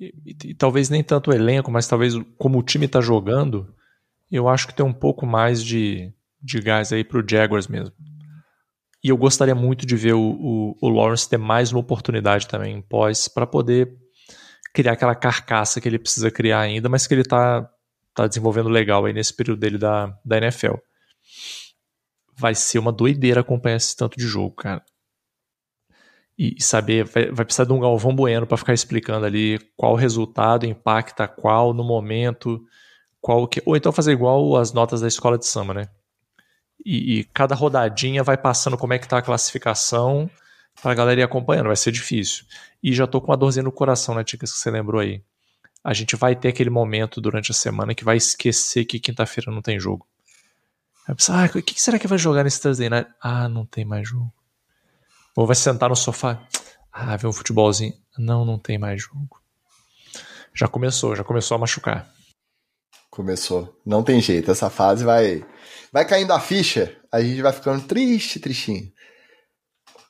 e, 0.00 0.36
e, 0.44 0.54
talvez 0.54 0.88
nem 0.88 1.02
tanto 1.02 1.30
o 1.30 1.34
elenco, 1.34 1.70
mas 1.70 1.88
talvez 1.88 2.14
como 2.36 2.58
o 2.58 2.62
time 2.62 2.86
está 2.86 3.00
jogando, 3.00 3.74
eu 4.30 4.48
acho 4.48 4.66
que 4.66 4.74
tem 4.74 4.86
um 4.86 4.92
pouco 4.92 5.26
mais 5.26 5.62
de, 5.62 6.12
de 6.40 6.60
gás 6.60 6.92
aí 6.92 7.02
pro 7.02 7.24
Jaguars 7.28 7.66
mesmo. 7.66 7.94
E 9.02 9.08
eu 9.08 9.16
gostaria 9.16 9.54
muito 9.54 9.86
de 9.86 9.96
ver 9.96 10.14
o, 10.14 10.20
o, 10.20 10.76
o 10.80 10.88
Lawrence 10.88 11.28
ter 11.28 11.38
mais 11.38 11.72
uma 11.72 11.80
oportunidade 11.80 12.46
também 12.46 12.76
em 12.76 12.82
pós 12.82 13.28
para 13.28 13.46
poder 13.46 13.96
criar 14.74 14.92
aquela 14.92 15.14
carcaça 15.14 15.80
que 15.80 15.88
ele 15.88 15.98
precisa 15.98 16.30
criar 16.30 16.60
ainda, 16.60 16.88
mas 16.88 17.06
que 17.06 17.14
ele 17.14 17.22
está 17.22 17.68
tá 18.14 18.26
desenvolvendo 18.26 18.68
legal 18.68 19.04
aí 19.04 19.12
nesse 19.12 19.34
período 19.34 19.60
dele 19.60 19.78
da, 19.78 20.16
da 20.24 20.38
NFL. 20.38 20.74
Vai 22.36 22.54
ser 22.54 22.78
uma 22.78 22.92
doideira 22.92 23.40
acompanhar 23.40 23.76
esse 23.76 23.96
tanto 23.96 24.16
de 24.16 24.26
jogo, 24.26 24.54
cara 24.54 24.84
e 26.38 26.62
saber, 26.62 27.04
vai, 27.04 27.32
vai, 27.32 27.44
precisar 27.44 27.64
de 27.64 27.72
um 27.72 27.80
Galvão 27.80 28.14
Bueno 28.14 28.46
para 28.46 28.56
ficar 28.56 28.72
explicando 28.72 29.26
ali 29.26 29.58
qual 29.76 29.96
resultado 29.96 30.64
impacta 30.64 31.26
qual 31.26 31.74
no 31.74 31.82
momento, 31.82 32.64
qual 33.20 33.48
que, 33.48 33.60
ou 33.66 33.76
então 33.76 33.90
fazer 33.90 34.12
igual 34.12 34.56
as 34.56 34.72
notas 34.72 35.00
da 35.00 35.08
escola 35.08 35.36
de 35.36 35.46
samba, 35.46 35.74
né? 35.74 35.88
E, 36.86 37.18
e 37.18 37.24
cada 37.24 37.56
rodadinha 37.56 38.22
vai 38.22 38.36
passando 38.36 38.78
como 38.78 38.92
é 38.92 39.00
que 39.00 39.08
tá 39.08 39.18
a 39.18 39.22
classificação 39.22 40.30
para 40.80 40.92
a 40.92 40.94
galera 40.94 41.20
ir 41.20 41.24
acompanhando, 41.24 41.66
vai 41.66 41.76
ser 41.76 41.90
difícil. 41.90 42.44
E 42.80 42.92
já 42.92 43.04
tô 43.04 43.20
com 43.20 43.32
uma 43.32 43.36
dorzinha 43.36 43.64
no 43.64 43.72
coração, 43.72 44.14
né, 44.14 44.22
Ticas, 44.22 44.52
que 44.52 44.58
você 44.58 44.70
lembrou 44.70 45.00
aí. 45.00 45.20
A 45.82 45.92
gente 45.92 46.14
vai 46.14 46.36
ter 46.36 46.48
aquele 46.48 46.70
momento 46.70 47.20
durante 47.20 47.50
a 47.50 47.54
semana 47.54 47.96
que 47.96 48.04
vai 48.04 48.16
esquecer 48.16 48.84
que 48.84 49.00
quinta-feira 49.00 49.50
não 49.50 49.60
tem 49.60 49.80
jogo. 49.80 50.06
Vai 51.04 51.16
pensar, 51.16 51.44
ah, 51.44 51.58
o 51.58 51.62
que 51.62 51.80
será 51.80 51.98
que 51.98 52.06
vai 52.06 52.18
jogar 52.18 52.44
nesse 52.44 52.60
Thursday 52.60 52.88
Night? 52.88 53.10
Ah, 53.20 53.48
não 53.48 53.66
tem 53.66 53.84
mais 53.84 54.08
jogo. 54.08 54.32
Ou 55.38 55.46
vai 55.46 55.54
sentar 55.54 55.88
no 55.88 55.94
sofá. 55.94 56.44
Ah, 56.92 57.16
ver 57.16 57.28
um 57.28 57.32
futebolzinho. 57.32 57.94
Não, 58.18 58.44
não 58.44 58.58
tem 58.58 58.76
mais 58.76 59.00
jogo. 59.00 59.40
Já 60.52 60.66
começou, 60.66 61.14
já 61.14 61.22
começou 61.22 61.54
a 61.54 61.58
machucar. 61.58 62.12
Começou. 63.08 63.72
Não 63.86 64.02
tem 64.02 64.20
jeito. 64.20 64.50
Essa 64.50 64.68
fase 64.68 65.04
vai. 65.04 65.46
Vai 65.92 66.04
caindo 66.04 66.32
a 66.32 66.40
ficha, 66.40 67.00
a 67.12 67.22
gente 67.22 67.40
vai 67.40 67.52
ficando 67.52 67.86
triste, 67.86 68.40
tristinho. 68.40 68.92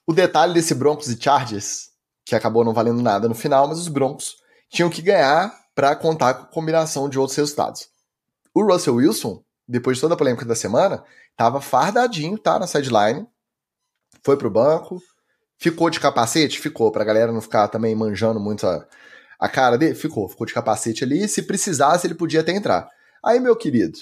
O 0.06 0.14
detalhe 0.14 0.54
desse 0.54 0.74
Broncos 0.74 1.10
e 1.10 1.22
Chargers, 1.22 1.90
que 2.24 2.34
acabou 2.34 2.64
não 2.64 2.72
valendo 2.72 3.02
nada 3.02 3.28
no 3.28 3.34
final, 3.34 3.68
mas 3.68 3.78
os 3.78 3.88
Broncos 3.88 4.38
tinham 4.70 4.88
que 4.88 5.02
ganhar 5.02 5.52
para 5.74 5.94
contar 5.94 6.32
com 6.32 6.46
combinação 6.46 7.06
de 7.06 7.18
outros 7.18 7.36
resultados. 7.36 7.86
O 8.54 8.64
Russell 8.64 8.94
Wilson, 8.94 9.44
depois 9.68 9.98
de 9.98 10.00
toda 10.00 10.14
a 10.14 10.16
polêmica 10.16 10.46
da 10.46 10.56
semana, 10.56 11.04
tava 11.36 11.60
fardadinho, 11.60 12.38
tá, 12.38 12.58
na 12.58 12.66
sideline, 12.66 13.26
foi 14.24 14.34
pro 14.38 14.50
banco, 14.50 15.02
Ficou 15.58 15.90
de 15.90 15.98
capacete? 15.98 16.60
Ficou, 16.60 16.92
pra 16.92 17.04
galera 17.04 17.32
não 17.32 17.40
ficar 17.40 17.66
também 17.68 17.94
manjando 17.94 18.38
muito 18.38 18.66
a, 18.66 18.86
a 19.40 19.48
cara 19.48 19.76
dele. 19.76 19.94
Ficou, 19.94 20.28
ficou 20.28 20.46
de 20.46 20.54
capacete 20.54 21.02
ali. 21.02 21.28
Se 21.28 21.42
precisasse, 21.42 22.06
ele 22.06 22.14
podia 22.14 22.40
até 22.40 22.52
entrar. 22.52 22.88
Aí, 23.24 23.40
meu 23.40 23.56
querido, 23.56 23.98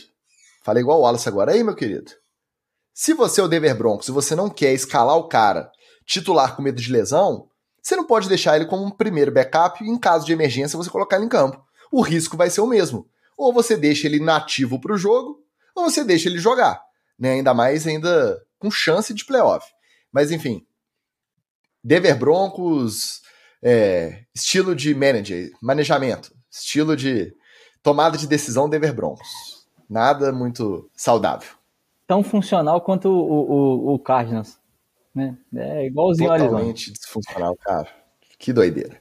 falei 0.62 0.82
igual 0.82 0.98
o 0.98 1.02
Wallace 1.02 1.28
agora. 1.28 1.52
Aí, 1.52 1.64
meu 1.64 1.74
querido, 1.74 2.12
se 2.92 3.14
você 3.14 3.40
é 3.40 3.44
o 3.44 3.48
Denver 3.48 3.76
Broncos 3.76 4.07
se 4.07 4.12
você 4.12 4.34
não 4.34 4.50
quer 4.50 4.72
escalar 4.72 5.16
o 5.16 5.28
cara 5.28 5.70
titular 6.07 6.54
com 6.54 6.62
medo 6.62 6.80
de 6.80 6.92
lesão, 6.92 7.48
você 7.82 7.96
não 7.96 8.04
pode 8.04 8.28
deixar 8.28 8.57
ele 8.57 8.66
como 8.66 8.84
um 8.84 8.90
primeiro 8.90 9.32
backup 9.32 9.82
e 9.82 9.88
em 9.88 9.98
caso 9.98 10.24
de 10.26 10.32
emergência 10.32 10.76
você 10.76 10.90
colocar 10.90 11.16
ele 11.16 11.26
em 11.26 11.28
campo. 11.28 11.62
O 11.90 12.02
risco 12.02 12.36
vai 12.36 12.50
ser 12.50 12.61
o 12.61 12.66
mesmo. 12.66 13.09
Ou 13.36 13.52
você 13.52 13.76
deixa 13.76 14.07
ele 14.07 14.18
nativo 14.18 14.80
para 14.80 14.94
o 14.94 14.98
jogo, 14.98 15.42
ou 15.74 15.84
você 15.84 16.02
deixa 16.04 16.28
ele 16.28 16.38
jogar. 16.38 16.82
Né? 17.18 17.32
Ainda 17.32 17.52
mais 17.54 17.86
ainda 17.86 18.42
com 18.59 18.70
chance 18.70 19.12
de 19.12 19.24
playoff. 19.24 19.66
Mas 20.12 20.30
enfim, 20.30 20.66
Denver 21.87 22.18
Broncos, 22.18 23.22
é, 23.63 24.25
estilo 24.34 24.75
de 24.75 24.92
manager, 24.92 25.53
manejamento, 25.63 26.34
estilo 26.50 26.96
de 26.96 27.33
tomada 27.80 28.18
de 28.18 28.26
decisão 28.26 28.68
Denver 28.68 28.92
Broncos. 28.92 29.29
Nada 29.88 30.33
muito 30.33 30.91
saudável. 30.96 31.49
Tão 32.04 32.25
funcional 32.25 32.80
quanto 32.80 33.08
o, 33.08 33.92
o, 33.92 33.95
o 33.95 33.99
Cardinals. 34.00 34.58
Né? 35.14 35.38
É 35.54 35.87
igualzinho 35.87 36.29
Totalmente 36.29 36.92
disfuncional, 36.92 37.57
cara. 37.63 37.88
Que 38.37 38.53
doideira. 38.53 39.00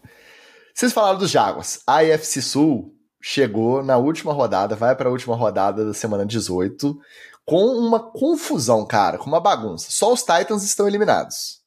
Vocês 0.72 0.94
falaram 0.94 1.18
dos 1.18 1.32
Jaguars. 1.32 1.82
A 1.88 2.02
AFC 2.02 2.40
Sul 2.40 2.96
chegou 3.20 3.82
na 3.82 3.98
última 3.98 4.32
rodada, 4.32 4.76
vai 4.76 4.96
para 4.96 5.10
a 5.10 5.12
última 5.12 5.36
rodada 5.36 5.86
da 5.86 5.94
semana 5.96 6.24
18, 6.24 6.96
com 7.44 7.66
uma 7.66 8.12
confusão, 8.12 8.86
cara, 8.86 9.18
com 9.18 9.26
uma 9.26 9.42
bagunça. 9.42 9.88
Só 9.90 10.14
os 10.14 10.22
Titans 10.22 10.62
estão 10.62 10.88
eliminados. 10.88 11.65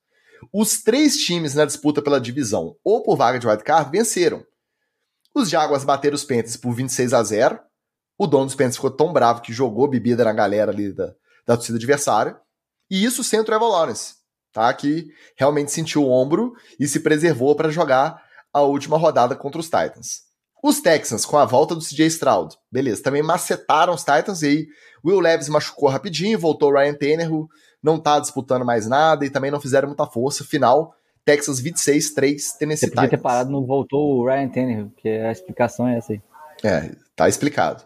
Os 0.53 0.83
três 0.83 1.17
times 1.17 1.55
na 1.55 1.65
disputa 1.65 2.01
pela 2.01 2.21
divisão 2.21 2.77
ou 2.85 3.03
por 3.03 3.17
vaga 3.17 3.39
de 3.39 3.47
wildcard 3.47 3.91
venceram. 3.91 4.45
Os 5.35 5.49
Jaguars 5.49 5.85
bateram 5.85 6.15
os 6.15 6.25
Panthers 6.25 6.57
por 6.57 6.73
26 6.73 7.13
a 7.13 7.23
0. 7.23 7.61
O 8.19 8.27
dono 8.27 8.47
dos 8.47 8.55
Panthers 8.55 8.77
ficou 8.77 8.91
tão 8.91 9.13
bravo 9.13 9.41
que 9.41 9.53
jogou 9.53 9.89
bebida 9.89 10.25
na 10.25 10.33
galera 10.33 10.73
ali 10.73 10.93
da, 10.93 11.15
da 11.47 11.57
torcida 11.57 11.79
adversária. 11.79 12.37
E 12.91 13.05
isso 13.05 13.23
sem 13.23 13.39
o 13.39 13.45
Trevor 13.45 13.69
Lawrence, 13.69 14.15
tá? 14.53 14.73
Que 14.73 15.09
realmente 15.37 15.71
sentiu 15.71 16.05
o 16.05 16.11
ombro 16.11 16.55
e 16.81 16.89
se 16.89 17.01
preservou 17.01 17.55
para 17.55 17.71
jogar 17.71 18.23
a 18.53 18.63
última 18.63 18.97
rodada 18.97 19.37
contra 19.37 19.61
os 19.61 19.67
Titans. 19.67 20.29
Os 20.63 20.81
Texans, 20.81 21.25
com 21.25 21.37
a 21.37 21.45
volta 21.45 21.75
do 21.75 21.85
CJ 21.85 22.07
Stroud, 22.07 22.57
beleza, 22.71 23.03
também 23.03 23.23
macetaram 23.23 23.95
os 23.95 24.03
Titans 24.03 24.43
e 24.43 24.47
aí 24.47 24.67
Will 25.05 25.21
Levis 25.21 25.49
machucou 25.49 25.89
rapidinho, 25.89 26.39
voltou 26.39 26.73
Ryan 26.73 26.95
Tannehill, 26.95 27.49
não 27.83 27.99
tá 27.99 28.19
disputando 28.19 28.65
mais 28.65 28.87
nada 28.87 29.25
e 29.25 29.31
também 29.31 29.51
não 29.51 29.61
fizeram 29.61 29.89
muita 29.89 30.07
força. 30.07 30.45
Final, 30.45 30.95
Texas 31.25 31.61
26, 31.61 32.15
3, 32.15 32.53
Tennessee 32.53 32.87
Você 32.87 32.95
podia 32.95 33.09
Titans. 33.09 33.11
ter 33.11 33.23
parado 33.23 33.51
no 33.51 33.67
voltou 33.67 34.17
o 34.17 34.27
Ryan 34.27 34.49
Tannehill, 34.49 34.93
que 34.97 35.09
a 35.09 35.31
explicação 35.31 35.87
é 35.87 35.99
essa 35.99 36.13
aí. 36.13 36.23
É, 36.65 36.91
tá 37.15 37.29
explicado. 37.29 37.85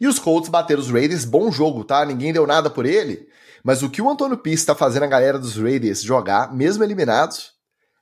E 0.00 0.06
os 0.06 0.18
Colts 0.18 0.48
bateram 0.48 0.80
os 0.80 0.90
Raiders, 0.90 1.24
bom 1.24 1.50
jogo, 1.50 1.84
tá? 1.84 2.04
Ninguém 2.04 2.32
deu 2.32 2.46
nada 2.46 2.70
por 2.70 2.86
ele, 2.86 3.28
mas 3.64 3.82
o 3.82 3.90
que 3.90 4.00
o 4.00 4.08
Antônio 4.08 4.38
Pierce 4.38 4.64
tá 4.64 4.74
fazendo 4.74 5.02
a 5.02 5.08
galera 5.08 5.38
dos 5.38 5.56
Raiders 5.56 6.02
jogar, 6.02 6.54
mesmo 6.54 6.84
eliminados, 6.84 7.52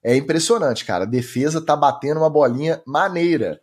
é 0.05 0.15
impressionante, 0.15 0.85
cara. 0.85 1.05
A 1.05 1.07
defesa 1.07 1.61
tá 1.61 1.75
batendo 1.75 2.19
uma 2.19 2.31
bolinha 2.31 2.81
maneira. 2.87 3.61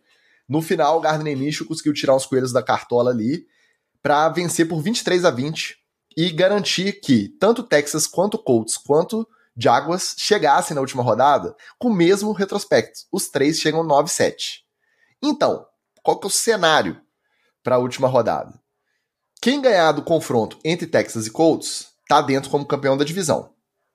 No 0.48 0.60
final, 0.60 0.98
o 0.98 1.00
Gardner 1.00 1.36
Minshew 1.38 1.66
conseguiu 1.66 1.94
tirar 1.94 2.14
os 2.14 2.26
coelhos 2.26 2.52
da 2.52 2.62
cartola 2.62 3.10
ali 3.10 3.46
para 4.02 4.28
vencer 4.28 4.68
por 4.68 4.82
23 4.82 5.24
a 5.24 5.30
20 5.30 5.76
e 6.16 6.30
garantir 6.30 7.00
que 7.00 7.28
tanto 7.28 7.62
Texas 7.62 8.06
quanto 8.06 8.38
Colts 8.38 8.76
quanto 8.76 9.28
Jaguars 9.56 10.14
chegassem 10.18 10.74
na 10.74 10.80
última 10.80 11.02
rodada 11.02 11.54
com 11.78 11.88
o 11.88 11.94
mesmo 11.94 12.32
retrospecto. 12.32 13.00
Os 13.12 13.28
três 13.28 13.58
chegam 13.58 13.84
9-7. 13.84 14.60
Então, 15.22 15.66
qual 16.02 16.18
que 16.18 16.26
é 16.26 16.28
o 16.28 16.30
cenário 16.30 17.00
para 17.62 17.76
a 17.76 17.78
última 17.78 18.08
rodada? 18.08 18.60
Quem 19.40 19.60
ganhar 19.60 19.92
do 19.92 20.02
confronto 20.02 20.58
entre 20.64 20.86
Texas 20.86 21.26
e 21.26 21.30
Colts 21.30 21.92
tá 22.08 22.20
dentro 22.20 22.50
como 22.50 22.66
campeão 22.66 22.96
da 22.96 23.04
divisão. 23.04 23.54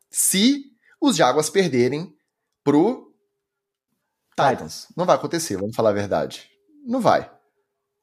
Se 0.10 0.66
os 1.02 1.16
Jaguars 1.16 1.50
perderem 1.50 2.16
pro 2.64 3.14
Titans. 4.36 4.88
Não 4.96 5.06
vai 5.06 5.16
acontecer, 5.16 5.58
vamos 5.58 5.76
falar 5.76 5.90
a 5.90 5.94
verdade. 5.94 6.50
Não 6.86 7.02
vai. 7.02 7.30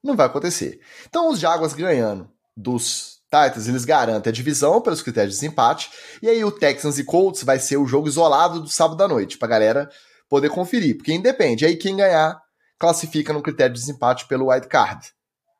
Não 0.02 0.14
vai 0.14 0.26
acontecer. 0.26 0.80
Então, 1.08 1.30
os 1.30 1.38
Jaguars 1.38 1.72
ganhando 1.72 2.30
dos 2.56 3.15
Titans, 3.26 3.68
eles 3.68 3.84
garantem 3.84 4.30
a 4.30 4.32
divisão 4.32 4.80
pelos 4.80 5.02
critérios 5.02 5.34
de 5.34 5.40
desempate. 5.40 5.90
E 6.22 6.28
aí, 6.28 6.44
o 6.44 6.50
Texans 6.50 6.98
e 6.98 7.04
Colts 7.04 7.42
vai 7.42 7.58
ser 7.58 7.76
o 7.76 7.86
jogo 7.86 8.08
isolado 8.08 8.60
do 8.60 8.68
sábado 8.68 9.02
à 9.02 9.08
noite, 9.08 9.36
pra 9.36 9.48
galera 9.48 9.90
poder 10.28 10.48
conferir. 10.48 10.96
Porque 10.96 11.12
independe. 11.12 11.66
Aí, 11.66 11.76
quem 11.76 11.96
ganhar 11.96 12.40
classifica 12.78 13.32
no 13.32 13.42
critério 13.42 13.74
de 13.74 13.80
desempate 13.80 14.26
pelo 14.26 14.50
wild 14.50 14.68
card. 14.68 15.08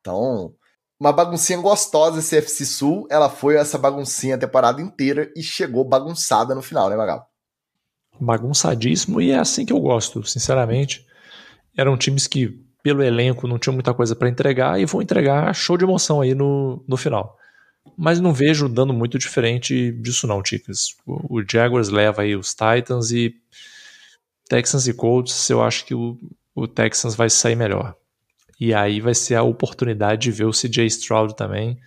Então, 0.00 0.54
uma 0.98 1.12
baguncinha 1.12 1.60
gostosa 1.60 2.20
esse 2.20 2.36
FC 2.36 2.64
Sul. 2.64 3.06
Ela 3.10 3.28
foi 3.28 3.56
essa 3.56 3.78
baguncinha 3.78 4.36
a 4.36 4.38
temporada 4.38 4.80
inteira 4.80 5.30
e 5.36 5.42
chegou 5.42 5.84
bagunçada 5.84 6.54
no 6.54 6.62
final, 6.62 6.88
né, 6.88 6.96
Magal? 6.96 7.28
Bagunçadíssimo 8.18 9.20
e 9.20 9.30
é 9.30 9.38
assim 9.38 9.66
que 9.66 9.72
eu 9.72 9.80
gosto, 9.80 10.24
sinceramente. 10.24 11.06
Eram 11.76 11.98
times 11.98 12.26
que, 12.26 12.48
pelo 12.82 13.02
elenco, 13.02 13.46
não 13.46 13.58
tinham 13.58 13.74
muita 13.74 13.92
coisa 13.92 14.16
para 14.16 14.28
entregar 14.28 14.80
e 14.80 14.86
vão 14.86 15.02
entregar 15.02 15.54
show 15.54 15.76
de 15.76 15.84
emoção 15.84 16.22
aí 16.22 16.34
no, 16.34 16.82
no 16.88 16.96
final. 16.96 17.36
Mas 17.96 18.20
não 18.20 18.32
vejo 18.32 18.68
dando 18.68 18.92
muito 18.92 19.18
diferente 19.18 19.92
disso 19.92 20.26
não, 20.26 20.42
Ticas. 20.42 20.96
O, 21.06 21.38
o 21.38 21.44
Jaguars 21.46 21.88
leva 21.88 22.22
aí 22.22 22.34
os 22.34 22.54
Titans 22.54 23.10
e 23.10 23.34
Texans 24.48 24.86
e 24.86 24.94
Colts, 24.94 25.50
eu 25.50 25.62
acho 25.62 25.84
que 25.84 25.94
o, 25.94 26.18
o 26.54 26.66
Texans 26.68 27.14
vai 27.14 27.28
sair 27.28 27.56
melhor. 27.56 27.94
E 28.58 28.72
aí 28.72 29.00
vai 29.00 29.14
ser 29.14 29.34
a 29.34 29.42
oportunidade 29.42 30.22
de 30.22 30.32
ver 30.32 30.44
o 30.44 30.50
CJ 30.50 30.86
Stroud 30.86 31.36
também 31.36 31.78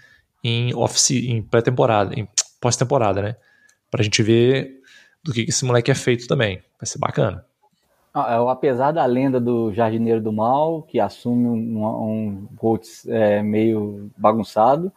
em 0.43 0.71
em 1.11 1.41
pré-temporada, 1.41 2.17
em 2.17 2.27
pós-temporada, 2.61 3.21
né? 3.21 3.35
Pra 3.89 4.03
gente 4.03 4.21
ver 4.21 4.79
do 5.23 5.33
que 5.33 5.41
esse 5.41 5.65
moleque 5.65 5.91
é 5.91 5.95
feito 5.95 6.27
também. 6.27 6.61
Vai 6.79 6.85
ser 6.85 6.99
bacana. 6.99 7.45
Apesar 8.13 8.91
da 8.91 9.05
lenda 9.05 9.39
do 9.39 9.71
jardineiro 9.73 10.21
do 10.21 10.31
mal, 10.31 10.81
que 10.83 10.99
assume 10.99 11.47
um, 11.47 11.85
um 11.85 12.47
Colts 12.57 13.07
é, 13.07 13.41
meio 13.41 14.09
bagunçado, 14.17 14.91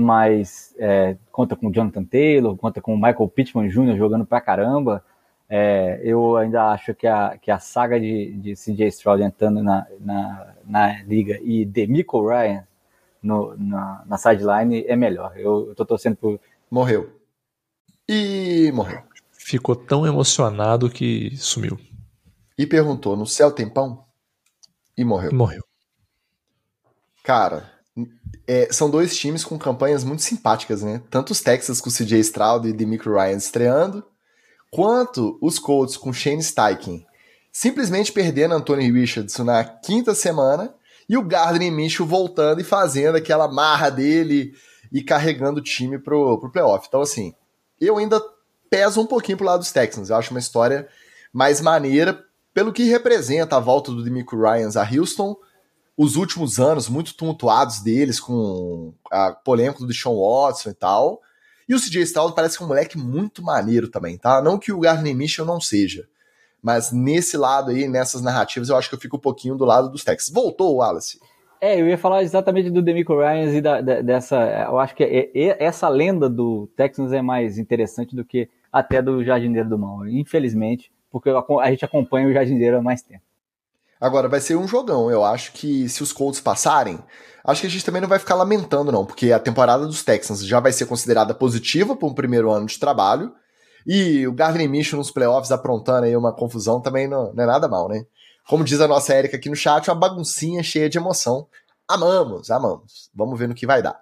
mas 0.00 0.74
é, 0.78 1.16
conta 1.30 1.54
com 1.54 1.68
o 1.68 1.72
Jonathan 1.72 2.04
Taylor, 2.04 2.56
conta 2.56 2.80
com 2.80 2.94
o 2.94 2.96
Michael 2.96 3.28
Pittman 3.28 3.68
Jr. 3.68 3.96
jogando 3.96 4.24
pra 4.24 4.40
caramba. 4.40 5.04
É, 5.48 6.00
eu 6.04 6.36
ainda 6.36 6.70
acho 6.70 6.94
que 6.94 7.06
a, 7.06 7.36
que 7.36 7.50
a 7.50 7.58
saga 7.58 8.00
de, 8.00 8.32
de 8.34 8.54
CJ 8.54 8.86
Stroud 8.88 9.22
entrando 9.22 9.62
na, 9.62 9.86
na, 10.00 10.54
na 10.64 11.02
liga 11.02 11.38
e 11.42 11.64
Demico 11.64 12.26
Ryan 12.26 12.64
no, 13.22 13.56
na, 13.58 14.02
na 14.06 14.16
sideline 14.16 14.84
é 14.86 14.96
melhor. 14.96 15.32
Eu, 15.36 15.68
eu 15.68 15.74
tô 15.74 15.84
torcendo 15.84 16.16
por. 16.16 16.40
Morreu. 16.70 17.12
E 18.08 18.70
morreu. 18.72 19.02
Ficou 19.32 19.74
tão 19.74 20.06
emocionado 20.06 20.88
que 20.88 21.36
sumiu. 21.36 21.78
E 22.56 22.66
perguntou: 22.66 23.16
no 23.16 23.26
céu 23.26 23.50
tem 23.50 23.68
pão? 23.68 24.04
E 24.96 25.04
morreu. 25.04 25.34
Morreu. 25.34 25.64
Cara, 27.22 27.70
é, 28.46 28.68
são 28.72 28.90
dois 28.90 29.16
times 29.16 29.44
com 29.44 29.58
campanhas 29.58 30.04
muito 30.04 30.22
simpáticas, 30.22 30.82
né? 30.82 31.02
Tanto 31.10 31.30
os 31.30 31.40
Texas 31.40 31.80
com 31.80 31.90
CJ 31.90 32.20
Stroud 32.20 32.68
e 32.68 32.72
Demico 32.72 33.10
Ryan 33.10 33.36
estreando, 33.36 34.04
quanto 34.70 35.38
os 35.40 35.58
Colts 35.58 35.96
com 35.96 36.12
Shane 36.12 36.42
Steichen 36.42 37.06
simplesmente 37.52 38.12
perdendo 38.12 38.54
Anthony 38.54 38.90
Richardson 38.90 39.44
na 39.44 39.64
quinta 39.64 40.14
semana 40.14 40.74
e 41.08 41.16
o 41.16 41.22
Gardner 41.22 41.72
Minshew 41.72 42.06
voltando 42.06 42.60
e 42.60 42.64
fazendo 42.64 43.16
aquela 43.16 43.48
marra 43.48 43.90
dele 43.90 44.54
e 44.92 45.02
carregando 45.02 45.60
o 45.60 45.62
time 45.62 45.98
pro, 45.98 46.38
pro 46.38 46.50
playoff. 46.50 46.86
Então, 46.88 47.00
assim, 47.00 47.34
eu 47.80 47.98
ainda 47.98 48.22
peso 48.68 49.00
um 49.00 49.06
pouquinho 49.06 49.36
pro 49.36 49.46
lado 49.46 49.60
dos 49.60 49.72
Texans. 49.72 50.10
Eu 50.10 50.16
acho 50.16 50.30
uma 50.30 50.40
história 50.40 50.88
mais 51.32 51.60
maneira 51.60 52.24
pelo 52.54 52.72
que 52.72 52.84
representa 52.84 53.56
a 53.56 53.60
volta 53.60 53.90
do 53.92 54.02
Demico 54.02 54.36
Ryans 54.36 54.76
a 54.76 54.88
Houston, 54.88 55.36
os 56.02 56.16
últimos 56.16 56.58
anos 56.58 56.88
muito 56.88 57.14
tumultuados 57.14 57.80
deles 57.80 58.18
com 58.18 58.94
a 59.12 59.32
polêmica 59.32 59.80
do 59.80 59.86
Deshaun 59.86 60.18
Watson 60.18 60.70
e 60.70 60.74
tal. 60.74 61.20
E 61.68 61.74
o 61.74 61.78
CJ 61.78 62.04
Stroud 62.04 62.34
parece 62.34 62.56
que 62.56 62.62
é 62.62 62.64
um 62.64 62.68
moleque 62.70 62.96
muito 62.96 63.42
maneiro 63.42 63.86
também, 63.86 64.16
tá? 64.16 64.40
Não 64.40 64.58
que 64.58 64.72
o 64.72 64.80
Gardner 64.80 65.14
Minshew 65.14 65.44
não 65.44 65.60
seja, 65.60 66.08
mas 66.62 66.90
nesse 66.90 67.36
lado 67.36 67.70
aí, 67.70 67.86
nessas 67.86 68.22
narrativas, 68.22 68.70
eu 68.70 68.78
acho 68.78 68.88
que 68.88 68.94
eu 68.94 68.98
fico 68.98 69.18
um 69.18 69.20
pouquinho 69.20 69.56
do 69.56 69.66
lado 69.66 69.90
dos 69.90 70.02
Texans. 70.02 70.32
Voltou, 70.34 70.76
Wallace? 70.76 71.20
É, 71.60 71.78
eu 71.78 71.86
ia 71.86 71.98
falar 71.98 72.22
exatamente 72.22 72.70
do 72.70 72.80
Demico 72.80 73.14
Ryans 73.18 73.52
e 73.52 73.60
da, 73.60 73.82
da, 73.82 74.00
dessa. 74.00 74.36
Eu 74.70 74.78
acho 74.78 74.94
que 74.94 75.04
é, 75.04 75.30
é, 75.34 75.62
essa 75.62 75.86
lenda 75.90 76.30
do 76.30 76.66
Texans 76.78 77.12
é 77.12 77.20
mais 77.20 77.58
interessante 77.58 78.16
do 78.16 78.24
que 78.24 78.48
até 78.72 79.02
do 79.02 79.22
Jardineiro 79.22 79.68
do 79.68 79.78
Mal, 79.78 80.08
infelizmente, 80.08 80.90
porque 81.10 81.28
a 81.28 81.70
gente 81.70 81.84
acompanha 81.84 82.26
o 82.26 82.32
Jardineiro 82.32 82.78
há 82.78 82.82
mais 82.82 83.02
tempo. 83.02 83.22
Agora, 84.00 84.28
vai 84.28 84.40
ser 84.40 84.56
um 84.56 84.66
jogão. 84.66 85.10
Eu 85.10 85.24
acho 85.24 85.52
que 85.52 85.88
se 85.88 86.02
os 86.02 86.12
Colts 86.12 86.40
passarem, 86.40 86.98
acho 87.44 87.60
que 87.60 87.66
a 87.66 87.70
gente 87.70 87.84
também 87.84 88.00
não 88.00 88.08
vai 88.08 88.18
ficar 88.18 88.34
lamentando, 88.34 88.90
não, 88.90 89.04
porque 89.04 89.30
a 89.30 89.38
temporada 89.38 89.86
dos 89.86 90.02
Texans 90.02 90.44
já 90.44 90.58
vai 90.58 90.72
ser 90.72 90.86
considerada 90.86 91.34
positiva 91.34 91.94
para 91.94 92.08
um 92.08 92.14
primeiro 92.14 92.50
ano 92.50 92.66
de 92.66 92.78
trabalho. 92.78 93.32
E 93.86 94.26
o 94.26 94.32
Gardner 94.32 94.68
Minshew 94.68 94.98
nos 94.98 95.10
playoffs 95.10 95.52
aprontando 95.52 96.06
aí 96.06 96.16
uma 96.16 96.32
confusão 96.32 96.80
também 96.80 97.06
não, 97.08 97.32
não 97.32 97.44
é 97.44 97.46
nada 97.46 97.68
mal, 97.68 97.88
né? 97.88 98.04
Como 98.48 98.64
diz 98.64 98.80
a 98.80 98.88
nossa 98.88 99.14
Érica 99.14 99.36
aqui 99.36 99.48
no 99.48 99.56
chat, 99.56 99.88
uma 99.88 99.94
baguncinha 99.94 100.62
cheia 100.62 100.88
de 100.88 100.98
emoção. 100.98 101.46
Amamos, 101.86 102.50
amamos. 102.50 103.10
Vamos 103.14 103.38
ver 103.38 103.48
no 103.48 103.54
que 103.54 103.66
vai 103.66 103.82
dar. 103.82 104.00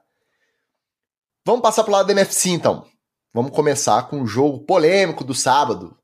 Vamos 1.44 1.62
passar 1.62 1.82
pro 1.82 1.92
lado 1.92 2.06
da 2.06 2.12
NFC, 2.12 2.50
então. 2.50 2.84
Vamos 3.32 3.52
começar 3.52 4.08
com 4.08 4.22
o 4.22 4.26
jogo 4.26 4.60
polêmico 4.60 5.24
do 5.24 5.34
sábado. 5.34 5.96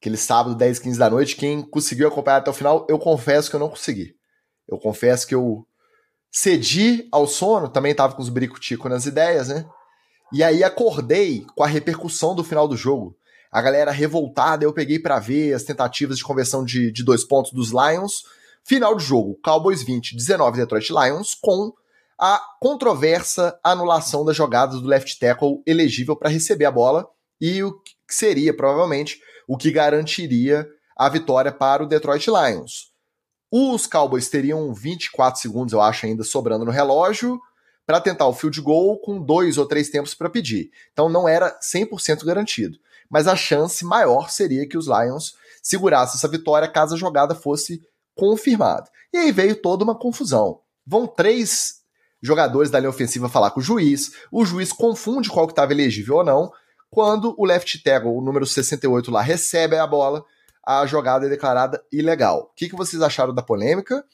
Aquele 0.00 0.16
sábado, 0.16 0.54
10 0.54 0.78
15 0.78 0.98
da 0.98 1.10
noite. 1.10 1.36
Quem 1.36 1.62
conseguiu 1.62 2.08
acompanhar 2.08 2.38
até 2.38 2.50
o 2.50 2.54
final, 2.54 2.86
eu 2.88 2.98
confesso 2.98 3.50
que 3.50 3.56
eu 3.56 3.60
não 3.60 3.68
consegui. 3.68 4.14
Eu 4.68 4.78
confesso 4.78 5.26
que 5.26 5.34
eu 5.34 5.66
cedi 6.30 7.08
ao 7.10 7.26
sono, 7.26 7.68
também 7.68 7.94
tava 7.94 8.14
com 8.14 8.22
os 8.22 8.28
bricutico 8.28 8.88
nas 8.88 9.06
ideias, 9.06 9.48
né? 9.48 9.66
E 10.32 10.42
aí 10.42 10.62
acordei 10.62 11.46
com 11.54 11.62
a 11.62 11.66
repercussão 11.66 12.34
do 12.34 12.44
final 12.44 12.66
do 12.66 12.76
jogo. 12.76 13.16
A 13.50 13.62
galera 13.62 13.90
revoltada, 13.90 14.64
eu 14.64 14.72
peguei 14.72 14.98
para 14.98 15.18
ver 15.18 15.54
as 15.54 15.62
tentativas 15.62 16.18
de 16.18 16.24
conversão 16.24 16.64
de, 16.64 16.90
de 16.90 17.04
dois 17.04 17.24
pontos 17.24 17.52
dos 17.52 17.70
Lions. 17.70 18.24
Final 18.64 18.96
de 18.96 19.04
jogo, 19.04 19.38
Cowboys 19.42 19.82
20, 19.82 20.16
19 20.16 20.58
Detroit 20.58 20.90
Lions, 20.90 21.34
com 21.34 21.72
a 22.18 22.40
controversa 22.60 23.58
anulação 23.62 24.24
da 24.24 24.32
jogada 24.32 24.76
do 24.76 24.86
left 24.86 25.18
tackle 25.18 25.62
elegível 25.66 26.16
para 26.16 26.30
receber 26.30 26.64
a 26.64 26.70
bola 26.70 27.08
e 27.40 27.62
o 27.62 27.72
que 27.80 27.94
seria 28.08 28.56
provavelmente 28.56 29.20
o 29.46 29.56
que 29.56 29.70
garantiria 29.70 30.68
a 30.96 31.08
vitória 31.08 31.52
para 31.52 31.82
o 31.82 31.86
Detroit 31.86 32.26
Lions. 32.26 32.92
Os 33.50 33.86
Cowboys 33.86 34.28
teriam 34.28 34.74
24 34.74 35.40
segundos, 35.40 35.72
eu 35.72 35.80
acho, 35.80 36.06
ainda 36.06 36.24
sobrando 36.24 36.64
no 36.64 36.70
relógio 36.70 37.40
para 37.86 38.00
tentar 38.00 38.26
o 38.26 38.32
field 38.32 38.60
goal 38.60 38.98
com 38.98 39.20
dois 39.20 39.56
ou 39.56 39.66
três 39.66 39.88
tempos 39.88 40.14
para 40.14 40.28
pedir. 40.28 40.70
Então 40.92 41.08
não 41.08 41.28
era 41.28 41.56
100% 41.60 42.24
garantido. 42.24 42.78
Mas 43.08 43.28
a 43.28 43.36
chance 43.36 43.84
maior 43.84 44.30
seria 44.30 44.68
que 44.68 44.76
os 44.76 44.86
Lions 44.86 45.36
segurassem 45.62 46.16
essa 46.16 46.26
vitória 46.26 46.66
caso 46.66 46.94
a 46.94 46.98
jogada 46.98 47.34
fosse 47.34 47.80
confirmada. 48.14 48.90
E 49.12 49.18
aí 49.18 49.30
veio 49.30 49.54
toda 49.54 49.84
uma 49.84 49.94
confusão. 49.94 50.60
Vão 50.84 51.06
três 51.06 51.82
jogadores 52.20 52.70
da 52.70 52.80
linha 52.80 52.90
ofensiva 52.90 53.28
falar 53.28 53.50
com 53.52 53.60
o 53.60 53.62
juiz, 53.62 54.12
o 54.32 54.44
juiz 54.44 54.72
confunde 54.72 55.30
qual 55.30 55.46
que 55.46 55.52
estava 55.52 55.72
elegível 55.72 56.16
ou 56.16 56.24
não. 56.24 56.52
Quando 56.90 57.34
o 57.36 57.44
left 57.44 57.82
tackle, 57.82 58.10
o 58.10 58.20
número 58.20 58.46
68 58.46 59.10
lá, 59.10 59.20
recebe 59.20 59.76
a 59.76 59.86
bola, 59.86 60.24
a 60.64 60.84
jogada 60.86 61.26
é 61.26 61.28
declarada 61.28 61.82
ilegal. 61.92 62.50
O 62.50 62.54
que, 62.54 62.68
que 62.68 62.76
vocês 62.76 63.00
acharam 63.02 63.34
da 63.34 63.42
polêmica? 63.42 64.04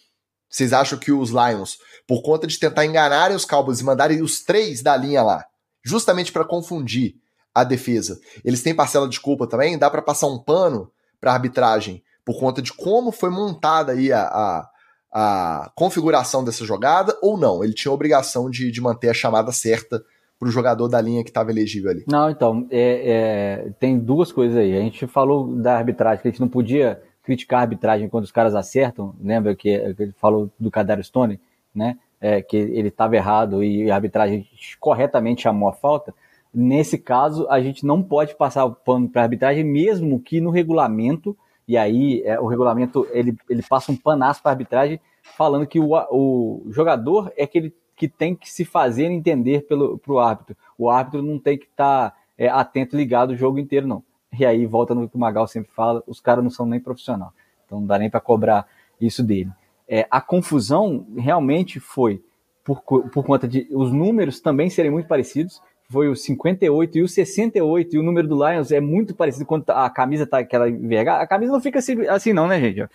Vocês 0.49 0.73
acham 0.73 0.99
que 0.99 1.11
os 1.11 1.31
Lions, 1.31 1.79
por 2.07 2.23
conta 2.23 2.47
de 2.47 2.59
tentar 2.59 2.85
enganarem 2.85 3.35
os 3.35 3.47
Cowboys 3.47 3.81
e 3.81 3.85
mandarem 3.85 4.21
os 4.21 4.43
três 4.43 4.83
da 4.83 4.95
linha 4.95 5.23
lá, 5.23 5.47
justamente 5.83 6.31
para 6.31 6.45
confundir 6.45 7.15
a 7.55 7.65
defesa, 7.65 8.21
eles 8.45 8.63
têm 8.63 8.75
parcela 8.75 9.09
de 9.09 9.19
culpa 9.21 9.47
também? 9.47 9.79
Dá 9.79 9.91
para 9.91 10.03
passar 10.03 10.27
um 10.27 10.39
pano 10.39 10.91
para 11.21 11.33
arbitragem 11.33 12.03
por 12.25 12.39
conta 12.39 12.63
de 12.63 12.73
como 12.73 13.11
foi 13.11 13.31
montada 13.31 13.93
aí 13.93 14.13
a, 14.13 14.23
a, 14.23 14.71
a, 15.13 15.73
configuração 15.75 16.45
dessa 16.45 16.65
jogada 16.65 17.19
ou 17.23 17.37
não? 17.37 17.65
Ele 17.65 17.73
tinha 17.73 17.93
obrigação 17.93 18.51
de, 18.51 18.71
de 18.71 18.81
manter 18.81 19.09
a 19.09 19.15
chamada 19.15 19.53
certa 19.53 20.03
para 20.43 20.49
o 20.49 20.53
jogador 20.53 20.89
da 20.89 21.01
linha 21.01 21.23
que 21.23 21.31
estava 21.31 21.53
elegível 21.53 21.93
ali? 21.93 22.05
Não, 22.09 22.29
então, 22.29 22.67
é, 22.69 23.63
é, 23.69 23.71
tem 23.79 23.97
duas 23.97 24.33
coisas 24.33 24.59
aí. 24.59 24.77
A 24.77 24.81
gente 24.81 25.07
falou 25.07 25.47
da 25.55 25.77
arbitragem, 25.77 26.21
que 26.21 26.27
a 26.27 26.31
gente 26.33 26.41
não 26.41 26.49
podia 26.49 27.01
criticar 27.23 27.61
a 27.61 27.63
arbitragem 27.63 28.09
quando 28.09 28.25
os 28.25 28.33
caras 28.33 28.53
acertam. 28.57 29.15
Lembra 29.23 29.55
que, 29.55 29.69
ele 29.69 30.13
falou 30.19 30.51
do 30.59 30.69
Cadero 30.69 31.05
Stone, 31.05 31.39
né? 31.73 31.97
É, 32.21 32.43
que 32.43 32.57
ele 32.57 32.89
estava 32.89 33.15
errado 33.15 33.63
e 33.63 33.89
a 33.89 33.95
arbitragem 33.95 34.45
corretamente 34.81 35.43
chamou 35.43 35.69
a 35.69 35.73
falta. 35.73 36.13
Nesse 36.53 36.99
caso, 36.99 37.47
a 37.49 37.61
gente 37.61 37.87
não 37.87 38.03
pode 38.03 38.35
passar 38.35 38.65
o 38.65 38.75
pano 38.75 39.09
para 39.09 39.23
a 39.23 39.25
arbitragem, 39.27 39.63
mesmo 39.63 40.19
que 40.19 40.41
no 40.41 40.51
regulamento, 40.51 41.37
e 41.69 41.77
aí 41.77 42.21
é, 42.25 42.41
o 42.41 42.49
regulamento 42.49 43.07
ele, 43.13 43.37
ele 43.49 43.63
passa 43.63 43.93
um 43.93 43.97
panaço 43.97 44.43
para 44.43 44.51
a 44.51 44.55
arbitragem, 44.55 45.01
falando 45.23 45.67
que 45.67 45.81
o, 45.81 45.93
o 46.11 46.67
jogador 46.71 47.33
é 47.37 47.45
aquele 47.45 47.75
que 47.97 48.09
tem 48.09 48.35
que 48.35 48.51
se 48.51 48.65
fazer 48.65 49.05
entender 49.07 49.67
pelo 49.67 49.99
pro 49.99 50.19
árbitro. 50.19 50.57
O 50.77 50.91
árbitro 50.91 51.23
não 51.23 51.39
tem 51.39 51.57
que 51.57 51.67
estar 51.67 52.11
tá, 52.11 52.17
é, 52.37 52.49
atento, 52.49 52.97
ligado 52.97 53.31
o 53.31 53.37
jogo 53.37 53.59
inteiro, 53.59 53.87
não. 53.87 54.03
E 54.39 54.45
aí 54.45 54.67
volta 54.67 54.95
no 54.95 55.09
que 55.09 55.17
o 55.17 55.19
Magal 55.19 55.47
sempre 55.47 55.71
fala, 55.73 56.03
os 56.07 56.21
caras 56.21 56.43
não 56.43 56.51
são 56.51 56.67
nem 56.67 56.81
profissional. 56.81 57.33
Então 57.65 57.81
não 57.81 57.87
dá 57.87 57.99
nem 57.99 58.11
para 58.11 58.21
cobrar 58.21 58.67
isso 59.01 59.23
dele. 59.23 59.51
É, 59.89 60.07
a 60.11 60.21
confusão 60.21 61.07
realmente 61.17 61.79
foi 61.79 62.25
por, 62.65 62.81
por 62.81 63.25
conta 63.25 63.47
de 63.47 63.69
os 63.71 63.93
números 63.93 64.41
também 64.41 64.71
serem 64.71 64.91
muito 64.91 65.07
parecidos 65.07 65.61
foi 65.93 66.09
o 66.09 66.17
58 66.17 66.99
e 66.99 67.03
o 67.03 67.09
68, 67.09 67.95
e 67.95 67.99
o 67.99 68.03
número 68.03 68.27
do 68.27 68.49
Lions 68.49 68.73
é 68.73 68.81
muito 68.81 69.15
parecido 69.15 69.45
quando 69.45 69.69
a 69.69 69.91
camisa 69.91 70.27
tá 70.27 70.39
aquela 70.39 70.69
envergada. 70.69 71.23
A 71.23 71.27
camisa 71.27 71.53
não 71.53 71.61
fica 71.61 71.81
assim, 71.81 72.07
assim 72.07 72.33
não, 72.33 72.49
né, 72.49 72.59
gente? 72.59 72.89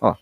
Ó. 0.00 0.14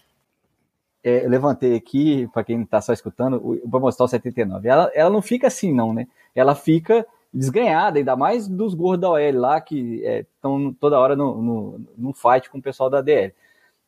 É, 1.07 1.25
eu 1.25 1.31
levantei 1.31 1.77
aqui, 1.77 2.29
para 2.33 2.43
quem 2.43 2.63
está 2.63 2.81
só 2.81 2.93
escutando, 2.93 3.61
para 3.71 3.79
mostrar 3.79 4.07
o 4.07 4.09
79. 4.09 4.69
Ela, 4.69 4.91
ela 4.93 5.09
não 5.09 5.23
fica 5.23 5.47
assim, 5.47 5.73
não, 5.73 5.95
né? 5.95 6.09
Ela 6.35 6.57
fica 6.57 7.07
desganhada, 7.33 8.01
ainda 8.01 8.17
mais 8.17 8.49
dos 8.49 8.75
gordos 8.75 9.03
da 9.03 9.11
OL 9.11 9.39
lá, 9.39 9.61
que 9.61 10.03
estão 10.05 10.71
é, 10.71 10.75
toda 10.81 10.99
hora 10.99 11.15
no, 11.15 11.41
no, 11.41 11.81
no 11.97 12.13
fight 12.13 12.51
com 12.51 12.59
o 12.59 12.63
pessoal 12.63 12.91
da 12.91 13.01
DL. 13.01 13.33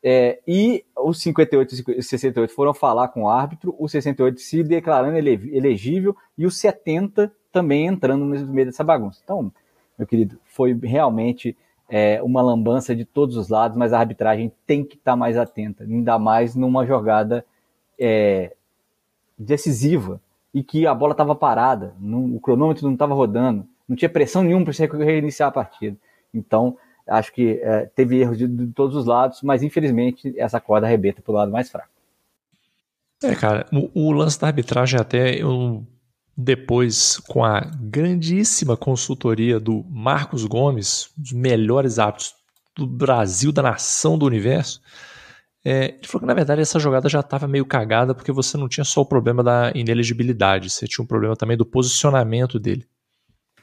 É, 0.01 0.39
e 0.47 0.85
os 0.97 1.21
58 1.21 1.75
e 1.99 2.03
68 2.05 2.55
foram 2.55 2.73
falar 2.73 3.09
com 3.09 3.25
o 3.25 3.29
árbitro, 3.29 3.75
o 3.81 3.89
68 3.89 4.41
se 4.41 4.63
declarando 4.63 5.19
elegível 5.19 6.17
e 6.37 6.47
o 6.47 6.53
70 6.53 7.33
também 7.51 7.89
entrando 7.89 8.25
no 8.25 8.47
meio 8.47 8.67
dessa 8.67 8.85
bagunça. 8.85 9.21
Então, 9.25 9.53
meu 9.99 10.07
querido, 10.07 10.39
foi 10.45 10.73
realmente 10.73 11.57
é, 11.89 12.23
uma 12.23 12.43
lambança 12.43 12.95
de 12.95 13.05
todos 13.05 13.37
os 13.37 13.49
lados, 13.49 13.77
mas 13.77 13.93
a 13.93 13.99
arbitragem 13.99 14.53
tem 14.67 14.85
que 14.85 14.97
estar 14.97 15.13
tá 15.13 15.17
mais 15.17 15.37
atenta, 15.37 15.85
ainda 15.85 16.19
mais 16.19 16.55
numa 16.55 16.85
jogada 16.85 17.45
é, 17.99 18.55
decisiva 19.39 20.21
e 20.53 20.63
que 20.63 20.87
a 20.87 20.95
bola 20.95 21.13
estava 21.13 21.35
parada, 21.35 21.95
não, 21.99 22.35
o 22.35 22.41
cronômetro 22.41 22.85
não 22.87 22.93
estava 22.93 23.15
rodando, 23.15 23.67
não 23.89 23.97
tinha 23.97 24.09
pressão 24.09 24.43
nenhuma 24.43 24.65
para 24.65 24.73
você 24.73 24.87
reiniciar 24.87 25.49
a 25.49 25.53
partida. 25.53 25.97
Então, 26.33 26.77
acho 27.07 27.33
que 27.33 27.59
é, 27.63 27.87
teve 27.87 28.19
erros 28.19 28.37
de, 28.37 28.47
de, 28.47 28.67
todos 28.69 28.95
os 28.95 29.07
lados, 29.07 29.43
mas 29.43 29.63
infelizmente 29.63 30.35
essa 30.37 30.61
corda 30.61 30.87
arrebenta 30.87 31.23
para 31.23 31.33
o 31.33 31.35
lado 31.35 31.51
mais 31.51 31.71
fraco. 31.71 31.89
É, 33.23 33.35
cara, 33.35 33.67
o, 33.73 34.09
o 34.09 34.13
lance 34.13 34.39
da 34.39 34.47
arbitragem 34.47 35.01
até 35.01 35.35
eu 35.35 35.85
depois, 36.41 37.19
com 37.27 37.45
a 37.45 37.59
grandíssima 37.81 38.77
consultoria 38.77 39.59
do 39.59 39.85
Marcos 39.91 40.45
Gomes, 40.45 41.11
um 41.19 41.23
dos 41.23 41.33
melhores 41.33 41.99
árbitros 41.99 42.33
do 42.77 42.87
Brasil, 42.87 43.51
da 43.51 43.61
nação, 43.61 44.17
do 44.17 44.25
universo, 44.25 44.81
é, 45.65 45.97
ele 45.97 46.07
falou 46.07 46.21
que 46.21 46.27
na 46.27 46.35
verdade 46.35 46.63
essa 46.63 46.79
jogada 46.79 47.09
já 47.09 47.19
estava 47.19 47.49
meio 47.49 47.67
cagada 47.67 48.15
porque 48.15 48.31
você 48.31 48.57
não 48.57 48.69
tinha 48.69 48.85
só 48.85 49.01
o 49.01 49.07
problema 49.07 49.43
da 49.43 49.73
ineligibilidade, 49.75 50.71
você 50.71 50.87
tinha 50.87 51.03
um 51.03 51.09
problema 51.09 51.35
também 51.35 51.57
do 51.57 51.67
posicionamento 51.67 52.61
dele, 52.61 52.87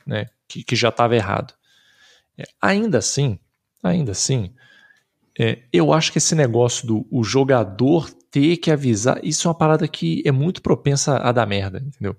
né, 0.06 0.26
que, 0.45 0.61
que 0.61 0.76
já 0.76 0.89
estava 0.89 1.15
errado. 1.15 1.53
É, 2.38 2.43
ainda 2.61 2.97
assim, 2.97 3.39
ainda 3.81 4.11
assim, 4.11 4.53
é, 5.39 5.60
eu 5.72 5.93
acho 5.93 6.11
que 6.11 6.18
esse 6.18 6.35
negócio 6.35 6.85
do 6.85 7.07
o 7.10 7.23
jogador 7.23 8.11
ter 8.30 8.57
que 8.57 8.69
avisar, 8.69 9.18
isso 9.23 9.47
é 9.47 9.49
uma 9.49 9.57
parada 9.57 9.88
que 9.88 10.22
é 10.26 10.31
muito 10.34 10.61
propensa 10.61 11.18
a 11.19 11.31
dar 11.31 11.45
merda, 11.45 11.80
entendeu? 11.80 12.18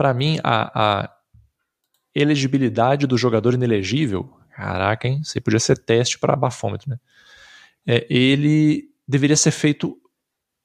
Para 0.00 0.14
mim, 0.14 0.38
a, 0.42 1.02
a, 1.02 1.16
elegibilidade 2.14 3.06
do 3.06 3.18
jogador 3.18 3.52
inelegível, 3.52 4.34
caraca, 4.56 5.06
hein? 5.06 5.20
Isso 5.20 5.36
aí 5.36 5.42
podia 5.42 5.60
ser 5.60 5.76
teste 5.76 6.18
para 6.18 6.34
bafômetro, 6.34 6.88
né? 6.88 6.98
É, 7.86 8.06
ele 8.08 8.88
deveria 9.06 9.36
ser 9.36 9.50
feito 9.50 10.00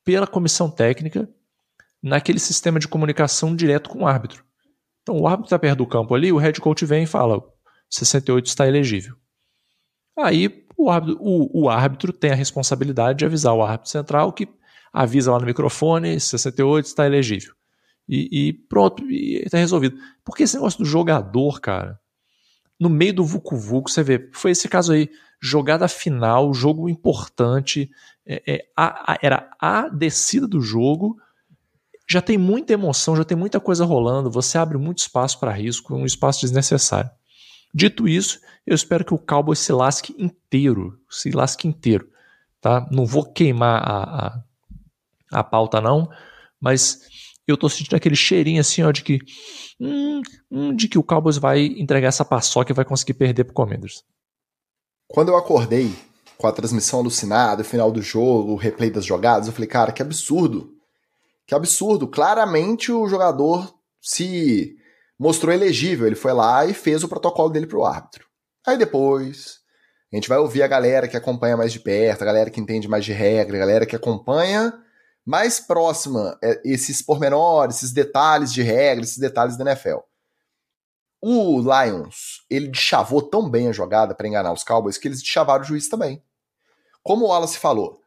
pela 0.05 0.25
comissão 0.25 0.71
técnica 0.71 1.27
naquele 2.01 2.39
sistema 2.39 2.79
de 2.79 2.87
comunicação 2.87 3.53
direto 3.53 3.89
com 3.89 4.03
o 4.03 4.07
árbitro. 4.07 4.41
Então, 5.01 5.19
o 5.19 5.27
árbitro 5.27 5.47
está 5.47 5.59
perto 5.59 5.79
do 5.79 5.87
campo 5.87 6.15
ali, 6.15 6.31
o 6.31 6.37
head 6.37 6.61
coach 6.61 6.85
vem 6.85 7.03
e 7.03 7.07
fala: 7.07 7.43
68 7.89 8.45
está 8.45 8.65
elegível. 8.65 9.17
Aí, 10.17 10.65
o 10.77 10.89
árbitro, 10.89 11.17
o, 11.19 11.63
o 11.63 11.69
árbitro 11.69 12.13
tem 12.13 12.31
a 12.31 12.35
responsabilidade 12.35 13.19
de 13.19 13.25
avisar 13.25 13.53
o 13.53 13.61
árbitro 13.61 13.91
central 13.91 14.31
que 14.31 14.47
avisa 14.93 15.29
lá 15.29 15.39
no 15.41 15.45
microfone: 15.45 16.21
68 16.21 16.85
está 16.85 17.05
elegível. 17.05 17.53
E, 18.07 18.47
e 18.47 18.53
pronto, 18.53 19.03
e 19.09 19.47
tá 19.49 19.57
resolvido. 19.57 19.97
Porque 20.23 20.43
esse 20.43 20.55
negócio 20.55 20.79
do 20.79 20.85
jogador, 20.85 21.59
cara, 21.59 21.99
no 22.79 22.89
meio 22.89 23.13
do 23.13 23.25
Vucu 23.25 23.57
Vucu, 23.57 23.89
você 23.89 24.03
vê, 24.03 24.29
foi 24.33 24.51
esse 24.51 24.67
caso 24.67 24.93
aí, 24.93 25.09
jogada 25.41 25.87
final, 25.87 26.53
jogo 26.53 26.89
importante, 26.89 27.89
é, 28.25 28.43
é, 28.47 28.65
a, 28.75 29.13
a, 29.13 29.17
era 29.21 29.49
a 29.59 29.87
descida 29.89 30.47
do 30.47 30.61
jogo, 30.61 31.17
já 32.07 32.21
tem 32.21 32.37
muita 32.37 32.73
emoção, 32.73 33.15
já 33.15 33.23
tem 33.23 33.37
muita 33.37 33.59
coisa 33.59 33.85
rolando, 33.85 34.29
você 34.29 34.57
abre 34.57 34.77
muito 34.77 34.99
espaço 34.99 35.39
para 35.39 35.51
risco, 35.51 35.95
um 35.95 36.05
espaço 36.05 36.41
desnecessário. 36.41 37.09
Dito 37.73 38.07
isso, 38.07 38.39
eu 38.65 38.75
espero 38.75 39.03
que 39.03 39.13
o 39.13 39.17
Cowboy 39.17 39.55
se 39.55 39.71
lasque 39.71 40.15
inteiro, 40.17 40.99
se 41.09 41.31
lasque 41.31 41.67
inteiro, 41.67 42.09
tá? 42.61 42.87
Não 42.91 43.05
vou 43.05 43.25
queimar 43.25 43.81
a, 43.83 44.27
a, 44.27 44.43
a 45.39 45.43
pauta 45.43 45.81
não, 45.81 46.09
mas 46.59 47.01
eu 47.47 47.57
tô 47.57 47.69
sentindo 47.69 47.95
aquele 47.95 48.15
cheirinho 48.15 48.59
assim, 48.59 48.81
ó, 48.83 48.91
de 48.91 49.03
que. 49.03 49.19
Hum, 49.79 50.21
hum, 50.49 50.75
de 50.75 50.87
que 50.87 50.97
o 50.97 51.03
Cowboys 51.03 51.37
vai 51.37 51.65
entregar 51.65 52.07
essa 52.07 52.25
paçoca 52.25 52.71
e 52.71 52.75
vai 52.75 52.85
conseguir 52.85 53.13
perder 53.13 53.43
pro 53.43 53.53
Commanders. 53.53 54.03
Quando 55.07 55.29
eu 55.29 55.37
acordei 55.37 55.93
com 56.37 56.47
a 56.47 56.51
transmissão 56.51 56.99
alucinada, 56.99 57.61
o 57.61 57.65
final 57.65 57.91
do 57.91 58.01
jogo, 58.01 58.53
o 58.53 58.57
replay 58.57 58.89
das 58.89 59.05
jogadas, 59.05 59.47
eu 59.47 59.53
falei, 59.53 59.67
cara, 59.67 59.91
que 59.91 60.01
absurdo. 60.01 60.71
Que 61.45 61.53
absurdo. 61.53 62.07
Claramente 62.07 62.91
o 62.91 63.07
jogador 63.07 63.73
se 64.01 64.75
mostrou 65.19 65.53
elegível. 65.53 66.07
Ele 66.07 66.15
foi 66.15 66.33
lá 66.33 66.65
e 66.65 66.73
fez 66.73 67.03
o 67.03 67.07
protocolo 67.07 67.49
dele 67.49 67.67
pro 67.67 67.85
árbitro. 67.85 68.25
Aí 68.65 68.77
depois, 68.77 69.59
a 70.11 70.15
gente 70.15 70.27
vai 70.27 70.39
ouvir 70.39 70.63
a 70.63 70.67
galera 70.67 71.07
que 71.07 71.15
acompanha 71.15 71.55
mais 71.55 71.71
de 71.71 71.79
perto, 71.79 72.23
a 72.23 72.25
galera 72.25 72.49
que 72.49 72.59
entende 72.59 72.87
mais 72.87 73.05
de 73.05 73.13
regra, 73.13 73.55
a 73.55 73.59
galera 73.59 73.85
que 73.85 73.95
acompanha 73.95 74.73
mais 75.25 75.59
próxima 75.59 76.37
é, 76.43 76.61
esses 76.63 77.01
pormenores, 77.01 77.77
esses 77.77 77.91
detalhes 77.91 78.53
de 78.53 78.61
regras, 78.61 79.09
esses 79.09 79.19
detalhes 79.19 79.57
da 79.57 79.65
NFL. 79.65 79.97
O 81.19 81.59
Lions, 81.59 82.45
ele 82.49 82.71
chavou 82.75 83.21
tão 83.21 83.49
bem 83.49 83.67
a 83.67 83.71
jogada 83.71 84.13
para 84.13 84.27
enganar 84.27 84.53
os 84.53 84.63
Cowboys 84.63 84.97
que 84.97 85.07
eles 85.07 85.23
chavaram 85.23 85.63
o 85.63 85.67
juiz 85.67 85.89
também. 85.89 86.21
Como 87.01 87.25
o 87.25 87.29
Wallace 87.29 87.57
falou, 87.57 87.99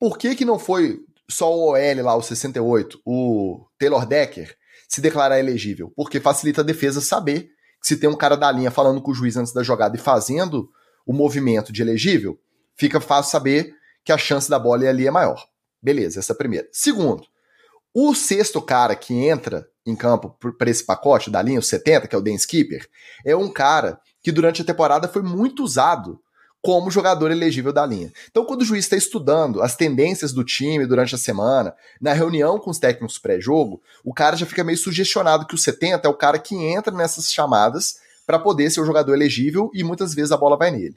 por 0.00 0.16
que, 0.16 0.34
que 0.34 0.44
não 0.44 0.58
foi 0.58 1.04
só 1.28 1.54
o 1.54 1.72
OL 1.72 2.02
lá, 2.02 2.14
o 2.16 2.22
68, 2.22 3.00
o 3.04 3.66
Taylor 3.78 4.06
Decker, 4.06 4.56
se 4.88 5.02
declarar 5.02 5.38
elegível? 5.38 5.92
Porque 5.94 6.20
facilita 6.20 6.62
a 6.62 6.64
defesa 6.64 7.02
saber 7.02 7.50
que 7.80 7.88
se 7.88 7.98
tem 7.98 8.08
um 8.08 8.16
cara 8.16 8.36
da 8.36 8.50
linha 8.50 8.70
falando 8.70 9.02
com 9.02 9.10
o 9.10 9.14
juiz 9.14 9.36
antes 9.36 9.52
da 9.52 9.62
jogada 9.62 9.96
e 9.96 10.00
fazendo 10.00 10.70
o 11.06 11.12
movimento 11.12 11.70
de 11.70 11.82
elegível, 11.82 12.38
fica 12.74 13.00
fácil 13.00 13.30
saber 13.30 13.74
que 14.02 14.12
a 14.12 14.16
chance 14.16 14.48
da 14.48 14.58
bola 14.58 14.88
ali 14.88 15.06
é 15.06 15.10
maior. 15.10 15.46
Beleza, 15.84 16.18
essa 16.18 16.32
é 16.32 16.34
a 16.34 16.38
primeira. 16.38 16.66
Segundo, 16.72 17.26
o 17.92 18.14
sexto 18.14 18.62
cara 18.62 18.96
que 18.96 19.12
entra 19.12 19.68
em 19.84 19.94
campo 19.94 20.34
para 20.56 20.70
esse 20.70 20.82
pacote 20.82 21.30
da 21.30 21.42
linha, 21.42 21.58
o 21.58 21.62
70, 21.62 22.08
que 22.08 22.14
é 22.14 22.18
o 22.18 22.22
Dan 22.22 22.38
Skipper, 22.38 22.88
é 23.22 23.36
um 23.36 23.52
cara 23.52 24.00
que 24.22 24.32
durante 24.32 24.62
a 24.62 24.64
temporada 24.64 25.06
foi 25.06 25.20
muito 25.20 25.62
usado 25.62 26.18
como 26.62 26.90
jogador 26.90 27.30
elegível 27.30 27.70
da 27.70 27.84
linha. 27.84 28.10
Então, 28.30 28.46
quando 28.46 28.62
o 28.62 28.64
juiz 28.64 28.86
está 28.86 28.96
estudando 28.96 29.60
as 29.60 29.76
tendências 29.76 30.32
do 30.32 30.42
time 30.42 30.86
durante 30.86 31.14
a 31.14 31.18
semana, 31.18 31.74
na 32.00 32.14
reunião 32.14 32.58
com 32.58 32.70
os 32.70 32.78
técnicos 32.78 33.18
pré-jogo, 33.18 33.82
o 34.02 34.14
cara 34.14 34.36
já 34.36 34.46
fica 34.46 34.64
meio 34.64 34.78
sugestionado 34.78 35.46
que 35.46 35.54
o 35.54 35.58
70 35.58 36.08
é 36.08 36.10
o 36.10 36.16
cara 36.16 36.38
que 36.38 36.56
entra 36.56 36.96
nessas 36.96 37.30
chamadas 37.30 37.96
para 38.26 38.38
poder 38.38 38.70
ser 38.70 38.80
o 38.80 38.86
jogador 38.86 39.12
elegível 39.12 39.70
e 39.74 39.84
muitas 39.84 40.14
vezes 40.14 40.32
a 40.32 40.38
bola 40.38 40.56
vai 40.56 40.70
nele. 40.70 40.96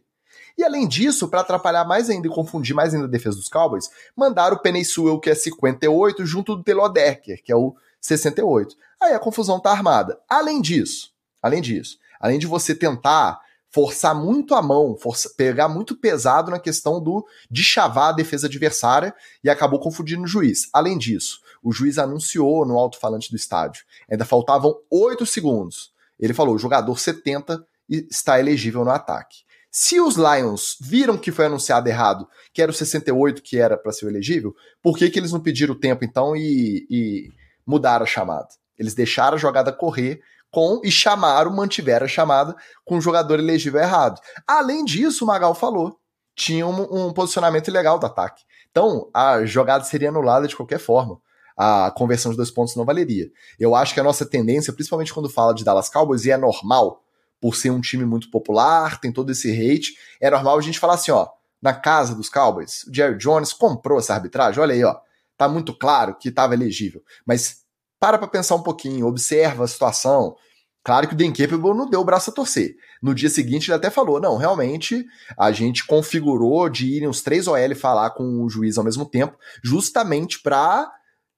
E 0.57 0.63
além 0.63 0.87
disso, 0.87 1.27
para 1.27 1.41
atrapalhar 1.41 1.85
mais 1.85 2.09
ainda 2.09 2.27
e 2.27 2.31
confundir 2.31 2.75
mais 2.75 2.93
ainda 2.93 3.05
a 3.05 3.09
defesa 3.09 3.37
dos 3.37 3.47
Cowboys, 3.47 3.89
mandaram 4.15 4.57
o 4.57 4.59
Penny 4.59 4.83
Sewell, 4.83 5.19
que 5.19 5.29
é 5.29 5.35
58, 5.35 6.25
junto 6.25 6.55
do 6.55 6.63
Taylor 6.63 6.89
Decker, 6.89 7.43
que 7.43 7.51
é 7.51 7.55
o 7.55 7.75
68. 8.01 8.75
Aí 8.99 9.13
a 9.13 9.19
confusão 9.19 9.59
tá 9.59 9.71
armada. 9.71 10.19
Além 10.27 10.61
disso, 10.61 11.11
além 11.41 11.61
disso, 11.61 11.97
além 12.19 12.39
de 12.39 12.47
você 12.47 12.73
tentar 12.73 13.39
forçar 13.69 14.15
muito 14.15 14.55
a 14.55 14.61
mão, 14.61 14.97
pegar 15.35 15.67
muito 15.67 15.95
pesado 15.95 16.49
na 16.49 16.59
questão 16.59 17.01
do 17.01 17.25
de 17.51 17.63
chavar 17.63 18.09
a 18.09 18.13
defesa 18.13 18.47
adversária 18.47 19.13
e 19.43 19.49
acabou 19.49 19.79
confundindo 19.79 20.23
o 20.23 20.27
juiz. 20.27 20.69
Além 20.73 20.97
disso, 20.97 21.39
o 21.61 21.71
juiz 21.71 21.99
anunciou 21.99 22.65
no 22.65 22.77
alto-falante 22.77 23.29
do 23.29 23.35
estádio, 23.35 23.83
ainda 24.09 24.25
faltavam 24.25 24.75
8 24.89 25.25
segundos. 25.25 25.91
Ele 26.19 26.33
falou: 26.33 26.55
o 26.55 26.59
jogador 26.59 26.97
70 26.97 27.63
está 27.89 28.39
elegível 28.39 28.83
no 28.83 28.91
ataque. 28.91 29.45
Se 29.79 30.01
os 30.01 30.15
Lions 30.15 30.75
viram 30.81 31.15
que 31.15 31.31
foi 31.31 31.45
anunciado 31.45 31.87
errado, 31.87 32.27
que 32.51 32.63
era 32.63 32.71
o 32.71 32.73
68 32.73 33.43
que 33.43 33.59
era 33.59 33.77
para 33.77 33.91
ser 33.91 34.07
elegível, 34.07 34.55
por 34.81 34.97
que, 34.97 35.07
que 35.07 35.19
eles 35.19 35.31
não 35.31 35.39
pediram 35.39 35.75
o 35.75 35.79
tempo 35.79 36.03
então 36.03 36.35
e, 36.35 36.87
e 36.89 37.29
mudaram 37.63 38.03
a 38.03 38.07
chamada? 38.07 38.47
Eles 38.75 38.95
deixaram 38.95 39.35
a 39.35 39.39
jogada 39.39 39.71
correr 39.71 40.19
com 40.49 40.81
e 40.83 40.89
chamaram, 40.89 41.55
mantiveram 41.55 42.05
a 42.05 42.09
chamada 42.09 42.55
com 42.83 42.97
o 42.97 43.01
jogador 43.01 43.37
elegível 43.37 43.79
errado. 43.79 44.19
Além 44.47 44.83
disso, 44.83 45.23
o 45.23 45.27
Magal 45.27 45.53
falou, 45.53 45.99
tinha 46.35 46.65
um, 46.65 47.09
um 47.09 47.13
posicionamento 47.13 47.67
ilegal 47.67 47.99
do 47.99 48.07
ataque. 48.07 48.41
Então, 48.71 49.11
a 49.13 49.45
jogada 49.45 49.83
seria 49.83 50.09
anulada 50.09 50.47
de 50.47 50.55
qualquer 50.55 50.79
forma. 50.79 51.21
A 51.55 51.91
conversão 51.95 52.31
de 52.31 52.37
dois 52.37 52.49
pontos 52.49 52.75
não 52.75 52.83
valeria. 52.83 53.29
Eu 53.59 53.75
acho 53.75 53.93
que 53.93 53.99
a 53.99 54.03
nossa 54.03 54.25
tendência, 54.25 54.73
principalmente 54.73 55.13
quando 55.13 55.29
fala 55.29 55.53
de 55.53 55.63
Dallas 55.63 55.87
Cowboys, 55.87 56.25
e 56.25 56.31
é 56.31 56.37
normal, 56.37 57.03
por 57.39 57.55
ser 57.55 57.69
um 57.71 57.81
time 57.81 58.05
muito 58.05 58.29
popular, 58.31 58.99
tem 58.99 59.11
todo 59.11 59.31
esse 59.31 59.49
hate, 59.51 59.93
é 60.19 60.29
normal 60.29 60.57
a 60.57 60.61
gente 60.61 60.79
falar 60.79 60.95
assim, 60.95 61.11
ó, 61.11 61.27
na 61.61 61.73
casa 61.73 62.15
dos 62.15 62.29
Cowboys, 62.29 62.83
o 62.83 62.93
Jerry 62.93 63.17
Jones 63.17 63.53
comprou 63.53 63.99
essa 63.99 64.13
arbitragem, 64.13 64.61
olha 64.61 64.73
aí, 64.73 64.83
ó, 64.83 64.95
tá 65.37 65.47
muito 65.47 65.73
claro 65.73 66.15
que 66.15 66.29
estava 66.29 66.53
elegível. 66.53 67.01
Mas 67.25 67.67
para 67.99 68.17
para 68.17 68.27
pensar 68.27 68.55
um 68.55 68.63
pouquinho, 68.63 69.07
observa 69.07 69.63
a 69.63 69.67
situação. 69.67 70.35
Claro 70.83 71.07
que 71.07 71.13
o 71.13 71.17
Dan 71.17 71.33
Capable 71.33 71.75
não 71.75 71.89
deu 71.89 71.99
o 71.99 72.05
braço 72.05 72.29
a 72.29 72.33
torcer. 72.33 72.75
No 73.01 73.13
dia 73.13 73.29
seguinte 73.29 73.69
ele 73.69 73.75
até 73.75 73.89
falou, 73.89 74.21
não, 74.21 74.37
realmente 74.37 75.05
a 75.37 75.51
gente 75.51 75.85
configurou 75.85 76.69
de 76.69 76.87
irem 76.87 77.09
os 77.09 77.21
três 77.21 77.47
OL 77.47 77.75
falar 77.75 78.11
com 78.11 78.43
o 78.43 78.49
juiz 78.49 78.77
ao 78.77 78.83
mesmo 78.83 79.05
tempo, 79.05 79.37
justamente 79.63 80.41
para 80.41 80.89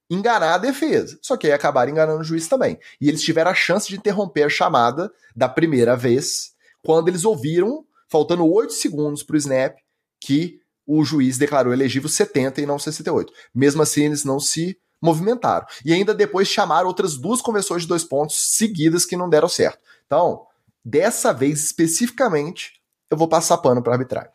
enganar 0.09 0.55
a 0.55 0.57
defesa. 0.57 1.17
Só 1.21 1.37
que 1.37 1.47
aí 1.47 1.53
acabaram 1.53 1.91
enganando 1.91 2.21
o 2.21 2.23
juiz 2.23 2.47
também. 2.47 2.79
E 2.99 3.07
eles 3.07 3.21
tiveram 3.21 3.51
a 3.51 3.55
chance 3.55 3.87
de 3.87 3.97
interromper 3.97 4.43
a 4.43 4.49
chamada 4.49 5.11
da 5.35 5.47
primeira 5.47 5.95
vez, 5.95 6.53
quando 6.83 7.07
eles 7.07 7.25
ouviram, 7.25 7.85
faltando 8.07 8.45
8 8.45 8.73
segundos 8.73 9.23
para 9.23 9.35
o 9.35 9.37
snap, 9.37 9.77
que 10.19 10.59
o 10.85 11.03
juiz 11.05 11.37
declarou 11.37 11.71
elegível 11.71 12.09
70 12.09 12.61
e 12.61 12.65
não 12.65 12.79
68. 12.79 13.31
Mesmo 13.53 13.81
assim, 13.81 14.05
eles 14.05 14.23
não 14.23 14.39
se 14.39 14.77
movimentaram. 15.01 15.67
E 15.85 15.93
ainda 15.93 16.13
depois 16.13 16.47
chamaram 16.47 16.87
outras 16.87 17.15
duas 17.15 17.41
conversões 17.41 17.83
de 17.83 17.87
dois 17.87 18.03
pontos 18.03 18.55
seguidas 18.55 19.05
que 19.05 19.15
não 19.15 19.29
deram 19.29 19.47
certo. 19.47 19.79
Então, 20.05 20.45
dessa 20.83 21.31
vez 21.31 21.63
especificamente, 21.63 22.81
eu 23.09 23.17
vou 23.17 23.27
passar 23.27 23.57
pano 23.59 23.81
para 23.81 23.93
arbitragem. 23.93 24.31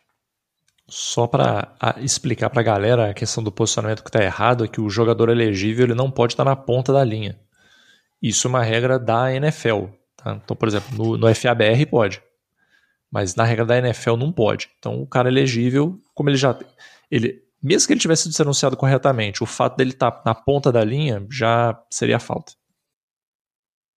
Só 0.87 1.25
para 1.25 1.75
explicar 1.97 2.49
para 2.49 2.61
a 2.61 2.63
galera 2.63 3.09
a 3.09 3.13
questão 3.13 3.43
do 3.43 3.51
posicionamento 3.51 4.03
que 4.03 4.09
está 4.09 4.23
errado, 4.23 4.65
é 4.65 4.67
que 4.67 4.79
o 4.79 4.89
jogador 4.89 5.29
elegível 5.29 5.85
ele 5.85 5.95
não 5.95 6.11
pode 6.11 6.33
estar 6.33 6.43
tá 6.43 6.49
na 6.51 6.55
ponta 6.55 6.93
da 6.93 7.03
linha. 7.03 7.39
Isso 8.21 8.47
é 8.47 8.49
uma 8.49 8.63
regra 8.63 8.99
da 8.99 9.33
NFL. 9.33 9.85
Tá? 10.15 10.39
Então, 10.43 10.55
por 10.55 10.67
exemplo, 10.67 10.95
no, 10.95 11.17
no 11.17 11.35
FABR 11.35 11.85
pode, 11.89 12.21
mas 13.11 13.35
na 13.35 13.43
regra 13.43 13.65
da 13.65 13.77
NFL 13.77 14.15
não 14.15 14.31
pode. 14.31 14.69
Então, 14.77 15.01
o 15.01 15.07
cara 15.07 15.27
elegível, 15.27 15.99
como 16.13 16.29
ele 16.29 16.37
já. 16.37 16.57
Ele, 17.09 17.43
mesmo 17.61 17.87
que 17.87 17.93
ele 17.93 17.99
tivesse 17.99 18.31
sido 18.31 18.41
anunciado 18.41 18.77
corretamente, 18.77 19.41
o 19.41 19.47
fato 19.47 19.77
dele 19.77 19.91
estar 19.91 20.11
tá 20.11 20.21
na 20.25 20.35
ponta 20.35 20.71
da 20.71 20.83
linha 20.83 21.25
já 21.31 21.79
seria 21.89 22.19
falta. 22.19 22.53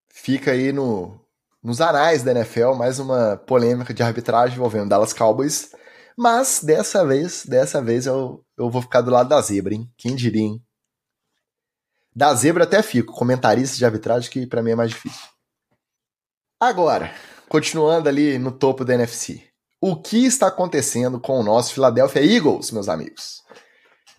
Fica 0.09 0.53
aí 0.53 0.73
no, 0.73 1.21
nos 1.63 1.81
anais 1.81 2.23
da 2.23 2.31
NFL 2.33 2.75
mais 2.75 2.99
uma 2.99 3.37
polêmica 3.37 3.93
de 3.93 4.03
arbitragem 4.03 4.57
envolvendo 4.57 4.89
Dallas 4.89 5.13
Cowboys. 5.13 5.71
Mas 6.19 6.59
dessa 6.65 7.07
vez, 7.07 7.47
dessa 7.47 7.81
vez 7.81 8.05
eu, 8.05 8.45
eu 8.57 8.69
vou 8.69 8.83
ficar 8.83 9.03
do 9.03 9.11
lado 9.13 9.29
da 9.29 9.41
zebra, 9.41 9.73
hein? 9.73 9.89
Quem 9.97 10.17
diria, 10.17 10.43
hein? 10.43 10.61
Da 12.13 12.35
zebra 12.35 12.65
até 12.65 12.83
fico, 12.83 13.13
comentarista 13.13 13.77
de 13.77 13.85
arbitragem 13.85 14.29
que 14.29 14.45
para 14.45 14.61
mim 14.61 14.73
é 14.73 14.75
mais 14.75 14.91
difícil. 14.91 15.29
Agora, 16.59 17.15
continuando 17.49 18.09
ali 18.09 18.37
no 18.37 18.51
topo 18.51 18.85
da 18.85 18.95
NFC. 18.95 19.45
O 19.81 19.95
que 19.95 20.27
está 20.27 20.49
acontecendo 20.49 21.21
com 21.21 21.39
o 21.39 21.45
nosso 21.45 21.73
Philadelphia 21.73 22.21
Eagles, 22.21 22.73
meus 22.73 22.89
amigos? 22.89 23.45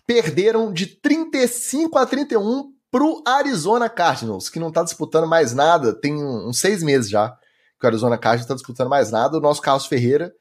Perderam 0.06 0.72
de 0.72 0.86
35 0.86 1.98
a 1.98 2.06
31 2.06 2.72
pro 2.90 3.22
Arizona 3.26 3.90
Cardinals, 3.90 4.48
que 4.48 4.58
não 4.58 4.68
está 4.68 4.82
disputando 4.82 5.26
mais 5.26 5.52
nada, 5.52 5.92
tem 5.92 6.14
uns 6.14 6.60
seis 6.60 6.82
meses 6.82 7.10
já 7.10 7.36
que 7.78 7.84
o 7.84 7.86
Arizona 7.86 8.16
Cardinals 8.16 8.46
está 8.46 8.54
disputando 8.54 8.88
mais 8.88 9.10
nada. 9.10 9.36
O 9.36 9.40
nosso 9.40 9.60
Carlos 9.60 9.84
Ferreira 9.84 10.32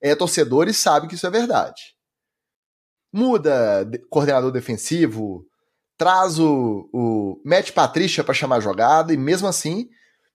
é 0.00 0.14
torcedor 0.14 0.68
e 0.68 0.74
sabe 0.74 1.08
que 1.08 1.14
isso 1.14 1.26
é 1.26 1.30
verdade. 1.30 1.94
Muda 3.12 3.88
coordenador 4.10 4.50
defensivo, 4.52 5.46
traz 5.96 6.38
o, 6.38 6.88
o 6.92 7.40
Matt 7.44 7.72
Patrícia 7.72 8.22
para 8.22 8.34
chamar 8.34 8.56
a 8.56 8.60
jogada 8.60 9.12
e 9.12 9.16
mesmo 9.16 9.48
assim 9.48 9.88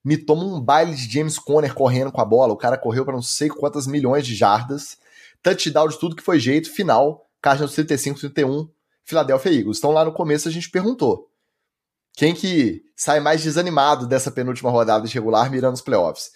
me 0.04 0.16
toma 0.16 0.44
um 0.44 0.60
baile 0.60 0.94
de 0.94 1.08
James 1.12 1.38
Conner 1.38 1.74
correndo 1.74 2.10
com 2.10 2.20
a 2.20 2.24
bola. 2.24 2.52
O 2.52 2.56
cara 2.56 2.76
correu 2.76 3.04
para 3.04 3.14
não 3.14 3.22
sei 3.22 3.48
quantas 3.48 3.86
milhões 3.86 4.26
de 4.26 4.34
jardas. 4.34 4.98
Touchdown 5.42 5.88
de 5.88 5.98
tudo 5.98 6.16
que 6.16 6.22
foi 6.22 6.40
jeito. 6.40 6.72
Final, 6.72 7.24
Cardinals 7.40 7.76
35-31, 7.76 8.68
Philadelphia 9.04 9.52
Eagles. 9.52 9.78
Então 9.78 9.92
lá 9.92 10.04
no 10.04 10.12
começo 10.12 10.48
a 10.48 10.52
gente 10.52 10.70
perguntou. 10.70 11.28
Quem 12.14 12.34
que 12.34 12.82
sai 12.96 13.20
mais 13.20 13.42
desanimado 13.42 14.06
dessa 14.06 14.30
penúltima 14.30 14.70
rodada 14.70 15.06
de 15.06 15.14
regular 15.14 15.50
mirando 15.50 15.74
os 15.74 15.80
playoffs? 15.80 16.32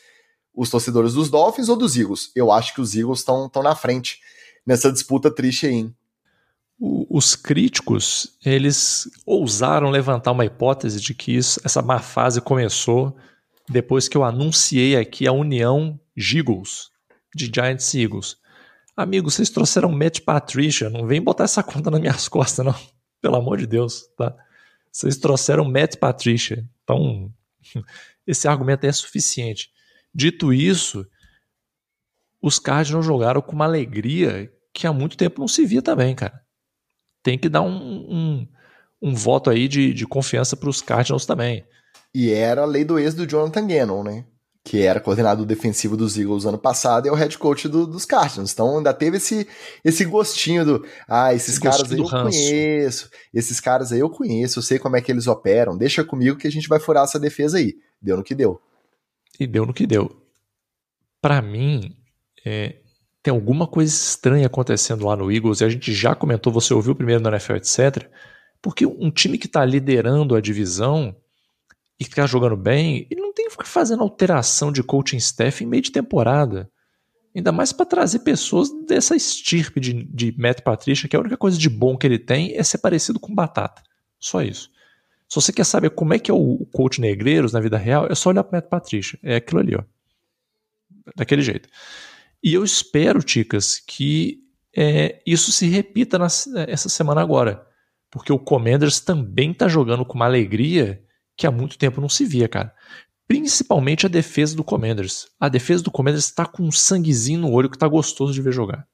Os 0.56 0.70
torcedores 0.70 1.12
dos 1.12 1.28
Dolphins 1.28 1.68
ou 1.68 1.76
dos 1.76 1.96
Eagles? 1.96 2.32
Eu 2.34 2.50
acho 2.50 2.74
que 2.74 2.80
os 2.80 2.96
Eagles 2.96 3.20
estão 3.20 3.50
na 3.62 3.76
frente 3.76 4.20
nessa 4.66 4.90
disputa 4.90 5.30
triste 5.30 5.66
aí, 5.66 5.74
hein? 5.74 5.94
os 6.78 7.34
críticos, 7.34 8.36
eles 8.44 9.08
ousaram 9.24 9.88
levantar 9.90 10.32
uma 10.32 10.44
hipótese 10.44 11.00
de 11.00 11.14
que 11.14 11.32
isso, 11.34 11.58
essa 11.64 11.80
má 11.80 11.98
fase 11.98 12.40
começou 12.40 13.16
depois 13.68 14.08
que 14.08 14.16
eu 14.16 14.22
anunciei 14.22 14.96
aqui 14.96 15.26
a 15.26 15.32
união 15.32 15.98
Giggles, 16.16 16.90
de 17.34 17.50
Giants 17.52 17.94
e 17.94 18.02
Eagles. 18.02 18.36
Amigos, 18.96 19.34
vocês 19.34 19.50
trouxeram 19.50 19.90
Matt 19.90 20.20
Patricia, 20.20 20.90
não 20.90 21.06
vem 21.06 21.20
botar 21.20 21.44
essa 21.44 21.62
conta 21.62 21.90
nas 21.90 22.00
minhas 22.00 22.28
costas, 22.28 22.64
não. 22.64 22.74
Pelo 23.20 23.36
amor 23.36 23.58
de 23.58 23.66
Deus, 23.66 24.06
tá? 24.16 24.34
Vocês 24.92 25.16
trouxeram 25.16 25.64
Matt 25.64 25.96
Patricia. 25.96 26.68
Então, 26.84 27.32
esse 28.26 28.46
argumento 28.46 28.84
é 28.84 28.92
suficiente. 28.92 29.70
Dito 30.16 30.50
isso, 30.50 31.06
os 32.40 32.58
Cardinals 32.58 33.04
jogaram 33.04 33.42
com 33.42 33.52
uma 33.52 33.66
alegria 33.66 34.50
que 34.72 34.86
há 34.86 34.92
muito 34.92 35.14
tempo 35.14 35.42
não 35.42 35.46
se 35.46 35.66
via 35.66 35.82
também, 35.82 36.14
cara. 36.14 36.40
Tem 37.22 37.38
que 37.38 37.50
dar 37.50 37.60
um, 37.60 37.76
um, 37.76 38.48
um 39.02 39.14
voto 39.14 39.50
aí 39.50 39.68
de, 39.68 39.92
de 39.92 40.06
confiança 40.06 40.56
para 40.56 40.70
os 40.70 40.80
Cardinals 40.80 41.26
também. 41.26 41.66
E 42.14 42.30
era 42.32 42.62
a 42.62 42.64
lei 42.64 42.82
do 42.82 42.98
ex 42.98 43.12
do 43.12 43.26
Jonathan 43.26 43.66
Gannon, 43.66 44.02
né? 44.02 44.24
Que 44.64 44.80
era 44.80 45.00
coordenador 45.00 45.44
defensivo 45.44 45.98
dos 45.98 46.16
Eagles 46.16 46.46
ano 46.46 46.56
passado 46.56 47.04
e 47.04 47.08
é 47.10 47.12
o 47.12 47.14
head 47.14 47.36
coach 47.36 47.68
do, 47.68 47.86
dos 47.86 48.06
Cardinals. 48.06 48.54
Então 48.54 48.78
ainda 48.78 48.94
teve 48.94 49.18
esse, 49.18 49.46
esse 49.84 50.06
gostinho 50.06 50.64
do. 50.64 50.86
Ah, 51.06 51.34
esses 51.34 51.50
esse 51.50 51.60
caras 51.60 51.92
aí 51.92 51.98
eu 51.98 52.06
ranço. 52.06 52.38
conheço. 52.38 53.10
Esses 53.34 53.60
caras 53.60 53.92
aí 53.92 54.00
eu 54.00 54.08
conheço, 54.08 54.60
eu 54.60 54.62
sei 54.62 54.78
como 54.78 54.96
é 54.96 55.02
que 55.02 55.12
eles 55.12 55.26
operam. 55.26 55.76
Deixa 55.76 56.02
comigo 56.02 56.38
que 56.38 56.46
a 56.46 56.50
gente 56.50 56.68
vai 56.68 56.80
furar 56.80 57.04
essa 57.04 57.20
defesa 57.20 57.58
aí. 57.58 57.74
Deu 58.00 58.16
no 58.16 58.24
que 58.24 58.34
deu. 58.34 58.58
E 59.38 59.46
deu 59.46 59.66
no 59.66 59.74
que 59.74 59.86
deu. 59.86 60.24
Para 61.20 61.42
mim, 61.42 61.96
é, 62.44 62.76
tem 63.22 63.32
alguma 63.32 63.66
coisa 63.66 63.92
estranha 63.92 64.46
acontecendo 64.46 65.04
lá 65.04 65.16
no 65.16 65.32
Eagles, 65.32 65.60
e 65.60 65.64
a 65.64 65.68
gente 65.68 65.92
já 65.92 66.14
comentou, 66.14 66.52
você 66.52 66.72
ouviu 66.72 66.94
primeiro 66.94 67.22
no 67.22 67.28
NFL, 67.28 67.54
etc. 67.54 68.08
Porque 68.62 68.86
um 68.86 69.10
time 69.10 69.36
que 69.36 69.46
está 69.46 69.64
liderando 69.64 70.34
a 70.34 70.40
divisão 70.40 71.14
e 71.98 72.04
que 72.04 72.14
tá 72.14 72.26
jogando 72.26 72.56
bem, 72.56 73.06
ele 73.10 73.20
não 73.20 73.32
tem 73.32 73.46
que 73.46 73.52
ficar 73.52 73.64
fazendo 73.64 74.02
alteração 74.02 74.70
de 74.70 74.82
coaching 74.82 75.16
staff 75.16 75.62
em 75.62 75.66
meio 75.66 75.82
de 75.82 75.90
temporada. 75.90 76.70
Ainda 77.34 77.52
mais 77.52 77.72
para 77.72 77.84
trazer 77.84 78.20
pessoas 78.20 78.70
dessa 78.86 79.14
estirpe 79.14 79.78
de, 79.80 79.92
de 79.92 80.34
Matt 80.38 80.62
Patricia, 80.62 81.08
que 81.08 81.16
a 81.16 81.20
única 81.20 81.36
coisa 81.36 81.58
de 81.58 81.68
bom 81.68 81.96
que 81.96 82.06
ele 82.06 82.18
tem 82.18 82.56
é 82.56 82.62
ser 82.62 82.78
parecido 82.78 83.20
com 83.20 83.34
Batata. 83.34 83.82
Só 84.18 84.40
isso. 84.40 84.70
Se 85.28 85.34
você 85.34 85.52
quer 85.52 85.64
saber 85.64 85.90
como 85.90 86.14
é 86.14 86.18
que 86.18 86.30
é 86.30 86.34
o 86.34 86.66
coach 86.72 87.00
negreiros 87.00 87.52
na 87.52 87.60
vida 87.60 87.76
real, 87.76 88.06
é 88.08 88.14
só 88.14 88.30
olhar 88.30 88.44
para 88.44 88.58
Matt 88.58 88.68
Patricia. 88.68 89.18
É 89.22 89.36
aquilo 89.36 89.60
ali, 89.60 89.74
ó. 89.74 89.82
Daquele 91.16 91.42
jeito. 91.42 91.68
E 92.42 92.54
eu 92.54 92.64
espero, 92.64 93.22
Ticas, 93.22 93.80
que 93.84 94.40
é, 94.76 95.20
isso 95.26 95.50
se 95.50 95.66
repita 95.66 96.18
nessa 96.18 96.88
semana 96.88 97.20
agora. 97.20 97.66
Porque 98.10 98.32
o 98.32 98.38
Commanders 98.38 99.00
também 99.00 99.52
tá 99.52 99.68
jogando 99.68 100.04
com 100.04 100.14
uma 100.14 100.26
alegria 100.26 101.02
que 101.36 101.46
há 101.46 101.50
muito 101.50 101.76
tempo 101.76 102.00
não 102.00 102.08
se 102.08 102.24
via, 102.24 102.48
cara. 102.48 102.72
Principalmente 103.26 104.06
a 104.06 104.08
defesa 104.08 104.54
do 104.54 104.62
Commanders. 104.62 105.26
A 105.40 105.48
defesa 105.48 105.82
do 105.82 105.90
Commanders 105.90 106.24
está 106.24 106.46
com 106.46 106.62
um 106.62 106.70
sanguezinho 106.70 107.40
no 107.40 107.50
olho 107.50 107.68
que 107.68 107.78
tá 107.78 107.88
gostoso 107.88 108.32
de 108.32 108.40
ver 108.40 108.52
jogar. 108.52 108.86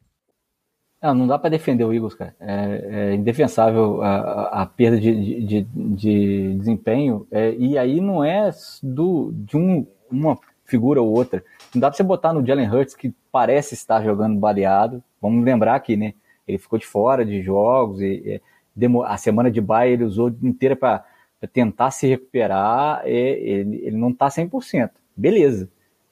Não, 1.03 1.15
não 1.15 1.27
dá 1.27 1.37
para 1.37 1.51
defender 1.51 1.85
o 1.85 1.93
Eagles, 1.93 2.15
cara. 2.15 2.35
É, 2.39 3.11
é 3.11 3.15
indefensável 3.15 4.01
a, 4.03 4.63
a 4.63 4.67
perda 4.67 5.01
de, 5.01 5.45
de, 5.45 5.63
de 5.75 6.55
desempenho. 6.55 7.27
É, 7.29 7.53
e 7.55 7.77
aí 7.77 8.01
não 8.01 8.23
é 8.23 8.51
do, 8.81 9.33
de 9.35 9.57
um, 9.57 9.85
uma 10.09 10.39
figura 10.65 11.03
ou 11.03 11.13
outra. 11.13 11.45
Não 11.75 11.81
dá 11.81 11.91
pra 11.91 11.97
você 11.97 12.05
botar 12.05 12.33
no 12.33 12.47
Jalen 12.47 12.69
Hurts, 12.71 12.95
que 12.95 13.13
parece 13.33 13.75
estar 13.75 14.03
jogando 14.05 14.39
baleado. 14.39 15.03
Vamos 15.21 15.45
lembrar 15.45 15.75
aqui, 15.75 15.97
né? 15.97 16.15
Ele 16.47 16.59
ficou 16.59 16.79
de 16.79 16.87
fora 16.87 17.25
de 17.25 17.43
jogos, 17.43 18.01
e, 18.01 18.41
e 18.77 18.87
a 19.05 19.17
semana 19.17 19.51
de 19.51 19.61
bye 19.61 19.91
ele 19.91 20.05
usou 20.05 20.29
inteira 20.43 20.77
para 20.77 21.05
tentar 21.53 21.91
se 21.91 22.07
recuperar, 22.07 23.03
e, 23.05 23.11
ele, 23.11 23.77
ele 23.85 23.97
não 23.97 24.13
tá 24.13 24.29
100%. 24.29 24.91
Beleza, 25.17 25.69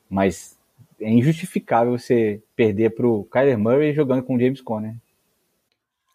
mas 0.08 0.58
é 1.00 1.10
injustificável 1.10 1.98
você 1.98 2.42
perder 2.54 2.94
pro 2.94 3.24
Kyler 3.30 3.58
Murray 3.58 3.94
jogando 3.94 4.22
com 4.22 4.36
o 4.36 4.40
James 4.40 4.60
Conner. 4.60 4.94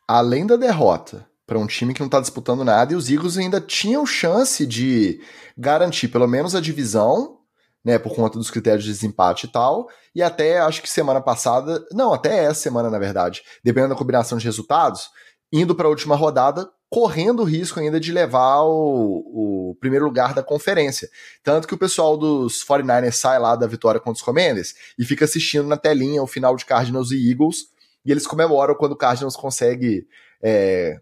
Além 0.08 0.46
da 0.46 0.56
derrota 0.56 1.26
para 1.46 1.60
um 1.60 1.68
time 1.68 1.94
que 1.94 2.00
não 2.00 2.08
está 2.08 2.20
disputando 2.20 2.64
nada, 2.64 2.94
e 2.94 2.96
os 2.96 3.10
Eagles 3.10 3.38
ainda 3.38 3.62
tinham 3.62 4.06
chance 4.06 4.66
de 4.66 5.20
garantir 5.58 6.08
pelo 6.08 6.28
menos 6.28 6.56
a 6.56 6.62
divisão, 6.62 7.38
né, 7.84 8.00
por 8.00 8.16
conta 8.16 8.38
dos 8.38 8.50
critérios 8.50 8.84
de 8.84 8.92
desempate 8.92 9.46
e 9.46 9.50
tal, 9.50 9.88
e 10.14 10.24
até 10.24 10.60
acho 10.60 10.82
que 10.82 10.90
semana 10.90 11.22
passada, 11.22 11.86
não, 11.92 12.14
até 12.14 12.46
essa 12.46 12.62
semana 12.62 12.90
na 12.90 12.98
verdade, 12.98 13.44
dependendo 13.64 13.94
da 13.94 14.00
combinação 14.00 14.40
de 14.40 14.46
resultados, 14.46 15.10
indo 15.54 15.76
para 15.76 15.86
a 15.86 15.90
última 15.90 16.16
rodada, 16.16 16.68
correndo 16.90 17.42
o 17.42 17.46
risco 17.46 17.80
ainda 17.80 18.00
de 18.00 18.12
levar 18.12 18.62
o, 18.62 19.72
o, 19.72 19.78
primeiro 19.80 20.06
lugar 20.06 20.34
da 20.34 20.44
conferência. 20.44 21.10
Tanto 21.44 21.68
que 21.68 21.74
o 21.74 21.78
pessoal 21.78 22.18
dos 22.18 22.64
49ers 22.64 23.14
sai 23.14 23.40
lá 23.40 23.56
da 23.56 23.68
vitória 23.68 24.00
contra 24.00 24.18
os 24.18 24.22
Commanders 24.22 24.74
e 24.98 25.04
fica 25.04 25.26
assistindo 25.26 25.68
na 25.68 25.78
telinha 25.78 26.22
o 26.22 26.28
final 26.28 26.56
de 26.56 26.66
Cardinals 26.66 27.12
e 27.12 27.30
Eagles, 27.30 27.66
e 28.06 28.12
eles 28.12 28.28
comemoram 28.28 28.76
quando 28.76 28.94
o 28.94 28.98
Cardinals 28.98 29.36
consegue 29.36 30.08
é, 30.42 31.00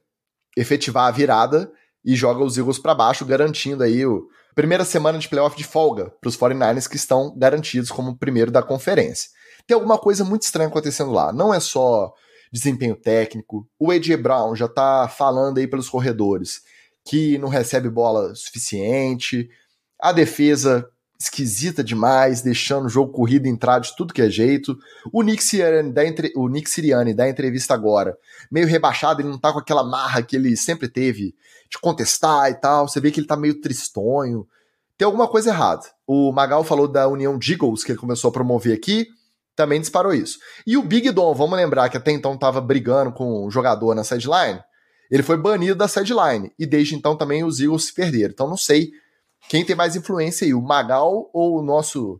efetivar 0.55 1.07
a 1.07 1.11
virada 1.11 1.72
e 2.03 2.15
joga 2.15 2.43
os 2.43 2.57
Eagles 2.57 2.80
para 2.80 2.95
baixo, 2.95 3.26
garantindo 3.26 3.84
aí 3.84 4.05
o 4.05 4.27
primeira 4.55 4.85
semana 4.85 5.18
de 5.18 5.27
playoff 5.27 5.57
de 5.57 5.64
folga 5.64 6.11
para 6.22 6.30
os 6.30 6.38
49ers 6.38 6.88
que 6.88 6.95
estão 6.95 7.34
garantidos 7.35 7.89
como 7.89 8.15
primeiro 8.15 8.51
da 8.51 8.61
conferência. 8.61 9.30
Tem 9.65 9.76
alguma 9.76 9.97
coisa 9.97 10.23
muito 10.23 10.43
estranha 10.43 10.68
acontecendo 10.68 11.11
lá. 11.11 11.31
Não 11.31 11.53
é 11.53 11.60
só 11.60 12.14
desempenho 12.53 12.95
técnico. 12.95 13.67
O 13.80 13.89
AJ 13.89 14.15
Brown 14.17 14.55
já 14.55 14.67
tá 14.67 15.07
falando 15.07 15.57
aí 15.57 15.65
pelos 15.65 15.89
corredores 15.89 16.61
que 17.03 17.38
não 17.39 17.49
recebe 17.49 17.89
bola 17.89 18.35
suficiente. 18.35 19.49
A 19.99 20.11
defesa 20.11 20.88
esquisita 21.19 21.84
demais, 21.84 22.41
deixando 22.41 22.85
o 22.85 22.89
jogo 22.89 23.11
corrido 23.11 23.47
entrar 23.47 23.80
de 23.80 23.95
tudo 23.95 24.13
que 24.13 24.21
é 24.21 24.30
jeito. 24.30 24.77
O 25.11 25.23
Nick 25.23 25.43
Sirianni 25.43 25.91
dá, 25.91 26.05
entre... 26.05 26.31
o 26.35 26.47
Nick 26.47 26.69
Sirianni 26.69 27.15
entrevista 27.27 27.73
agora, 27.73 28.15
meio 28.51 28.67
rebaixado, 28.67 29.21
ele 29.21 29.30
não 29.30 29.39
tá 29.39 29.51
com 29.51 29.59
aquela 29.59 29.84
marra 29.84 30.21
que 30.21 30.35
ele 30.35 30.55
sempre 30.55 30.88
teve 30.88 31.34
de 31.71 31.80
contestar 31.80 32.51
e 32.51 32.55
tal. 32.55 32.88
Você 32.88 32.99
vê 32.99 33.09
que 33.09 33.19
ele 33.19 33.27
tá 33.27 33.35
meio 33.35 33.59
tristonho. 33.61 34.47
Tem 34.97 35.05
alguma 35.05 35.27
coisa 35.27 35.49
errada. 35.49 35.84
O 36.05 36.31
Magal 36.31 36.63
falou 36.63 36.88
da 36.88 37.07
União 37.07 37.39
Jiggles, 37.41 37.84
que 37.84 37.91
ele 37.93 37.99
começou 37.99 38.30
a 38.30 38.34
promover 38.34 38.75
aqui, 38.75 39.07
também 39.55 39.80
disparou 39.80 40.13
isso. 40.13 40.39
E 40.65 40.77
o 40.77 40.84
Big 40.84 41.09
Don, 41.11 41.34
vamos 41.34 41.57
lembrar 41.57 41.89
que 41.89 41.97
até 41.97 42.11
então 42.11 42.38
tava 42.38 42.59
brigando 42.59 43.11
com 43.11 43.45
um 43.45 43.51
jogador 43.51 43.93
na 43.93 44.03
sideline, 44.03 44.61
ele 45.09 45.23
foi 45.23 45.38
banido 45.38 45.75
da 45.75 45.88
sideline. 45.88 46.51
E 46.57 46.65
desde 46.65 46.95
então 46.95 47.15
também 47.15 47.43
os 47.43 47.59
Eagles 47.59 47.85
se 47.85 47.93
perderam. 47.93 48.31
Então 48.31 48.47
não 48.47 48.57
sei 48.57 48.91
quem 49.49 49.63
tem 49.63 49.75
mais 49.75 49.95
influência 49.95 50.45
aí, 50.45 50.53
o 50.53 50.61
Magal 50.61 51.30
ou 51.34 51.59
o 51.59 51.61
nosso 51.61 52.19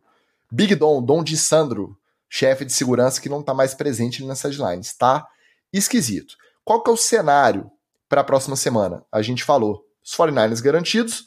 Big 0.52 0.76
Don, 0.76 1.02
Dom 1.02 1.24
de 1.24 1.38
Sandro, 1.38 1.98
chefe 2.30 2.66
de 2.66 2.74
segurança 2.74 3.22
que 3.22 3.30
não 3.30 3.40
está 3.40 3.54
mais 3.54 3.74
presente 3.74 4.24
nas 4.24 4.40
sidelines. 4.40 4.88
Está 4.88 5.28
esquisito. 5.72 6.36
Qual 6.64 6.82
que 6.82 6.90
é 6.90 6.94
o 6.94 6.98
cenário 6.98 7.72
para 8.08 8.22
a 8.22 8.24
próxima 8.24 8.56
semana? 8.56 9.04
A 9.12 9.22
gente 9.22 9.44
falou, 9.44 9.84
os 10.04 10.12
49ers 10.16 10.62
garantidos, 10.62 11.26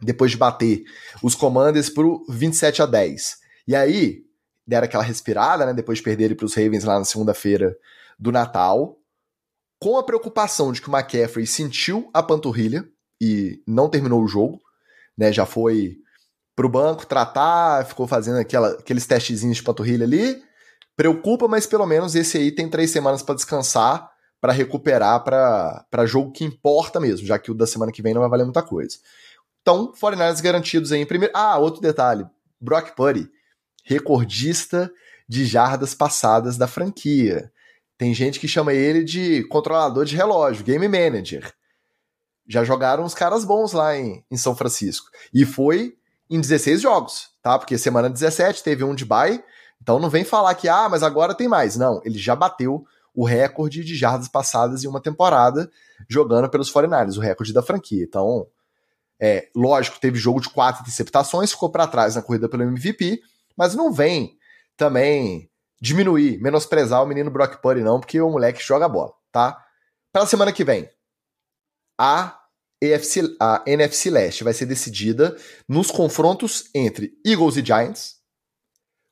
depois 0.00 0.30
de 0.30 0.36
bater 0.36 0.82
os 1.22 1.34
Commanders 1.34 1.92
o 1.96 2.24
27 2.28 2.82
a 2.82 2.86
10. 2.86 3.38
E 3.68 3.76
aí, 3.76 4.24
deram 4.70 4.84
aquela 4.84 5.02
respirada, 5.02 5.66
né, 5.66 5.74
depois 5.74 5.98
de 5.98 6.04
perderem 6.04 6.36
para 6.36 6.46
os 6.46 6.54
Ravens 6.54 6.84
lá 6.84 6.96
na 6.96 7.04
segunda-feira 7.04 7.76
do 8.16 8.30
Natal, 8.30 8.96
com 9.80 9.98
a 9.98 10.04
preocupação 10.04 10.70
de 10.70 10.80
que 10.80 10.88
o 10.88 10.96
McCaffrey 10.96 11.44
sentiu 11.44 12.08
a 12.14 12.22
panturrilha 12.22 12.88
e 13.20 13.60
não 13.66 13.88
terminou 13.88 14.22
o 14.22 14.28
jogo, 14.28 14.60
né? 15.18 15.32
Já 15.32 15.44
foi 15.44 15.96
pro 16.54 16.68
banco 16.68 17.04
tratar, 17.04 17.84
ficou 17.84 18.06
fazendo 18.06 18.38
aquela, 18.38 18.68
aqueles 18.74 19.06
testezinhos 19.06 19.56
de 19.56 19.62
panturrilha 19.62 20.04
ali. 20.04 20.40
Preocupa, 20.96 21.48
mas 21.48 21.66
pelo 21.66 21.86
menos 21.86 22.14
esse 22.14 22.38
aí 22.38 22.52
tem 22.52 22.68
três 22.68 22.90
semanas 22.90 23.22
para 23.22 23.34
descansar, 23.34 24.08
para 24.40 24.52
recuperar 24.52 25.24
para 25.24 26.06
jogo 26.06 26.30
que 26.30 26.44
importa 26.44 27.00
mesmo, 27.00 27.26
já 27.26 27.38
que 27.38 27.50
o 27.50 27.54
da 27.54 27.66
semana 27.66 27.90
que 27.90 28.02
vem 28.02 28.14
não 28.14 28.20
vai 28.20 28.30
valer 28.30 28.44
muita 28.44 28.62
coisa. 28.62 28.98
Então, 29.62 29.92
49 29.98 30.42
garantidos 30.42 30.92
aí 30.92 31.00
em 31.00 31.06
primeiro. 31.06 31.32
Ah, 31.34 31.58
outro 31.58 31.80
detalhe: 31.80 32.24
Brock 32.60 32.94
Purdy, 32.94 33.28
recordista 33.84 34.90
de 35.28 35.44
jardas 35.44 35.94
passadas 35.94 36.56
da 36.56 36.66
franquia. 36.66 37.52
Tem 37.96 38.14
gente 38.14 38.40
que 38.40 38.48
chama 38.48 38.72
ele 38.72 39.04
de 39.04 39.44
controlador 39.44 40.04
de 40.04 40.16
relógio, 40.16 40.64
game 40.64 40.88
manager 40.88 41.54
já 42.50 42.64
jogaram 42.64 43.04
uns 43.04 43.14
caras 43.14 43.44
bons 43.44 43.72
lá 43.72 43.96
em, 43.96 44.24
em 44.28 44.36
São 44.36 44.56
Francisco. 44.56 45.08
E 45.32 45.46
foi 45.46 45.94
em 46.28 46.40
16 46.40 46.82
jogos, 46.82 47.28
tá? 47.40 47.56
Porque 47.56 47.78
semana 47.78 48.10
17 48.10 48.64
teve 48.64 48.82
um 48.82 48.92
de 48.92 49.04
bye, 49.04 49.42
então 49.80 50.00
não 50.00 50.10
vem 50.10 50.24
falar 50.24 50.52
que, 50.56 50.68
ah, 50.68 50.88
mas 50.88 51.04
agora 51.04 51.32
tem 51.32 51.46
mais. 51.46 51.76
Não, 51.76 52.02
ele 52.04 52.18
já 52.18 52.34
bateu 52.34 52.84
o 53.14 53.24
recorde 53.24 53.84
de 53.84 53.94
jardas 53.94 54.26
passadas 54.26 54.82
em 54.82 54.88
uma 54.88 55.00
temporada 55.00 55.70
jogando 56.08 56.50
pelos 56.50 56.72
49ers, 56.72 57.16
o 57.16 57.20
recorde 57.20 57.52
da 57.52 57.62
franquia. 57.62 58.02
Então, 58.02 58.48
é, 59.20 59.48
lógico, 59.54 60.00
teve 60.00 60.18
jogo 60.18 60.40
de 60.40 60.48
quatro 60.48 60.82
interceptações, 60.82 61.52
ficou 61.52 61.70
para 61.70 61.86
trás 61.86 62.16
na 62.16 62.22
corrida 62.22 62.48
pelo 62.48 62.64
MVP, 62.64 63.20
mas 63.60 63.74
não 63.74 63.92
vem 63.92 64.38
também 64.74 65.50
diminuir, 65.78 66.40
menosprezar 66.40 67.02
o 67.02 67.06
menino 67.06 67.30
Brock 67.30 67.60
Purdy 67.60 67.82
não, 67.82 68.00
porque 68.00 68.18
o 68.18 68.30
moleque 68.30 68.62
joga 68.62 68.88
bola, 68.88 69.12
tá? 69.30 69.62
Para 70.10 70.22
a 70.22 70.26
semana 70.26 70.50
que 70.50 70.64
vem, 70.64 70.88
a 72.00 72.40
EFC, 72.82 73.36
a 73.38 73.62
NFC 73.66 74.08
Leste 74.08 74.44
vai 74.44 74.54
ser 74.54 74.64
decidida 74.64 75.36
nos 75.68 75.90
confrontos 75.90 76.70
entre 76.74 77.12
Eagles 77.22 77.58
e 77.58 77.62
Giants. 77.62 78.14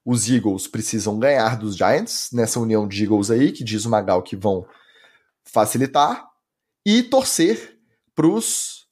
Os 0.03 0.31
Eagles 0.31 0.67
precisam 0.67 1.19
ganhar 1.19 1.59
dos 1.59 1.77
Giants 1.77 2.31
nessa 2.33 2.59
união 2.59 2.89
de 2.89 3.05
Eagles 3.05 3.31
aí, 3.31 3.53
que 3.53 3.63
diz 3.63 3.85
o 3.85 3.91
Magal 3.91 4.23
que 4.23 4.35
vão 4.35 4.67
facilitar, 5.45 6.27
e 6.87 7.03
torcer 7.03 7.79
para 8.15 8.27
os 8.27 8.87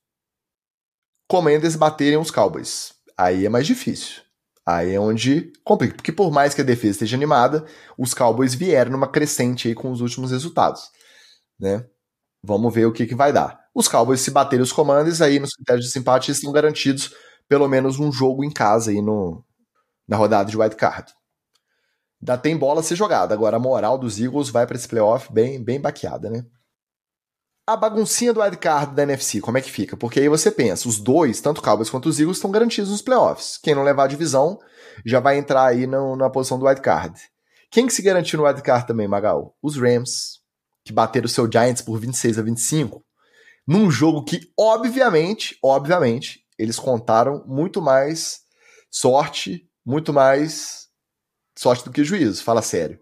Commanders 1.26 1.76
baterem 1.76 2.18
os 2.18 2.30
Cowboys. 2.30 2.92
Aí 3.16 3.46
é 3.46 3.48
mais 3.48 3.66
difícil. 3.66 4.25
Aí 4.66 4.94
é 4.94 5.00
onde 5.00 5.52
complica. 5.62 5.94
Porque 5.94 6.10
por 6.10 6.32
mais 6.32 6.52
que 6.52 6.60
a 6.60 6.64
defesa 6.64 6.92
esteja 6.92 7.16
animada, 7.16 7.64
os 7.96 8.12
Cowboys 8.12 8.52
vieram 8.54 8.90
numa 8.90 9.06
crescente 9.06 9.68
aí 9.68 9.74
com 9.74 9.92
os 9.92 10.00
últimos 10.00 10.32
resultados. 10.32 10.90
Né? 11.58 11.86
Vamos 12.42 12.74
ver 12.74 12.86
o 12.86 12.92
que, 12.92 13.06
que 13.06 13.14
vai 13.14 13.32
dar. 13.32 13.60
Os 13.72 13.86
Cowboys, 13.86 14.20
se 14.20 14.30
baterem 14.30 14.62
os 14.62 14.72
comandos, 14.72 15.22
aí 15.22 15.38
nos 15.38 15.54
critérios 15.54 15.84
de 15.84 15.92
desempate 15.92 16.32
estão 16.32 16.50
garantidos 16.50 17.14
pelo 17.48 17.68
menos 17.68 18.00
um 18.00 18.10
jogo 18.10 18.42
em 18.42 18.50
casa 18.50 18.90
aí 18.90 19.00
no, 19.00 19.44
na 20.08 20.16
rodada 20.16 20.50
de 20.50 20.56
wild 20.56 20.74
card. 20.74 21.12
Ainda 22.20 22.36
tem 22.36 22.56
bola 22.56 22.80
a 22.80 22.82
ser 22.82 22.96
jogada. 22.96 23.34
Agora 23.34 23.56
a 23.56 23.60
moral 23.60 23.96
dos 23.96 24.18
Eagles 24.18 24.48
vai 24.48 24.66
para 24.66 24.76
esse 24.76 24.88
playoff 24.88 25.32
bem, 25.32 25.62
bem 25.62 25.80
baqueada, 25.80 26.28
né? 26.28 26.44
A 27.68 27.76
baguncinha 27.76 28.32
do 28.32 28.40
wild 28.40 28.58
card 28.58 28.94
da 28.94 29.02
NFC, 29.02 29.40
como 29.40 29.58
é 29.58 29.60
que 29.60 29.72
fica? 29.72 29.96
Porque 29.96 30.20
aí 30.20 30.28
você 30.28 30.52
pensa, 30.52 30.88
os 30.88 31.00
dois, 31.00 31.40
tanto 31.40 31.60
Cowboys 31.60 31.90
quanto 31.90 32.08
os 32.08 32.20
Eagles, 32.20 32.36
estão 32.36 32.50
garantidos 32.50 32.90
nos 32.92 33.02
playoffs. 33.02 33.58
Quem 33.60 33.74
não 33.74 33.82
levar 33.82 34.04
a 34.04 34.06
divisão 34.06 34.56
já 35.04 35.18
vai 35.18 35.36
entrar 35.36 35.66
aí 35.66 35.84
no, 35.84 36.14
na 36.14 36.30
posição 36.30 36.60
do 36.60 36.66
wild 36.66 36.80
card. 36.80 37.20
Quem 37.68 37.88
que 37.88 37.92
se 37.92 38.02
garantiu 38.02 38.38
no 38.38 38.46
wild 38.46 38.62
card 38.62 38.86
também, 38.86 39.08
Magal? 39.08 39.56
Os 39.60 39.76
Rams, 39.76 40.38
que 40.84 40.92
bateram 40.92 41.26
o 41.26 41.28
seu 41.28 41.50
Giants 41.50 41.82
por 41.82 41.98
26 41.98 42.38
a 42.38 42.42
25 42.42 43.04
num 43.66 43.90
jogo 43.90 44.22
que, 44.22 44.40
obviamente, 44.56 45.58
obviamente, 45.60 46.44
eles 46.56 46.78
contaram 46.78 47.44
muito 47.46 47.82
mais 47.82 48.42
sorte, 48.88 49.68
muito 49.84 50.12
mais 50.12 50.86
sorte 51.58 51.84
do 51.84 51.90
que 51.90 52.04
juízo, 52.04 52.44
fala 52.44 52.62
sério. 52.62 53.00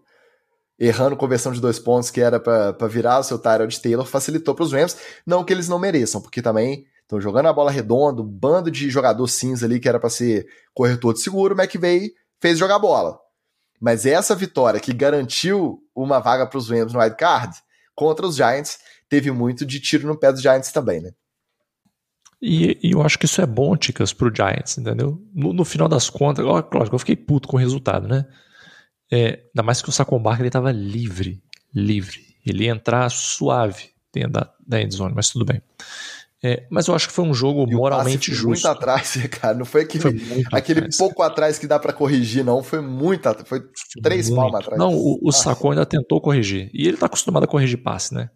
Errando 0.77 1.15
conversão 1.15 1.53
de 1.53 1.61
dois 1.61 1.79
pontos 1.79 2.09
que 2.09 2.19
era 2.19 2.39
para 2.39 2.87
virar 2.87 3.19
o 3.19 3.23
seu 3.23 3.39
Tyrod 3.39 3.79
Taylor, 3.81 4.05
facilitou 4.05 4.53
para 4.53 4.65
os 4.65 4.73
Rams. 4.73 4.97
Não 5.25 5.43
que 5.43 5.53
eles 5.53 5.69
não 5.69 5.79
mereçam, 5.79 6.21
porque 6.21 6.41
também 6.41 6.85
estão 7.01 7.21
jogando 7.21 7.47
a 7.47 7.53
bola 7.53 7.71
redonda, 7.71 8.21
um 8.21 8.27
bando 8.27 8.69
de 8.69 8.89
jogador 8.89 9.27
cinza 9.27 9.65
ali 9.65 9.79
que 9.79 9.87
era 9.87 9.99
para 9.99 10.09
ser 10.09 10.47
corretor 10.73 11.13
de 11.13 11.21
seguro, 11.21 11.55
o 11.55 11.61
McVeigh 11.61 12.11
fez 12.41 12.57
jogar 12.57 12.79
bola. 12.79 13.17
Mas 13.79 14.05
essa 14.05 14.35
vitória 14.35 14.79
que 14.79 14.93
garantiu 14.93 15.79
uma 15.95 16.19
vaga 16.19 16.47
para 16.47 16.57
os 16.57 16.69
Rams 16.69 16.91
no 16.91 16.99
wild 16.99 17.15
card 17.15 17.55
contra 17.93 18.25
os 18.25 18.35
Giants 18.35 18.79
teve 19.07 19.31
muito 19.31 19.65
de 19.65 19.79
tiro 19.79 20.07
no 20.07 20.17
pé 20.17 20.31
dos 20.31 20.41
Giants 20.41 20.71
também, 20.71 21.01
né? 21.01 21.11
E, 22.41 22.77
e 22.83 22.91
eu 22.91 23.01
acho 23.01 23.17
que 23.17 23.25
isso 23.25 23.41
é 23.41 23.45
bom, 23.45 23.75
Ticas, 23.77 24.13
pro 24.13 24.33
Giants, 24.33 24.77
entendeu? 24.77 25.21
No, 25.33 25.53
no 25.53 25.65
final 25.65 25.87
das 25.87 26.09
contas, 26.09 26.45
ó, 26.45 26.61
que 26.61 26.93
eu 26.93 26.99
fiquei 26.99 27.15
puto 27.15 27.47
com 27.47 27.57
o 27.57 27.59
resultado, 27.59 28.07
né? 28.07 28.25
É, 29.15 29.45
ainda 29.47 29.63
mais 29.63 29.81
que 29.81 29.89
o 29.89 30.19
Barkley 30.19 30.43
ele 30.43 30.49
tava 30.49 30.73
livre, 30.73 31.41
livre. 31.73 32.35
Ele 32.45 32.65
ia 32.65 32.71
entrar 32.71 33.09
suave 33.09 33.91
dentro 34.13 34.31
da, 34.31 34.53
da 34.67 34.81
endzone, 34.81 35.13
mas 35.15 35.29
tudo 35.29 35.45
bem. 35.45 35.61
É, 36.43 36.67
mas 36.69 36.87
eu 36.87 36.93
acho 36.93 37.07
que 37.07 37.13
foi 37.13 37.23
um 37.23 37.33
jogo 37.33 37.65
moralmente 37.65 38.33
justo. 38.33 38.49
Muito 38.49 38.67
atrás, 38.67 39.15
cara. 39.31 39.57
Não 39.57 39.63
foi 39.63 39.83
aquele, 39.83 40.19
foi 40.19 40.43
aquele 40.51 40.79
atrás, 40.79 40.97
pouco 40.97 41.17
cara. 41.17 41.31
atrás 41.31 41.57
que 41.57 41.65
dá 41.65 41.79
para 41.79 41.93
corrigir, 41.93 42.43
não. 42.43 42.61
Foi 42.61 42.81
muito 42.81 43.25
atrás. 43.27 43.47
Foi 43.47 43.63
três 44.03 44.29
muito. 44.29 44.41
palmas 44.41 44.61
atrás. 44.61 44.77
Não, 44.77 44.93
o, 44.93 45.17
o 45.23 45.31
Sacon 45.31 45.71
ainda 45.71 45.85
tentou 45.85 46.19
corrigir. 46.19 46.69
E 46.73 46.85
ele 46.85 46.97
tá 46.97 47.05
acostumado 47.05 47.45
a 47.45 47.47
corrigir 47.47 47.81
passe, 47.81 48.13
né? 48.13 48.29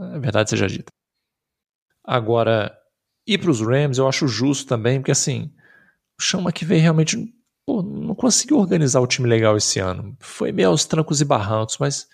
É 0.00 0.18
verdade 0.18 0.48
seja 0.48 0.66
dita. 0.66 0.90
Agora, 2.02 2.74
ir 3.26 3.36
para 3.36 3.50
os 3.50 3.60
Rams 3.60 3.98
eu 3.98 4.08
acho 4.08 4.26
justo 4.26 4.66
também, 4.66 4.98
porque 4.98 5.12
assim, 5.12 5.52
o 6.18 6.22
Chama 6.22 6.52
que 6.52 6.64
veio 6.64 6.80
realmente 6.80 7.32
pô, 7.66 7.82
não 7.82 8.14
conseguiu 8.14 8.58
organizar 8.58 9.00
o 9.00 9.06
time 9.06 9.28
legal 9.28 9.56
esse 9.56 9.78
ano. 9.78 10.16
Foi 10.20 10.52
meio 10.52 10.68
aos 10.68 10.84
trancos 10.84 11.20
e 11.20 11.24
barrancos, 11.24 11.78
mas 11.78 12.08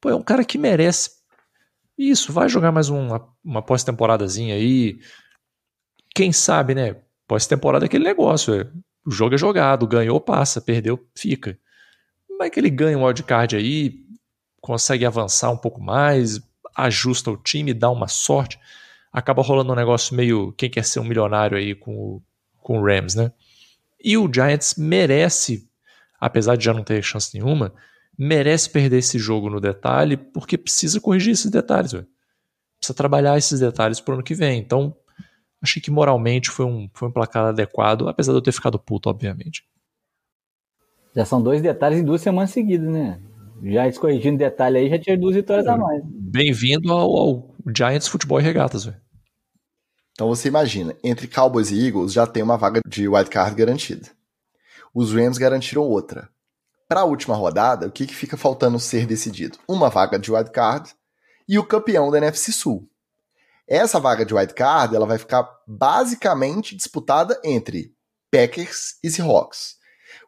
pô, 0.00 0.10
é 0.10 0.14
um 0.14 0.22
cara 0.22 0.44
que 0.44 0.58
merece 0.58 1.18
isso, 1.98 2.32
vai 2.32 2.48
jogar 2.48 2.70
mais 2.70 2.88
uma, 2.88 3.28
uma 3.44 3.60
pós-temporadazinha 3.60 4.54
aí. 4.54 5.00
Quem 6.14 6.32
sabe, 6.32 6.74
né? 6.74 6.96
Pós-temporada 7.26 7.84
é 7.84 7.86
aquele 7.86 8.04
negócio. 8.04 8.54
É, 8.54 8.70
o 9.04 9.10
jogo 9.10 9.34
é 9.34 9.38
jogado, 9.38 9.86
ganhou, 9.86 10.20
passa, 10.20 10.60
perdeu, 10.60 11.04
fica. 11.16 11.58
Vai 12.38 12.50
que 12.50 12.60
ele 12.60 12.70
ganha 12.70 12.96
um 12.96 13.04
wildcard 13.04 13.56
aí, 13.56 14.04
consegue 14.60 15.04
avançar 15.04 15.50
um 15.50 15.56
pouco 15.56 15.80
mais, 15.80 16.40
ajusta 16.76 17.32
o 17.32 17.36
time, 17.36 17.74
dá 17.74 17.90
uma 17.90 18.06
sorte. 18.06 18.60
Acaba 19.12 19.42
rolando 19.42 19.72
um 19.72 19.76
negócio 19.76 20.14
meio 20.14 20.52
quem 20.52 20.70
quer 20.70 20.84
ser 20.84 21.00
um 21.00 21.04
milionário 21.04 21.58
aí 21.58 21.74
com 21.74 22.22
com 22.68 22.80
o 22.80 22.84
Rams, 22.84 23.14
né? 23.14 23.32
E 24.02 24.16
o 24.16 24.32
Giants 24.32 24.74
merece, 24.76 25.68
apesar 26.20 26.56
de 26.56 26.64
já 26.64 26.72
não 26.72 26.84
ter 26.84 27.02
chance 27.02 27.34
nenhuma, 27.34 27.74
merece 28.16 28.70
perder 28.70 28.98
esse 28.98 29.18
jogo 29.18 29.48
no 29.48 29.60
detalhe 29.60 30.16
porque 30.16 30.58
precisa 30.58 31.00
corrigir 31.00 31.32
esses 31.32 31.50
detalhes. 31.50 31.92
Véio. 31.92 32.06
Precisa 32.78 32.94
trabalhar 32.94 33.36
esses 33.36 33.60
detalhes 33.60 34.00
pro 34.00 34.14
ano 34.14 34.22
que 34.22 34.34
vem. 34.34 34.58
Então, 34.58 34.96
achei 35.62 35.82
que 35.82 35.90
moralmente 35.90 36.50
foi 36.50 36.66
um, 36.66 36.88
foi 36.92 37.08
um 37.08 37.12
placar 37.12 37.46
adequado, 37.46 38.08
apesar 38.08 38.32
de 38.32 38.38
eu 38.38 38.42
ter 38.42 38.52
ficado 38.52 38.78
puto, 38.78 39.08
obviamente. 39.08 39.64
Já 41.14 41.24
são 41.24 41.42
dois 41.42 41.60
detalhes 41.60 41.98
em 41.98 42.04
duas 42.04 42.20
semanas 42.20 42.50
seguidas, 42.50 42.88
né? 42.88 43.20
Já 43.62 43.90
corrigindo 43.94 44.38
detalhe 44.38 44.78
aí, 44.78 44.88
já 44.88 44.98
tinha 44.98 45.18
duas 45.18 45.34
vitórias 45.34 45.66
é, 45.66 45.70
a 45.70 45.76
mais. 45.76 46.02
Bem-vindo 46.04 46.92
ao, 46.92 47.16
ao, 47.16 47.56
Giants 47.76 48.06
Futebol 48.06 48.38
e 48.38 48.42
Regatas, 48.42 48.84
velho. 48.84 48.96
Então 50.18 50.26
você 50.26 50.48
imagina, 50.48 50.96
entre 51.04 51.28
Cowboys 51.28 51.70
e 51.70 51.86
Eagles 51.86 52.12
já 52.12 52.26
tem 52.26 52.42
uma 52.42 52.58
vaga 52.58 52.80
de 52.84 53.06
wildcard 53.06 53.54
garantida. 53.54 54.10
Os 54.92 55.14
Rams 55.14 55.38
garantiram 55.38 55.82
outra. 55.82 56.28
Para 56.88 57.02
a 57.02 57.04
última 57.04 57.36
rodada, 57.36 57.86
o 57.86 57.92
que, 57.92 58.04
que 58.04 58.16
fica 58.16 58.36
faltando 58.36 58.80
ser 58.80 59.06
decidido? 59.06 59.60
Uma 59.68 59.88
vaga 59.88 60.18
de 60.18 60.32
wildcard 60.32 60.92
e 61.48 61.56
o 61.56 61.64
campeão 61.64 62.10
da 62.10 62.18
NFC 62.18 62.50
Sul. 62.50 62.90
Essa 63.68 64.00
vaga 64.00 64.26
de 64.26 64.34
wildcard 64.34 64.96
ela 64.96 65.06
vai 65.06 65.18
ficar 65.18 65.48
basicamente 65.64 66.74
disputada 66.74 67.40
entre 67.44 67.94
Packers 68.28 68.96
e 69.04 69.10
Seahawks. 69.12 69.76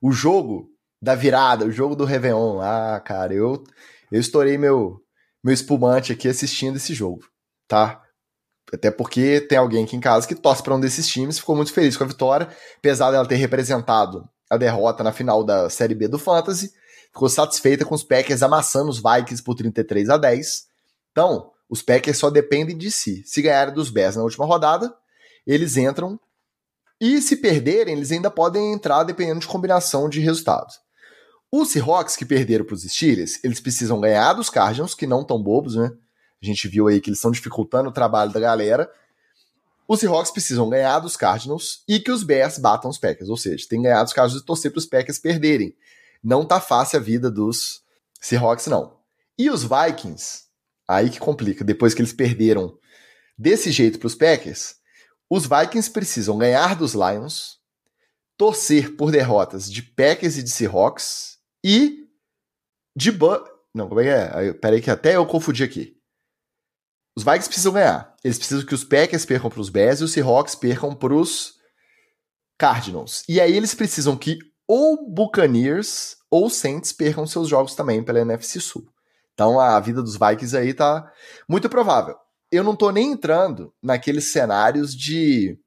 O 0.00 0.12
jogo 0.12 0.70
da 1.02 1.16
virada, 1.16 1.66
o 1.66 1.72
jogo 1.72 1.96
do 1.96 2.04
Réveillon. 2.04 2.60
Ah, 2.60 3.00
cara, 3.04 3.34
eu, 3.34 3.64
eu 4.12 4.20
estourei 4.20 4.56
meu, 4.56 5.02
meu 5.42 5.52
espumante 5.52 6.12
aqui 6.12 6.28
assistindo 6.28 6.76
esse 6.76 6.94
jogo, 6.94 7.24
tá? 7.66 8.00
Até 8.72 8.90
porque 8.90 9.40
tem 9.40 9.58
alguém 9.58 9.84
aqui 9.84 9.96
em 9.96 10.00
casa 10.00 10.26
que 10.26 10.34
torce 10.34 10.62
para 10.62 10.74
um 10.74 10.80
desses 10.80 11.06
times, 11.08 11.38
ficou 11.38 11.56
muito 11.56 11.72
feliz 11.72 11.96
com 11.96 12.04
a 12.04 12.06
vitória, 12.06 12.48
apesar 12.78 13.10
dela 13.10 13.26
ter 13.26 13.36
representado 13.36 14.28
a 14.48 14.56
derrota 14.56 15.02
na 15.02 15.12
final 15.12 15.44
da 15.44 15.68
Série 15.70 15.94
B 15.94 16.08
do 16.08 16.18
Fantasy, 16.18 16.72
ficou 17.12 17.28
satisfeita 17.28 17.84
com 17.84 17.94
os 17.94 18.02
Packers 18.02 18.42
amassando 18.42 18.90
os 18.90 18.98
Vikings 18.98 19.42
por 19.42 19.54
33 19.54 20.10
a 20.10 20.16
10. 20.16 20.66
Então, 21.12 21.50
os 21.68 21.82
Packers 21.82 22.18
só 22.18 22.30
dependem 22.30 22.76
de 22.76 22.90
si. 22.90 23.22
Se 23.24 23.42
ganharem 23.42 23.74
dos 23.74 23.90
Bears 23.90 24.16
na 24.16 24.22
última 24.22 24.44
rodada, 24.44 24.92
eles 25.46 25.76
entram. 25.76 26.18
E 27.00 27.22
se 27.22 27.36
perderem, 27.36 27.96
eles 27.96 28.12
ainda 28.12 28.30
podem 28.30 28.72
entrar 28.72 29.04
dependendo 29.04 29.40
de 29.40 29.46
combinação 29.46 30.08
de 30.08 30.20
resultados. 30.20 30.78
Os 31.50 31.70
Seahawks 31.70 32.14
que 32.14 32.24
perderam 32.24 32.64
para 32.64 32.74
os 32.74 32.82
Steelers, 32.82 33.42
eles 33.42 33.60
precisam 33.60 34.00
ganhar 34.00 34.34
dos 34.34 34.50
Cardinals, 34.50 34.94
que 34.94 35.06
não 35.06 35.24
tão 35.24 35.42
bobos, 35.42 35.74
né? 35.74 35.90
A 36.42 36.46
gente 36.46 36.68
viu 36.68 36.88
aí 36.88 37.00
que 37.00 37.10
eles 37.10 37.18
estão 37.18 37.30
dificultando 37.30 37.88
o 37.88 37.92
trabalho 37.92 38.32
da 38.32 38.40
galera 38.40 38.90
os 39.92 39.98
Seahawks 39.98 40.30
precisam 40.30 40.70
ganhar 40.70 41.00
dos 41.00 41.16
Cardinals 41.16 41.82
e 41.88 41.98
que 41.98 42.12
os 42.12 42.22
Bears 42.22 42.58
batam 42.58 42.88
os 42.88 42.96
Packers. 42.96 43.28
Ou 43.28 43.36
seja, 43.36 43.66
tem 43.68 43.80
que 43.80 43.88
ganhar 43.88 44.04
dos 44.04 44.12
Cardinals 44.12 44.40
e 44.40 44.46
torcer 44.46 44.70
para 44.70 44.78
os 44.78 44.86
Packers 44.86 45.18
perderem. 45.18 45.76
Não 46.22 46.44
tá 46.44 46.60
fácil 46.60 47.00
a 47.00 47.02
vida 47.02 47.28
dos 47.28 47.82
Seahawks, 48.20 48.68
não. 48.68 49.00
E 49.36 49.50
os 49.50 49.64
Vikings, 49.64 50.44
aí 50.86 51.10
que 51.10 51.18
complica. 51.18 51.64
Depois 51.64 51.92
que 51.92 52.00
eles 52.02 52.12
perderam 52.12 52.78
desse 53.36 53.72
jeito 53.72 53.98
para 53.98 54.06
os 54.06 54.14
Packers, 54.14 54.76
os 55.28 55.44
Vikings 55.44 55.90
precisam 55.90 56.38
ganhar 56.38 56.76
dos 56.76 56.94
Lions, 56.94 57.58
torcer 58.36 58.94
por 58.94 59.10
derrotas 59.10 59.68
de 59.68 59.82
Packers 59.82 60.38
e 60.38 60.44
de 60.44 60.50
Seahawks 60.50 61.36
e 61.64 62.06
de 62.94 63.10
Bu 63.10 63.44
Não, 63.74 63.88
como 63.88 64.00
é 64.02 64.04
que 64.04 64.08
é? 64.08 64.52
Peraí 64.52 64.80
que 64.80 64.90
até 64.90 65.16
eu 65.16 65.26
confundi 65.26 65.64
aqui. 65.64 65.99
Os 67.16 67.24
Vikings 67.24 67.48
precisam 67.48 67.72
ganhar. 67.72 68.14
Eles 68.24 68.38
precisam 68.38 68.64
que 68.64 68.74
os 68.74 68.84
Packers 68.84 69.24
percam 69.24 69.50
para 69.50 69.60
os 69.60 69.68
Bears 69.68 70.00
e 70.00 70.04
os 70.04 70.12
Seahawks 70.12 70.54
percam 70.54 70.94
para 70.94 71.14
os 71.14 71.54
Cardinals. 72.58 73.24
E 73.28 73.40
aí 73.40 73.56
eles 73.56 73.74
precisam 73.74 74.16
que 74.16 74.38
ou 74.66 75.10
Buccaneers 75.10 76.16
ou 76.30 76.48
Saints 76.48 76.92
percam 76.92 77.26
seus 77.26 77.48
jogos 77.48 77.74
também 77.74 78.04
pela 78.04 78.20
NFC 78.20 78.60
Sul. 78.60 78.86
Então 79.34 79.58
a 79.58 79.80
vida 79.80 80.02
dos 80.02 80.16
Vikings 80.16 80.56
aí 80.56 80.72
tá 80.72 81.10
muito 81.48 81.68
provável. 81.68 82.16
Eu 82.52 82.62
não 82.62 82.76
tô 82.76 82.90
nem 82.90 83.12
entrando 83.12 83.72
naqueles 83.82 84.32
cenários 84.32 84.94
de 84.94 85.58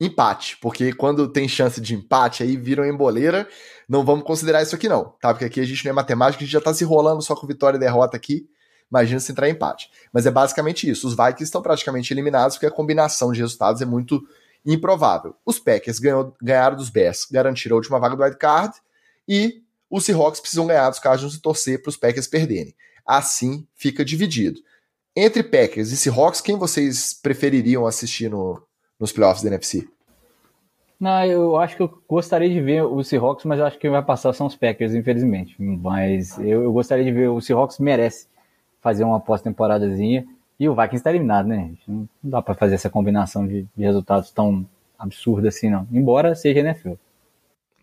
empate, 0.00 0.58
porque 0.60 0.92
quando 0.92 1.30
tem 1.30 1.48
chance 1.48 1.80
de 1.80 1.94
empate 1.94 2.42
aí 2.42 2.56
viram 2.56 2.84
emboleira, 2.84 3.48
não 3.88 4.04
vamos 4.04 4.24
considerar 4.24 4.62
isso 4.62 4.74
aqui 4.74 4.88
não, 4.88 5.14
tá? 5.20 5.32
Porque 5.32 5.44
aqui 5.44 5.60
a 5.60 5.64
gente 5.64 5.84
não 5.84 5.90
é 5.90 5.94
matemática, 5.94 6.42
a 6.42 6.46
gente 6.46 6.52
já 6.52 6.60
tá 6.60 6.72
se 6.74 6.84
rolando 6.84 7.22
só 7.22 7.34
com 7.34 7.46
vitória 7.46 7.76
e 7.76 7.80
derrota 7.80 8.16
aqui. 8.16 8.46
Imagina 8.90 9.20
se 9.20 9.32
entrar 9.32 9.48
em 9.48 9.52
empate. 9.52 9.90
Mas 10.12 10.26
é 10.26 10.30
basicamente 10.30 10.88
isso. 10.88 11.06
Os 11.06 11.14
Vikings 11.14 11.44
estão 11.44 11.62
praticamente 11.62 12.12
eliminados 12.12 12.56
porque 12.56 12.66
a 12.66 12.70
combinação 12.70 13.32
de 13.32 13.40
resultados 13.40 13.82
é 13.82 13.84
muito 13.84 14.22
improvável. 14.64 15.34
Os 15.44 15.58
Packers 15.58 15.98
ganhou, 15.98 16.34
ganharam 16.42 16.76
dos 16.76 16.90
Bears, 16.90 17.26
garantiram 17.30 17.76
a 17.76 17.78
última 17.78 17.98
vaga 17.98 18.16
do 18.16 18.22
wild 18.22 18.36
card 18.36 18.74
e 19.28 19.62
os 19.90 20.04
Seahawks 20.04 20.40
precisam 20.40 20.66
ganhar 20.66 20.90
dos 20.90 20.98
Cardinals 20.98 21.34
e 21.34 21.40
torcer 21.40 21.82
para 21.82 21.90
os 21.90 21.96
Packers 21.96 22.26
perderem. 22.26 22.74
Assim 23.04 23.66
fica 23.74 24.04
dividido. 24.04 24.60
Entre 25.14 25.42
Packers 25.42 25.92
e 25.92 25.96
Seahawks, 25.96 26.40
quem 26.40 26.56
vocês 26.56 27.14
prefeririam 27.14 27.86
assistir 27.86 28.28
no, 28.28 28.60
nos 28.98 29.12
playoffs 29.12 29.42
da 29.42 29.48
NFC? 29.48 29.88
Não, 30.98 31.24
eu 31.24 31.56
acho 31.56 31.76
que 31.76 31.82
eu 31.82 32.02
gostaria 32.08 32.48
de 32.48 32.60
ver 32.60 32.82
o 32.82 33.02
Seahawks, 33.04 33.44
mas 33.44 33.58
eu 33.58 33.66
acho 33.66 33.76
que 33.76 33.82
quem 33.82 33.90
vai 33.90 34.02
passar 34.02 34.32
são 34.32 34.46
os 34.46 34.56
Packers, 34.56 34.94
infelizmente. 34.94 35.54
Mas 35.58 36.38
eu, 36.38 36.64
eu 36.64 36.72
gostaria 36.72 37.04
de 37.04 37.12
ver 37.12 37.28
o 37.28 37.40
Seahawks 37.40 37.78
merece 37.78 38.26
fazer 38.86 39.02
uma 39.02 39.18
pós-temporadazinha. 39.18 40.24
E 40.60 40.68
o 40.68 40.74
Vikings 40.74 40.98
está 40.98 41.10
eliminado, 41.10 41.46
né? 41.46 41.72
Não 41.88 42.08
dá 42.22 42.40
para 42.40 42.54
fazer 42.54 42.76
essa 42.76 42.88
combinação 42.88 43.44
de, 43.44 43.66
de, 43.76 43.84
resultados 43.84 44.30
tão 44.30 44.64
absurda 44.96 45.48
assim, 45.48 45.68
não. 45.68 45.88
Embora 45.90 46.36
seja 46.36 46.60
NFL. 46.60 46.92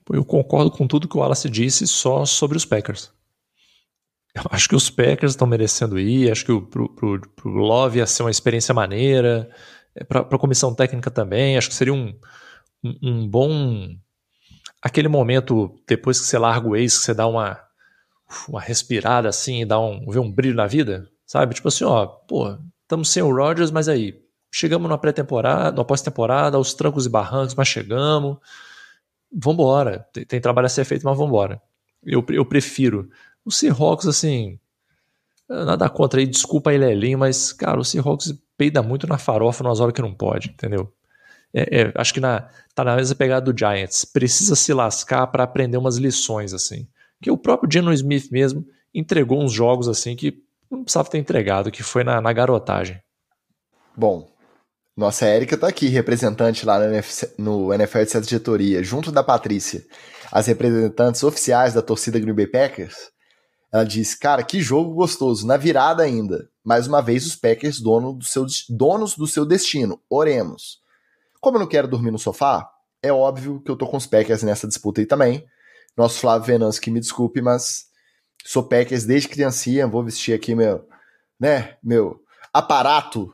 Eu 0.09 0.23
concordo 0.23 0.71
com 0.71 0.87
tudo 0.87 1.07
que 1.07 1.17
o 1.17 1.19
Wallace 1.19 1.49
disse 1.49 1.85
só 1.85 2.25
sobre 2.25 2.55
os 2.55 2.63
Packers. 2.65 3.11
Eu 4.33 4.43
acho 4.49 4.69
que 4.69 4.75
os 4.75 4.89
Packers 4.89 5.33
estão 5.33 5.45
merecendo 5.45 5.99
ir, 5.99 6.31
acho 6.31 6.45
que 6.45 6.51
o, 6.53 6.61
pro, 6.61 6.89
pro, 6.89 7.21
pro 7.35 7.51
Love 7.51 7.99
ia 7.99 8.07
ser 8.07 8.23
uma 8.23 8.31
experiência 8.31 8.73
maneira, 8.73 9.49
é, 9.93 10.03
para 10.03 10.21
a 10.21 10.39
comissão 10.39 10.73
técnica 10.73 11.11
também, 11.11 11.57
acho 11.57 11.69
que 11.69 11.75
seria 11.75 11.93
um, 11.93 12.17
um, 12.83 12.97
um, 13.03 13.27
bom. 13.27 13.95
Aquele 14.81 15.07
momento, 15.07 15.79
depois 15.87 16.19
que 16.19 16.25
você 16.25 16.37
larga 16.37 16.67
o 16.67 16.75
ex, 16.75 16.97
que 16.97 17.05
você 17.05 17.13
dá 17.13 17.27
uma, 17.27 17.62
uma 18.47 18.61
respirada 18.61 19.29
assim 19.29 19.61
e 19.61 19.65
dar 19.65 19.79
um, 19.79 20.09
ver 20.09 20.19
um 20.19 20.31
brilho 20.31 20.55
na 20.55 20.67
vida, 20.67 21.09
sabe? 21.25 21.55
Tipo 21.55 21.67
assim, 21.67 21.83
ó, 21.83 22.05
pô, 22.05 22.57
estamos 22.81 23.09
sem 23.09 23.23
o 23.23 23.35
Rodgers, 23.35 23.71
mas 23.71 23.87
aí, 23.89 24.21
chegamos 24.51 24.89
na 24.89 24.97
pré-temporada, 24.97 25.75
na 25.75 25.83
pós-temporada, 25.83 26.57
aos 26.57 26.73
trancos 26.73 27.05
e 27.05 27.09
barrancos, 27.09 27.55
mas 27.55 27.67
chegamos. 27.67 28.37
Vambora. 29.31 30.07
Tem, 30.13 30.25
tem 30.25 30.41
trabalho 30.41 30.67
a 30.67 30.69
ser 30.69 30.85
feito, 30.85 31.05
mas 31.05 31.17
vambora. 31.17 31.61
Eu, 32.03 32.23
eu 32.29 32.45
prefiro. 32.45 33.09
O 33.43 33.51
Seahawks, 33.51 34.07
assim, 34.07 34.59
nada 35.49 35.89
contra 35.89 36.19
aí, 36.19 36.27
desculpa 36.27 36.69
aí, 36.69 36.77
Lelinho, 36.77 37.17
mas, 37.17 37.51
cara, 37.51 37.79
o 37.79 37.83
Seahawks 37.83 38.33
peida 38.57 38.83
muito 38.83 39.07
na 39.07 39.17
farofa 39.17 39.63
nas 39.63 39.79
horas 39.79 39.93
que 39.93 40.01
não 40.01 40.13
pode, 40.13 40.49
entendeu? 40.49 40.93
É, 41.53 41.81
é, 41.81 41.93
acho 41.95 42.13
que 42.13 42.19
na, 42.19 42.49
tá 42.73 42.83
na 42.83 42.95
mesma 42.95 43.15
pegada 43.15 43.51
do 43.51 43.57
Giants. 43.57 44.05
Precisa 44.05 44.55
se 44.55 44.73
lascar 44.73 45.27
para 45.27 45.43
aprender 45.43 45.77
umas 45.77 45.97
lições, 45.97 46.53
assim. 46.53 46.87
Porque 47.23 47.31
o 47.31 47.37
próprio 47.37 47.71
Geno 47.71 47.93
Smith 47.93 48.29
mesmo 48.29 48.65
entregou 48.93 49.41
uns 49.41 49.53
jogos 49.53 49.87
assim 49.87 50.13
que 50.13 50.43
não 50.69 50.83
precisava 50.83 51.09
ter 51.09 51.19
entregado, 51.19 51.71
que 51.71 51.81
foi 51.81 52.03
na, 52.03 52.19
na 52.19 52.33
garotagem. 52.33 53.01
Bom, 53.95 54.29
nossa 54.93 55.25
Érica 55.25 55.57
tá 55.57 55.69
aqui, 55.69 55.87
representante 55.87 56.65
lá 56.65 56.77
no, 57.37 57.73
NFL 57.73 58.03
de 58.03 58.09
Sete 58.09 58.27
Diretoria, 58.27 58.83
junto 58.83 59.09
da 59.09 59.23
Patrícia, 59.23 59.85
as 60.33 60.47
representantes 60.47 61.23
oficiais 61.23 61.73
da 61.73 61.81
torcida 61.81 62.19
Green 62.19 62.35
Bay 62.35 62.47
Packers. 62.47 63.09
Ela 63.71 63.85
disse: 63.85 64.19
Cara, 64.19 64.43
que 64.43 64.59
jogo 64.59 64.93
gostoso, 64.93 65.47
na 65.47 65.55
virada 65.55 66.03
ainda. 66.03 66.49
Mais 66.61 66.87
uma 66.87 67.01
vez, 67.01 67.25
os 67.25 67.37
Packers 67.37 67.79
dono 67.79 68.11
do 68.11 68.25
seu, 68.25 68.45
donos 68.69 69.15
do 69.15 69.27
seu 69.27 69.45
destino. 69.45 69.97
Oremos. 70.09 70.79
Como 71.39 71.55
eu 71.55 71.61
não 71.61 71.67
quero 71.69 71.87
dormir 71.87 72.11
no 72.11 72.19
sofá, 72.19 72.69
é 73.01 73.13
óbvio 73.13 73.61
que 73.61 73.71
eu 73.71 73.77
tô 73.77 73.87
com 73.87 73.95
os 73.95 74.05
Packers 74.05 74.43
nessa 74.43 74.67
disputa 74.67 74.99
aí 74.99 75.05
também. 75.05 75.45
Nosso 75.95 76.19
Flávio 76.19 76.47
Venâncio 76.47 76.81
que 76.81 76.91
me 76.91 76.99
desculpe, 76.99 77.41
mas 77.41 77.85
sou 78.43 78.63
Packers 78.63 79.05
desde 79.05 79.29
criancinha, 79.29 79.87
vou 79.87 80.03
vestir 80.03 80.33
aqui 80.33 80.55
meu, 80.55 80.87
né, 81.39 81.77
meu 81.83 82.21
aparato 82.51 83.33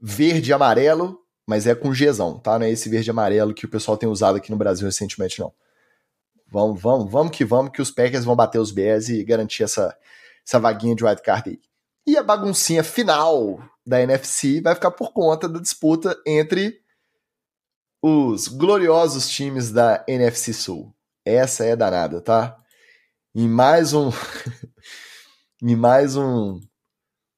verde 0.00 0.50
e 0.50 0.52
amarelo, 0.52 1.20
mas 1.46 1.66
é 1.66 1.74
com 1.74 1.94
gesão, 1.94 2.38
tá? 2.38 2.58
Não 2.58 2.66
é 2.66 2.70
esse 2.70 2.88
verde 2.88 3.08
e 3.08 3.12
amarelo 3.12 3.54
que 3.54 3.66
o 3.66 3.68
pessoal 3.68 3.96
tem 3.96 4.08
usado 4.08 4.36
aqui 4.36 4.50
no 4.50 4.56
Brasil 4.56 4.86
recentemente, 4.86 5.40
não. 5.40 5.52
Vamos, 6.50 6.80
vamos, 6.80 7.10
vamos 7.10 7.36
que 7.36 7.44
vamos, 7.44 7.72
que 7.72 7.82
os 7.82 7.90
Packers 7.90 8.24
vão 8.24 8.36
bater 8.36 8.58
os 8.58 8.70
Bears 8.70 9.08
e 9.08 9.24
garantir 9.24 9.64
essa, 9.64 9.96
essa 10.46 10.58
vaguinha 10.58 10.94
de 10.94 11.04
wildcard 11.04 11.50
aí. 11.50 11.60
E 12.06 12.16
a 12.16 12.22
baguncinha 12.22 12.84
final 12.84 13.60
da 13.84 14.00
NFC 14.00 14.60
vai 14.60 14.74
ficar 14.74 14.92
por 14.92 15.12
conta 15.12 15.48
da 15.48 15.60
disputa 15.60 16.16
entre 16.24 16.80
os 18.00 18.46
gloriosos 18.46 19.28
times 19.28 19.72
da 19.72 20.04
NFC 20.06 20.52
Sul. 20.52 20.95
Essa 21.26 21.64
é 21.64 21.74
danada, 21.74 22.20
tá? 22.20 22.56
Em 23.34 23.48
mais 23.48 23.92
um. 23.92 24.12
em 25.60 25.74
mais 25.74 26.14
um, 26.14 26.60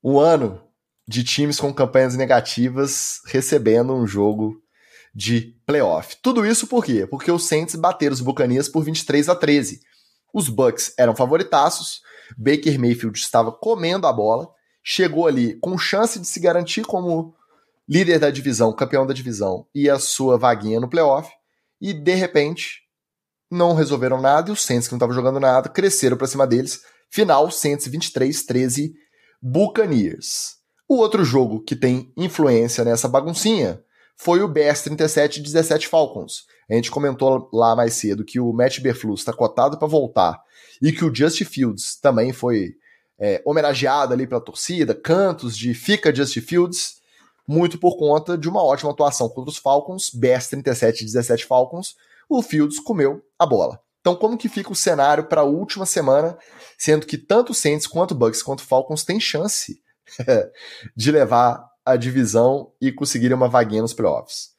um 0.05 0.19
ano 0.21 0.63
de 1.09 1.25
times 1.25 1.59
com 1.59 1.73
campanhas 1.73 2.15
negativas 2.15 3.23
recebendo 3.25 3.95
um 3.95 4.07
jogo 4.07 4.63
de 5.15 5.59
playoff. 5.65 6.19
Tudo 6.23 6.45
isso 6.45 6.67
por 6.67 6.85
quê? 6.85 7.07
Porque 7.07 7.33
os 7.33 7.49
Saints 7.49 7.77
bateram 7.77 8.13
os 8.13 8.21
Buccaneers 8.21 8.69
por 8.69 8.85
23 8.85 9.31
a 9.31 9.35
13. 9.35 9.81
Os 10.35 10.51
Bucks 10.51 10.93
eram 10.99 11.17
favoritaços, 11.17 12.03
Baker 12.37 12.79
Mayfield 12.79 13.19
estava 13.19 13.51
comendo 13.51 14.07
a 14.07 14.13
bola, 14.13 14.51
chegou 14.85 15.27
ali 15.27 15.59
com 15.61 15.79
chance 15.79 16.19
de 16.19 16.27
se 16.27 16.39
garantir 16.39 16.85
como 16.85 17.35
líder 17.89 18.19
da 18.19 18.31
divisão, 18.31 18.71
campeão 18.71 19.07
da 19.07 19.15
divisão 19.15 19.67
e 19.75 19.89
a 19.89 19.99
sua 19.99 20.37
vaguinha 20.37 20.79
no 20.79 20.91
playoff, 20.91 21.33
e 21.81 21.95
de 21.95 22.15
repente 22.15 22.87
não 23.51 23.75
resolveram 23.75 24.21
nada 24.21 24.51
e 24.51 24.53
os 24.53 24.63
Saints 24.63 24.87
que 24.87 24.93
não 24.93 24.99
estavam 24.99 25.15
jogando 25.15 25.41
nada 25.41 25.69
cresceram 25.69 26.17
para 26.17 26.27
cima 26.27 26.47
deles. 26.47 26.83
Final 27.11 27.51
Saints 27.51 27.87
23 27.87 28.45
13 28.45 28.95
Buccaneers. 29.41 30.57
O 30.89 30.97
outro 30.97 31.25
jogo 31.25 31.61
que 31.61 31.77
tem 31.77 32.13
influência 32.17 32.85
nessa 32.85 33.09
baguncinha 33.09 33.83
foi 34.17 34.43
o 34.43 34.49
Bears 34.49 34.83
37 34.83 35.41
17 35.41 35.87
Falcons. 35.87 36.45
A 36.69 36.75
gente 36.75 36.91
comentou 36.91 37.49
lá 37.53 37.75
mais 37.77 37.95
cedo 37.95 38.25
que 38.25 38.41
o 38.41 38.53
Matt 38.53 38.81
Berflus 38.81 39.21
está 39.21 39.33
cotado 39.33 39.79
para 39.79 39.87
voltar 39.87 40.43
e 40.83 40.93
que 40.93 41.05
o 41.05 41.15
Justin 41.15 41.45
Fields 41.45 41.97
também 42.01 42.33
foi 42.33 42.75
é, 43.19 43.41
homenageado 43.45 44.13
ali 44.13 44.27
pela 44.27 44.41
torcida, 44.41 44.95
cantos 44.95 45.57
de 45.57 45.73
fica 45.73 46.15
Justin 46.15 46.41
Fields, 46.41 46.99
muito 47.47 47.79
por 47.79 47.97
conta 47.97 48.37
de 48.37 48.49
uma 48.49 48.63
ótima 48.63 48.91
atuação 48.91 49.29
contra 49.29 49.51
os 49.51 49.57
Falcons, 49.57 50.11
Bears 50.11 50.49
37 50.49 51.05
17 51.05 51.47
Falcons, 51.47 51.97
o 52.29 52.43
Fields 52.43 52.79
comeu 52.79 53.23
a 53.39 53.47
bola. 53.47 53.81
Então, 54.01 54.15
como 54.15 54.39
que 54.39 54.49
fica 54.49 54.73
o 54.73 54.77
cenário 54.77 55.25
para 55.25 55.43
a 55.43 55.45
última 55.45 55.85
semana, 55.85 56.39
sendo 56.79 57.07
que 57.07 57.19
tanto 57.19 57.55
Saints 57.55 57.87
quanto 57.87 58.15
Bucks 58.15 58.43
quanto 58.43 58.63
Falcons 58.63 59.05
têm 59.05 59.21
chance 59.21 59.83
de 60.97 61.11
levar 61.11 61.65
a 61.85 61.97
divisão 61.97 62.73
e 62.81 62.93
conseguirem 62.93 63.37
uma 63.37 63.49
vaguinha 63.49 63.83
nos 63.83 63.93
playoffs. 63.93 64.51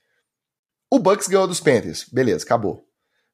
O 0.91 1.00
Bucks 1.00 1.28
ganhou 1.28 1.48
dos 1.48 1.60
Panthers. 1.60 2.06
Beleza, 2.12 2.44
acabou. 2.44 2.88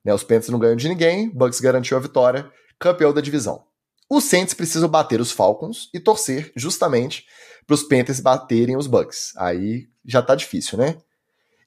Né, 0.04 0.14
os 0.14 0.24
Panthers 0.24 0.50
não 0.50 0.60
ganham 0.60 0.76
de 0.76 0.88
ninguém, 0.88 1.30
Bucks 1.30 1.60
garantiu 1.60 1.98
a 1.98 2.02
vitória, 2.02 2.52
campeão 2.78 3.14
da 3.14 3.22
divisão. 3.22 3.66
Os 4.10 4.26
Saints 4.26 4.54
precisam 4.54 4.88
bater 4.88 5.20
os 5.20 5.32
Falcons 5.32 5.90
e 5.94 6.00
torcer 6.00 6.52
justamente 6.56 7.26
para 7.66 7.74
os 7.74 7.84
Panthers 7.84 8.20
baterem 8.20 8.78
os 8.78 8.86
Bucks. 8.86 9.34
Aí 9.38 9.90
já 10.06 10.22
tá 10.22 10.36
difícil, 10.36 10.78
né? 10.78 10.98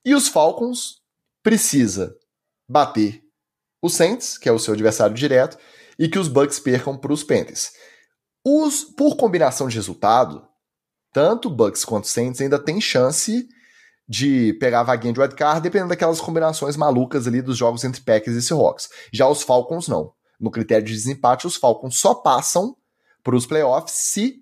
E 0.04 0.14
os 0.14 0.28
Falcons 0.28 1.02
precisa 1.42 2.16
bater 2.68 3.22
os 3.82 3.94
Saints, 3.94 4.36
que 4.36 4.48
é 4.48 4.52
o 4.52 4.58
seu 4.58 4.74
adversário 4.74 5.14
direto, 5.14 5.56
e 5.98 6.08
que 6.08 6.18
os 6.18 6.28
Bucks 6.28 6.60
percam 6.60 6.96
para 6.96 7.12
os 7.12 7.24
Panthers. 7.24 7.72
Os, 8.44 8.84
por 8.84 9.16
combinação 9.16 9.68
de 9.68 9.76
resultado, 9.76 10.46
tanto 11.12 11.50
Bucks 11.50 11.84
quanto 11.84 12.06
Saints 12.06 12.40
ainda 12.40 12.58
tem 12.58 12.80
chance 12.80 13.48
de 14.08 14.54
pegar 14.54 14.80
a 14.80 14.84
vaguinha 14.84 15.12
de 15.12 15.20
wildcard, 15.20 15.60
dependendo 15.60 15.90
daquelas 15.90 16.20
combinações 16.20 16.76
malucas 16.76 17.26
ali 17.26 17.42
dos 17.42 17.58
jogos 17.58 17.84
entre 17.84 18.00
Packers 18.00 18.36
e 18.36 18.42
Seahawks. 18.42 18.88
Já 19.12 19.28
os 19.28 19.42
Falcons 19.42 19.86
não. 19.86 20.12
No 20.40 20.50
critério 20.50 20.86
de 20.86 20.94
desempate, 20.94 21.46
os 21.46 21.56
Falcons 21.56 21.98
só 21.98 22.14
passam 22.14 22.76
para 23.22 23.36
os 23.36 23.44
playoffs 23.44 23.94
se 23.94 24.36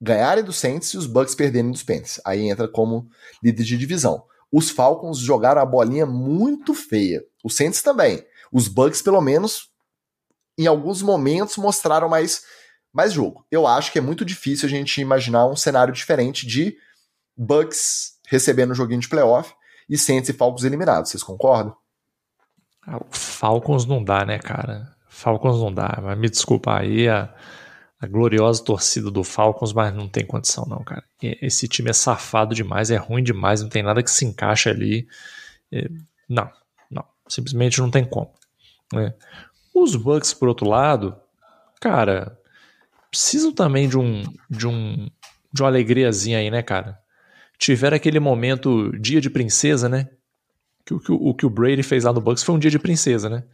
ganharem 0.00 0.44
do 0.44 0.52
Saints 0.52 0.90
e 0.90 0.98
os 0.98 1.06
Bucks 1.06 1.34
perderem 1.34 1.70
dos 1.70 1.82
Panthers. 1.82 2.20
Aí 2.24 2.48
entra 2.48 2.68
como 2.68 3.08
líder 3.42 3.64
de 3.64 3.78
divisão. 3.78 4.22
Os 4.52 4.70
Falcons 4.70 5.18
jogaram 5.18 5.62
a 5.62 5.66
bolinha 5.66 6.04
muito 6.04 6.74
feia. 6.74 7.24
Os 7.42 7.56
Saints 7.56 7.82
também. 7.82 8.24
Os 8.52 8.68
Bucks, 8.68 9.02
pelo 9.02 9.20
menos, 9.20 9.68
em 10.58 10.66
alguns 10.66 11.02
momentos 11.02 11.56
mostraram 11.56 12.08
mais 12.08 12.42
mais 12.92 13.12
jogo. 13.12 13.46
Eu 13.50 13.66
acho 13.66 13.90
que 13.90 13.98
é 13.98 14.02
muito 14.02 14.24
difícil 14.24 14.66
a 14.66 14.70
gente 14.70 15.00
imaginar 15.00 15.46
um 15.46 15.56
cenário 15.56 15.94
diferente 15.94 16.46
de 16.46 16.76
Bucks 17.36 18.18
recebendo 18.28 18.72
um 18.72 18.74
joguinho 18.74 19.00
de 19.00 19.08
playoff 19.08 19.54
e 19.88 19.96
Saints 19.96 20.28
e 20.28 20.32
Falcons 20.32 20.64
eliminados. 20.64 21.10
Vocês 21.10 21.22
concordam? 21.22 21.74
Ah, 22.86 23.00
Falcons 23.10 23.86
não 23.86 24.04
dá, 24.04 24.24
né, 24.24 24.38
cara? 24.38 24.94
Falcons 25.08 25.60
não 25.60 25.72
dá. 25.72 25.98
Mas 26.02 26.18
me 26.18 26.28
desculpa 26.28 26.78
aí 26.78 27.08
a, 27.08 27.32
a 28.00 28.06
gloriosa 28.06 28.62
torcida 28.62 29.10
do 29.10 29.24
Falcons, 29.24 29.72
mas 29.72 29.94
não 29.94 30.08
tem 30.08 30.26
condição 30.26 30.64
não, 30.66 30.82
cara. 30.84 31.04
Esse 31.22 31.68
time 31.68 31.90
é 31.90 31.94
safado 31.94 32.54
demais, 32.54 32.90
é 32.90 32.96
ruim 32.96 33.22
demais, 33.22 33.62
não 33.62 33.68
tem 33.68 33.82
nada 33.82 34.02
que 34.02 34.10
se 34.10 34.24
encaixe 34.24 34.68
ali. 34.68 35.06
É, 35.70 35.88
não. 36.28 36.50
Simplesmente 37.32 37.80
não 37.80 37.90
tem 37.90 38.04
como. 38.04 38.30
Né? 38.92 39.14
Os 39.74 39.96
Bucks, 39.96 40.34
por 40.34 40.48
outro 40.48 40.68
lado, 40.68 41.16
cara, 41.80 42.38
precisam 43.10 43.52
também 43.52 43.88
de 43.88 43.96
um 43.96 44.22
de 44.50 44.66
um 44.66 45.08
de 45.50 45.62
uma 45.62 45.68
alegriazinha 45.68 46.38
aí, 46.38 46.50
né, 46.50 46.62
cara? 46.62 46.98
Tiveram 47.58 47.96
aquele 47.96 48.20
momento 48.20 48.92
dia 48.98 49.20
de 49.20 49.30
princesa, 49.30 49.88
né? 49.88 50.08
Que, 50.84 50.98
que, 50.98 51.12
o 51.12 51.32
que 51.32 51.46
o 51.46 51.50
Brady 51.50 51.82
fez 51.82 52.04
lá 52.04 52.12
no 52.12 52.20
Bucks 52.20 52.42
foi 52.42 52.54
um 52.54 52.58
dia 52.58 52.70
de 52.70 52.78
princesa, 52.78 53.30
né? 53.30 53.44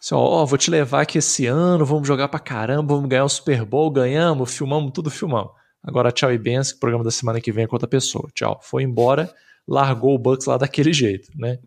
Assim, 0.00 0.14
ó, 0.14 0.18
ó, 0.18 0.46
vou 0.46 0.58
te 0.58 0.70
levar 0.70 1.00
aqui 1.00 1.18
esse 1.18 1.46
ano, 1.46 1.84
vamos 1.84 2.06
jogar 2.06 2.28
pra 2.28 2.38
caramba, 2.38 2.94
vamos 2.94 3.08
ganhar 3.08 3.24
o 3.24 3.28
Super 3.28 3.64
Bowl, 3.64 3.90
ganhamos, 3.90 4.54
filmamos, 4.54 4.92
tudo 4.92 5.10
filmamos. 5.10 5.50
Agora 5.82 6.12
tchau 6.12 6.32
e 6.32 6.38
benção, 6.38 6.76
o 6.76 6.80
programa 6.80 7.02
da 7.02 7.10
semana 7.10 7.40
que 7.40 7.50
vem 7.50 7.64
é 7.64 7.66
com 7.66 7.74
outra 7.74 7.88
pessoa. 7.88 8.28
Tchau. 8.32 8.60
Foi 8.62 8.84
embora, 8.84 9.32
largou 9.66 10.14
o 10.14 10.18
Bucks 10.18 10.46
lá 10.46 10.56
daquele 10.56 10.92
jeito, 10.92 11.32
né? 11.36 11.58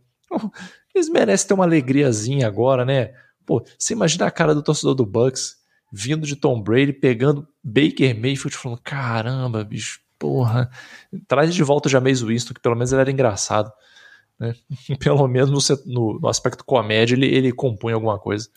Eles 0.93 1.09
merecem 1.09 1.47
ter 1.47 1.53
uma 1.53 1.65
alegriazinha 1.65 2.47
agora, 2.47 2.85
né? 2.85 3.13
Pô, 3.45 3.63
você 3.77 3.93
imagina 3.93 4.25
a 4.25 4.31
cara 4.31 4.53
do 4.53 4.63
torcedor 4.63 4.95
do 4.95 5.05
Bucks 5.05 5.57
vindo 5.91 6.25
de 6.25 6.35
Tom 6.35 6.61
Brady, 6.61 6.93
pegando 6.93 7.47
Baker 7.63 8.15
Mayfield, 8.15 8.55
falando: 8.55 8.79
caramba, 8.81 9.63
bicho, 9.63 9.99
porra, 10.17 10.69
traz 11.27 11.53
de 11.53 11.63
volta 11.63 11.87
o 11.87 11.91
James 11.91 12.21
Winston, 12.21 12.53
que 12.53 12.61
pelo 12.61 12.75
menos 12.75 12.91
ele 12.91 13.01
era 13.01 13.11
engraçado. 13.11 13.71
Né? 14.39 14.55
Pelo 14.99 15.27
menos 15.27 15.77
no, 15.85 16.19
no, 16.19 16.27
aspecto 16.27 16.65
comédia 16.65 17.13
ele, 17.13 17.27
ele 17.27 17.51
compõe 17.51 17.93
alguma 17.93 18.17
coisa. 18.17 18.49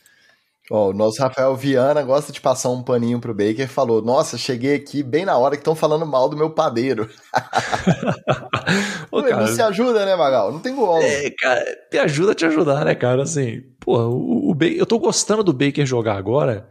Oh, 0.71 0.89
o 0.89 0.93
nosso 0.95 1.21
Rafael 1.21 1.55
Viana 1.55 2.03
gosta 2.03 2.33
de 2.33 2.41
passar 2.41 2.71
um 2.71 2.83
paninho 2.83 3.21
pro 3.21 3.35
Baker 3.35 3.69
falou: 3.69 4.01
Nossa, 4.01 4.39
cheguei 4.39 4.75
aqui 4.75 5.03
bem 5.03 5.27
na 5.27 5.37
hora 5.37 5.57
que 5.57 5.61
estão 5.61 5.75
falando 5.75 6.07
mal 6.07 6.29
do 6.29 6.37
meu 6.37 6.51
padeiro. 6.51 7.09
Ô, 9.13 9.23
cara, 9.23 9.37
não 9.37 9.47
se 9.47 9.61
ajuda, 9.61 10.07
né, 10.07 10.17
Magal? 10.17 10.51
Não 10.51 10.61
tem 10.61 10.75
como. 10.75 11.03
É, 11.03 11.31
cara, 11.31 11.65
te 11.91 11.99
ajuda 11.99 12.33
a 12.33 12.35
te 12.35 12.47
ajudar, 12.47 12.85
né, 12.85 12.95
cara? 12.95 13.25
Assim, 13.25 13.61
porra, 13.79 14.07
o, 14.07 14.51
o 14.51 14.55
Baker, 14.55 14.79
eu 14.79 14.87
tô 14.87 14.99
gostando 14.99 15.45
do 15.45 15.53
Baker 15.53 15.85
jogar 15.85 16.17
agora 16.17 16.69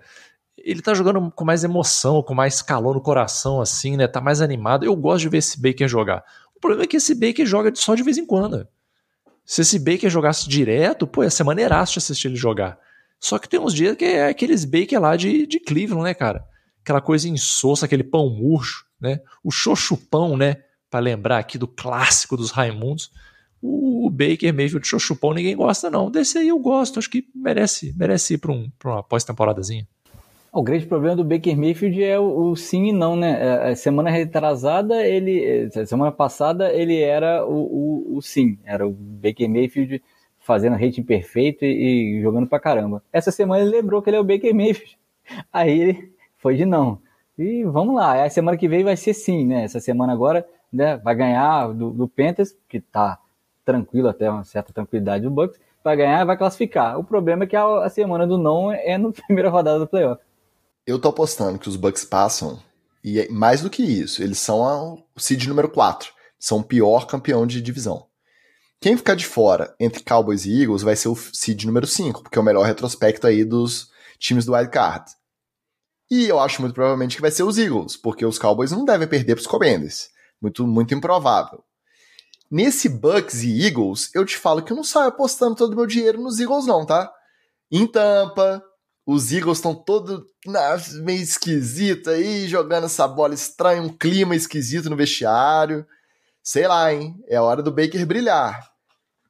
ele 0.64 0.82
tá 0.82 0.94
jogando 0.94 1.30
com 1.32 1.44
mais 1.44 1.64
emoção, 1.64 2.24
com 2.24 2.34
mais 2.34 2.62
calor 2.62 2.96
no 2.96 3.02
coração, 3.02 3.60
assim, 3.60 3.98
né? 3.98 4.08
Tá 4.08 4.22
mais 4.22 4.40
animado. 4.40 4.86
Eu 4.86 4.96
gosto 4.96 5.24
de 5.24 5.30
ver 5.30 5.40
esse 5.40 5.62
Baker 5.62 5.88
jogar. 5.88 6.24
O 6.56 6.60
problema 6.60 6.86
é 6.86 6.88
que 6.88 6.98
esse 6.98 7.14
Baker 7.14 7.46
joga 7.46 7.72
só 7.76 7.94
de 7.94 8.02
vez 8.02 8.18
em 8.18 8.26
quando. 8.26 8.66
Se 9.46 9.62
esse 9.62 9.78
Baker 9.78 10.10
jogasse 10.10 10.48
direto, 10.48 11.06
pô, 11.06 11.24
ia 11.24 11.30
ser 11.30 11.44
maneiraço 11.44 11.94
de 11.94 12.00
assistir 12.00 12.30
ele 12.30 12.38
jogar. 12.38 12.80
Só 13.24 13.40
que 13.40 13.48
tem 13.48 13.58
uns 13.58 13.74
dias 13.74 13.96
que 13.96 14.04
é 14.04 14.28
aqueles 14.28 14.66
Baker 14.66 15.00
lá 15.00 15.16
de, 15.16 15.48
de 15.48 15.58
Cleveland, 15.58 16.04
né, 16.04 16.14
cara? 16.14 16.44
Aquela 16.82 17.00
coisa 17.00 17.30
insossa, 17.30 17.86
aquele 17.86 18.04
pão 18.04 18.30
murcho, 18.30 18.86
né? 19.00 19.22
O 19.42 19.50
xoxupão, 19.50 20.36
né? 20.36 20.58
Para 20.92 21.00
lembrar 21.00 21.38
aqui 21.38 21.58
do 21.58 21.66
clássico 21.66 22.36
dos 22.36 22.52
Raimundos. 22.52 23.12
O 23.62 24.10
Baker 24.10 24.54
de 24.54 24.86
xoxupão 24.86 25.34
ninguém 25.34 25.56
gosta, 25.56 25.90
não. 25.90 26.12
Desse 26.12 26.38
aí 26.38 26.50
eu 26.50 26.60
gosto, 26.60 27.00
acho 27.00 27.10
que 27.10 27.26
merece, 27.34 27.96
merece 27.98 28.34
ir 28.34 28.40
para 28.40 28.52
um, 28.52 28.70
uma 28.84 29.02
pós-temporadazinha. 29.02 29.88
O 30.52 30.62
grande 30.62 30.86
problema 30.86 31.16
do 31.16 31.24
Baker 31.24 31.58
Mayfield 31.58 32.04
é 32.04 32.20
o, 32.20 32.52
o 32.52 32.56
sim 32.58 32.90
e 32.90 32.92
não, 32.92 33.16
né? 33.16 33.42
A 33.42 33.70
é, 33.70 33.72
é, 33.72 33.76
semana 33.76 34.10
retrasada, 34.10 35.02
ele. 35.08 35.70
É, 35.74 35.86
semana 35.86 36.12
passada, 36.12 36.74
ele 36.74 37.00
era 37.00 37.46
o, 37.46 38.12
o, 38.12 38.18
o 38.18 38.22
sim. 38.22 38.60
Era 38.66 38.86
o 38.86 38.92
Baker 38.92 39.50
Mayfield 39.50 40.04
fazendo 40.44 40.78
rating 40.78 41.04
perfeito 41.04 41.66
e, 41.66 42.20
e, 42.20 42.22
jogando 42.22 42.48
pra 42.48 42.60
caramba. 42.60 43.02
Essa 43.12 43.32
semana 43.32 43.64
ele 43.64 43.72
lembrou 43.72 44.02
que 44.02 44.10
ele 44.10 44.18
é 44.18 44.20
o 44.20 44.24
Baker 44.24 44.54
Mayfield. 44.54 44.98
Aí 45.52 45.80
ele 45.80 46.14
foi 46.38 46.56
de 46.56 46.66
não. 46.66 47.02
E 47.38 47.64
vamos 47.64 47.96
lá, 47.96 48.24
a 48.24 48.30
semana 48.30 48.58
que 48.58 48.68
vem 48.68 48.84
vai 48.84 48.96
ser 48.96 49.14
sim, 49.14 49.46
né? 49.48 49.64
Essa 49.64 49.80
semana 49.80 50.14
agora 50.14 50.48
né, 50.72 50.98
vai 50.98 51.16
ganhar 51.16 51.74
do, 51.74 51.90
do 51.90 52.08
Panthers, 52.08 52.56
que 52.70 52.80
tá 52.80 53.18
tranquilo 53.66 54.10
até 54.10 54.30
uma 54.30 54.44
certa 54.44 54.74
tranquilidade 54.74 55.24
do 55.24 55.32
Bucks, 55.32 55.60
vai 55.84 55.96
ganhar 55.96 56.26
vai 56.26 56.38
classificar. 56.38 57.00
O 57.00 57.04
problema 57.04 57.46
é 57.46 57.48
que 57.48 57.56
a, 57.56 57.86
a 57.86 57.90
semana 57.90 58.28
do 58.28 58.38
não 58.38 58.72
é 58.72 58.98
na 58.98 59.12
primeira 59.26 59.50
rodada 59.50 59.80
do 59.80 59.88
playoff. 59.88 60.22
Eu 60.86 61.00
tô 61.00 61.08
apostando 61.08 61.58
que 61.58 61.70
os 61.70 61.78
Bucks 61.78 62.04
passam, 62.04 62.60
e 63.04 63.22
é 63.22 63.30
mais 63.30 63.62
do 63.62 63.70
que 63.70 63.82
isso, 63.82 64.22
eles 64.22 64.38
são 64.38 64.66
a, 64.66 64.94
o 64.94 65.20
seed 65.20 65.48
número 65.48 65.70
4, 65.70 66.12
são 66.38 66.60
o 66.60 66.64
pior 66.64 67.08
campeão 67.08 67.48
de 67.48 67.62
divisão. 67.62 68.06
Quem 68.84 68.98
ficar 68.98 69.16
de 69.16 69.26
fora 69.26 69.74
entre 69.80 70.04
Cowboys 70.04 70.44
e 70.46 70.62
Eagles 70.62 70.82
vai 70.82 70.94
ser 70.94 71.08
o 71.08 71.16
seed 71.16 71.64
número 71.64 71.88
5, 71.88 72.22
porque 72.22 72.38
é 72.38 72.42
o 72.42 72.44
melhor 72.44 72.66
retrospecto 72.66 73.26
aí 73.26 73.46
dos 73.46 73.88
times 74.20 74.44
do 74.44 74.52
Wild 74.52 74.70
Card. 74.72 75.10
E 76.12 76.28
eu 76.28 76.38
acho 76.38 76.60
muito 76.60 76.74
provavelmente 76.74 77.16
que 77.16 77.22
vai 77.22 77.32
ser 77.32 77.44
os 77.44 77.58
Eagles, 77.58 77.96
porque 77.96 78.26
os 78.26 78.38
Cowboys 78.38 78.74
não 78.74 78.84
devem 78.84 79.08
perder 79.08 79.36
para 79.36 79.42
os 79.42 79.48
Commanders. 79.48 80.10
Muito, 80.42 80.68
muito 80.68 80.94
improvável. 80.94 81.64
Nesse 82.52 82.90
Bucks 82.90 83.42
e 83.44 83.66
Eagles, 83.66 84.14
eu 84.14 84.26
te 84.26 84.36
falo 84.36 84.62
que 84.62 84.74
eu 84.74 84.76
não 84.76 84.84
saio 84.84 85.08
apostando 85.08 85.56
todo 85.56 85.72
o 85.72 85.78
meu 85.78 85.88
dinheiro 85.88 86.22
nos 86.22 86.42
Eagles, 86.42 86.66
não, 86.66 86.86
tá? 86.86 87.10
Em 87.72 87.88
Tampa, 87.88 88.62
os 89.08 89.32
Eagles 89.32 89.60
estão 89.60 89.74
todo 89.74 90.26
meio 91.04 91.22
esquisito 91.22 92.10
aí, 92.10 92.50
jogando 92.50 92.88
essa 92.88 93.08
bola 93.08 93.34
estranha, 93.34 93.82
um 93.82 93.96
clima 93.98 94.36
esquisito 94.36 94.90
no 94.90 94.98
vestiário. 94.98 95.88
Sei 96.44 96.68
lá, 96.68 96.94
hein? 96.94 97.16
É 97.30 97.40
hora 97.40 97.64
do 97.64 97.72
Baker 97.72 98.06
brilhar. 98.06 98.73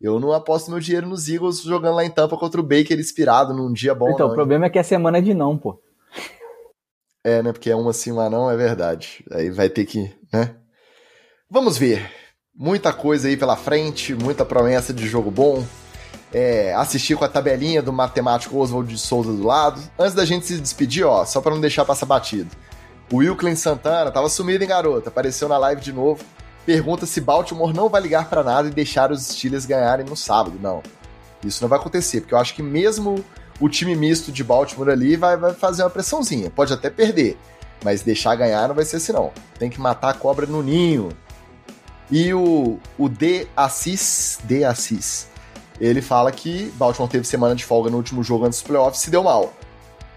Eu 0.03 0.19
não 0.19 0.33
aposto 0.33 0.69
meu 0.69 0.81
dinheiro 0.81 1.07
nos 1.07 1.29
Eagles 1.29 1.61
jogando 1.61 1.95
lá 1.95 2.03
em 2.03 2.09
Tampa 2.09 2.35
contra 2.35 2.59
o 2.59 2.63
Baker 2.63 2.99
inspirado 2.99 3.53
num 3.53 3.71
dia 3.71 3.95
bom. 3.95 4.09
Então, 4.09 4.27
não, 4.27 4.33
o 4.33 4.35
problema 4.35 4.65
hein? 4.65 4.67
é 4.67 4.69
que 4.69 4.77
é 4.77 4.83
semana 4.83 5.21
de 5.21 5.33
não, 5.33 5.57
pô. 5.57 5.81
É, 7.23 7.41
né? 7.41 7.53
Porque 7.53 7.69
é 7.69 7.75
um 7.75 7.87
assim, 7.87 8.11
lá 8.11 8.29
não, 8.29 8.51
é 8.51 8.57
verdade. 8.57 9.23
Aí 9.31 9.49
vai 9.49 9.69
ter 9.69 9.85
que, 9.85 10.13
né? 10.31 10.57
Vamos 11.49 11.77
ver. 11.77 12.11
Muita 12.53 12.91
coisa 12.91 13.29
aí 13.29 13.37
pela 13.37 13.55
frente, 13.55 14.13
muita 14.13 14.43
promessa 14.43 14.93
de 14.93 15.07
jogo 15.07 15.31
bom. 15.31 15.65
É, 16.33 16.73
assistir 16.73 17.15
com 17.15 17.23
a 17.23 17.29
tabelinha 17.29 17.81
do 17.81 17.93
matemático 17.93 18.57
Oswald 18.57 18.93
de 18.93 18.99
Souza 18.99 19.31
do 19.31 19.47
lado. 19.47 19.81
Antes 19.97 20.13
da 20.13 20.25
gente 20.25 20.45
se 20.45 20.59
despedir, 20.59 21.05
ó, 21.05 21.23
só 21.23 21.39
para 21.39 21.53
não 21.53 21.61
deixar 21.61 21.85
passar 21.85 22.05
batido. 22.05 22.49
O 23.09 23.17
Wilklin 23.17 23.55
Santana 23.55 24.11
tava 24.11 24.27
sumido 24.27 24.65
em 24.65 24.67
garota, 24.67 25.07
apareceu 25.07 25.47
na 25.47 25.57
live 25.57 25.81
de 25.81 25.93
novo. 25.93 26.25
Pergunta 26.65 27.05
se 27.05 27.19
Baltimore 27.19 27.73
não 27.73 27.89
vai 27.89 28.01
ligar 28.01 28.29
para 28.29 28.43
nada 28.43 28.67
e 28.67 28.71
deixar 28.71 29.11
os 29.11 29.21
Steelers 29.23 29.65
ganharem 29.65 30.05
no 30.05 30.15
sábado. 30.15 30.57
Não. 30.61 30.81
Isso 31.43 31.61
não 31.61 31.69
vai 31.69 31.77
acontecer, 31.77 32.21
porque 32.21 32.33
eu 32.33 32.37
acho 32.37 32.53
que 32.55 32.63
mesmo 32.63 33.23
o 33.59 33.67
time 33.67 33.95
misto 33.95 34.31
de 34.31 34.43
Baltimore 34.43 34.89
ali 34.89 35.15
vai, 35.15 35.35
vai 35.35 35.53
fazer 35.53 35.83
uma 35.83 35.89
pressãozinha. 35.89 36.49
Pode 36.49 36.71
até 36.71 36.89
perder, 36.89 37.37
mas 37.83 38.01
deixar 38.01 38.35
ganhar 38.35 38.67
não 38.67 38.75
vai 38.75 38.85
ser 38.85 38.97
assim 38.97 39.11
não. 39.11 39.31
Tem 39.59 39.69
que 39.69 39.79
matar 39.79 40.09
a 40.09 40.13
cobra 40.13 40.45
no 40.45 40.63
ninho. 40.63 41.09
E 42.09 42.33
o, 42.33 42.79
o 42.97 43.09
D. 43.09 43.47
Assis, 43.55 44.39
D. 44.43 44.63
Assis, 44.63 45.27
ele 45.79 46.01
fala 46.01 46.31
que 46.31 46.71
Baltimore 46.75 47.09
teve 47.09 47.25
semana 47.25 47.55
de 47.55 47.65
folga 47.65 47.89
no 47.89 47.97
último 47.97 48.23
jogo 48.23 48.45
antes 48.45 48.59
dos 48.59 48.67
playoffs 48.67 49.01
e 49.01 49.05
se 49.05 49.11
deu 49.11 49.23
mal. 49.23 49.53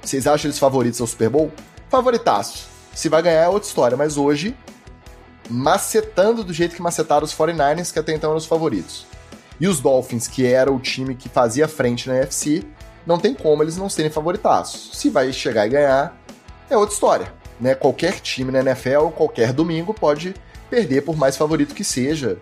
Vocês 0.03 0.27
acham 0.27 0.49
eles 0.49 0.59
favoritos 0.59 1.01
ao 1.01 1.07
Super 1.07 1.29
Bowl? 1.29 1.51
Favoritaço. 1.89 2.69
Se 2.95 3.09
vai 3.09 3.23
ganhar 3.23 3.43
é 3.43 3.49
outra 3.49 3.69
história, 3.69 3.97
mas 3.97 4.17
hoje, 4.17 4.57
macetando 5.49 6.43
do 6.43 6.53
jeito 6.53 6.75
que 6.75 6.83
macetaram 6.83 7.25
os 7.25 7.35
49ers, 7.35 7.93
que 7.93 7.99
até 7.99 8.15
então 8.15 8.31
eram 8.31 8.39
os 8.39 8.47
favoritos. 8.47 9.07
E 9.61 9.67
os 9.67 9.81
Dolphins, 9.81 10.29
que 10.29 10.47
era 10.47 10.73
o 10.73 10.79
time 10.79 11.15
que 11.15 11.29
fazia 11.29 11.67
frente 11.67 12.09
na 12.09 12.17
NFC, 12.17 12.65
não 13.07 13.19
tem 13.19 13.35
como 13.35 13.63
eles 13.63 13.77
não 13.77 13.89
serem 13.89 14.11
favoritaços. 14.11 14.91
Se 14.99 15.09
vai 15.09 15.33
chegar 15.33 15.67
e 15.67 15.71
ganhar, 15.71 16.17
é 16.69 16.77
outra 16.77 16.95
história. 16.95 17.33
Né? 17.61 17.75
Qualquer 17.75 18.21
time 18.21 18.53
na 18.53 18.61
NFL, 18.61 19.09
qualquer 19.15 19.53
domingo, 19.53 19.95
pode 19.95 20.35
perder 20.69 21.03
por 21.03 21.17
mais 21.17 21.37
favorito 21.37 21.75
que 21.75 21.85
seja. 21.85 22.39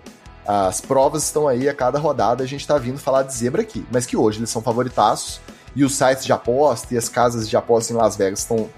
As 0.47 0.81
provas 0.81 1.24
estão 1.24 1.47
aí 1.47 1.68
a 1.68 1.74
cada 1.74 1.98
rodada, 1.98 2.43
a 2.43 2.47
gente 2.47 2.60
está 2.60 2.76
vindo 2.76 2.98
falar 2.98 3.22
de 3.22 3.35
zebra 3.35 3.62
aqui. 3.62 3.86
Mas 3.90 4.06
que 4.06 4.16
hoje 4.16 4.39
eles 4.39 4.51
são 4.51 4.60
favoritaços 4.60 5.40
e 5.76 5.85
os 5.85 5.94
sites 5.94 6.24
de 6.24 6.32
aposta 6.32 6.94
e 6.94 6.98
as 6.98 7.09
casas 7.09 7.48
de 7.48 7.56
aposta 7.56 7.93
em 7.93 7.97
Las 7.97 8.16
Vegas 8.16 8.40
estão 8.40 8.68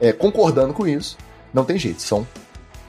é, 0.00 0.12
concordando 0.12 0.72
com 0.72 0.86
isso. 0.86 1.16
Não 1.52 1.64
tem 1.64 1.78
jeito, 1.78 2.00
são 2.00 2.26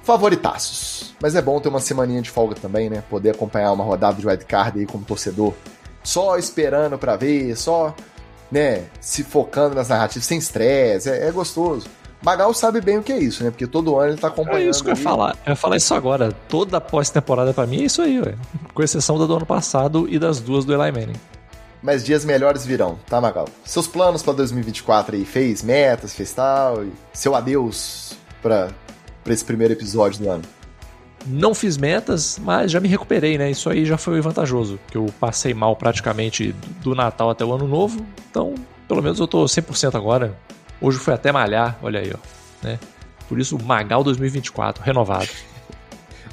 favoritaços. 0.03 1.15
Mas 1.21 1.35
é 1.35 1.41
bom 1.41 1.59
ter 1.59 1.69
uma 1.69 1.79
semaninha 1.79 2.21
de 2.21 2.29
folga 2.29 2.55
também, 2.55 2.89
né? 2.89 3.03
Poder 3.09 3.31
acompanhar 3.31 3.71
uma 3.71 3.83
rodada 3.83 4.19
de 4.19 4.27
wildcard 4.27 4.79
aí 4.79 4.85
como 4.85 5.03
torcedor. 5.03 5.53
Só 6.03 6.37
esperando 6.37 6.97
para 6.97 7.15
ver, 7.15 7.55
só 7.55 7.95
né, 8.51 8.83
se 9.01 9.23
focando 9.23 9.73
nas 9.73 9.87
narrativas, 9.87 10.27
sem 10.27 10.37
estresse, 10.37 11.09
é, 11.09 11.27
é, 11.27 11.31
gostoso. 11.31 11.87
Magal 12.21 12.53
sabe 12.53 12.79
bem 12.79 12.97
o 12.97 13.03
que 13.03 13.11
é 13.11 13.17
isso, 13.17 13.43
né? 13.43 13.49
Porque 13.49 13.65
todo 13.65 13.97
ano 13.97 14.11
ele 14.11 14.17
tá 14.17 14.27
acompanhando. 14.27 14.67
É 14.67 14.69
isso 14.69 14.83
que 14.83 14.89
eu 14.89 14.95
ia 14.95 15.01
falar. 15.01 15.35
Eu 15.45 15.51
ia 15.51 15.55
falar 15.55 15.75
isso 15.75 15.93
agora. 15.93 16.31
Toda 16.47 16.79
pós-temporada 16.79 17.53
para 17.53 17.65
mim 17.65 17.81
é 17.81 17.85
isso 17.85 18.01
aí, 18.01 18.21
ué. 18.21 18.35
Com 18.73 18.83
exceção 18.83 19.17
da 19.17 19.25
do 19.25 19.35
ano 19.35 19.45
passado 19.45 20.07
e 20.09 20.19
das 20.19 20.39
duas 20.39 20.63
do 20.63 20.73
Eli 20.73 20.91
Manning. 20.91 21.19
Mas 21.81 22.01
dias 22.01 22.23
melhores 22.23 22.65
virão, 22.65 22.97
tá, 23.09 23.19
Magal? 23.19 23.45
Seus 23.65 23.87
planos 23.87 24.23
para 24.23 24.31
2024 24.33 25.17
aí, 25.17 25.25
fez 25.25 25.61
metas, 25.61 26.13
fez 26.13 26.31
tal, 26.31 26.85
e 26.85 26.93
seu 27.11 27.35
adeus 27.35 28.13
para 28.41 28.69
esse 29.31 29.45
primeiro 29.45 29.73
episódio 29.73 30.19
do 30.19 30.29
ano. 30.29 30.43
Não 31.25 31.55
fiz 31.55 31.77
metas, 31.77 32.37
mas 32.41 32.71
já 32.71 32.79
me 32.79 32.89
recuperei, 32.89 33.37
né? 33.37 33.49
Isso 33.49 33.69
aí 33.69 33.85
já 33.85 33.97
foi 33.97 34.19
vantajoso, 34.19 34.77
que 34.91 34.97
eu 34.97 35.05
passei 35.19 35.53
mal 35.53 35.75
praticamente 35.75 36.53
do 36.81 36.93
Natal 36.93 37.29
até 37.29 37.45
o 37.45 37.53
Ano 37.53 37.67
Novo. 37.67 38.05
Então, 38.29 38.55
pelo 38.87 39.01
menos 39.01 39.19
eu 39.19 39.27
tô 39.27 39.45
100% 39.45 39.95
agora. 39.95 40.37
Hoje 40.81 40.97
foi 40.97 41.13
até 41.13 41.31
malhar, 41.31 41.77
olha 41.81 42.01
aí, 42.01 42.11
ó, 42.13 42.65
né? 42.65 42.77
Por 43.29 43.39
isso, 43.39 43.57
Magal 43.63 44.03
2024, 44.03 44.83
renovado. 44.83 45.29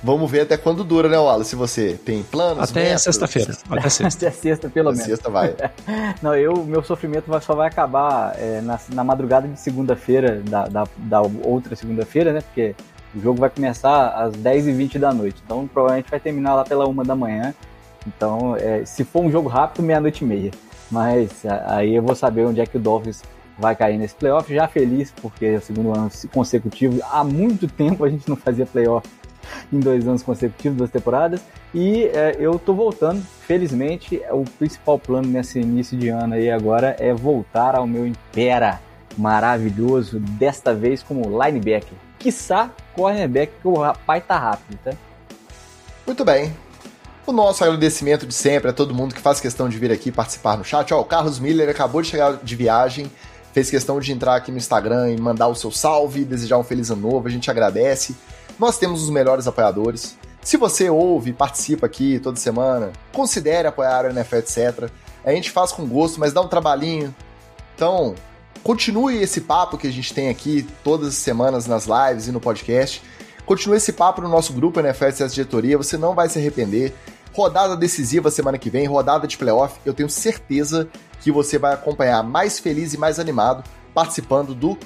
Vamos 0.02 0.30
ver 0.30 0.40
até 0.40 0.56
quando 0.56 0.82
dura, 0.82 1.08
né, 1.08 1.18
Wallace? 1.18 1.50
Se 1.50 1.56
você 1.56 1.98
tem 2.04 2.22
planos? 2.22 2.70
Até 2.70 2.96
sexta-feira. 2.96 3.52
Até 3.68 3.88
sexta. 3.90 4.26
Até 4.26 4.36
sexta, 4.36 4.68
pelo 4.70 4.88
até 4.88 4.98
menos. 4.98 5.10
sexta 5.10 5.30
vai. 5.30 5.54
Não, 6.22 6.34
eu, 6.34 6.64
meu 6.64 6.82
sofrimento 6.82 7.26
só 7.42 7.54
vai 7.54 7.68
acabar 7.68 8.34
é, 8.38 8.62
na, 8.62 8.80
na 8.94 9.04
madrugada 9.04 9.46
de 9.46 9.60
segunda-feira, 9.60 10.40
da, 10.40 10.66
da, 10.66 10.84
da 10.96 11.20
outra 11.20 11.76
segunda-feira, 11.76 12.32
né? 12.32 12.40
Porque 12.40 12.74
o 13.14 13.20
jogo 13.20 13.38
vai 13.38 13.50
começar 13.50 14.08
às 14.08 14.34
10h20 14.34 14.98
da 14.98 15.12
noite. 15.12 15.42
Então 15.44 15.66
provavelmente 15.66 16.10
vai 16.10 16.18
terminar 16.20 16.54
lá 16.54 16.64
pela 16.64 16.86
uma 16.88 17.04
da 17.04 17.14
manhã. 17.14 17.54
Então, 18.06 18.56
é, 18.56 18.82
se 18.86 19.04
for 19.04 19.22
um 19.22 19.30
jogo 19.30 19.48
rápido, 19.50 19.82
meia-noite 19.82 20.24
e 20.24 20.26
meia. 20.26 20.50
Mas 20.90 21.44
aí 21.66 21.94
eu 21.94 22.02
vou 22.02 22.14
saber 22.14 22.46
onde 22.46 22.60
é 22.60 22.66
que 22.66 22.78
o 22.78 22.80
Dolphins 22.80 23.22
vai 23.58 23.76
cair 23.76 23.98
nesse 23.98 24.14
playoff. 24.14 24.52
Já 24.52 24.66
feliz, 24.66 25.12
porque 25.20 25.44
é 25.44 25.56
o 25.56 25.60
segundo 25.60 25.92
ano 25.92 26.10
consecutivo. 26.32 27.00
Há 27.10 27.22
muito 27.22 27.68
tempo 27.68 28.02
a 28.02 28.08
gente 28.08 28.26
não 28.26 28.36
fazia 28.36 28.64
playoff 28.64 29.06
em 29.72 29.80
dois 29.80 30.06
anos 30.06 30.22
consecutivos, 30.22 30.76
duas 30.78 30.90
temporadas. 30.90 31.40
E 31.74 32.04
é, 32.04 32.36
eu 32.38 32.58
tô 32.58 32.74
voltando, 32.74 33.22
felizmente. 33.46 34.20
O 34.30 34.44
principal 34.58 34.98
plano 34.98 35.28
nesse 35.28 35.60
início 35.60 35.96
de 35.96 36.08
ano 36.08 36.34
aí 36.34 36.50
agora 36.50 36.96
é 36.98 37.12
voltar 37.12 37.74
ao 37.74 37.86
meu 37.86 38.06
Impera 38.06 38.80
maravilhoso, 39.18 40.20
desta 40.20 40.72
vez 40.72 41.02
como 41.02 41.22
linebacker 41.22 41.98
quiçá 42.20 42.70
cornerback, 42.94 43.52
que 43.60 43.66
o 43.66 43.74
rapaz 43.74 44.22
tá 44.28 44.38
rápido, 44.38 44.78
tá? 44.84 44.92
Muito 46.06 46.24
bem. 46.24 46.54
O 47.26 47.32
nosso 47.32 47.64
agradecimento 47.64 48.26
de 48.26 48.34
sempre 48.34 48.70
a 48.70 48.72
todo 48.72 48.94
mundo 48.94 49.14
que 49.14 49.20
faz 49.20 49.40
questão 49.40 49.68
de 49.68 49.78
vir 49.78 49.90
aqui 49.90 50.12
participar 50.12 50.56
no 50.56 50.64
chat. 50.64 50.92
Ó, 50.92 51.00
o 51.00 51.04
Carlos 51.04 51.38
Miller 51.38 51.68
acabou 51.68 52.02
de 52.02 52.08
chegar 52.08 52.36
de 52.36 52.56
viagem, 52.56 53.10
fez 53.52 53.70
questão 53.70 53.98
de 53.98 54.12
entrar 54.12 54.36
aqui 54.36 54.50
no 54.50 54.58
Instagram 54.58 55.10
e 55.10 55.20
mandar 55.20 55.48
o 55.48 55.54
seu 55.54 55.70
salve, 55.70 56.24
desejar 56.24 56.58
um 56.58 56.64
feliz 56.64 56.90
ano 56.90 57.10
novo, 57.10 57.26
a 57.26 57.30
gente 57.30 57.50
agradece. 57.50 58.14
Nós 58.60 58.78
temos 58.78 59.02
os 59.02 59.10
melhores 59.10 59.48
apoiadores. 59.48 60.16
Se 60.40 60.56
você 60.56 60.88
ouve 60.88 61.32
participa 61.32 61.86
aqui 61.86 62.20
toda 62.20 62.38
semana, 62.38 62.92
considere 63.12 63.66
apoiar 63.66 64.04
o 64.04 64.10
NFL, 64.10 64.36
etc. 64.36 64.90
A 65.24 65.32
gente 65.32 65.50
faz 65.50 65.72
com 65.72 65.84
gosto, 65.84 66.20
mas 66.20 66.32
dá 66.32 66.40
um 66.40 66.48
trabalhinho. 66.48 67.12
Então, 67.74 68.14
Continue 68.62 69.22
esse 69.22 69.40
papo 69.40 69.78
que 69.78 69.86
a 69.86 69.92
gente 69.92 70.12
tem 70.12 70.28
aqui 70.28 70.66
todas 70.84 71.08
as 71.08 71.14
semanas 71.14 71.66
nas 71.66 71.86
lives 71.86 72.28
e 72.28 72.32
no 72.32 72.40
podcast. 72.40 73.02
Continue 73.46 73.78
esse 73.78 73.92
papo 73.92 74.20
no 74.20 74.28
nosso 74.28 74.52
grupo 74.52 74.80
NFL 74.80 75.10
CS 75.12 75.34
Diretoria, 75.34 75.78
você 75.78 75.96
não 75.96 76.14
vai 76.14 76.28
se 76.28 76.38
arrepender. 76.38 76.94
Rodada 77.32 77.74
decisiva 77.76 78.30
semana 78.30 78.58
que 78.58 78.68
vem, 78.68 78.86
rodada 78.86 79.26
de 79.26 79.38
playoff. 79.38 79.78
Eu 79.84 79.94
tenho 79.94 80.10
certeza 80.10 80.88
que 81.20 81.32
você 81.32 81.58
vai 81.58 81.72
acompanhar 81.72 82.22
mais 82.22 82.58
feliz 82.58 82.92
e 82.92 82.98
mais 82.98 83.18
animado 83.18 83.64
participando 83.94 84.54
do 84.54 84.78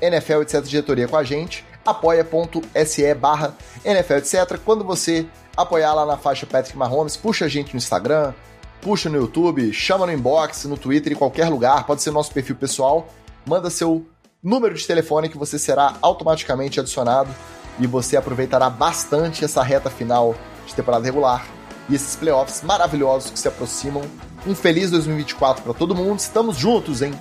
NFL 0.00 0.42
etc 0.42 0.62
diretoria 0.62 1.08
com 1.08 1.16
a 1.16 1.24
gente. 1.24 1.64
apoia.se 1.84 3.14
barra 3.14 3.54
NFL 3.84 4.14
etc. 4.14 4.58
Quando 4.64 4.84
você 4.84 5.26
apoiar 5.56 5.94
lá 5.94 6.06
na 6.06 6.16
faixa 6.16 6.46
Patrick 6.46 6.76
Mahomes, 6.76 7.16
puxa 7.16 7.44
a 7.46 7.48
gente 7.48 7.72
no 7.72 7.78
Instagram, 7.78 8.32
puxa 8.80 9.08
no 9.08 9.16
YouTube, 9.16 9.72
chama 9.72 10.06
no 10.06 10.12
inbox, 10.12 10.64
no 10.64 10.76
Twitter, 10.76 11.12
em 11.12 11.16
qualquer 11.16 11.48
lugar, 11.48 11.84
pode 11.86 12.02
ser 12.02 12.10
nosso 12.10 12.32
perfil 12.32 12.56
pessoal 12.56 13.08
manda 13.46 13.70
seu 13.70 14.06
número 14.42 14.74
de 14.74 14.86
telefone 14.86 15.28
que 15.28 15.38
você 15.38 15.58
será 15.58 15.96
automaticamente 16.00 16.80
adicionado 16.80 17.30
e 17.78 17.86
você 17.86 18.16
aproveitará 18.16 18.68
bastante 18.68 19.44
essa 19.44 19.62
reta 19.62 19.90
final 19.90 20.34
de 20.66 20.74
temporada 20.74 21.04
regular 21.04 21.46
e 21.88 21.94
esses 21.94 22.16
playoffs 22.16 22.62
maravilhosos 22.62 23.30
que 23.30 23.38
se 23.38 23.48
aproximam. 23.48 24.02
Um 24.46 24.54
feliz 24.54 24.90
2024 24.90 25.62
para 25.62 25.74
todo 25.74 25.94
mundo. 25.94 26.18
Estamos 26.18 26.56
juntos, 26.56 27.02
hein? 27.02 27.12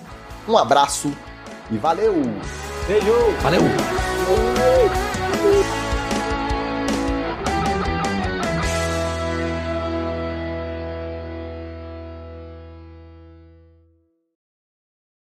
Um 0.48 0.58
abraço 0.58 1.12
e 1.70 1.78
valeu! 1.78 2.16
Beijo. 2.88 3.34
Valeu. 3.42 3.62